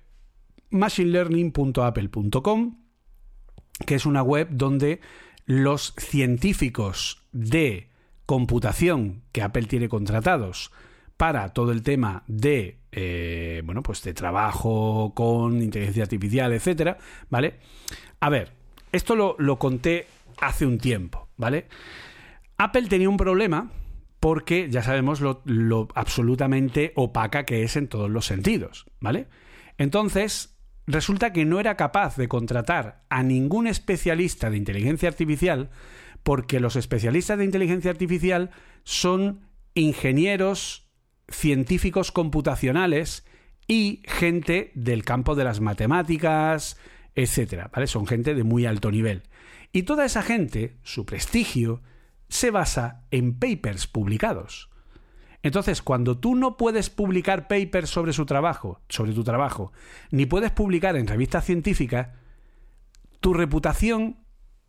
machinelearning.apple.com, 0.70 2.78
que 3.88 3.96
es 3.96 4.06
una 4.06 4.22
web 4.22 4.50
donde 4.52 5.02
los 5.46 5.96
científicos 5.98 7.24
de 7.32 7.90
computación 8.26 9.24
que 9.32 9.42
Apple 9.42 9.64
tiene 9.64 9.90
contratados 9.90 10.72
para 11.18 11.50
todo 11.50 11.72
el 11.72 11.84
tema 11.84 12.24
de 12.28 12.80
eh, 12.92 13.62
bueno 13.66 13.84
pues 13.84 14.04
de 14.04 14.14
trabajo 14.14 15.14
con 15.16 15.62
inteligencia 15.62 16.04
artificial 16.04 16.54
etcétera 16.54 16.98
vale 17.30 17.56
a 18.20 18.30
ver 18.30 18.52
esto 18.92 19.16
lo, 19.16 19.36
lo 19.40 19.58
conté 19.58 20.08
hace 20.40 20.66
un 20.66 20.78
tiempo 20.78 21.30
vale 21.38 21.68
Apple 22.58 22.88
tenía 22.88 23.10
un 23.10 23.18
problema 23.18 23.72
porque 24.20 24.70
ya 24.70 24.84
sabemos 24.84 25.20
lo, 25.22 25.42
lo 25.46 25.88
absolutamente 25.96 26.94
opaca 26.96 27.46
que 27.46 27.64
es 27.64 27.76
en 27.76 27.88
todos 27.88 28.10
los 28.10 28.26
sentidos 28.26 28.86
vale 29.00 29.28
entonces 29.78 30.58
resulta 30.88 31.34
que 31.34 31.46
no 31.46 31.60
era 31.60 31.76
capaz 31.78 32.18
de 32.18 32.28
contratar 32.28 33.04
a 33.10 33.24
ningún 33.24 33.68
especialista 33.68 34.50
de 34.50 34.58
inteligencia 34.58 35.10
artificial 35.10 35.70
porque 36.24 36.60
los 36.60 36.76
especialistas 36.76 37.38
de 37.38 37.46
inteligencia 37.46 37.92
artificial 37.92 38.52
son 38.84 39.42
ingenieros, 39.76 40.83
científicos 41.30 42.12
computacionales 42.12 43.26
y 43.68 44.02
gente 44.06 44.72
del 44.76 45.04
campo 45.04 45.36
de 45.36 45.44
las 45.44 45.62
matemáticas, 45.62 46.78
etcétera, 47.16 47.70
¿vale? 47.74 47.88
Son 47.88 48.08
gente 48.08 48.36
de 48.36 48.44
muy 48.44 48.66
alto 48.66 48.92
nivel. 48.92 49.24
Y 49.72 49.84
toda 49.84 50.06
esa 50.06 50.22
gente, 50.22 50.78
su 50.84 51.06
prestigio, 51.06 51.82
se 52.30 52.52
basa 52.52 53.06
en 53.12 53.38
papers 53.38 53.88
publicados. 53.88 54.70
Entonces, 55.44 55.82
cuando 55.82 56.18
tú 56.18 56.36
no 56.36 56.58
puedes 56.58 56.90
publicar 56.90 57.48
papers 57.48 57.90
sobre 57.90 58.14
su 58.14 58.26
trabajo, 58.26 58.82
sobre 58.88 59.14
tu 59.14 59.24
trabajo, 59.24 59.74
ni 60.10 60.26
puedes 60.26 60.52
publicar 60.52 60.96
en 60.96 61.06
revistas 61.06 61.46
científicas, 61.46 62.10
tu 63.20 63.34
reputación 63.34 64.18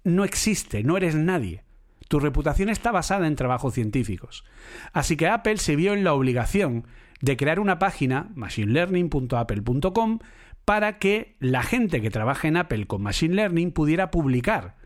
no 0.03 0.25
existe, 0.25 0.83
no 0.83 0.97
eres 0.97 1.15
nadie. 1.15 1.64
Tu 2.09 2.21
reputación 2.21 2.69
está 2.69 2.93
basada 2.93 3.27
en 3.27 3.37
trabajos 3.37 3.75
científicos. 3.75 4.45
Así 4.93 5.17
que 5.17 5.29
Apple 5.29 5.57
se 5.57 5.77
vio 5.77 5.95
en 5.95 6.05
la 6.05 6.15
obligación 6.15 6.87
de 7.21 7.37
crear 7.37 7.61
una 7.61 7.79
página, 7.79 8.31
machinelearning.apple.com, 8.35 10.19
para 10.65 10.99
que 10.99 11.37
la 11.41 11.63
gente 11.63 12.01
que 12.01 12.11
trabaja 12.11 12.49
en 12.49 12.57
Apple 12.57 12.87
con 12.87 13.03
Machine 13.03 13.35
Learning 13.35 13.73
pudiera 13.73 14.11
publicar 14.11 14.77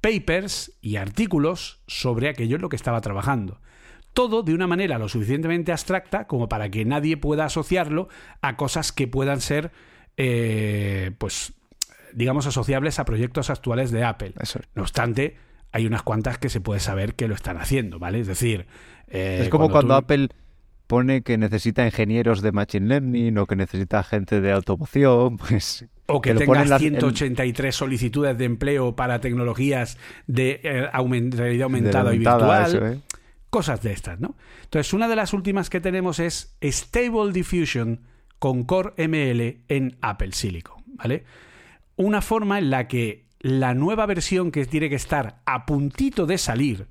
papers 0.00 0.72
y 0.82 0.96
artículos 0.96 1.80
sobre 1.86 2.28
aquello 2.28 2.56
en 2.56 2.62
lo 2.62 2.68
que 2.68 2.76
estaba 2.76 3.00
trabajando. 3.00 3.60
Todo 4.12 4.42
de 4.42 4.52
una 4.52 4.66
manera 4.66 4.98
lo 4.98 5.08
suficientemente 5.08 5.72
abstracta 5.72 6.26
como 6.26 6.48
para 6.48 6.70
que 6.70 6.84
nadie 6.84 7.16
pueda 7.16 7.46
asociarlo 7.46 8.08
a 8.42 8.56
cosas 8.56 8.92
que 8.92 9.06
puedan 9.06 9.40
ser, 9.40 9.72
eh, 10.18 11.12
pues, 11.16 11.54
digamos, 12.12 12.46
asociables 12.46 12.98
a 12.98 13.06
proyectos 13.06 13.48
actuales 13.48 13.90
de 13.90 14.04
Apple. 14.04 14.34
No 14.74 14.82
obstante, 14.82 15.38
hay 15.72 15.86
unas 15.86 16.02
cuantas 16.02 16.38
que 16.38 16.48
se 16.48 16.60
puede 16.60 16.80
saber 16.80 17.14
que 17.14 17.26
lo 17.28 17.34
están 17.34 17.56
haciendo, 17.56 17.98
¿vale? 17.98 18.20
Es 18.20 18.26
decir, 18.26 18.66
eh, 19.08 19.40
es 19.42 19.48
como 19.48 19.70
cuando, 19.70 19.94
tú- 19.94 19.98
Apple 19.98 20.28
pone 20.86 21.22
que 21.22 21.38
necesita 21.38 21.84
ingenieros 21.86 22.42
de 22.42 22.52
Machine 22.52 22.86
Learning 22.86 23.38
o 23.38 23.46
que 23.46 23.56
necesita 23.56 24.02
gente 24.02 24.40
de 24.40 24.52
automoción, 24.52 25.38
pues... 25.38 25.86
O 26.06 26.20
que, 26.20 26.34
lo 26.34 26.40
tengas 26.40 26.68
las- 26.68 26.80
183 26.82 27.74
solicitudes 27.74 28.36
de 28.36 28.44
empleo 28.44 28.94
para 28.94 29.20
tecnologías 29.20 29.96
de 30.26 30.60
eh, 30.62 30.88
realidad 30.92 31.58
de 31.58 31.62
aumentada 31.62 32.14
y 32.14 32.18
virtual. 32.18 32.66
eso, 32.66 32.86
¿eh? 32.86 32.98
Cosas 33.48 33.82
de 33.82 33.92
estas, 33.92 34.20
¿no? 34.20 34.34
Entonces, 34.64 34.92
una 34.92 35.08
de 35.08 35.16
las 35.16 35.32
últimas 35.32 35.70
que 35.70 35.80
tenemos 35.80 36.18
es 36.18 36.56
Stable 36.62 37.32
Diffusion 37.32 38.00
con 38.38 38.64
Core 38.64 38.92
ML 39.08 39.60
en 39.68 39.96
Apple 40.02 40.32
Silicon, 40.32 40.82
¿vale? 40.96 41.24
Una 41.96 42.20
forma 42.20 42.58
en 42.58 42.68
la 42.70 42.88
que 42.88 43.21
la 43.42 43.74
nueva 43.74 44.06
versión 44.06 44.52
que 44.52 44.64
tiene 44.66 44.88
que 44.88 44.94
estar 44.94 45.42
a 45.44 45.66
puntito 45.66 46.26
de 46.26 46.38
salir 46.38 46.86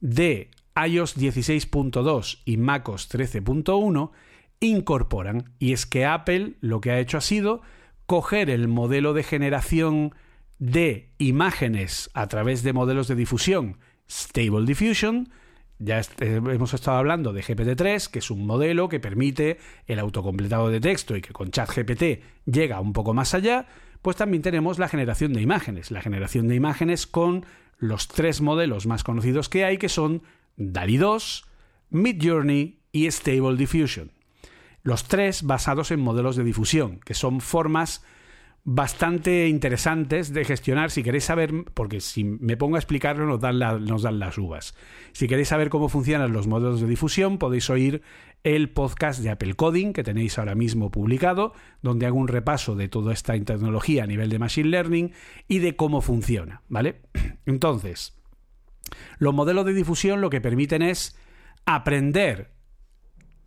de 0.00 0.50
iOS 0.76 1.16
16.2 1.16 2.40
y 2.44 2.56
macOS 2.56 3.08
13.1 3.08 4.10
incorporan. 4.58 5.52
Y 5.60 5.72
es 5.72 5.86
que 5.86 6.04
Apple 6.04 6.54
lo 6.60 6.80
que 6.80 6.90
ha 6.90 6.98
hecho 6.98 7.16
ha 7.16 7.20
sido 7.20 7.62
coger 8.06 8.50
el 8.50 8.66
modelo 8.66 9.14
de 9.14 9.22
generación 9.22 10.14
de 10.58 11.10
imágenes 11.18 12.10
a 12.12 12.26
través 12.26 12.64
de 12.64 12.72
modelos 12.72 13.06
de 13.06 13.14
difusión 13.14 13.78
Stable 14.10 14.66
Diffusion. 14.66 15.30
Ya 15.78 16.00
eh, 16.00 16.40
hemos 16.44 16.74
estado 16.74 16.98
hablando 16.98 17.32
de 17.32 17.42
GPT-3, 17.42 18.08
que 18.10 18.18
es 18.18 18.30
un 18.32 18.46
modelo 18.46 18.88
que 18.88 18.98
permite 18.98 19.58
el 19.86 20.00
autocompletado 20.00 20.70
de 20.70 20.80
texto 20.80 21.16
y 21.16 21.20
que 21.20 21.32
con 21.32 21.50
ChatGPT 21.50 22.20
llega 22.46 22.80
un 22.80 22.92
poco 22.92 23.14
más 23.14 23.32
allá. 23.34 23.66
Pues 24.04 24.18
también 24.18 24.42
tenemos 24.42 24.78
la 24.78 24.88
generación 24.88 25.32
de 25.32 25.40
imágenes. 25.40 25.90
La 25.90 26.02
generación 26.02 26.46
de 26.46 26.54
imágenes 26.54 27.06
con 27.06 27.46
los 27.78 28.06
tres 28.06 28.42
modelos 28.42 28.86
más 28.86 29.02
conocidos 29.02 29.48
que 29.48 29.64
hay, 29.64 29.78
que 29.78 29.88
son 29.88 30.22
DALI 30.58 30.98
2, 30.98 31.46
Midjourney 31.88 32.80
y 32.92 33.10
Stable 33.10 33.56
Diffusion. 33.56 34.12
Los 34.82 35.04
tres 35.04 35.42
basados 35.44 35.90
en 35.90 36.00
modelos 36.00 36.36
de 36.36 36.44
difusión, 36.44 37.00
que 37.00 37.14
son 37.14 37.40
formas 37.40 38.04
bastante 38.62 39.48
interesantes 39.48 40.34
de 40.34 40.44
gestionar. 40.44 40.90
Si 40.90 41.02
queréis 41.02 41.24
saber, 41.24 41.52
porque 41.72 42.02
si 42.02 42.24
me 42.24 42.58
pongo 42.58 42.76
a 42.76 42.80
explicarlo 42.80 43.24
nos 43.24 43.40
dan, 43.40 43.58
dan 43.58 44.18
las 44.18 44.36
uvas. 44.36 44.74
Si 45.12 45.28
queréis 45.28 45.48
saber 45.48 45.70
cómo 45.70 45.88
funcionan 45.88 46.34
los 46.34 46.46
modelos 46.46 46.82
de 46.82 46.88
difusión, 46.88 47.38
podéis 47.38 47.70
oír 47.70 48.02
el 48.44 48.68
podcast 48.68 49.20
de 49.20 49.30
Apple 49.30 49.54
Coding 49.54 49.94
que 49.94 50.04
tenéis 50.04 50.38
ahora 50.38 50.54
mismo 50.54 50.90
publicado, 50.90 51.54
donde 51.82 52.06
hago 52.06 52.18
un 52.18 52.28
repaso 52.28 52.76
de 52.76 52.88
toda 52.88 53.12
esta 53.12 53.32
tecnología 53.32 54.04
a 54.04 54.06
nivel 54.06 54.28
de 54.28 54.38
Machine 54.38 54.68
Learning 54.68 55.12
y 55.48 55.58
de 55.58 55.76
cómo 55.76 56.02
funciona, 56.02 56.62
¿vale? 56.68 57.00
Entonces, 57.46 58.16
los 59.18 59.34
modelos 59.34 59.64
de 59.64 59.72
difusión 59.72 60.20
lo 60.20 60.28
que 60.28 60.42
permiten 60.42 60.82
es 60.82 61.16
aprender 61.64 62.52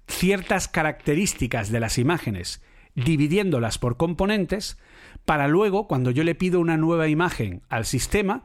ciertas 0.07 0.68
características 0.68 1.72
de 1.72 1.80
las 1.80 1.99
imágenes 1.99 2.64
dividiéndolas 2.95 3.78
por 3.78 3.98
componentes 3.98 4.80
para 5.26 5.48
luego, 5.48 5.88
cuando 5.88 6.10
yo 6.10 6.24
le 6.24 6.34
pido 6.34 6.60
una 6.60 6.78
nueva 6.78 7.07
imagen 7.07 7.61
al 7.69 7.86
sistema, 7.86 8.44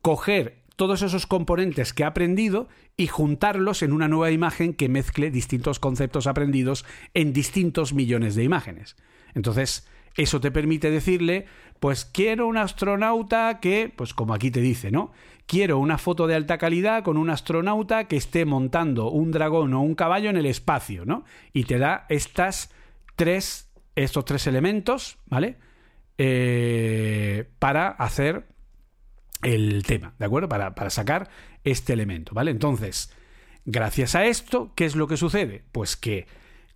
coger 0.00 0.59
todos 0.80 1.02
esos 1.02 1.26
componentes 1.26 1.92
que 1.92 2.04
ha 2.04 2.06
aprendido 2.06 2.66
y 2.96 3.06
juntarlos 3.06 3.82
en 3.82 3.92
una 3.92 4.08
nueva 4.08 4.30
imagen 4.30 4.72
que 4.72 4.88
mezcle 4.88 5.30
distintos 5.30 5.78
conceptos 5.78 6.26
aprendidos 6.26 6.86
en 7.12 7.34
distintos 7.34 7.92
millones 7.92 8.34
de 8.34 8.44
imágenes. 8.44 8.96
Entonces, 9.34 9.86
eso 10.16 10.40
te 10.40 10.50
permite 10.50 10.90
decirle, 10.90 11.44
pues 11.80 12.06
quiero 12.06 12.46
un 12.46 12.56
astronauta 12.56 13.60
que, 13.60 13.92
pues 13.94 14.14
como 14.14 14.32
aquí 14.32 14.50
te 14.50 14.62
dice, 14.62 14.90
¿no? 14.90 15.12
Quiero 15.44 15.76
una 15.76 15.98
foto 15.98 16.26
de 16.26 16.34
alta 16.34 16.56
calidad 16.56 17.02
con 17.04 17.18
un 17.18 17.28
astronauta 17.28 18.04
que 18.04 18.16
esté 18.16 18.46
montando 18.46 19.10
un 19.10 19.32
dragón 19.32 19.74
o 19.74 19.82
un 19.82 19.94
caballo 19.94 20.30
en 20.30 20.38
el 20.38 20.46
espacio, 20.46 21.04
¿no? 21.04 21.26
Y 21.52 21.64
te 21.64 21.76
da 21.76 22.06
estas 22.08 22.72
tres, 23.16 23.70
estos 23.96 24.24
tres 24.24 24.46
elementos, 24.46 25.18
¿vale? 25.26 25.58
eh, 26.22 27.48
para 27.58 27.88
hacer 27.88 28.44
el 29.42 29.82
tema, 29.84 30.14
¿de 30.18 30.26
acuerdo? 30.26 30.48
Para, 30.48 30.74
para 30.74 30.90
sacar 30.90 31.30
este 31.64 31.92
elemento, 31.92 32.34
¿vale? 32.34 32.50
Entonces, 32.50 33.14
gracias 33.64 34.14
a 34.14 34.26
esto, 34.26 34.72
¿qué 34.74 34.84
es 34.84 34.96
lo 34.96 35.06
que 35.06 35.16
sucede? 35.16 35.64
Pues 35.72 35.96
que 35.96 36.26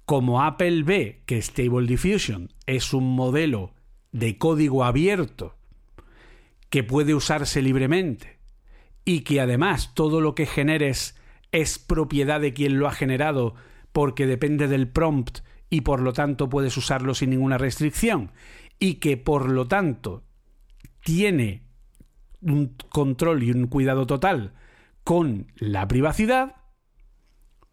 como 0.05 0.43
Apple 0.43 0.82
ve 0.82 1.23
que 1.27 1.41
Stable 1.41 1.86
Diffusion 1.86 2.53
es 2.66 2.93
un 2.93 3.15
modelo 3.15 3.73
de 4.12 4.39
código 4.39 4.85
abierto 4.85 5.57
que 6.70 6.85
puede 6.85 7.15
usarse 7.15 7.62
libremente 7.62 8.39
y 9.05 9.20
que 9.20 9.41
además 9.41 9.93
todo 9.95 10.20
lo 10.20 10.35
que 10.35 10.47
generes 10.47 11.16
es 11.53 11.78
propiedad 11.78 12.41
de 12.41 12.53
quien 12.53 12.78
lo 12.78 12.86
ha 12.86 12.93
generado 12.93 13.55
porque 13.93 14.27
depende 14.27 14.69
del 14.69 14.89
prompt 14.89 15.41
y 15.70 15.82
por 15.82 16.01
lo 16.01 16.12
tanto 16.12 16.49
puedes 16.49 16.77
usarlo 16.77 17.15
sin 17.15 17.31
ninguna 17.31 17.59
restricción 17.59 18.32
y 18.78 18.95
que 18.95 19.16
por 19.16 19.49
lo 19.49 19.66
tanto 19.66 20.24
tiene 21.01 21.64
un 22.44 22.76
control 22.90 23.42
y 23.42 23.50
un 23.50 23.66
cuidado 23.66 24.06
total 24.06 24.52
con 25.02 25.52
la 25.56 25.86
privacidad, 25.88 26.56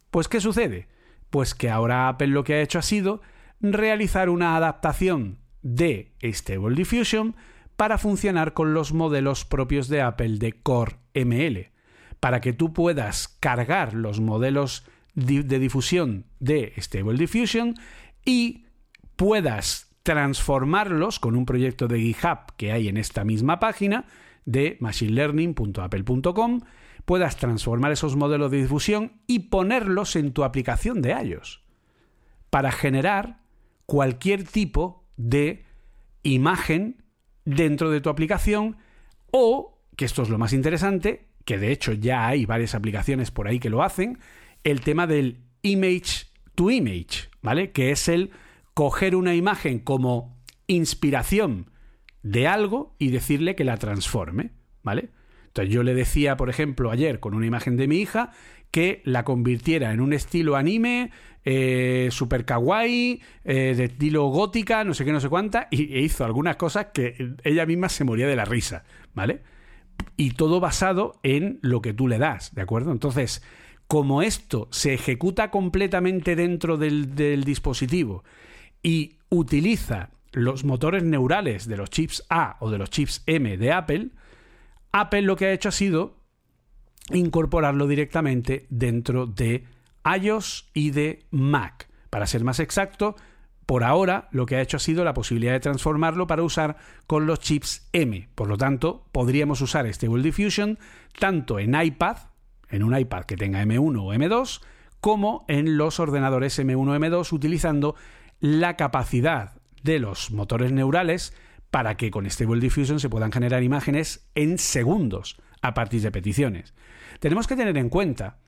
pues 0.10 0.28
¿qué 0.28 0.42
sucede? 0.42 0.88
Pues 1.30 1.56
que 1.56 1.70
ahora 1.70 2.10
Apple 2.10 2.28
lo 2.28 2.44
que 2.44 2.56
ha 2.56 2.62
hecho 2.62 2.80
ha 2.80 2.84
sido 2.84 3.22
realizar 3.62 4.30
una 4.30 4.56
adaptación 4.56 5.40
de 5.62 6.14
Stable 6.22 6.76
Diffusion 6.76 7.36
para 7.76 7.98
funcionar 7.98 8.54
con 8.54 8.74
los 8.74 8.94
modelos 8.94 9.46
propios 9.46 9.88
de 9.88 10.02
Apple 10.02 10.38
de 10.38 10.54
Core 10.54 10.98
ML, 11.14 11.72
para 12.20 12.42
que 12.42 12.54
tú 12.54 12.74
puedas 12.74 13.28
cargar 13.40 13.94
los 13.94 14.20
modelos 14.20 14.86
de 15.14 15.60
difusión 15.60 16.26
de 16.40 16.74
Stable 16.78 17.18
Diffusion 17.18 17.76
y 18.26 18.66
puedas 19.16 19.92
transformarlos 20.04 21.20
con 21.20 21.36
un 21.36 21.46
proyecto 21.46 21.88
de 21.88 22.00
GitHub 22.00 22.54
que 22.58 22.72
hay 22.72 22.88
en 22.88 22.98
esta 22.98 23.24
misma 23.24 23.60
página 23.60 24.06
de 24.46 24.78
machinelearning.apple.com, 24.80 26.62
puedas 27.06 27.38
transformar 27.38 27.92
esos 27.92 28.16
modelos 28.16 28.52
de 28.52 28.62
difusión 28.62 29.22
y 29.28 29.40
ponerlos 29.40 30.16
en 30.16 30.34
tu 30.34 30.44
aplicación 30.44 31.02
de 31.02 31.12
iOS 31.12 31.62
para 32.50 32.72
generar 32.72 33.40
cualquier 33.86 34.44
tipo 34.44 35.06
de 35.18 35.66
imagen 36.24 37.04
dentro 37.46 37.90
de 37.90 38.02
tu 38.02 38.10
aplicación 38.10 38.78
o, 39.32 39.80
que 39.96 40.06
esto 40.06 40.22
es 40.22 40.30
lo 40.30 40.38
más 40.38 40.54
interesante, 40.54 41.28
que 41.46 41.58
de 41.58 41.72
hecho 41.72 41.94
ya 41.94 42.28
hay 42.28 42.46
varias 42.46 42.76
aplicaciones 42.76 43.32
por 43.32 43.48
ahí 43.48 43.60
que 43.60 43.70
lo 43.70 43.82
hacen, 43.82 44.20
el 44.64 44.82
tema 44.82 45.08
del 45.08 45.40
image 45.64 46.28
to 46.56 46.70
image, 46.70 47.30
¿vale? 47.42 47.72
Que 47.72 47.92
es 47.92 48.08
el 48.08 48.32
coger 48.74 49.16
una 49.16 49.34
imagen 49.34 49.80
como 49.80 50.38
inspiración 50.68 51.71
de 52.24 52.48
algo 52.48 52.96
y 53.00 53.10
decirle 53.10 53.56
que 53.56 53.64
la 53.64 53.78
transforme, 53.78 54.52
¿vale? 54.84 55.10
Entonces 55.48 55.74
yo 55.74 55.84
le 55.84 55.94
decía, 55.94 56.38
por 56.38 56.50
ejemplo, 56.50 56.92
ayer 56.92 57.20
con 57.20 57.34
una 57.34 57.46
imagen 57.46 57.76
de 57.76 57.88
mi 57.88 57.98
hija 57.98 58.32
que 58.72 59.02
la 59.04 59.26
convirtiera 59.26 59.92
en 59.92 60.00
un 60.00 60.14
estilo 60.14 60.56
anime, 60.56 61.12
eh, 61.44 62.08
super 62.12 62.46
kawaii, 62.46 63.22
eh, 63.44 63.74
de 63.76 63.84
estilo 63.86 64.28
gótica, 64.28 64.84
no 64.86 64.94
sé 64.94 65.04
qué, 65.04 65.12
no 65.12 65.20
sé 65.20 65.28
cuánta, 65.28 65.68
y 65.70 65.94
e 65.94 66.02
hizo 66.02 66.24
algunas 66.24 66.56
cosas 66.56 66.88
que 66.94 67.36
ella 67.44 67.66
misma 67.66 67.90
se 67.90 68.06
moría 68.06 68.28
de 68.28 68.38
la 68.38 68.46
risa, 68.46 68.86
¿vale? 69.14 69.42
Y 70.16 70.32
todo 70.32 70.62
basado 70.62 71.20
en 71.24 71.60
lo 71.62 71.82
que 71.82 71.94
tú 71.94 72.08
le 72.08 72.18
das, 72.18 72.56
¿de 72.56 72.62
acuerdo? 72.62 72.94
Entonces, 72.94 73.44
como 73.88 74.22
esto 74.22 74.70
se 74.72 74.94
ejecuta 74.94 75.52
completamente 75.52 76.38
dentro 76.38 76.78
del, 76.78 77.14
del 77.14 77.44
dispositivo 77.44 78.24
y 78.82 79.18
utiliza 79.30 80.12
los 80.32 80.64
motores 80.64 81.04
neurales 81.04 81.68
de 81.68 81.78
los 81.78 81.90
chips 81.90 82.24
A 82.30 82.58
o 82.60 82.70
de 82.70 82.78
los 82.78 82.90
chips 82.90 83.24
M 83.26 83.58
de 83.58 83.72
Apple, 83.72 84.10
Apple 84.92 85.22
lo 85.24 85.36
que 85.36 85.46
ha 85.48 85.54
hecho 85.54 85.70
ha 85.70 85.74
sido 85.74 86.18
incorporarlo 87.10 87.88
directamente 87.88 88.68
dentro 88.70 89.26
de 89.26 89.66
iOS 90.06 90.70
y 90.74 90.92
de 90.92 91.26
Mac. 91.32 91.90
Para 92.10 92.28
ser 92.28 92.44
más 92.44 92.60
exacto, 92.60 93.16
por 93.66 93.84
ahora 93.84 94.28
lo 94.32 94.46
que 94.46 94.56
ha 94.56 94.62
hecho 94.62 94.78
ha 94.78 94.82
sido 94.82 95.04
la 95.04 95.14
posibilidad 95.14 95.54
de 95.54 95.60
transformarlo 95.60 96.28
para 96.28 96.44
usar 96.44 96.78
con 97.08 97.26
los 97.26 97.40
chips 97.40 97.88
M. 97.94 98.30
Por 98.36 98.48
lo 98.48 98.58
tanto, 98.58 99.06
podríamos 99.12 99.62
usar 99.62 99.92
Stable 99.94 100.24
Diffusion 100.24 100.78
tanto 101.20 101.60
en 101.60 101.82
iPad, 101.82 102.18
en 102.70 102.84
un 102.84 102.98
iPad 102.98 103.24
que 103.24 103.38
tenga 103.38 103.64
M1 103.64 104.02
o 104.02 104.14
M2, 104.14 104.62
como 105.00 105.46
en 105.48 105.78
los 105.78 106.00
ordenadores 106.00 106.60
M1 106.60 106.90
o 106.90 106.96
M2 106.96 107.32
utilizando 107.32 107.96
la 108.40 108.76
capacidad 108.76 109.61
de 109.84 110.00
los 110.00 110.32
motores 110.32 110.72
neurales 110.72 111.34
para 111.70 111.96
que 111.96 112.12
con 112.12 112.30
Stable 112.30 112.60
Diffusion 112.60 113.00
se 113.00 113.10
puedan 113.10 113.32
generar 113.32 113.64
imágenes 113.64 114.28
en 114.36 114.58
segundos 114.58 115.38
a 115.62 115.74
partir 115.74 116.02
de 116.02 116.12
peticiones. 116.12 116.74
Tenemos 117.20 117.48
que 117.48 117.56
tener 117.56 117.78
en 117.78 117.90
cuenta 117.90 118.40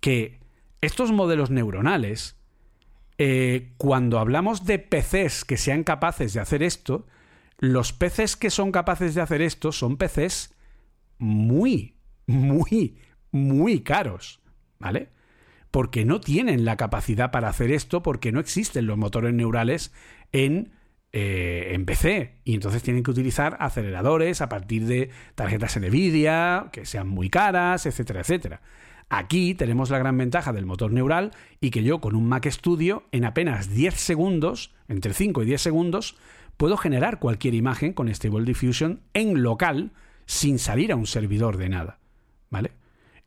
que 0.00 0.38
estos 0.80 1.10
modelos 1.10 1.50
neuronales, 1.50 2.36
eh, 3.18 3.72
cuando 3.78 4.20
hablamos 4.20 4.64
de 4.64 4.78
PCs 4.78 5.44
que 5.44 5.56
sean 5.56 5.82
capaces 5.82 6.34
de 6.34 6.40
hacer 6.40 6.62
esto, 6.62 7.06
los 7.58 7.92
PCs 7.92 8.36
que 8.36 8.50
son 8.50 8.70
capaces 8.70 9.14
de 9.14 9.22
hacer 9.22 9.42
esto 9.42 9.72
son 9.72 9.96
PCs 9.96 10.54
muy, 11.18 11.96
muy, 12.26 12.98
muy 13.32 13.80
caros, 13.80 14.40
¿vale? 14.78 15.10
Porque 15.72 16.04
no 16.04 16.20
tienen 16.20 16.64
la 16.64 16.76
capacidad 16.76 17.32
para 17.32 17.48
hacer 17.48 17.72
esto, 17.72 18.02
porque 18.02 18.30
no 18.30 18.38
existen 18.38 18.86
los 18.86 18.96
motores 18.96 19.34
neurales 19.34 19.92
en 20.32 20.77
eh, 21.12 21.70
en 21.72 21.86
PC 21.86 22.34
y 22.44 22.54
entonces 22.54 22.82
tienen 22.82 23.02
que 23.02 23.10
utilizar 23.10 23.56
aceleradores 23.60 24.42
a 24.42 24.48
partir 24.48 24.86
de 24.86 25.10
tarjetas 25.34 25.78
Nvidia 25.78 26.68
que 26.70 26.84
sean 26.84 27.08
muy 27.08 27.30
caras, 27.30 27.86
etcétera, 27.86 28.20
etcétera. 28.20 28.60
Aquí 29.08 29.54
tenemos 29.54 29.88
la 29.88 29.98
gran 29.98 30.18
ventaja 30.18 30.52
del 30.52 30.66
motor 30.66 30.92
neural 30.92 31.30
y 31.60 31.70
que 31.70 31.82
yo 31.82 32.00
con 32.00 32.14
un 32.14 32.28
Mac 32.28 32.46
Studio 32.50 33.04
en 33.10 33.24
apenas 33.24 33.70
10 33.70 33.94
segundos, 33.94 34.74
entre 34.86 35.14
5 35.14 35.42
y 35.42 35.46
10 35.46 35.62
segundos, 35.62 36.16
puedo 36.58 36.76
generar 36.76 37.18
cualquier 37.18 37.54
imagen 37.54 37.94
con 37.94 38.14
Stable 38.14 38.44
Diffusion 38.44 39.00
en 39.14 39.42
local 39.42 39.92
sin 40.26 40.58
salir 40.58 40.92
a 40.92 40.96
un 40.96 41.06
servidor 41.06 41.56
de 41.56 41.70
nada. 41.70 41.98
¿Vale? 42.50 42.72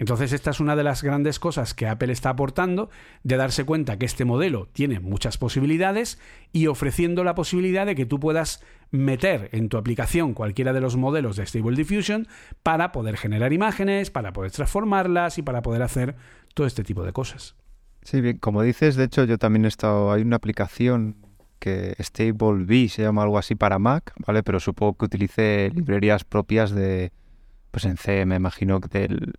Entonces 0.01 0.33
esta 0.33 0.49
es 0.49 0.59
una 0.59 0.75
de 0.75 0.83
las 0.83 1.03
grandes 1.03 1.37
cosas 1.37 1.75
que 1.75 1.87
Apple 1.87 2.11
está 2.11 2.31
aportando, 2.31 2.89
de 3.21 3.37
darse 3.37 3.65
cuenta 3.65 3.99
que 3.99 4.07
este 4.07 4.25
modelo 4.25 4.67
tiene 4.73 4.99
muchas 4.99 5.37
posibilidades 5.37 6.19
y 6.51 6.65
ofreciendo 6.65 7.23
la 7.23 7.35
posibilidad 7.35 7.85
de 7.85 7.93
que 7.93 8.07
tú 8.07 8.19
puedas 8.19 8.63
meter 8.89 9.49
en 9.51 9.69
tu 9.69 9.77
aplicación 9.77 10.33
cualquiera 10.33 10.73
de 10.73 10.81
los 10.81 10.97
modelos 10.97 11.35
de 11.35 11.45
Stable 11.45 11.77
Diffusion 11.77 12.27
para 12.63 12.91
poder 12.91 13.15
generar 13.15 13.53
imágenes, 13.53 14.09
para 14.09 14.33
poder 14.33 14.49
transformarlas 14.49 15.37
y 15.37 15.43
para 15.43 15.61
poder 15.61 15.83
hacer 15.83 16.15
todo 16.55 16.65
este 16.65 16.83
tipo 16.83 17.03
de 17.03 17.13
cosas. 17.13 17.55
Sí, 18.01 18.21
bien, 18.21 18.39
como 18.39 18.63
dices, 18.63 18.95
de 18.95 19.03
hecho 19.03 19.25
yo 19.25 19.37
también 19.37 19.65
he 19.65 19.67
estado, 19.67 20.11
hay 20.11 20.23
una 20.23 20.37
aplicación 20.37 21.17
que 21.59 21.95
Stable 21.99 22.65
B 22.65 22.89
se 22.89 23.03
llama 23.03 23.21
algo 23.21 23.37
así 23.37 23.53
para 23.53 23.77
Mac, 23.77 24.15
¿vale? 24.25 24.41
Pero 24.41 24.59
supongo 24.59 24.97
que 24.97 25.05
utilice 25.05 25.69
librerías 25.75 26.23
propias 26.23 26.71
de, 26.71 27.11
pues 27.69 27.85
en 27.85 27.97
C, 27.97 28.25
me 28.25 28.37
imagino, 28.37 28.79
del 28.79 29.35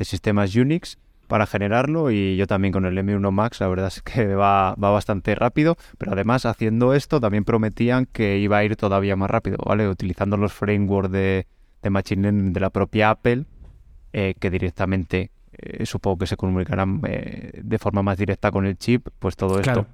de 0.00 0.06
sistemas 0.06 0.56
Unix 0.56 0.98
para 1.26 1.46
generarlo 1.46 2.10
y 2.10 2.34
yo 2.36 2.46
también 2.46 2.72
con 2.72 2.86
el 2.86 2.96
M1 2.96 3.30
Max 3.30 3.60
la 3.60 3.68
verdad 3.68 3.88
es 3.88 4.00
que 4.00 4.34
va, 4.34 4.74
va, 4.74 4.90
bastante 4.90 5.34
rápido, 5.34 5.76
pero 5.98 6.12
además 6.12 6.46
haciendo 6.46 6.94
esto 6.94 7.20
también 7.20 7.44
prometían 7.44 8.06
que 8.06 8.38
iba 8.38 8.56
a 8.56 8.64
ir 8.64 8.76
todavía 8.76 9.14
más 9.14 9.30
rápido, 9.30 9.58
¿vale? 9.64 9.86
Utilizando 9.88 10.38
los 10.38 10.54
frameworks 10.54 11.12
de, 11.12 11.46
de 11.82 11.90
Machine 11.90 12.22
Learning 12.22 12.52
de 12.54 12.60
la 12.60 12.70
propia 12.70 13.10
Apple, 13.10 13.44
eh, 14.14 14.34
que 14.40 14.50
directamente 14.50 15.30
eh, 15.52 15.84
supongo 15.84 16.16
que 16.20 16.26
se 16.26 16.38
comunicarán 16.38 17.02
eh, 17.06 17.60
de 17.62 17.78
forma 17.78 18.02
más 18.02 18.16
directa 18.16 18.50
con 18.50 18.64
el 18.64 18.78
chip, 18.78 19.06
pues 19.18 19.36
todo 19.36 19.60
esto 19.60 19.86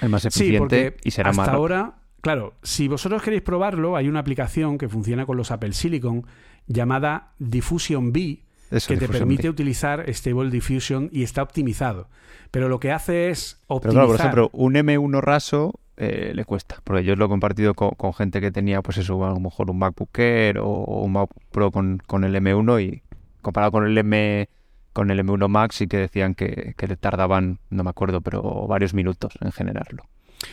es 0.00 0.08
más 0.08 0.24
eficiente 0.24 0.96
y 1.02 1.10
será 1.10 1.30
hasta 1.30 1.42
más 1.42 1.48
ahora, 1.48 1.96
claro, 2.20 2.54
si 2.62 2.86
vosotros 2.86 3.22
queréis 3.22 3.42
probarlo, 3.42 3.96
hay 3.96 4.06
una 4.06 4.20
aplicación 4.20 4.78
que 4.78 4.88
funciona 4.88 5.26
con 5.26 5.36
los 5.36 5.50
Apple 5.50 5.72
Silicon 5.72 6.24
llamada 6.68 7.32
Diffusion 7.40 8.12
B, 8.12 8.44
que 8.86 8.96
te 8.96 9.08
permite 9.08 9.48
utilizar 9.48 10.04
Stable 10.08 10.50
Diffusion 10.50 11.08
y 11.12 11.22
está 11.22 11.42
optimizado. 11.42 12.08
Pero 12.50 12.68
lo 12.68 12.80
que 12.80 12.92
hace 12.92 13.30
es 13.30 13.60
optimizar... 13.66 14.02
Pero 14.02 14.06
por 14.06 14.20
ejemplo, 14.20 14.50
un 14.52 14.74
M1 14.74 15.20
raso 15.20 15.80
eh, 15.96 16.32
le 16.34 16.44
cuesta, 16.44 16.78
porque 16.84 17.04
yo 17.04 17.14
lo 17.16 17.26
he 17.26 17.28
compartido 17.28 17.74
con, 17.74 18.14
gente 18.14 18.40
que 18.40 18.50
tenía, 18.50 18.82
pues 18.82 18.98
eso, 18.98 19.24
a 19.24 19.30
lo 19.30 19.40
mejor 19.40 19.70
un 19.70 19.78
MacBook 19.78 20.18
Air 20.18 20.58
o, 20.58 20.66
un 20.66 21.12
Mac 21.12 21.30
Pro 21.50 21.70
con, 21.70 22.00
el 22.24 22.34
M1 22.34 22.82
y 22.82 23.02
comparado 23.40 23.72
con 23.72 23.86
el 23.86 23.96
M 23.96 24.48
con 24.92 25.10
el 25.10 25.20
M1 25.20 25.48
Max 25.48 25.76
sí 25.76 25.86
que 25.86 25.96
decían 25.96 26.34
que, 26.34 26.74
que 26.76 26.86
le 26.86 26.96
tardaban, 26.96 27.58
no 27.70 27.84
me 27.84 27.90
acuerdo, 27.90 28.20
pero 28.20 28.66
varios 28.66 28.94
minutos 28.94 29.34
en 29.40 29.52
generarlo. 29.52 30.04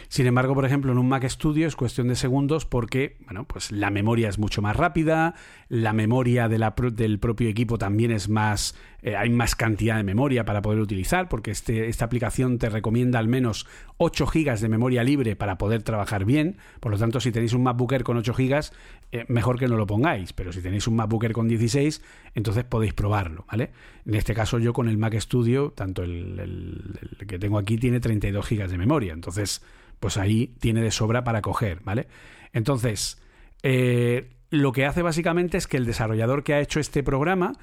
Sin 0.08 0.28
embargo, 0.28 0.54
por 0.54 0.66
ejemplo, 0.66 0.92
en 0.92 0.98
un 0.98 1.08
Mac 1.08 1.28
Studio 1.28 1.68
es 1.68 1.76
cuestión 1.76 2.08
de 2.08 2.16
segundos 2.16 2.66
porque, 2.66 3.18
bueno, 3.26 3.46
pues 3.46 3.72
la 3.72 3.90
memoria 3.90 4.30
es 4.30 4.38
mucho 4.38 4.62
más 4.62 4.76
rápida, 4.76 5.36
la 5.68 5.94
memoria 5.94 6.48
del 6.48 7.20
propio 7.20 7.50
equipo 7.50 7.78
también 7.78 8.12
es 8.12 8.30
más, 8.30 8.76
eh, 9.02 9.16
hay 9.16 9.30
más 9.30 9.56
cantidad 9.56 9.98
de 9.98 10.04
memoria 10.04 10.46
para 10.46 10.62
poder 10.62 10.80
utilizar, 10.80 11.30
porque 11.30 11.52
este, 11.52 11.88
esta 11.88 12.06
aplicación 12.06 12.58
te 12.58 12.70
recomienda 12.70 13.20
al 13.20 13.28
menos 13.28 13.68
8 13.98 14.26
GB 14.28 14.60
de 14.60 14.70
memoria 14.70 15.04
libre 15.04 15.36
para 15.36 15.58
poder 15.58 15.84
trabajar 15.84 16.26
bien. 16.26 16.58
Por 16.80 16.92
lo 16.92 16.98
tanto, 16.98 17.20
si 17.20 17.32
tenéis 17.32 17.54
un 17.54 17.64
MacBooker 17.64 18.04
con 18.04 18.18
8 18.18 18.34
GB, 18.34 18.72
eh, 19.12 19.26
mejor 19.28 19.60
que 19.60 19.68
no 19.68 19.78
lo 19.78 19.88
pongáis. 19.88 20.34
Pero 20.34 20.52
si 20.52 20.62
tenéis 20.62 20.88
un 20.88 20.96
MacBooker 20.96 21.34
con 21.34 21.48
16, 21.48 22.02
entonces 22.36 22.64
podéis 22.64 22.94
probarlo, 22.94 23.46
¿vale? 23.50 23.72
En 24.06 24.16
este 24.16 24.34
caso, 24.34 24.60
yo 24.60 24.74
con 24.74 24.90
el 24.90 24.98
Mac 24.98 25.16
Studio, 25.20 25.72
tanto 25.76 26.04
el, 26.04 26.40
el 26.40 27.28
que 27.28 27.40
tengo 27.40 27.58
aquí, 27.58 27.78
tiene 27.78 28.00
32 28.00 28.50
GB 28.50 28.68
de 28.68 28.78
memoria. 28.78 29.14
Entonces, 29.14 29.62
pues 30.00 30.18
ahí 30.18 30.56
tiene 30.60 30.82
de 30.82 30.92
sobra 30.92 31.24
para 31.24 31.42
coger, 31.42 31.82
¿vale? 31.84 32.08
Entonces, 32.54 33.22
eh, 33.64 34.30
lo 34.50 34.72
que 34.72 34.86
hace 34.86 35.02
básicamente 35.02 35.58
es 35.58 35.68
que 35.68 35.78
el 35.78 35.86
desarrollador 35.86 36.44
que 36.44 36.54
ha 36.54 36.62
hecho 36.62 36.80
este 36.80 37.04
programa 37.04 37.54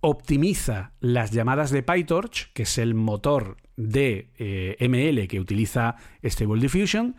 optimiza 0.00 0.92
las 1.00 1.30
llamadas 1.30 1.70
de 1.70 1.82
PyTorch, 1.82 2.52
que 2.52 2.64
es 2.64 2.78
el 2.78 2.94
motor 2.94 3.56
de 3.76 4.32
eh, 4.38 4.76
ML 4.88 5.26
que 5.28 5.40
utiliza 5.40 5.96
Stable 6.22 6.60
Diffusion, 6.60 7.16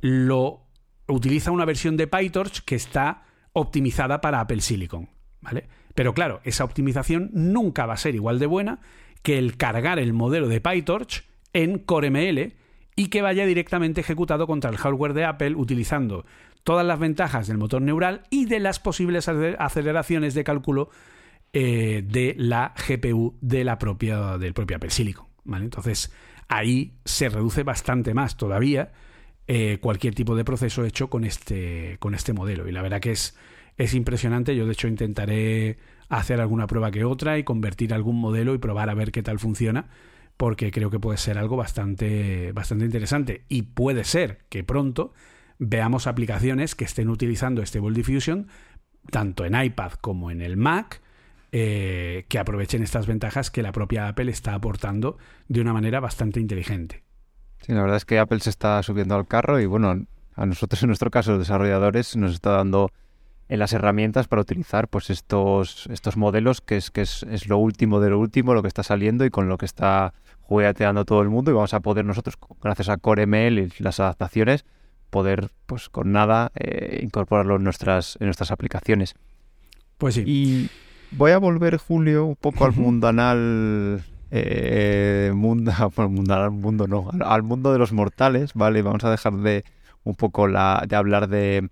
lo 0.00 0.68
utiliza 1.08 1.50
una 1.50 1.64
versión 1.64 1.96
de 1.96 2.06
PyTorch 2.06 2.64
que 2.64 2.76
está 2.76 3.24
optimizada 3.52 4.20
para 4.20 4.40
Apple 4.40 4.60
Silicon, 4.60 5.08
¿vale? 5.40 5.68
Pero 5.94 6.14
claro, 6.14 6.40
esa 6.44 6.64
optimización 6.64 7.30
nunca 7.32 7.86
va 7.86 7.94
a 7.94 7.98
ser 7.98 8.14
igual 8.14 8.38
de 8.38 8.46
buena 8.46 8.80
que 9.22 9.38
el 9.38 9.56
cargar 9.56 9.98
el 9.98 10.12
modelo 10.12 10.46
de 10.46 10.60
PyTorch 10.60 11.24
en 11.52 11.78
CoreML, 11.78 12.54
y 12.98 13.10
que 13.10 13.22
vaya 13.22 13.46
directamente 13.46 14.00
ejecutado 14.00 14.48
contra 14.48 14.70
el 14.70 14.76
hardware 14.76 15.12
de 15.12 15.24
Apple 15.24 15.54
utilizando 15.54 16.26
todas 16.64 16.84
las 16.84 16.98
ventajas 16.98 17.46
del 17.46 17.56
motor 17.56 17.80
neural 17.80 18.24
y 18.28 18.46
de 18.46 18.58
las 18.58 18.80
posibles 18.80 19.28
aceleraciones 19.28 20.34
de 20.34 20.42
cálculo 20.42 20.90
eh, 21.52 22.02
de 22.04 22.34
la 22.36 22.74
GPU 22.74 23.36
de 23.40 23.62
la 23.62 23.78
propia, 23.78 24.36
del 24.36 24.52
propio 24.52 24.78
Apple 24.78 24.90
Silicon. 24.90 25.26
¿vale? 25.44 25.66
Entonces 25.66 26.12
ahí 26.48 26.94
se 27.04 27.28
reduce 27.28 27.62
bastante 27.62 28.14
más 28.14 28.36
todavía 28.36 28.90
eh, 29.46 29.78
cualquier 29.80 30.16
tipo 30.16 30.34
de 30.34 30.44
proceso 30.44 30.84
hecho 30.84 31.08
con 31.08 31.24
este, 31.24 31.98
con 32.00 32.16
este 32.16 32.32
modelo. 32.32 32.66
Y 32.66 32.72
la 32.72 32.82
verdad 32.82 32.98
que 32.98 33.12
es, 33.12 33.38
es 33.76 33.94
impresionante. 33.94 34.56
Yo 34.56 34.66
de 34.66 34.72
hecho 34.72 34.88
intentaré 34.88 35.78
hacer 36.08 36.40
alguna 36.40 36.66
prueba 36.66 36.90
que 36.90 37.04
otra 37.04 37.38
y 37.38 37.44
convertir 37.44 37.94
algún 37.94 38.16
modelo 38.20 38.54
y 38.54 38.58
probar 38.58 38.90
a 38.90 38.94
ver 38.94 39.12
qué 39.12 39.22
tal 39.22 39.38
funciona 39.38 39.86
porque 40.38 40.70
creo 40.70 40.88
que 40.88 41.00
puede 41.00 41.18
ser 41.18 41.36
algo 41.36 41.56
bastante, 41.56 42.52
bastante 42.52 42.86
interesante. 42.86 43.44
Y 43.48 43.62
puede 43.62 44.04
ser 44.04 44.38
que 44.48 44.64
pronto 44.64 45.12
veamos 45.58 46.06
aplicaciones 46.06 46.76
que 46.76 46.84
estén 46.84 47.08
utilizando 47.08 47.60
Stable 47.66 47.92
Diffusion, 47.92 48.46
tanto 49.10 49.44
en 49.44 49.60
iPad 49.60 49.92
como 50.00 50.30
en 50.30 50.40
el 50.40 50.56
Mac, 50.56 51.02
eh, 51.50 52.24
que 52.28 52.38
aprovechen 52.38 52.84
estas 52.84 53.08
ventajas 53.08 53.50
que 53.50 53.62
la 53.62 53.72
propia 53.72 54.06
Apple 54.06 54.30
está 54.30 54.54
aportando 54.54 55.18
de 55.48 55.60
una 55.60 55.72
manera 55.72 55.98
bastante 55.98 56.38
inteligente. 56.38 57.02
Sí, 57.60 57.72
la 57.72 57.82
verdad 57.82 57.96
es 57.96 58.04
que 58.04 58.20
Apple 58.20 58.38
se 58.38 58.50
está 58.50 58.80
subiendo 58.84 59.16
al 59.16 59.26
carro 59.26 59.58
y 59.58 59.66
bueno, 59.66 60.06
a 60.36 60.46
nosotros 60.46 60.80
en 60.84 60.86
nuestro 60.86 61.10
caso, 61.10 61.32
los 61.32 61.40
desarrolladores, 61.40 62.16
nos 62.16 62.32
está 62.32 62.50
dando 62.50 62.92
en 63.48 63.58
las 63.58 63.72
herramientas 63.72 64.28
para 64.28 64.42
utilizar 64.42 64.86
pues 64.86 65.10
estos, 65.10 65.88
estos 65.90 66.16
modelos 66.16 66.60
que 66.60 66.76
es 66.76 66.92
que 66.92 67.00
es, 67.00 67.24
es, 67.24 67.48
lo 67.48 67.58
último 67.58 67.98
de 67.98 68.10
lo 68.10 68.20
último, 68.20 68.54
lo 68.54 68.62
que 68.62 68.68
está 68.68 68.84
saliendo 68.84 69.24
y 69.24 69.30
con 69.30 69.48
lo 69.48 69.58
que 69.58 69.66
está 69.66 70.12
jugueteando 70.48 71.04
todo 71.04 71.20
el 71.20 71.28
mundo 71.28 71.50
y 71.50 71.54
vamos 71.54 71.74
a 71.74 71.80
poder 71.80 72.06
nosotros, 72.06 72.36
gracias 72.62 72.88
a 72.88 72.96
CoreML 72.96 73.58
y 73.58 73.70
las 73.80 74.00
adaptaciones, 74.00 74.64
poder 75.10 75.50
pues 75.66 75.90
con 75.90 76.10
nada 76.10 76.50
eh, 76.54 77.00
incorporarlo 77.02 77.56
en 77.56 77.64
nuestras, 77.64 78.16
en 78.18 78.28
nuestras 78.28 78.50
aplicaciones. 78.50 79.14
Pues 79.98 80.14
sí. 80.14 80.24
Y 80.26 80.70
voy 81.10 81.32
a 81.32 81.38
volver, 81.38 81.76
Julio, 81.76 82.24
un 82.24 82.36
poco 82.36 82.64
al 82.64 82.72
mundanal 82.72 84.02
eh, 84.30 85.32
mundo, 85.34 85.70
bueno, 85.96 86.08
mundanal 86.08 86.50
mundo 86.50 86.86
no, 86.86 87.10
al 87.20 87.42
mundo 87.42 87.70
de 87.70 87.78
los 87.78 87.92
mortales, 87.92 88.54
¿vale? 88.54 88.80
Vamos 88.80 89.04
a 89.04 89.10
dejar 89.10 89.34
de 89.34 89.64
un 90.02 90.14
poco 90.14 90.48
la, 90.48 90.82
de 90.88 90.96
hablar 90.96 91.28
de, 91.28 91.68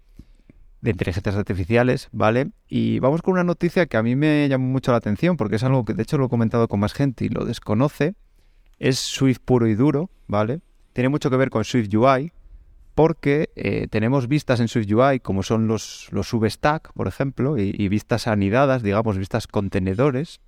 de 0.82 0.90
inteligencias 0.90 1.34
artificiales, 1.34 2.10
¿vale? 2.12 2.50
Y 2.68 2.98
vamos 2.98 3.22
con 3.22 3.32
una 3.32 3.44
noticia 3.44 3.86
que 3.86 3.96
a 3.96 4.02
mí 4.02 4.16
me 4.16 4.46
llamó 4.50 4.66
mucho 4.66 4.90
la 4.90 4.98
atención 4.98 5.38
porque 5.38 5.56
es 5.56 5.64
algo 5.64 5.86
que 5.86 5.94
de 5.94 6.02
hecho 6.02 6.18
lo 6.18 6.26
he 6.26 6.28
comentado 6.28 6.68
con 6.68 6.80
más 6.80 6.92
gente 6.92 7.24
y 7.24 7.30
lo 7.30 7.46
desconoce, 7.46 8.14
es 8.78 8.98
Swift 8.98 9.40
puro 9.44 9.66
y 9.66 9.74
duro, 9.74 10.10
¿vale? 10.26 10.60
Tiene 10.92 11.08
mucho 11.08 11.30
que 11.30 11.36
ver 11.36 11.50
con 11.50 11.64
Swift 11.64 11.92
UI, 11.94 12.32
porque 12.96 13.50
eh, 13.56 13.88
tenemos 13.90 14.26
vistas 14.26 14.58
en 14.58 14.68
Swift 14.68 14.90
UI 14.90 15.20
como 15.20 15.42
son 15.42 15.68
los, 15.68 16.08
los 16.12 16.28
substack, 16.28 16.92
por 16.94 17.08
ejemplo, 17.08 17.58
y, 17.58 17.88
vistas 17.88 18.26
anidadas, 18.26 18.82
digamos, 18.82 19.18
vistas 19.18 19.46
contenedores, 19.46 20.40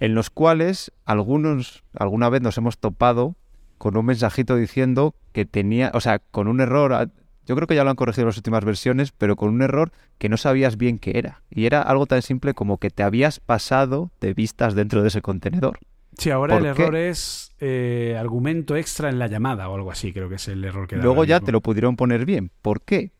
en 0.00 0.14
los 0.14 0.28
cuales 0.28 0.92
algunos 1.04 1.84
alguna 1.94 2.28
vez 2.28 2.42
nos 2.42 2.58
hemos 2.58 2.78
topado 2.78 3.36
con 3.78 3.96
un 3.96 4.06
mensajito 4.06 4.56
diciendo 4.56 5.14
que 5.32 5.44
tenía, 5.44 5.92
o 5.94 6.00
sea, 6.00 6.18
con 6.18 6.48
un 6.48 6.60
error, 6.60 7.08
yo 7.46 7.54
creo 7.54 7.68
que 7.68 7.76
ya 7.76 7.84
lo 7.84 7.90
han 7.90 7.96
corregido 7.96 8.24
en 8.24 8.28
las 8.30 8.36
últimas 8.36 8.64
versiones, 8.64 9.12
pero 9.12 9.36
con 9.36 9.50
un 9.50 9.62
error 9.62 9.92
que 10.18 10.28
no 10.28 10.36
sabías 10.36 10.76
bien 10.76 10.98
qué 10.98 11.18
era. 11.18 11.42
Y 11.50 11.66
era 11.66 11.82
algo 11.82 12.06
tan 12.06 12.22
simple 12.22 12.54
como 12.54 12.78
que 12.78 12.90
te 12.90 13.04
habías 13.04 13.38
pasado 13.38 14.10
de 14.20 14.34
vistas 14.34 14.74
dentro 14.74 15.02
de 15.02 15.08
ese 15.08 15.22
contenedor. 15.22 15.78
Sí, 16.18 16.30
ahora 16.30 16.56
el 16.56 16.64
error 16.64 16.96
es 16.96 17.52
eh, 17.60 18.16
argumento 18.18 18.76
extra 18.76 19.10
en 19.10 19.18
la 19.18 19.26
llamada 19.26 19.68
o 19.68 19.74
algo 19.74 19.90
así, 19.90 20.12
creo 20.12 20.28
que 20.28 20.36
es 20.36 20.48
el 20.48 20.64
error 20.64 20.88
que 20.88 20.96
da. 20.96 21.02
Luego 21.02 21.24
ya 21.24 21.40
te 21.40 21.52
lo 21.52 21.60
pudieron 21.60 21.96
poner 21.96 22.24
bien. 22.24 22.50
¿Por 22.62 22.82
qué? 22.82 23.12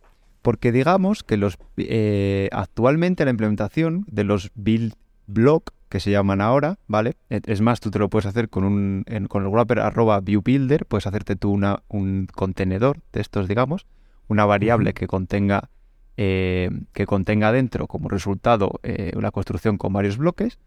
Porque 0.42 0.72
digamos 0.72 1.22
que 1.22 1.36
los 1.36 1.58
eh, 1.76 2.48
actualmente 2.52 3.24
la 3.24 3.30
implementación 3.30 4.04
de 4.08 4.24
los 4.24 4.50
build 4.54 4.94
block 5.26 5.72
que 5.88 6.00
se 6.00 6.10
llaman 6.10 6.40
ahora, 6.40 6.78
¿vale? 6.86 7.16
Es 7.28 7.60
más, 7.60 7.80
tú 7.80 7.90
te 7.90 7.98
lo 7.98 8.08
puedes 8.08 8.26
hacer 8.26 8.48
con 8.48 8.64
un 8.64 9.04
con 9.28 9.44
el 9.44 9.50
wrapper 9.50 9.80
arroba 9.80 10.20
viewbuilder, 10.20 10.86
puedes 10.86 11.06
hacerte 11.06 11.36
tú 11.36 11.52
una, 11.52 11.82
un 11.88 12.28
contenedor 12.34 13.00
de 13.12 13.20
estos, 13.20 13.46
digamos, 13.46 13.86
una 14.26 14.46
variable 14.46 14.94
que 14.94 15.06
contenga 15.06 15.70
eh, 16.16 16.70
que 16.92 17.06
contenga 17.06 17.52
dentro 17.52 17.86
como 17.86 18.08
resultado 18.08 18.80
una 19.14 19.30
construcción 19.30 19.76
con 19.76 19.92
varios 19.92 20.16
bloques 20.16 20.58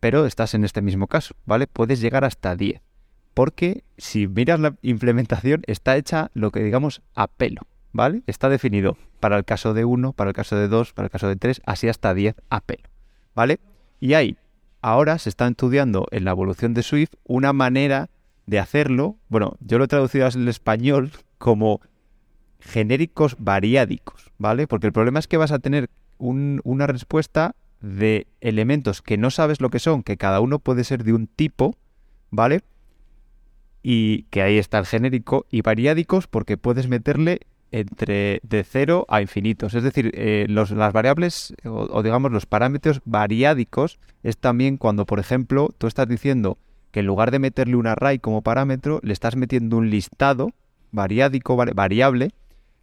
pero 0.00 0.26
estás 0.26 0.54
en 0.54 0.64
este 0.64 0.82
mismo 0.82 1.06
caso, 1.06 1.34
¿vale? 1.46 1.66
Puedes 1.66 2.00
llegar 2.00 2.24
hasta 2.24 2.56
10. 2.56 2.80
Porque 3.34 3.84
si 3.96 4.26
miras 4.26 4.58
la 4.58 4.74
implementación, 4.82 5.62
está 5.66 5.96
hecha 5.96 6.30
lo 6.34 6.50
que 6.50 6.62
digamos 6.62 7.02
a 7.14 7.28
pelo, 7.28 7.62
¿vale? 7.92 8.22
Está 8.26 8.48
definido 8.48 8.96
para 9.20 9.36
el 9.36 9.44
caso 9.44 9.74
de 9.74 9.84
1, 9.84 10.14
para 10.14 10.30
el 10.30 10.34
caso 10.34 10.56
de 10.56 10.68
2, 10.68 10.92
para 10.94 11.06
el 11.06 11.10
caso 11.10 11.28
de 11.28 11.36
3, 11.36 11.62
así 11.66 11.88
hasta 11.88 12.12
10 12.14 12.34
a 12.48 12.60
pelo, 12.60 12.88
¿vale? 13.34 13.60
Y 14.00 14.14
ahí, 14.14 14.36
ahora 14.80 15.18
se 15.18 15.28
está 15.28 15.46
estudiando 15.46 16.06
en 16.10 16.24
la 16.24 16.32
evolución 16.32 16.74
de 16.74 16.82
Swift 16.82 17.12
una 17.24 17.52
manera 17.52 18.08
de 18.46 18.58
hacerlo, 18.58 19.16
bueno, 19.28 19.56
yo 19.60 19.78
lo 19.78 19.84
he 19.84 19.88
traducido 19.88 20.26
al 20.26 20.48
español 20.48 21.12
como 21.38 21.80
genéricos 22.58 23.36
variádicos, 23.38 24.32
¿vale? 24.38 24.66
Porque 24.66 24.86
el 24.86 24.92
problema 24.92 25.18
es 25.18 25.28
que 25.28 25.36
vas 25.36 25.52
a 25.52 25.60
tener 25.60 25.90
una 26.18 26.86
respuesta 26.86 27.54
de 27.80 28.26
elementos 28.40 29.02
que 29.02 29.18
no 29.18 29.30
sabes 29.30 29.60
lo 29.60 29.70
que 29.70 29.78
son, 29.78 30.02
que 30.02 30.16
cada 30.16 30.40
uno 30.40 30.58
puede 30.58 30.84
ser 30.84 31.04
de 31.04 31.12
un 31.12 31.26
tipo, 31.26 31.76
¿vale? 32.30 32.62
Y 33.82 34.24
que 34.24 34.42
ahí 34.42 34.58
está 34.58 34.78
el 34.78 34.86
genérico, 34.86 35.46
y 35.50 35.62
variádicos 35.62 36.26
porque 36.26 36.56
puedes 36.56 36.88
meterle 36.88 37.40
entre 37.72 38.40
de 38.42 38.64
cero 38.64 39.06
a 39.08 39.20
infinitos. 39.22 39.74
Es 39.74 39.82
decir, 39.82 40.10
eh, 40.14 40.46
los, 40.48 40.70
las 40.70 40.92
variables 40.92 41.54
o, 41.64 42.02
digamos 42.02 42.32
los 42.32 42.46
parámetros 42.46 43.00
variádicos 43.04 43.98
es 44.22 44.36
también 44.38 44.76
cuando, 44.76 45.06
por 45.06 45.20
ejemplo, 45.20 45.74
tú 45.78 45.86
estás 45.86 46.08
diciendo 46.08 46.58
que 46.90 47.00
en 47.00 47.06
lugar 47.06 47.30
de 47.30 47.38
meterle 47.38 47.76
un 47.76 47.86
array 47.86 48.18
como 48.18 48.42
parámetro, 48.42 49.00
le 49.02 49.12
estás 49.12 49.36
metiendo 49.36 49.76
un 49.76 49.90
listado 49.90 50.50
variádico, 50.90 51.56
variable, 51.56 52.32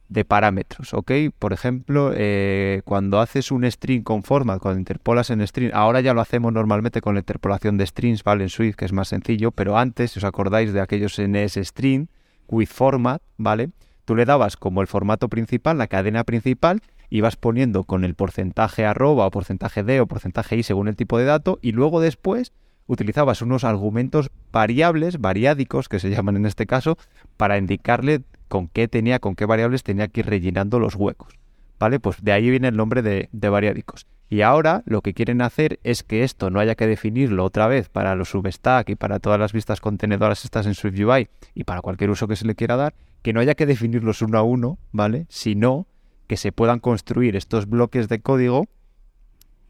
de 0.09 0.23
parámetros, 0.23 0.93
¿ok? 0.93 1.11
Por 1.37 1.53
ejemplo, 1.53 2.11
eh, 2.15 2.81
cuando 2.85 3.19
haces 3.19 3.51
un 3.51 3.69
string 3.69 4.03
con 4.03 4.23
format, 4.23 4.59
cuando 4.61 4.79
interpolas 4.79 5.29
en 5.29 5.45
string, 5.45 5.71
ahora 5.73 5.99
ya 6.01 6.13
lo 6.13 6.21
hacemos 6.21 6.53
normalmente 6.53 7.01
con 7.01 7.15
la 7.15 7.19
interpolación 7.19 7.77
de 7.77 7.85
strings, 7.85 8.23
¿vale? 8.23 8.43
En 8.43 8.49
Swift, 8.49 8.75
que 8.75 8.85
es 8.85 8.93
más 8.93 9.09
sencillo, 9.09 9.51
pero 9.51 9.77
antes, 9.77 10.11
si 10.11 10.19
os 10.19 10.23
acordáis 10.23 10.71
de 10.71 10.81
aquellos 10.81 11.19
NS 11.19 11.57
string 11.57 12.07
with 12.47 12.67
format, 12.67 13.21
¿vale? 13.37 13.69
Tú 14.05 14.15
le 14.15 14.25
dabas 14.25 14.55
como 14.55 14.81
el 14.81 14.87
formato 14.87 15.27
principal, 15.27 15.77
la 15.77 15.87
cadena 15.87 16.23
principal, 16.23 16.81
y 17.09 17.21
vas 17.21 17.35
poniendo 17.35 17.83
con 17.83 18.03
el 18.03 18.15
porcentaje 18.15 18.85
arroba 18.85 19.27
o 19.27 19.31
porcentaje 19.31 19.83
d 19.83 19.99
o 20.01 20.07
porcentaje 20.07 20.55
i 20.55 20.63
según 20.63 20.87
el 20.87 20.95
tipo 20.95 21.17
de 21.17 21.25
dato, 21.25 21.59
y 21.61 21.71
luego 21.71 21.99
después 21.99 22.53
utilizabas 22.87 23.41
unos 23.41 23.65
argumentos 23.65 24.31
variables, 24.51 25.19
variádicos, 25.19 25.89
que 25.89 25.99
se 25.99 26.09
llaman 26.15 26.37
en 26.37 26.45
este 26.45 26.65
caso, 26.65 26.97
para 27.35 27.57
indicarle 27.57 28.23
con 28.47 28.67
qué 28.67 28.87
tenía, 28.87 29.19
con 29.19 29.35
qué 29.35 29.45
variables 29.45 29.83
tenía 29.83 30.07
que 30.07 30.21
ir 30.21 30.27
rellenando 30.27 30.79
los 30.79 30.95
huecos. 30.95 31.33
¿Vale? 31.79 31.99
Pues 31.99 32.23
de 32.23 32.31
ahí 32.31 32.49
viene 32.49 32.69
el 32.69 32.75
nombre 32.75 33.01
de, 33.01 33.29
variádicos. 33.31 34.07
Y 34.29 34.41
ahora 34.41 34.83
lo 34.85 35.01
que 35.01 35.13
quieren 35.13 35.41
hacer 35.41 35.79
es 35.83 36.03
que 36.03 36.23
esto 36.23 36.49
no 36.49 36.59
haya 36.59 36.75
que 36.75 36.87
definirlo 36.87 37.45
otra 37.45 37.67
vez 37.67 37.87
para 37.87 38.15
los 38.15 38.29
substack 38.29 38.89
y 38.89 38.95
para 38.95 39.19
todas 39.19 39.39
las 39.39 39.53
vistas 39.53 39.79
contenedoras 39.79 40.43
estas 40.43 40.65
en 40.65 40.73
SwiftUI 40.73 41.29
y 41.53 41.63
para 41.63 41.81
cualquier 41.81 42.09
uso 42.09 42.27
que 42.27 42.35
se 42.35 42.45
le 42.45 42.55
quiera 42.55 42.75
dar, 42.75 42.93
que 43.21 43.31
no 43.31 43.39
haya 43.39 43.55
que 43.55 43.65
definirlos 43.65 44.21
uno 44.21 44.37
a 44.37 44.41
uno, 44.41 44.79
¿vale? 44.91 45.27
Sino 45.29 45.87
que 46.27 46.35
se 46.35 46.51
puedan 46.51 46.79
construir 46.79 47.35
estos 47.35 47.69
bloques 47.69 48.09
de 48.09 48.19
código 48.19 48.67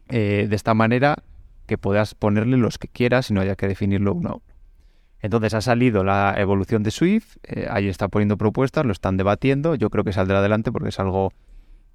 eh, 0.08 0.46
de 0.48 0.56
esta 0.56 0.74
manera 0.74 1.22
que 1.66 1.78
puedas 1.78 2.14
ponerle 2.14 2.56
los 2.56 2.78
que 2.78 2.88
quieras 2.88 3.30
y 3.30 3.34
no 3.34 3.42
haya 3.42 3.54
que 3.54 3.68
definirlo 3.68 4.14
uno 4.14 4.30
a 4.30 4.32
uno. 4.34 4.42
Entonces 5.20 5.54
ha 5.54 5.60
salido 5.60 6.04
la 6.04 6.34
evolución 6.36 6.82
de 6.82 6.90
Swift, 6.90 7.36
eh, 7.42 7.66
ahí 7.70 7.88
está 7.88 8.08
poniendo 8.08 8.36
propuestas, 8.36 8.84
lo 8.84 8.92
están 8.92 9.16
debatiendo, 9.16 9.74
yo 9.74 9.90
creo 9.90 10.04
que 10.04 10.12
saldrá 10.12 10.38
adelante 10.38 10.70
porque 10.70 10.90
es 10.90 11.00
algo 11.00 11.32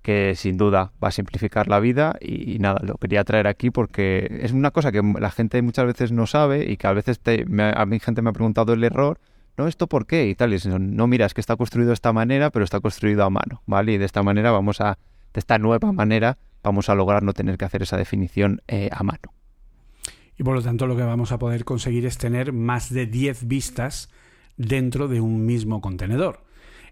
que 0.02 0.34
sin 0.36 0.58
duda 0.58 0.92
va 1.02 1.08
a 1.08 1.12
simplificar 1.12 1.70
la 1.70 1.80
vida 1.80 2.18
y, 2.20 2.60
nada, 2.60 2.82
lo 2.84 2.96
quería 2.96 3.24
traer 3.24 3.48
aquí 3.48 3.72
porque 3.72 4.40
es 4.42 4.52
una 4.52 4.72
cosa 4.72 4.92
que 4.92 5.02
la 5.02 5.32
gente 5.32 5.62
muchas 5.62 5.86
veces 5.86 6.12
no 6.12 6.28
sabe 6.28 6.70
y 6.70 6.76
que 6.76 6.88
a 6.88 6.94
veces 6.94 7.22
a 7.76 7.86
mi 7.86 8.00
gente 8.00 8.22
me 8.22 8.30
ha 8.30 8.34
preguntado 8.34 8.74
el 8.74 8.84
error, 8.84 9.20
no, 9.58 9.68
¿esto 9.68 9.88
por 9.88 10.06
qué? 10.06 10.28
Y 10.28 10.36
tal, 10.36 10.54
y 10.54 10.60
no, 10.68 11.08
mira, 11.08 11.26
es 11.26 11.34
que 11.34 11.42
está 11.42 11.56
construido 11.56 11.90
de 11.90 11.94
esta 11.94 12.12
manera, 12.12 12.50
pero 12.50 12.66
está 12.66 12.82
construido 12.82 13.24
a 13.24 13.30
mano, 13.30 13.62
¿vale? 13.66 13.94
Y 13.94 13.98
de 13.98 14.06
esta 14.06 14.24
manera 14.24 14.52
vamos 14.52 14.82
a, 14.82 14.98
de 15.34 15.40
esta 15.40 15.58
nueva 15.58 15.94
manera, 15.94 16.38
vamos 16.64 16.90
a 16.90 16.96
lograr 16.96 17.24
no 17.24 17.34
tener 17.34 17.58
que 17.58 17.64
hacer 17.66 17.84
esa 17.84 17.96
definición 17.96 18.62
eh, 18.68 18.90
a 18.92 19.04
mano. 19.04 19.32
Por 20.44 20.56
lo 20.56 20.62
tanto 20.62 20.88
lo 20.88 20.98
que 20.98 21.04
vamos 21.04 21.32
a 21.32 21.40
poder 21.40 21.64
conseguir 21.64 22.06
es 22.06 22.18
tener 22.18 22.52
más 22.52 22.92
de 22.92 23.06
10 23.06 23.48
vistas 23.48 24.10
dentro 24.58 25.08
de 25.08 25.22
un 25.22 25.46
mismo 25.46 25.80
contenedor. 25.80 26.44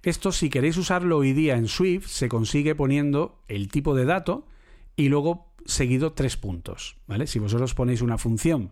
Esto, 0.03 0.31
si 0.31 0.49
queréis 0.49 0.77
usarlo 0.77 1.17
hoy 1.17 1.33
día 1.33 1.57
en 1.57 1.67
Swift, 1.67 2.07
se 2.07 2.29
consigue 2.29 2.75
poniendo 2.75 3.43
el 3.47 3.67
tipo 3.67 3.93
de 3.93 4.05
dato 4.05 4.47
y 4.95 5.09
luego 5.09 5.53
seguido 5.65 6.13
tres 6.13 6.37
puntos, 6.37 6.97
¿vale? 7.07 7.27
Si 7.27 7.39
vosotros 7.39 7.75
ponéis 7.75 8.01
una 8.01 8.17
función 8.17 8.71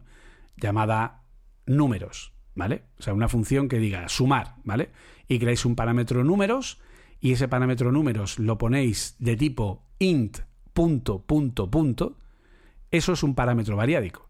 llamada 0.56 1.24
números, 1.66 2.34
¿vale? 2.56 2.86
O 3.00 3.04
sea, 3.04 3.14
una 3.14 3.28
función 3.28 3.68
que 3.68 3.80
diga 3.80 4.10
sumar, 4.10 4.56
¿vale? 4.64 4.92
Y 5.28 5.40
creáis 5.40 5.66
un 5.66 5.76
parámetro 5.76 6.24
números 6.24 6.80
y 7.20 7.34
ese 7.34 7.48
parámetro 7.48 7.92
números 7.92 8.40
lo 8.40 8.58
ponéis 8.58 9.16
de 9.20 9.36
tipo 9.36 9.84
int 10.00 10.40
punto 10.74 11.22
punto 11.22 11.70
punto, 11.70 12.18
eso 12.92 13.14
es 13.14 13.22
un 13.22 13.36
parámetro 13.36 13.76
variádico. 13.76 14.29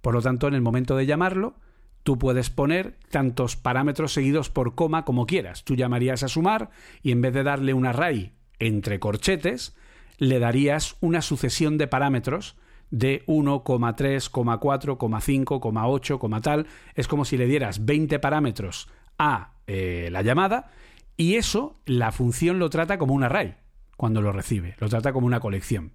Por 0.00 0.14
lo 0.14 0.22
tanto, 0.22 0.48
en 0.48 0.54
el 0.54 0.62
momento 0.62 0.96
de 0.96 1.06
llamarlo, 1.06 1.56
Tú 2.02 2.18
puedes 2.18 2.48
poner 2.48 2.96
tantos 3.10 3.56
parámetros 3.56 4.12
seguidos 4.12 4.48
por 4.48 4.74
coma 4.74 5.04
como 5.04 5.26
quieras. 5.26 5.64
Tú 5.64 5.76
llamarías 5.76 6.22
a 6.22 6.28
sumar 6.28 6.70
y 7.02 7.12
en 7.12 7.20
vez 7.20 7.34
de 7.34 7.42
darle 7.42 7.74
un 7.74 7.86
array 7.86 8.32
entre 8.58 8.98
corchetes, 8.98 9.76
le 10.18 10.38
darías 10.38 10.96
una 11.00 11.20
sucesión 11.20 11.76
de 11.78 11.88
parámetros 11.88 12.56
de 12.90 13.22
1, 13.26 13.62
3, 13.96 14.30
4, 14.30 14.98
5, 15.20 15.60
8, 15.62 16.20
tal. 16.42 16.66
Es 16.94 17.06
como 17.06 17.24
si 17.24 17.36
le 17.36 17.46
dieras 17.46 17.84
20 17.84 18.18
parámetros 18.18 18.88
a 19.18 19.52
eh, 19.66 20.08
la 20.10 20.22
llamada 20.22 20.70
y 21.16 21.34
eso 21.34 21.78
la 21.84 22.12
función 22.12 22.58
lo 22.58 22.70
trata 22.70 22.98
como 22.98 23.12
un 23.12 23.24
array 23.24 23.56
cuando 23.96 24.22
lo 24.22 24.32
recibe, 24.32 24.76
lo 24.78 24.88
trata 24.88 25.12
como 25.12 25.26
una 25.26 25.40
colección. 25.40 25.92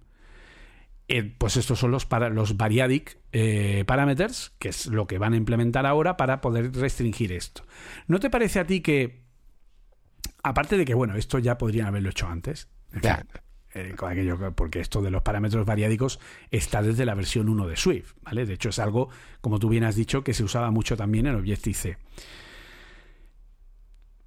Eh, 1.08 1.22
pues 1.38 1.56
estos 1.56 1.78
son 1.78 1.92
los, 1.92 2.04
para, 2.04 2.30
los 2.30 2.56
variadic 2.56 3.18
eh, 3.32 3.84
parameters, 3.86 4.52
que 4.58 4.70
es 4.70 4.86
lo 4.86 5.06
que 5.06 5.18
van 5.18 5.34
a 5.34 5.36
implementar 5.36 5.86
ahora 5.86 6.16
para 6.16 6.40
poder 6.40 6.72
restringir 6.74 7.32
esto. 7.32 7.62
¿No 8.08 8.18
te 8.18 8.28
parece 8.28 8.58
a 8.58 8.66
ti 8.66 8.80
que, 8.80 9.22
aparte 10.42 10.76
de 10.76 10.84
que, 10.84 10.94
bueno, 10.94 11.14
esto 11.14 11.38
ya 11.38 11.58
podrían 11.58 11.86
haberlo 11.86 12.10
hecho 12.10 12.26
antes, 12.26 12.68
eh, 13.74 13.94
porque 14.56 14.80
esto 14.80 15.00
de 15.00 15.10
los 15.12 15.22
parámetros 15.22 15.64
variádicos 15.64 16.18
está 16.50 16.82
desde 16.82 17.04
la 17.04 17.14
versión 17.14 17.48
1 17.48 17.68
de 17.68 17.76
Swift, 17.76 18.14
¿vale? 18.22 18.44
De 18.44 18.54
hecho, 18.54 18.70
es 18.70 18.78
algo, 18.80 19.08
como 19.40 19.60
tú 19.60 19.68
bien 19.68 19.84
has 19.84 19.94
dicho, 19.94 20.24
que 20.24 20.34
se 20.34 20.42
usaba 20.42 20.72
mucho 20.72 20.96
también 20.96 21.26
en 21.26 21.36
Objective-C. 21.36 21.98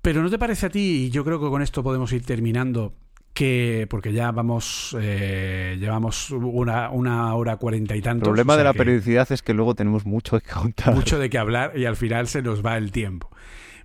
Pero 0.02 0.22
¿no 0.22 0.30
te 0.30 0.40
parece 0.40 0.68
a 0.68 0.70
ti, 0.70 1.08
y 1.08 1.10
yo 1.10 1.26
creo 1.26 1.42
que 1.42 1.50
con 1.50 1.62
esto 1.62 1.84
podemos 1.84 2.14
ir 2.14 2.24
terminando, 2.24 2.94
que 3.40 3.88
porque 3.90 4.12
ya 4.12 4.34
vamos 4.34 4.94
eh, 5.00 5.78
llevamos 5.80 6.30
una, 6.30 6.90
una, 6.90 7.34
hora 7.36 7.56
cuarenta 7.56 7.96
y 7.96 8.02
tantos. 8.02 8.28
El 8.28 8.32
problema 8.32 8.58
de 8.58 8.66
la 8.66 8.74
periodicidad 8.74 9.32
es 9.32 9.42
que 9.42 9.54
luego 9.54 9.76
tenemos 9.76 10.06
mucho 10.06 10.38
que 10.42 10.50
contar. 10.50 10.94
Mucho 10.94 11.18
de 11.18 11.30
qué 11.30 11.38
hablar 11.38 11.72
y 11.78 11.86
al 11.86 11.96
final 11.96 12.28
se 12.28 12.42
nos 12.42 12.66
va 12.66 12.76
el 12.76 12.92
tiempo. 12.92 13.30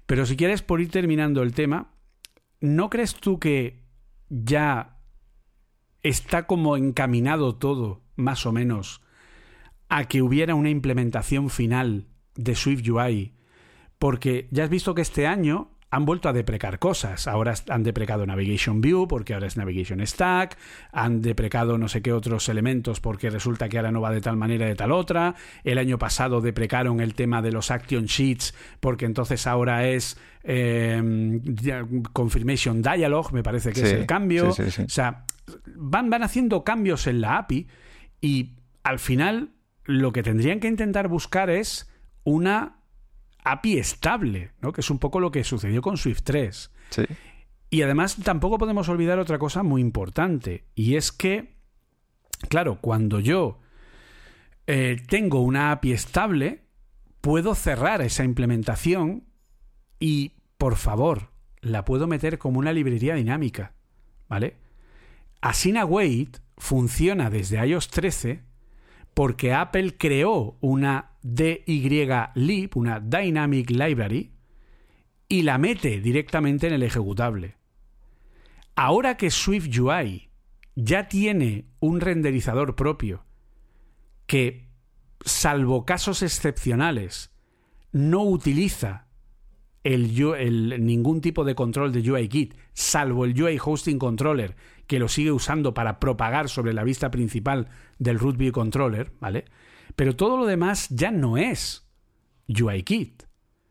Pero 0.06 0.26
si 0.26 0.36
quieres, 0.36 0.62
por 0.62 0.81
ir 0.81 0.90
terminando 0.90 1.40
el 1.44 1.52
tema, 1.52 1.93
¿no 2.59 2.90
crees 2.90 3.14
tú 3.14 3.39
que 3.39 3.85
ya 4.28 4.98
está 6.02 6.48
como 6.48 6.76
encaminado 6.76 7.55
todo, 7.55 8.02
más 8.16 8.47
o 8.47 8.52
menos, 8.52 9.02
a 9.89 10.06
que 10.06 10.20
hubiera 10.20 10.56
una 10.56 10.70
implementación 10.70 11.48
final 11.48 12.09
de 12.35 12.56
Swift 12.56 12.89
UI? 12.89 13.36
Porque 14.01 14.48
ya 14.51 14.64
has 14.64 14.70
visto 14.70 14.97
que 14.97 15.02
este 15.02 15.28
año 15.28 15.73
han 15.94 16.04
vuelto 16.04 16.28
a 16.28 16.32
deprecar 16.32 16.80
cosas. 16.80 17.28
Ahora 17.28 17.54
han 17.68 17.84
deprecado 17.84 18.26
Navigation 18.26 18.80
View 18.80 19.06
porque 19.06 19.32
ahora 19.32 19.46
es 19.46 19.56
Navigation 19.56 20.04
Stack, 20.04 20.58
han 20.90 21.22
deprecado 21.22 21.78
no 21.78 21.86
sé 21.86 22.02
qué 22.02 22.12
otros 22.12 22.48
elementos 22.48 22.98
porque 22.98 23.30
resulta 23.30 23.68
que 23.68 23.76
ahora 23.76 23.92
no 23.92 24.00
va 24.00 24.10
de 24.10 24.20
tal 24.20 24.36
manera 24.36 24.66
de 24.66 24.74
tal 24.74 24.90
otra. 24.90 25.36
El 25.62 25.78
año 25.78 25.96
pasado 25.96 26.40
deprecaron 26.40 27.00
el 27.00 27.14
tema 27.14 27.42
de 27.42 27.52
los 27.52 27.70
Action 27.70 28.06
Sheets 28.06 28.54
porque 28.80 29.04
entonces 29.04 29.46
ahora 29.46 29.86
es 29.86 30.18
em, 30.42 31.40
Confirmation 32.12 32.82
Dialog, 32.82 33.32
me 33.32 33.44
parece 33.44 33.72
que 33.72 33.82
es 33.82 33.92
el 33.92 34.06
cambio. 34.06 34.48
o 34.48 34.88
sea, 34.88 35.26
van, 35.76 36.10
van 36.10 36.24
haciendo 36.24 36.64
cambios 36.64 37.06
en 37.06 37.20
la 37.20 37.38
API 37.38 37.68
y 38.20 38.54
al 38.82 38.98
final 38.98 39.50
lo 39.84 40.12
que 40.12 40.24
tendrían 40.24 40.58
que 40.58 40.66
intentar 40.66 41.06
buscar 41.06 41.50
es 41.50 41.88
una 42.24 42.78
API 43.44 43.78
estable, 43.78 44.52
¿no? 44.60 44.72
que 44.72 44.80
es 44.80 44.90
un 44.90 44.98
poco 44.98 45.20
lo 45.20 45.30
que 45.30 45.44
sucedió 45.44 45.82
con 45.82 45.96
Swift 45.96 46.22
3. 46.24 46.70
Y 47.70 47.82
además 47.82 48.16
tampoco 48.22 48.58
podemos 48.58 48.88
olvidar 48.88 49.18
otra 49.18 49.38
cosa 49.38 49.62
muy 49.62 49.80
importante, 49.80 50.64
y 50.74 50.96
es 50.96 51.12
que, 51.12 51.54
claro, 52.48 52.78
cuando 52.80 53.20
yo 53.20 53.60
eh, 54.66 54.96
tengo 55.08 55.40
una 55.40 55.72
API 55.72 55.92
estable, 55.92 56.64
puedo 57.20 57.54
cerrar 57.54 58.00
esa 58.00 58.24
implementación 58.24 59.24
y, 59.98 60.32
por 60.56 60.76
favor, 60.76 61.30
la 61.60 61.84
puedo 61.84 62.06
meter 62.06 62.38
como 62.38 62.58
una 62.58 62.72
librería 62.72 63.14
dinámica, 63.14 63.72
¿vale? 64.28 64.56
Asina 65.40 65.84
Wait 65.84 66.38
funciona 66.56 67.28
desde 67.28 67.66
iOS 67.66 67.88
13 67.88 68.42
porque 69.14 69.52
Apple 69.52 69.96
creó 69.96 70.56
una 70.60 71.14
DYLib, 71.24 72.76
una 72.76 73.01
Dynamic 73.01 73.70
Library, 73.70 74.30
y 75.26 75.42
la 75.42 75.56
mete 75.56 76.01
directamente 76.01 76.66
en 76.66 76.74
el 76.74 76.82
ejecutable. 76.82 77.56
Ahora 78.76 79.16
que 79.16 79.30
Swift 79.30 79.76
UI 79.78 80.28
ya 80.76 81.09
tiene 81.09 81.64
un 81.80 82.01
renderizador 82.01 82.76
propio 82.76 83.24
que, 84.26 84.68
salvo 85.24 85.86
casos 85.86 86.22
excepcionales, 86.22 87.32
no 87.90 88.22
utiliza 88.22 89.06
ningún 89.84 91.20
tipo 91.22 91.44
de 91.44 91.55
control 91.55 91.92
de 91.92 92.10
UIKit, 92.10 92.55
salvo 92.74 93.24
el 93.24 93.40
UI 93.40 93.59
Hosting 93.62 93.98
Controller, 93.98 94.56
que 94.86 94.98
lo 94.98 95.09
sigue 95.09 95.32
usando 95.32 95.72
para 95.72 96.01
propagar 96.01 96.51
sobre 96.51 96.74
la 96.74 96.84
vista 96.84 97.10
principal 97.10 97.68
del 97.98 98.18
Root 98.18 98.36
View 98.36 98.52
Controller, 98.52 99.12
¿vale? 99.20 99.46
Pero 99.96 100.16
todo 100.16 100.36
lo 100.36 100.46
demás 100.46 100.88
ya 100.90 101.10
no 101.10 101.36
es 101.36 101.86
UIKit. 102.48 103.24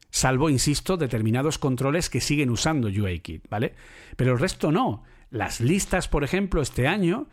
Salvo, 0.10 0.50
insisto, 0.50 0.96
determinados 0.96 1.58
controles 1.58 2.10
que 2.10 2.22
siguen 2.22 2.50
usando 2.50 2.88
UIKit, 2.88 3.50
¿vale? 3.50 3.74
Pero 4.16 4.34
el 4.34 4.40
resto 4.40 4.72
no. 4.72 5.04
Las 5.32 5.60
listas, 5.60 6.08
por 6.08 6.24
ejemplo, 6.24 6.62
este 6.62 6.88
año, 6.88 7.28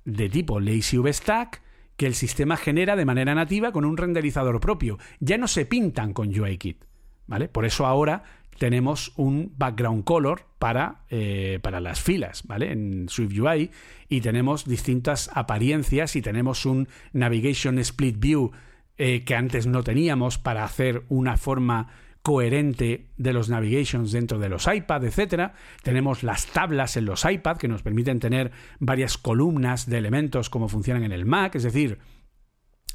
de 0.04 0.28
tipo 0.28 0.60
LazyVStack 0.60 1.62
que 1.96 2.06
el 2.06 2.14
sistema 2.14 2.56
genera 2.56 2.96
de 2.96 3.04
manera 3.04 3.34
nativa 3.34 3.72
con 3.72 3.84
un 3.84 3.96
renderizador 3.96 4.60
propio. 4.60 4.98
Ya 5.20 5.36
no 5.36 5.48
se 5.48 5.66
pintan 5.66 6.12
con 6.12 6.28
UIKit. 6.28 6.84
¿Vale? 7.26 7.48
Por 7.48 7.66
eso 7.66 7.84
ahora 7.86 8.22
tenemos 8.58 9.12
un 9.16 9.52
background 9.56 10.04
color 10.04 10.46
para, 10.58 11.04
eh, 11.10 11.58
para 11.62 11.80
las 11.80 12.00
filas, 12.00 12.42
¿vale? 12.46 12.72
En 12.72 13.08
SwiftUI 13.08 13.70
y 14.08 14.20
tenemos 14.20 14.64
distintas 14.64 15.30
apariencias 15.34 16.16
y 16.16 16.22
tenemos 16.22 16.66
un 16.66 16.88
Navigation 17.12 17.78
Split 17.78 18.18
View 18.18 18.50
eh, 18.96 19.24
que 19.24 19.36
antes 19.36 19.66
no 19.66 19.84
teníamos 19.84 20.38
para 20.38 20.64
hacer 20.64 21.04
una 21.08 21.36
forma 21.36 21.88
coherente 22.22 23.10
de 23.16 23.32
los 23.32 23.48
navigations 23.48 24.12
dentro 24.12 24.38
de 24.38 24.48
los 24.48 24.66
iPad, 24.66 25.04
etcétera. 25.04 25.54
Tenemos 25.82 26.22
las 26.22 26.46
tablas 26.46 26.96
en 26.96 27.06
los 27.06 27.24
iPad 27.24 27.56
que 27.56 27.68
nos 27.68 27.82
permiten 27.82 28.20
tener 28.20 28.52
varias 28.78 29.16
columnas 29.18 29.88
de 29.88 29.98
elementos 29.98 30.50
como 30.50 30.68
funcionan 30.68 31.04
en 31.04 31.12
el 31.12 31.26
Mac, 31.26 31.54
es 31.54 31.62
decir, 31.62 31.98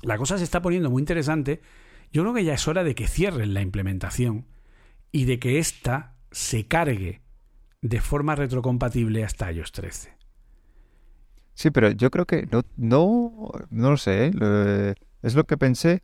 la 0.01 0.17
cosa 0.17 0.37
se 0.37 0.43
está 0.43 0.61
poniendo 0.61 0.89
muy 0.89 1.01
interesante. 1.01 1.61
Yo 2.11 2.21
creo 2.21 2.33
que 2.33 2.43
ya 2.43 2.53
es 2.53 2.67
hora 2.67 2.83
de 2.83 2.93
que 2.93 3.07
cierren 3.07 3.53
la 3.53 3.61
implementación 3.61 4.45
y 5.11 5.25
de 5.25 5.39
que 5.39 5.59
ésta 5.59 6.15
se 6.31 6.67
cargue 6.67 7.21
de 7.81 8.01
forma 8.01 8.35
retrocompatible 8.35 9.23
hasta 9.23 9.51
iOS 9.51 9.71
13. 9.71 10.17
Sí, 11.53 11.71
pero 11.71 11.91
yo 11.91 12.09
creo 12.11 12.25
que 12.25 12.47
no, 12.51 12.63
no, 12.77 13.51
no 13.69 13.91
lo 13.91 13.97
sé, 13.97 14.27
¿eh? 14.27 14.95
es 15.21 15.35
lo 15.35 15.45
que 15.45 15.57
pensé. 15.57 16.01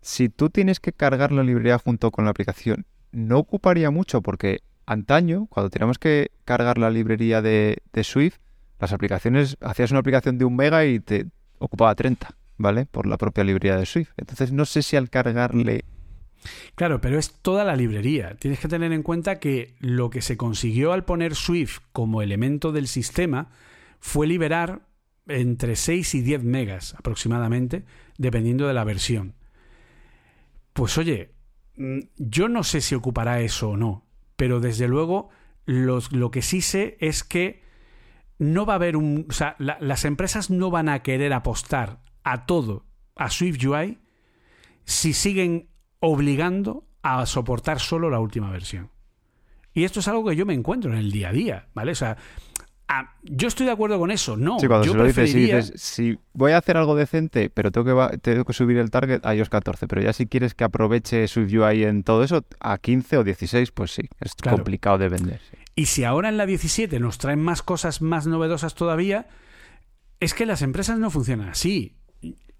Si 0.00 0.28
tú 0.28 0.50
tienes 0.50 0.80
que 0.80 0.92
cargar 0.92 1.32
la 1.32 1.42
librería 1.42 1.78
junto 1.78 2.10
con 2.10 2.24
la 2.24 2.30
aplicación, 2.30 2.86
no 3.12 3.38
ocuparía 3.38 3.90
mucho 3.90 4.22
porque 4.22 4.60
antaño, 4.86 5.46
cuando 5.46 5.70
teníamos 5.70 5.98
que 5.98 6.30
cargar 6.44 6.78
la 6.78 6.90
librería 6.90 7.42
de, 7.42 7.78
de 7.92 8.04
Swift, 8.04 8.36
las 8.78 8.92
aplicaciones, 8.92 9.56
hacías 9.60 9.90
una 9.90 10.00
aplicación 10.00 10.38
de 10.38 10.44
un 10.44 10.56
mega 10.56 10.86
y 10.86 11.00
te 11.00 11.26
ocupaba 11.58 11.94
30, 11.94 12.36
¿vale? 12.56 12.86
Por 12.86 13.06
la 13.06 13.18
propia 13.18 13.44
librería 13.44 13.76
de 13.76 13.86
Swift. 13.86 14.10
Entonces 14.16 14.52
no 14.52 14.64
sé 14.64 14.82
si 14.82 14.96
al 14.96 15.10
cargarle 15.10 15.84
Claro, 16.74 17.00
pero 17.00 17.18
es 17.18 17.32
toda 17.42 17.64
la 17.64 17.76
librería. 17.76 18.36
Tienes 18.38 18.60
que 18.60 18.68
tener 18.68 18.92
en 18.92 19.02
cuenta 19.02 19.38
que 19.38 19.74
lo 19.80 20.10
que 20.10 20.22
se 20.22 20.36
consiguió 20.36 20.92
al 20.92 21.04
poner 21.04 21.34
Swift 21.34 21.80
como 21.92 22.22
elemento 22.22 22.72
del 22.72 22.86
sistema 22.86 23.50
fue 24.00 24.26
liberar 24.26 24.82
entre 25.26 25.76
6 25.76 26.14
y 26.14 26.20
10 26.22 26.44
megas 26.44 26.94
aproximadamente, 26.94 27.84
dependiendo 28.16 28.66
de 28.66 28.74
la 28.74 28.84
versión. 28.84 29.34
Pues 30.78 30.96
oye, 30.96 31.34
mm, 31.74 31.98
yo 32.18 32.48
no 32.48 32.62
sé 32.62 32.80
si 32.80 32.94
ocupará 32.94 33.40
eso 33.40 33.70
o 33.70 33.76
no, 33.76 34.06
pero 34.36 34.60
desde 34.60 34.86
luego 34.86 35.28
lo 35.66 36.30
que 36.30 36.40
sí 36.40 36.60
sé 36.60 36.96
es 37.00 37.24
que 37.24 37.64
no 38.38 38.64
va 38.64 38.74
a 38.74 38.76
haber 38.76 38.96
un... 38.96 39.26
O 39.28 39.32
sea, 39.32 39.56
las 39.58 40.04
empresas 40.04 40.50
no 40.50 40.70
van 40.70 40.88
a 40.88 41.02
querer 41.02 41.32
apostar 41.32 42.04
a 42.22 42.46
todo 42.46 42.86
a 43.16 43.28
Swift 43.28 43.58
UI 43.64 43.98
si 44.84 45.14
siguen 45.14 45.68
obligando 45.98 46.86
a 47.02 47.26
soportar 47.26 47.80
solo 47.80 48.08
la 48.08 48.20
última 48.20 48.48
versión. 48.48 48.92
Y 49.74 49.82
esto 49.82 49.98
es 49.98 50.06
algo 50.06 50.26
que 50.26 50.36
yo 50.36 50.46
me 50.46 50.54
encuentro 50.54 50.92
en 50.92 50.98
el 50.98 51.10
día 51.10 51.30
a 51.30 51.32
día, 51.32 51.68
¿vale? 51.74 51.90
O 51.90 51.96
sea, 51.96 52.18
Ah, 52.90 53.12
yo 53.22 53.48
estoy 53.48 53.66
de 53.66 53.72
acuerdo 53.72 53.98
con 53.98 54.10
eso, 54.10 54.38
no. 54.38 54.58
Sí, 54.58 54.66
cuando 54.66 54.86
yo 54.86 54.92
se 54.92 54.98
lo 54.98 55.04
dices, 55.04 55.72
si 55.76 56.18
voy 56.32 56.52
a 56.52 56.58
hacer 56.58 56.78
algo 56.78 56.96
decente, 56.96 57.50
pero 57.50 57.70
tengo 57.70 58.08
que, 58.08 58.18
tengo 58.18 58.46
que 58.46 58.54
subir 58.54 58.78
el 58.78 58.90
target 58.90 59.20
a 59.26 59.34
iOS 59.34 59.50
14, 59.50 59.86
pero 59.86 60.00
ya 60.00 60.14
si 60.14 60.26
quieres 60.26 60.54
que 60.54 60.64
aproveche 60.64 61.28
SwiftUI 61.28 61.84
en 61.84 62.02
todo 62.02 62.24
eso, 62.24 62.46
a 62.60 62.78
15 62.78 63.18
o 63.18 63.24
16, 63.24 63.72
pues 63.72 63.90
sí, 63.90 64.08
es 64.20 64.34
complicado 64.36 64.96
de 64.96 65.10
vender. 65.10 65.40
Y 65.74 65.86
si 65.86 66.04
ahora 66.04 66.30
en 66.30 66.38
la 66.38 66.46
17 66.46 66.98
nos 66.98 67.18
traen 67.18 67.40
más 67.40 67.62
cosas 67.62 68.00
más 68.00 68.26
novedosas 68.26 68.74
todavía, 68.74 69.28
es 70.18 70.32
que 70.32 70.46
las 70.46 70.62
empresas 70.62 70.98
no 70.98 71.10
funcionan 71.10 71.50
así. 71.50 71.94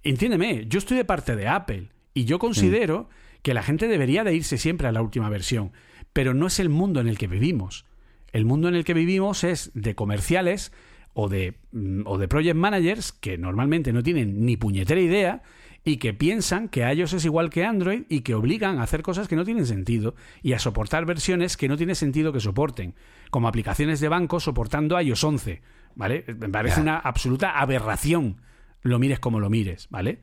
Entiéndeme, 0.02 0.66
yo 0.68 0.78
estoy 0.78 0.98
de 0.98 1.06
parte 1.06 1.36
de 1.36 1.48
Apple 1.48 1.88
y 2.12 2.26
yo 2.26 2.38
considero 2.38 3.04
mm. 3.04 3.42
que 3.42 3.54
la 3.54 3.62
gente 3.62 3.88
debería 3.88 4.24
de 4.24 4.34
irse 4.34 4.58
siempre 4.58 4.88
a 4.88 4.92
la 4.92 5.00
última 5.00 5.30
versión, 5.30 5.72
pero 6.12 6.34
no 6.34 6.46
es 6.46 6.60
el 6.60 6.68
mundo 6.68 7.00
en 7.00 7.08
el 7.08 7.16
que 7.16 7.28
vivimos. 7.28 7.86
El 8.32 8.44
mundo 8.44 8.68
en 8.68 8.74
el 8.74 8.84
que 8.84 8.94
vivimos 8.94 9.44
es 9.44 9.70
de 9.74 9.94
comerciales 9.94 10.72
o 11.14 11.28
de, 11.28 11.58
mm, 11.72 12.02
o 12.06 12.18
de 12.18 12.28
project 12.28 12.56
managers 12.56 13.12
que 13.12 13.38
normalmente 13.38 13.92
no 13.92 14.02
tienen 14.02 14.44
ni 14.44 14.56
puñetera 14.56 15.00
idea 15.00 15.42
y 15.84 15.96
que 15.96 16.12
piensan 16.12 16.68
que 16.68 16.80
iOS 16.92 17.14
es 17.14 17.24
igual 17.24 17.50
que 17.50 17.64
Android 17.64 18.02
y 18.08 18.20
que 18.20 18.34
obligan 18.34 18.78
a 18.78 18.82
hacer 18.82 19.02
cosas 19.02 19.28
que 19.28 19.36
no 19.36 19.44
tienen 19.44 19.66
sentido 19.66 20.14
y 20.42 20.52
a 20.52 20.58
soportar 20.58 21.06
versiones 21.06 21.56
que 21.56 21.68
no 21.68 21.76
tiene 21.76 21.94
sentido 21.94 22.32
que 22.32 22.40
soporten, 22.40 22.94
como 23.30 23.48
aplicaciones 23.48 24.00
de 24.00 24.08
banco 24.08 24.40
soportando 24.40 25.00
iOS 25.00 25.24
11, 25.24 25.62
¿vale? 25.94 26.24
Me 26.38 26.48
parece 26.50 26.80
una 26.80 26.98
absoluta 26.98 27.58
aberración, 27.58 28.40
lo 28.82 28.98
mires 28.98 29.18
como 29.18 29.40
lo 29.40 29.50
mires, 29.50 29.88
¿vale? 29.88 30.22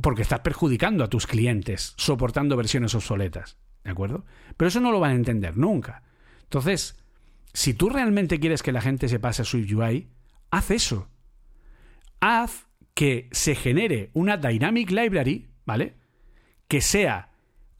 Porque 0.00 0.22
estás 0.22 0.40
perjudicando 0.40 1.04
a 1.04 1.08
tus 1.08 1.26
clientes 1.26 1.94
soportando 1.96 2.56
versiones 2.56 2.94
obsoletas, 2.94 3.58
¿de 3.82 3.90
acuerdo? 3.90 4.24
Pero 4.56 4.68
eso 4.68 4.80
no 4.80 4.92
lo 4.92 5.00
van 5.00 5.12
a 5.12 5.16
entender 5.16 5.56
nunca. 5.56 6.02
Entonces, 6.48 6.96
si 7.52 7.74
tú 7.74 7.90
realmente 7.90 8.40
quieres 8.40 8.62
que 8.62 8.72
la 8.72 8.80
gente 8.80 9.08
se 9.08 9.20
pase 9.20 9.42
a 9.42 9.44
Swift 9.44 9.70
UI, 9.70 10.08
haz 10.50 10.70
eso. 10.70 11.08
Haz 12.20 12.68
que 12.94 13.28
se 13.32 13.54
genere 13.54 14.10
una 14.14 14.38
Dynamic 14.38 14.90
Library, 14.90 15.48
¿vale? 15.66 15.96
Que 16.66 16.80
sea 16.80 17.32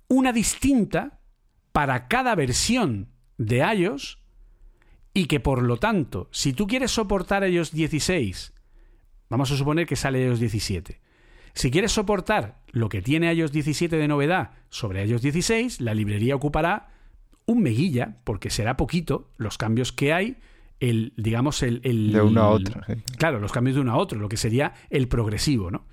una 0.09 0.33
distinta 0.33 1.21
para 1.73 2.09
cada 2.09 2.35
versión 2.35 3.09
de 3.39 3.59
iOS 3.59 4.19
y 5.15 5.27
que 5.27 5.41
por 5.41 5.63
lo 5.63 5.79
tanto, 5.79 6.29
si 6.31 6.53
tú 6.53 6.67
quieres 6.67 6.91
soportar 6.91 7.49
iOS 7.49 7.73
16, 7.73 8.53
vamos 9.31 9.51
a 9.51 9.57
suponer 9.57 9.87
que 9.87 9.97
sale 9.97 10.25
iOS 10.27 10.41
17. 10.41 11.01
Si 11.55 11.71
quieres 11.71 11.93
soportar 11.93 12.61
lo 12.69 12.91
que 12.91 13.01
tiene 13.01 13.33
iOS 13.33 13.51
17 13.51 13.97
de 13.97 14.09
novedad 14.09 14.51
sobre 14.69 15.07
iOS 15.07 15.23
16, 15.23 15.81
la 15.81 15.95
librería 15.95 16.37
ocupará 16.37 16.98
un 17.49 17.63
meguilla, 17.63 18.19
porque 18.25 18.51
será 18.51 18.77
poquito 18.77 19.31
los 19.39 19.57
cambios 19.57 19.91
que 19.91 20.13
hay, 20.13 20.37
el, 20.81 21.15
digamos, 21.17 21.63
el... 21.63 21.81
de 21.81 22.21
una 22.21 22.43
a 22.43 22.49
otra. 22.51 22.87
Claro, 23.17 23.41
los 23.41 23.53
cambios 23.53 23.75
de 23.77 23.81
una 23.81 23.93
a 23.93 23.97
otra, 23.97 24.19
lo 24.19 24.29
que 24.29 24.37
sería 24.37 24.75
el 24.91 25.09
progresivo, 25.09 25.71
¿no? 25.71 25.87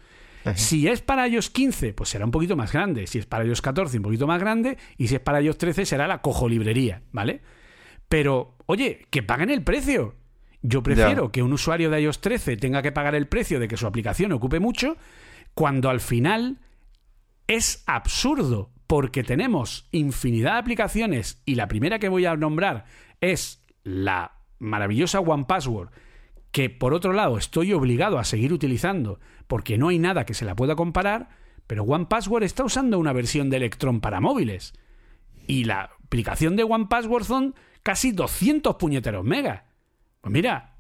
Si 0.54 0.88
es 0.88 1.02
para 1.02 1.28
iOS 1.28 1.50
15, 1.50 1.94
pues 1.94 2.10
será 2.10 2.26
un 2.26 2.30
poquito 2.30 2.56
más 2.56 2.72
grande. 2.72 3.08
Si 3.08 3.18
es 3.18 3.26
para 3.26 3.46
iOS 3.46 3.64
14, 3.64 3.98
un 3.98 4.04
poquito 4.04 4.28
más 4.28 4.40
grande. 4.40 4.78
Y 4.96 5.08
si 5.08 5.16
es 5.16 5.22
para 5.22 5.42
iOS 5.42 5.58
13, 5.58 5.88
será 5.88 6.08
la 6.08 6.22
cojo 6.22 6.48
librería, 6.48 7.02
¿vale? 7.12 7.42
Pero, 8.10 8.56
oye, 8.68 9.08
que 9.10 9.24
paguen 9.24 9.50
el 9.50 9.64
precio. 9.64 10.14
Yo 10.62 10.84
prefiero 10.84 11.32
que 11.32 11.42
un 11.42 11.54
usuario 11.54 11.90
de 11.90 12.02
iOS 12.02 12.22
13 12.22 12.58
tenga 12.58 12.84
que 12.84 12.92
pagar 12.92 13.16
el 13.16 13.28
precio 13.28 13.60
de 13.60 13.68
que 13.68 13.78
su 13.78 13.88
aplicación 13.88 14.34
ocupe 14.34 14.60
mucho, 14.60 14.98
cuando 15.56 15.90
al 15.90 16.00
final 16.00 16.60
es 17.48 17.84
absurdo 17.88 18.70
porque 18.88 19.24
tenemos 19.24 19.88
infinidad 19.92 20.54
de 20.54 20.60
aplicaciones 20.60 21.42
y 21.46 21.56
la 21.56 21.68
primera 21.68 22.00
que 22.00 22.10
voy 22.10 22.26
a 22.26 22.36
nombrar 22.36 22.86
es 23.22 23.66
la 23.84 24.40
maravillosa 24.60 25.20
One 25.20 25.46
Password, 25.46 25.90
que 26.52 26.70
por 26.70 26.94
otro 26.94 27.14
lado 27.14 27.38
estoy 27.38 27.74
obligado 27.74 28.20
a 28.20 28.24
seguir 28.24 28.54
utilizando 28.54 29.20
porque 29.48 29.78
no 29.78 29.90
hay 29.90 30.00
nada 30.00 30.26
que 30.26 30.34
se 30.34 30.46
la 30.46 30.56
pueda 30.56 30.76
comparar, 30.76 31.30
pero 31.68 31.84
One 31.84 32.06
Password 32.06 32.44
está 32.44 32.64
usando 32.64 33.00
una 33.00 33.14
versión 33.14 33.50
de 33.50 33.58
Electron 33.58 34.02
para 34.02 34.22
móviles. 34.22 34.74
Y 35.48 35.66
la 35.66 35.92
aplicación 36.04 36.56
de 36.56 36.64
One 36.64 36.88
Password 36.90 37.26
son 37.26 37.56
casi 37.84 38.12
200 38.12 38.76
puñeteros 38.76 39.24
megas. 39.24 39.64
Pues 40.22 40.34
mira, 40.34 40.78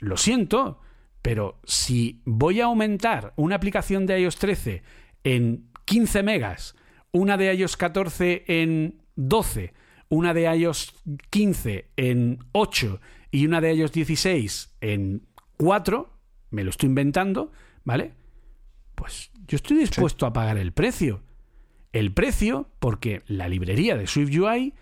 lo 0.00 0.16
siento, 0.16 0.80
pero 1.22 1.60
si 1.64 2.22
voy 2.24 2.60
a 2.60 2.66
aumentar 2.66 3.32
una 3.36 3.56
aplicación 3.56 4.06
de 4.06 4.20
iOS 4.20 4.36
13 4.36 4.82
en 5.24 5.68
15 5.84 6.22
megas 6.22 6.76
una 7.16 7.36
de 7.36 7.54
iOS 7.54 7.76
14 7.76 8.44
en 8.46 9.02
12, 9.16 9.72
una 10.08 10.34
de 10.34 10.54
iOS 10.56 10.94
15 11.30 11.90
en 11.96 12.38
8 12.52 13.00
y 13.30 13.46
una 13.46 13.60
de 13.60 13.74
iOS 13.74 13.92
16 13.92 14.76
en 14.80 15.26
4, 15.56 16.12
me 16.50 16.64
lo 16.64 16.70
estoy 16.70 16.88
inventando, 16.88 17.52
¿vale? 17.84 18.12
Pues 18.94 19.30
yo 19.46 19.56
estoy 19.56 19.78
dispuesto 19.78 20.26
a 20.26 20.32
pagar 20.32 20.58
el 20.58 20.72
precio. 20.72 21.22
El 21.92 22.12
precio 22.12 22.70
porque 22.78 23.22
la 23.26 23.48
librería 23.48 23.96
de 23.96 24.06
SwiftUI, 24.06 24.74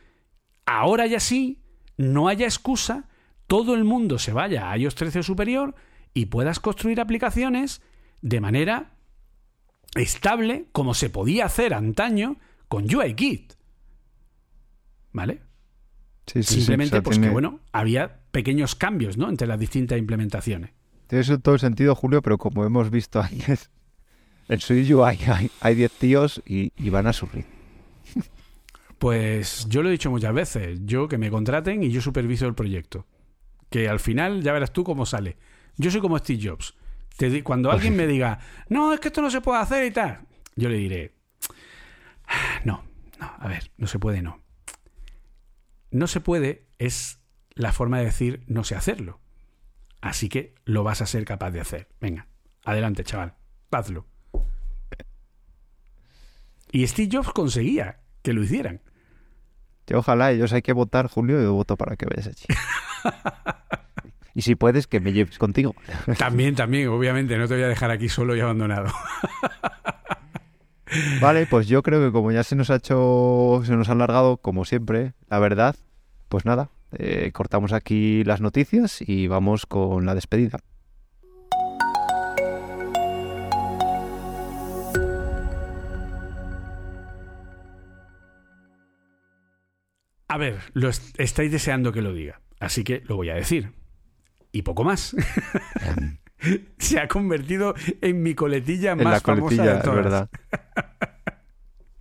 ahora 0.67 1.07
ya 1.07 1.21
sí, 1.21 1.63
no 1.97 2.29
haya 2.29 2.47
excusa, 2.47 3.09
todo 3.47 3.75
el 3.75 3.85
mundo 3.85 4.19
se 4.19 4.33
vaya 4.33 4.71
a 4.71 4.77
iOS 4.77 4.97
13 4.97 5.21
o 5.21 5.23
superior 5.23 5.75
y 6.13 6.27
puedas 6.27 6.59
construir 6.59 7.01
aplicaciones 7.01 7.83
de 8.23 8.41
manera 8.41 8.94
estable 9.95 10.67
como 10.73 10.95
se 10.95 11.11
podía 11.11 11.47
hacer 11.47 11.75
antaño 11.75 12.37
con 12.69 12.93
UIKit. 12.93 13.55
¿Vale? 15.13 15.43
Sí, 16.27 16.43
sí, 16.43 16.57
Simplemente 16.57 17.03
porque, 17.03 17.21
pues 17.21 17.33
bueno, 17.33 17.61
había 17.73 18.21
pequeños 18.31 18.75
cambios 18.75 19.17
¿no? 19.17 19.29
entre 19.29 19.47
las 19.47 19.59
distintas 19.59 19.99
implementaciones. 19.99 20.71
Tiene 21.07 21.39
todo 21.39 21.55
el 21.55 21.61
sentido, 21.61 21.95
Julio, 21.95 22.23
pero 22.23 22.39
como 22.39 22.65
hemos 22.65 22.91
visto 22.91 23.21
antes, 23.21 23.71
en 24.49 24.61
SwiftUI 24.61 25.03
hay, 25.05 25.51
hay 25.61 25.75
10 25.75 25.93
tíos 25.93 26.43
y, 26.47 26.71
van 26.91 27.07
a 27.07 27.13
sufrir. 27.13 27.45
Pues 28.99 29.67
yo 29.69 29.83
lo 29.83 29.91
he 29.91 29.93
dicho 29.93 30.11
muchas 30.11 30.33
veces, 30.33 30.81
yo 30.85 31.09
que 31.09 31.19
me 31.19 31.31
contraten 31.31 31.83
y 31.83 31.91
yo 31.91 32.01
superviso 32.01 32.47
el 32.47 32.55
proyecto. 32.55 33.07
Que 33.69 33.89
al 33.89 34.01
final 34.01 34.43
ya 34.43 34.53
verás 34.53 34.73
tú 34.73 34.83
cómo 34.83 35.05
sale. 35.05 35.37
Yo 35.77 35.91
soy 35.91 36.01
como 36.01 36.17
Steve 36.17 36.49
Jobs 36.49 36.75
cuando 37.43 37.71
alguien 37.71 37.97
me 37.97 38.07
diga, 38.07 38.41
no, 38.69 38.93
es 38.93 39.01
que 39.01 39.09
esto 39.09 39.23
no 39.23 39.31
se 39.31 39.41
puede 39.41 39.61
hacer 39.61 39.87
y 39.87 39.91
tal, 39.91 40.21
yo 40.57 40.69
le 40.69 40.77
diré, 40.77 41.15
no, 42.65 42.85
no, 43.19 43.33
a 43.39 43.49
ver, 43.49 43.71
no 43.77 43.87
se 43.87 43.99
puede, 43.99 44.23
no. 44.23 44.43
No 45.91 46.07
se 46.07 46.21
puede 46.21 46.67
es 46.79 47.21
la 47.55 47.73
forma 47.73 47.99
de 47.99 48.07
decir 48.07 48.43
no 48.47 48.65
sé 48.65 48.75
hacerlo. 48.75 49.21
Así 50.01 50.29
que 50.29 50.55
lo 50.65 50.83
vas 50.83 51.01
a 51.01 51.07
ser 51.07 51.25
capaz 51.25 51.51
de 51.53 51.61
hacer. 51.61 51.89
Venga, 52.01 52.27
adelante, 52.65 53.05
chaval, 53.05 53.35
hazlo. 53.71 54.07
Y 56.71 56.87
Steve 56.87 57.09
Jobs 57.13 57.33
conseguía 57.33 58.01
que 58.23 58.33
lo 58.33 58.43
hicieran. 58.43 58.83
Yo 59.87 59.99
ojalá, 59.99 60.33
ellos 60.33 60.53
hay 60.53 60.63
que 60.63 60.73
votar, 60.73 61.09
Julio, 61.09 61.41
yo 61.41 61.53
voto 61.53 61.77
para 61.77 61.97
que 61.97 62.07
vayas 62.07 62.27
allí. 62.27 62.47
y 64.35 64.43
si 64.43 64.57
puedes, 64.57 64.87
que 64.87 65.01
me 65.01 65.13
lleves 65.13 65.39
contigo. 65.39 65.75
También, 66.19 66.55
también, 66.55 66.89
obviamente, 66.89 67.39
no 67.39 67.47
te 67.47 67.55
voy 67.55 67.63
a 67.63 67.69
dejar 67.69 67.91
aquí 67.91 68.09
solo 68.09 68.37
y 68.37 68.41
abandonado. 68.41 68.89
Vale, 71.21 71.47
pues 71.47 71.67
yo 71.67 71.83
creo 71.83 72.01
que 72.01 72.13
como 72.13 72.31
ya 72.31 72.45
se 72.45 72.57
nos 72.57 72.71
ha 72.71 72.77
hecho, 72.77 73.63
se 73.65 73.75
nos 73.75 73.89
ha 73.89 73.93
alargado, 73.93 74.37
como 74.37 74.65
siempre, 74.65 75.15
la 75.29 75.39
verdad, 75.39 75.77
pues 76.29 76.45
nada, 76.45 76.71
eh, 76.93 77.31
cortamos 77.33 77.73
aquí 77.73 78.23
las 78.25 78.41
noticias 78.41 79.01
y 79.01 79.27
vamos 79.27 79.67
con 79.67 80.07
la 80.07 80.15
despedida. 80.15 80.59
A 90.29 90.37
ver, 90.37 90.59
lo 90.73 90.89
estáis 90.89 91.53
deseando 91.53 91.93
que 91.93 92.03
lo 92.03 92.13
diga, 92.13 92.41
así 92.59 92.85
que 92.85 93.03
lo 93.07 93.17
voy 93.17 93.31
a 93.31 93.35
decir. 93.35 93.84
Y 94.55 94.63
poco 94.63 94.85
más. 94.85 95.17
Se 96.79 97.01
ha 97.01 97.09
convertido 97.09 97.75
en 98.01 98.23
mi 98.23 98.35
coletilla 98.35 98.95
más 98.95 99.21
famosa 99.21 99.65
de 99.65 99.83
todas. 99.83 99.97
verdad. 99.97 100.31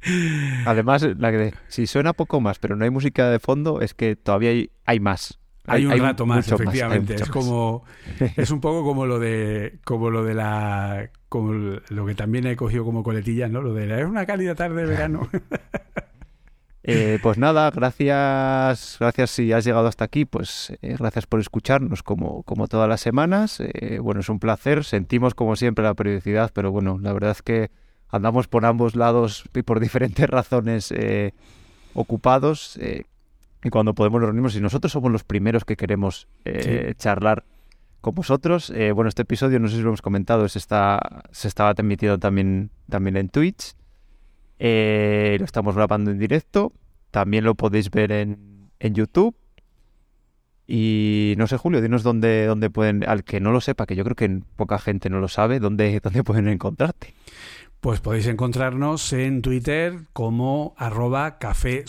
Además, 0.65 1.07
la 1.17 1.31
que 1.31 1.53
si 1.67 1.87
suena 1.87 2.13
poco 2.13 2.41
más, 2.41 2.59
pero 2.59 2.75
no 2.75 2.83
hay 2.83 2.91
música 2.91 3.31
de 3.31 3.39
fondo, 3.39 3.81
es 3.81 3.95
que 3.95 4.15
todavía 4.15 4.51
hay, 4.85 4.99
más. 4.99 5.39
Hay, 5.65 5.87
un 5.87 5.97
rato 5.97 6.27
más, 6.27 6.51
efectivamente. 6.51 7.15
es 7.15 7.29
como 7.29 7.85
es 8.19 8.51
un 8.51 8.61
poco 8.61 8.83
como 8.83 9.07
lo 9.07 9.17
de 9.17 9.79
como 9.83 10.11
lo 10.11 10.23
de 10.23 10.35
la 10.35 11.09
como 11.29 11.53
lo 11.53 12.05
que 12.05 12.13
también 12.13 12.45
he 12.45 12.55
cogido 12.55 12.83
como 12.83 13.01
coletilla, 13.01 13.47
¿no? 13.47 13.61
Lo 13.61 13.73
de 13.73 13.87
la, 13.87 13.99
es 13.99 14.05
una 14.05 14.27
cálida 14.27 14.53
tarde 14.53 14.81
de 14.81 14.87
verano. 14.87 15.27
Eh, 16.85 17.17
pues 17.23 17.37
nada, 17.37 17.71
gracias, 17.71 18.97
gracias 18.99 19.31
si 19.31 19.53
has 19.53 19.63
llegado 19.63 19.87
hasta 19.87 20.03
aquí, 20.03 20.25
pues 20.25 20.73
eh, 20.81 20.97
gracias 20.99 21.25
por 21.25 21.39
escucharnos 21.39 22.03
como, 22.03 22.43
como 22.43 22.67
todas 22.67 22.89
las 22.89 22.99
semanas. 22.99 23.61
Eh, 23.61 23.99
bueno, 23.99 24.19
es 24.19 24.27
un 24.27 24.39
placer, 24.39 24.83
sentimos 24.83 25.33
como 25.33 25.55
siempre 25.55 25.85
la 25.85 25.93
periodicidad, 25.93 26.51
pero 26.53 26.71
bueno, 26.71 26.99
la 27.01 27.13
verdad 27.13 27.31
es 27.31 27.41
que 27.41 27.71
andamos 28.09 28.49
por 28.49 28.65
ambos 28.65 28.97
lados 28.97 29.45
y 29.53 29.61
por 29.61 29.79
diferentes 29.79 30.29
razones 30.29 30.93
ocupados 31.93 32.77
y 33.63 33.69
cuando 33.69 33.95
podemos 33.95 34.19
nos 34.19 34.27
reunimos 34.27 34.55
y 34.55 34.61
nosotros 34.61 34.91
somos 34.91 35.11
los 35.11 35.23
primeros 35.23 35.65
que 35.65 35.77
queremos 35.77 36.27
charlar 36.97 37.43
con 38.01 38.13
vosotros. 38.13 38.71
bueno, 38.93 39.07
este 39.07 39.23
episodio, 39.23 39.59
no 39.59 39.67
sé 39.67 39.77
si 39.77 39.81
lo 39.81 39.87
hemos 39.87 40.03
comentado, 40.03 40.47
se, 40.47 40.59
está, 40.59 41.23
se 41.31 41.47
estaba 41.47 41.73
emitiendo 41.75 42.19
también, 42.19 42.69
también 42.87 43.17
en 43.17 43.29
Twitch. 43.29 43.73
Eh, 44.59 45.37
lo 45.39 45.45
estamos 45.45 45.75
grabando 45.75 46.11
en 46.11 46.19
directo. 46.19 46.71
También 47.11 47.43
lo 47.43 47.55
podéis 47.55 47.89
ver 47.91 48.11
en, 48.11 48.69
en 48.79 48.93
YouTube. 48.95 49.35
Y 50.65 51.35
no 51.37 51.47
sé, 51.47 51.57
Julio, 51.57 51.81
dinos 51.81 52.03
dónde, 52.03 52.45
dónde 52.45 52.69
pueden, 52.69 53.07
al 53.07 53.23
que 53.23 53.39
no 53.39 53.51
lo 53.51 53.61
sepa, 53.61 53.85
que 53.85 53.95
yo 53.95 54.03
creo 54.03 54.15
que 54.15 54.41
poca 54.55 54.79
gente 54.79 55.09
no 55.09 55.19
lo 55.19 55.27
sabe, 55.27 55.59
dónde, 55.59 55.99
dónde 56.03 56.23
pueden 56.23 56.47
encontrarte. 56.47 57.13
Pues 57.81 57.99
podéis 57.99 58.27
encontrarnos 58.27 59.11
en 59.11 59.41
Twitter 59.41 59.99
como 60.13 60.73
arroba 60.77 61.37
café 61.37 61.83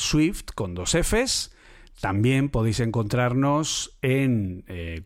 con 0.57 0.75
dos 0.75 0.97
Fs 0.97 1.54
también 2.01 2.49
podéis 2.49 2.81
encontrarnos 2.81 3.97
en 4.03 4.65
eh, 4.69 5.01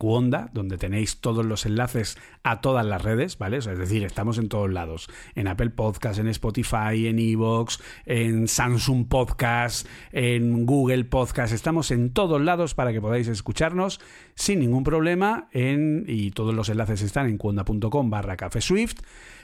donde 0.53 0.79
tenéis 0.79 1.21
todos 1.21 1.45
los 1.45 1.67
enlaces 1.67 2.19
a 2.43 2.61
todas 2.61 2.85
las 2.85 3.03
redes, 3.03 3.39
¿vale? 3.39 3.59
es 3.59 3.67
decir, 3.67 4.05
estamos 4.05 4.39
en 4.39 4.49
todos 4.49 4.71
lados. 4.71 5.09
En 5.35 5.49
Apple 5.49 5.71
Podcast, 5.71 6.19
en 6.19 6.29
Spotify, 6.29 7.07
en 7.07 7.19
Evox, 7.19 7.81
en 8.07 8.49
Samsung 8.49 9.07
Podcast, 9.07 9.87
en 10.13 10.67
Google 10.67 11.05
Podcast. 11.05 11.53
Estamos 11.53 11.91
en 11.91 12.13
todos 12.13 12.41
lados 12.41 12.75
para 12.75 12.93
que 12.93 13.01
podáis 13.01 13.29
escucharnos 13.29 14.01
sin 14.35 14.61
ningún 14.61 14.83
problema. 14.83 15.49
En, 15.53 16.05
y 16.09 16.31
todos 16.31 16.55
los 16.55 16.69
enlaces 16.69 17.03
están 17.03 17.29
en 17.29 17.39
cuonda.com 17.39 18.11
barra 18.11 18.37
Café 18.37 18.61
Swift. 18.61 19.01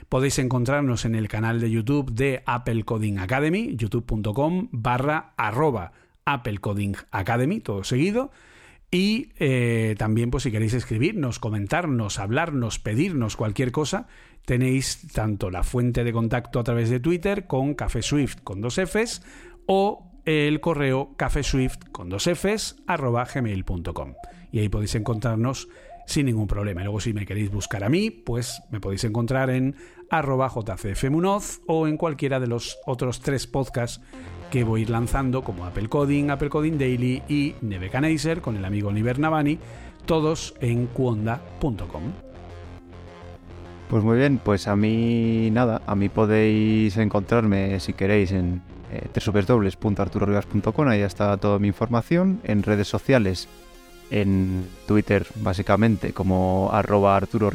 Podéis 0.09 0.39
encontrarnos 0.39 1.05
en 1.05 1.15
el 1.15 1.27
canal 1.27 1.59
de 1.59 1.71
YouTube 1.71 2.11
de 2.11 2.43
Apple 2.45 2.83
Coding 2.83 3.19
Academy, 3.19 3.75
youtube.com 3.75 4.69
barra 4.71 5.33
arroba 5.37 5.93
Apple 6.25 6.57
Coding 6.57 6.95
Academy, 7.11 7.59
todo 7.59 7.83
seguido. 7.83 8.31
Y 8.91 9.31
eh, 9.37 9.95
también, 9.97 10.31
pues 10.31 10.43
si 10.43 10.51
queréis 10.51 10.73
escribirnos, 10.73 11.39
comentarnos, 11.39 12.19
hablarnos, 12.19 12.79
pedirnos 12.79 13.35
cualquier 13.35 13.71
cosa, 13.71 14.07
tenéis 14.45 15.11
tanto 15.13 15.49
la 15.49 15.63
fuente 15.63 16.03
de 16.03 16.13
contacto 16.13 16.59
a 16.59 16.63
través 16.63 16.89
de 16.89 16.99
Twitter 16.99 17.47
con 17.47 17.73
Café 17.73 18.01
Swift 18.01 18.37
con 18.43 18.61
dos 18.61 18.77
Fs 18.77 19.21
o 19.65 20.11
el 20.25 20.59
correo 20.59 21.15
cafeswift 21.17 21.77
con 21.91 22.09
dos 22.09 22.27
Fs 22.27 22.77
arroba 22.87 23.25
gmail.com. 23.25 24.13
Y 24.51 24.59
ahí 24.59 24.69
podéis 24.69 24.95
encontrarnos 24.95 25.67
sin 26.07 26.27
ningún 26.27 26.47
problema. 26.47 26.83
luego 26.83 26.99
si 26.99 27.13
me 27.13 27.25
queréis 27.25 27.51
buscar 27.51 27.83
a 27.83 27.89
mí, 27.89 28.11
pues 28.11 28.61
me 28.71 28.79
podéis 28.79 29.03
encontrar 29.03 29.49
en 29.49 29.75
arroba 30.09 30.49
jcfmunoz 30.49 31.61
o 31.67 31.87
en 31.87 31.97
cualquiera 31.97 32.39
de 32.39 32.47
los 32.47 32.77
otros 32.85 33.21
tres 33.21 33.47
podcasts 33.47 34.01
que 34.51 34.63
voy 34.63 34.81
a 34.81 34.83
ir 34.83 34.89
lanzando 34.89 35.43
como 35.43 35.65
Apple 35.65 35.89
Coding, 35.89 36.29
Apple 36.29 36.49
Coding 36.49 36.77
Daily 36.77 37.23
y 37.27 37.55
Nebuchadnezzar 37.61 38.41
con 38.41 38.55
el 38.57 38.65
amigo 38.65 38.89
Oliver 38.89 39.19
Navani, 39.19 39.59
todos 40.05 40.53
en 40.61 40.87
cuonda.com. 40.87 42.03
Pues 43.89 44.03
muy 44.03 44.17
bien, 44.17 44.39
pues 44.43 44.67
a 44.67 44.75
mí 44.75 45.49
nada, 45.51 45.81
a 45.85 45.95
mí 45.95 46.09
podéis 46.09 46.97
encontrarme 46.97 47.79
si 47.79 47.93
queréis 47.93 48.31
en 48.31 48.61
eh, 48.91 49.07
www.arturorivas.com, 49.13 50.87
ahí 50.87 51.01
está 51.01 51.37
toda 51.37 51.59
mi 51.59 51.67
información, 51.67 52.39
en 52.43 52.63
redes 52.63 52.87
sociales, 52.87 53.47
en 54.09 54.65
Twitter 54.87 55.25
básicamente 55.35 56.13
como 56.13 56.69
arroba 56.71 57.15
Arturo 57.15 57.51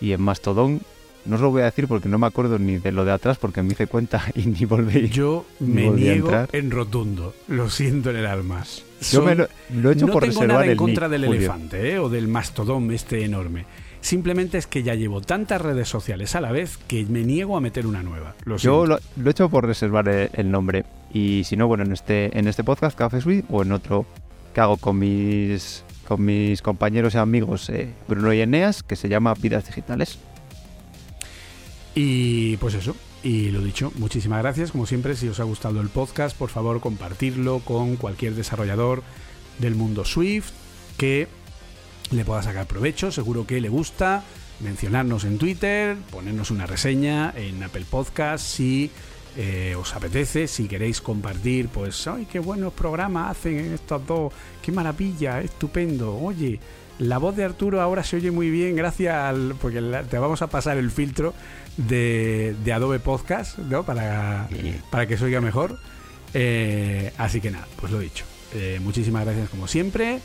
y 0.00 0.12
en 0.12 0.20
Mastodon 0.20 0.80
no 1.24 1.36
os 1.36 1.42
lo 1.42 1.50
voy 1.50 1.62
a 1.62 1.66
decir 1.66 1.86
porque 1.86 2.08
no 2.08 2.18
me 2.18 2.26
acuerdo 2.26 2.58
ni 2.58 2.78
de 2.78 2.92
lo 2.92 3.04
de 3.04 3.12
atrás 3.12 3.38
porque 3.38 3.62
me 3.62 3.72
hice 3.72 3.86
cuenta 3.86 4.24
y 4.34 4.46
ni 4.46 4.64
volví. 4.64 5.08
Yo 5.08 5.46
me 5.60 5.90
niego 5.90 6.30
en 6.52 6.70
rotundo. 6.70 7.34
Lo 7.48 7.70
siento 7.70 8.10
en 8.10 8.16
el 8.16 8.26
alma. 8.26 8.64
Yo 9.10 9.22
me 9.22 9.34
lo, 9.34 9.44
he 9.44 9.92
hecho 9.92 10.06
no 10.06 10.12
por 10.12 10.24
tengo 10.24 10.46
nada 10.46 10.66
en 10.66 10.76
contra 10.76 11.08
del 11.08 11.24
elefante 11.24 11.92
¿eh? 11.92 11.98
o 11.98 12.08
del 12.08 12.28
mastodón 12.28 12.90
este 12.92 13.24
enorme. 13.24 13.64
Simplemente 14.00 14.58
es 14.58 14.66
que 14.66 14.82
ya 14.82 14.94
llevo 14.94 15.20
tantas 15.20 15.60
redes 15.60 15.88
sociales 15.88 16.34
a 16.34 16.40
la 16.40 16.50
vez 16.50 16.76
que 16.88 17.04
me 17.04 17.22
niego 17.22 17.56
a 17.56 17.60
meter 17.60 17.86
una 17.86 18.02
nueva. 18.02 18.34
Yo 18.58 18.84
lo, 18.84 18.98
he 18.98 19.30
hecho 19.30 19.48
por 19.48 19.64
reservar 19.64 20.08
el, 20.08 20.50
nombre. 20.50 20.84
Y 21.14 21.44
si 21.44 21.56
no, 21.56 21.68
bueno, 21.68 21.84
en 21.84 21.92
este, 21.92 22.36
en 22.36 22.48
este 22.48 22.64
podcast, 22.64 22.98
Café 22.98 23.20
Suite, 23.20 23.46
o 23.48 23.62
en 23.62 23.70
otro 23.70 24.04
que 24.52 24.60
hago 24.60 24.76
con 24.76 24.98
mis, 24.98 25.84
con 26.08 26.24
mis 26.24 26.62
compañeros 26.62 27.14
y 27.14 27.18
amigos 27.18 27.70
eh, 27.70 27.90
Bruno 28.08 28.32
y 28.32 28.40
Eneas, 28.40 28.82
que 28.82 28.96
se 28.96 29.08
llama 29.08 29.34
Vidas 29.34 29.66
Digitales. 29.66 30.18
Y 31.94 32.56
pues 32.56 32.74
eso, 32.74 32.96
y 33.22 33.50
lo 33.50 33.60
dicho, 33.60 33.92
muchísimas 33.96 34.40
gracias. 34.42 34.72
Como 34.72 34.86
siempre, 34.86 35.14
si 35.14 35.28
os 35.28 35.40
ha 35.40 35.44
gustado 35.44 35.80
el 35.80 35.88
podcast, 35.88 36.36
por 36.36 36.48
favor 36.48 36.80
compartirlo 36.80 37.60
con 37.60 37.96
cualquier 37.96 38.34
desarrollador 38.34 39.02
del 39.58 39.74
mundo 39.74 40.04
Swift 40.04 40.50
que 40.96 41.28
le 42.10 42.24
pueda 42.24 42.42
sacar 42.42 42.66
provecho. 42.66 43.12
Seguro 43.12 43.46
que 43.46 43.60
le 43.60 43.68
gusta 43.68 44.24
mencionarnos 44.60 45.24
en 45.24 45.38
Twitter, 45.38 45.96
ponernos 46.10 46.50
una 46.50 46.66
reseña 46.66 47.32
en 47.36 47.62
Apple 47.62 47.84
Podcast 47.88 48.44
si 48.44 48.90
eh, 49.36 49.74
os 49.78 49.94
apetece, 49.94 50.46
si 50.46 50.68
queréis 50.68 51.00
compartir, 51.00 51.68
pues, 51.68 52.06
¡ay, 52.06 52.26
qué 52.30 52.38
buenos 52.38 52.72
programas 52.72 53.30
hacen 53.30 53.72
estos 53.72 54.06
dos! 54.06 54.32
¡Qué 54.60 54.72
maravilla! 54.72 55.40
¡Estupendo! 55.40 56.16
Oye, 56.16 56.60
la 56.98 57.18
voz 57.18 57.34
de 57.34 57.44
Arturo 57.44 57.80
ahora 57.80 58.04
se 58.04 58.16
oye 58.16 58.30
muy 58.30 58.50
bien 58.50 58.76
gracias 58.76 59.14
al... 59.14 59.54
porque 59.60 59.80
te 60.08 60.18
vamos 60.18 60.42
a 60.42 60.48
pasar 60.48 60.76
el 60.76 60.90
filtro 60.90 61.34
de, 61.76 62.72
Adobe 62.72 62.98
Podcast, 62.98 63.58
¿no? 63.58 63.84
Para, 63.84 64.48
para 64.90 65.06
que 65.06 65.16
se 65.16 65.24
oiga 65.24 65.40
mejor. 65.40 65.78
Eh, 66.34 67.12
así 67.18 67.40
que 67.40 67.50
nada, 67.50 67.66
pues 67.80 67.92
lo 67.92 67.98
dicho. 67.98 68.24
Eh, 68.54 68.80
muchísimas 68.82 69.24
gracias 69.24 69.48
como 69.48 69.66
siempre 69.66 70.20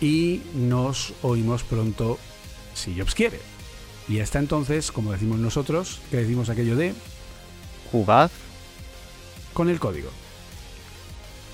y 0.00 0.42
nos 0.54 1.14
oímos 1.22 1.62
pronto 1.62 2.18
si 2.74 2.98
Jobs 2.98 3.14
quiere. 3.14 3.40
Y 4.08 4.20
hasta 4.20 4.38
entonces, 4.38 4.92
como 4.92 5.12
decimos 5.12 5.38
nosotros, 5.38 6.00
que 6.10 6.18
decimos 6.18 6.48
aquello 6.48 6.76
de... 6.76 6.94
Jugad 7.90 8.30
con 9.52 9.68
el 9.68 9.80
código. 9.80 10.10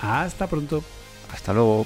Hasta 0.01 0.47
pronto. 0.47 0.83
Hasta 1.31 1.53
luego. 1.53 1.85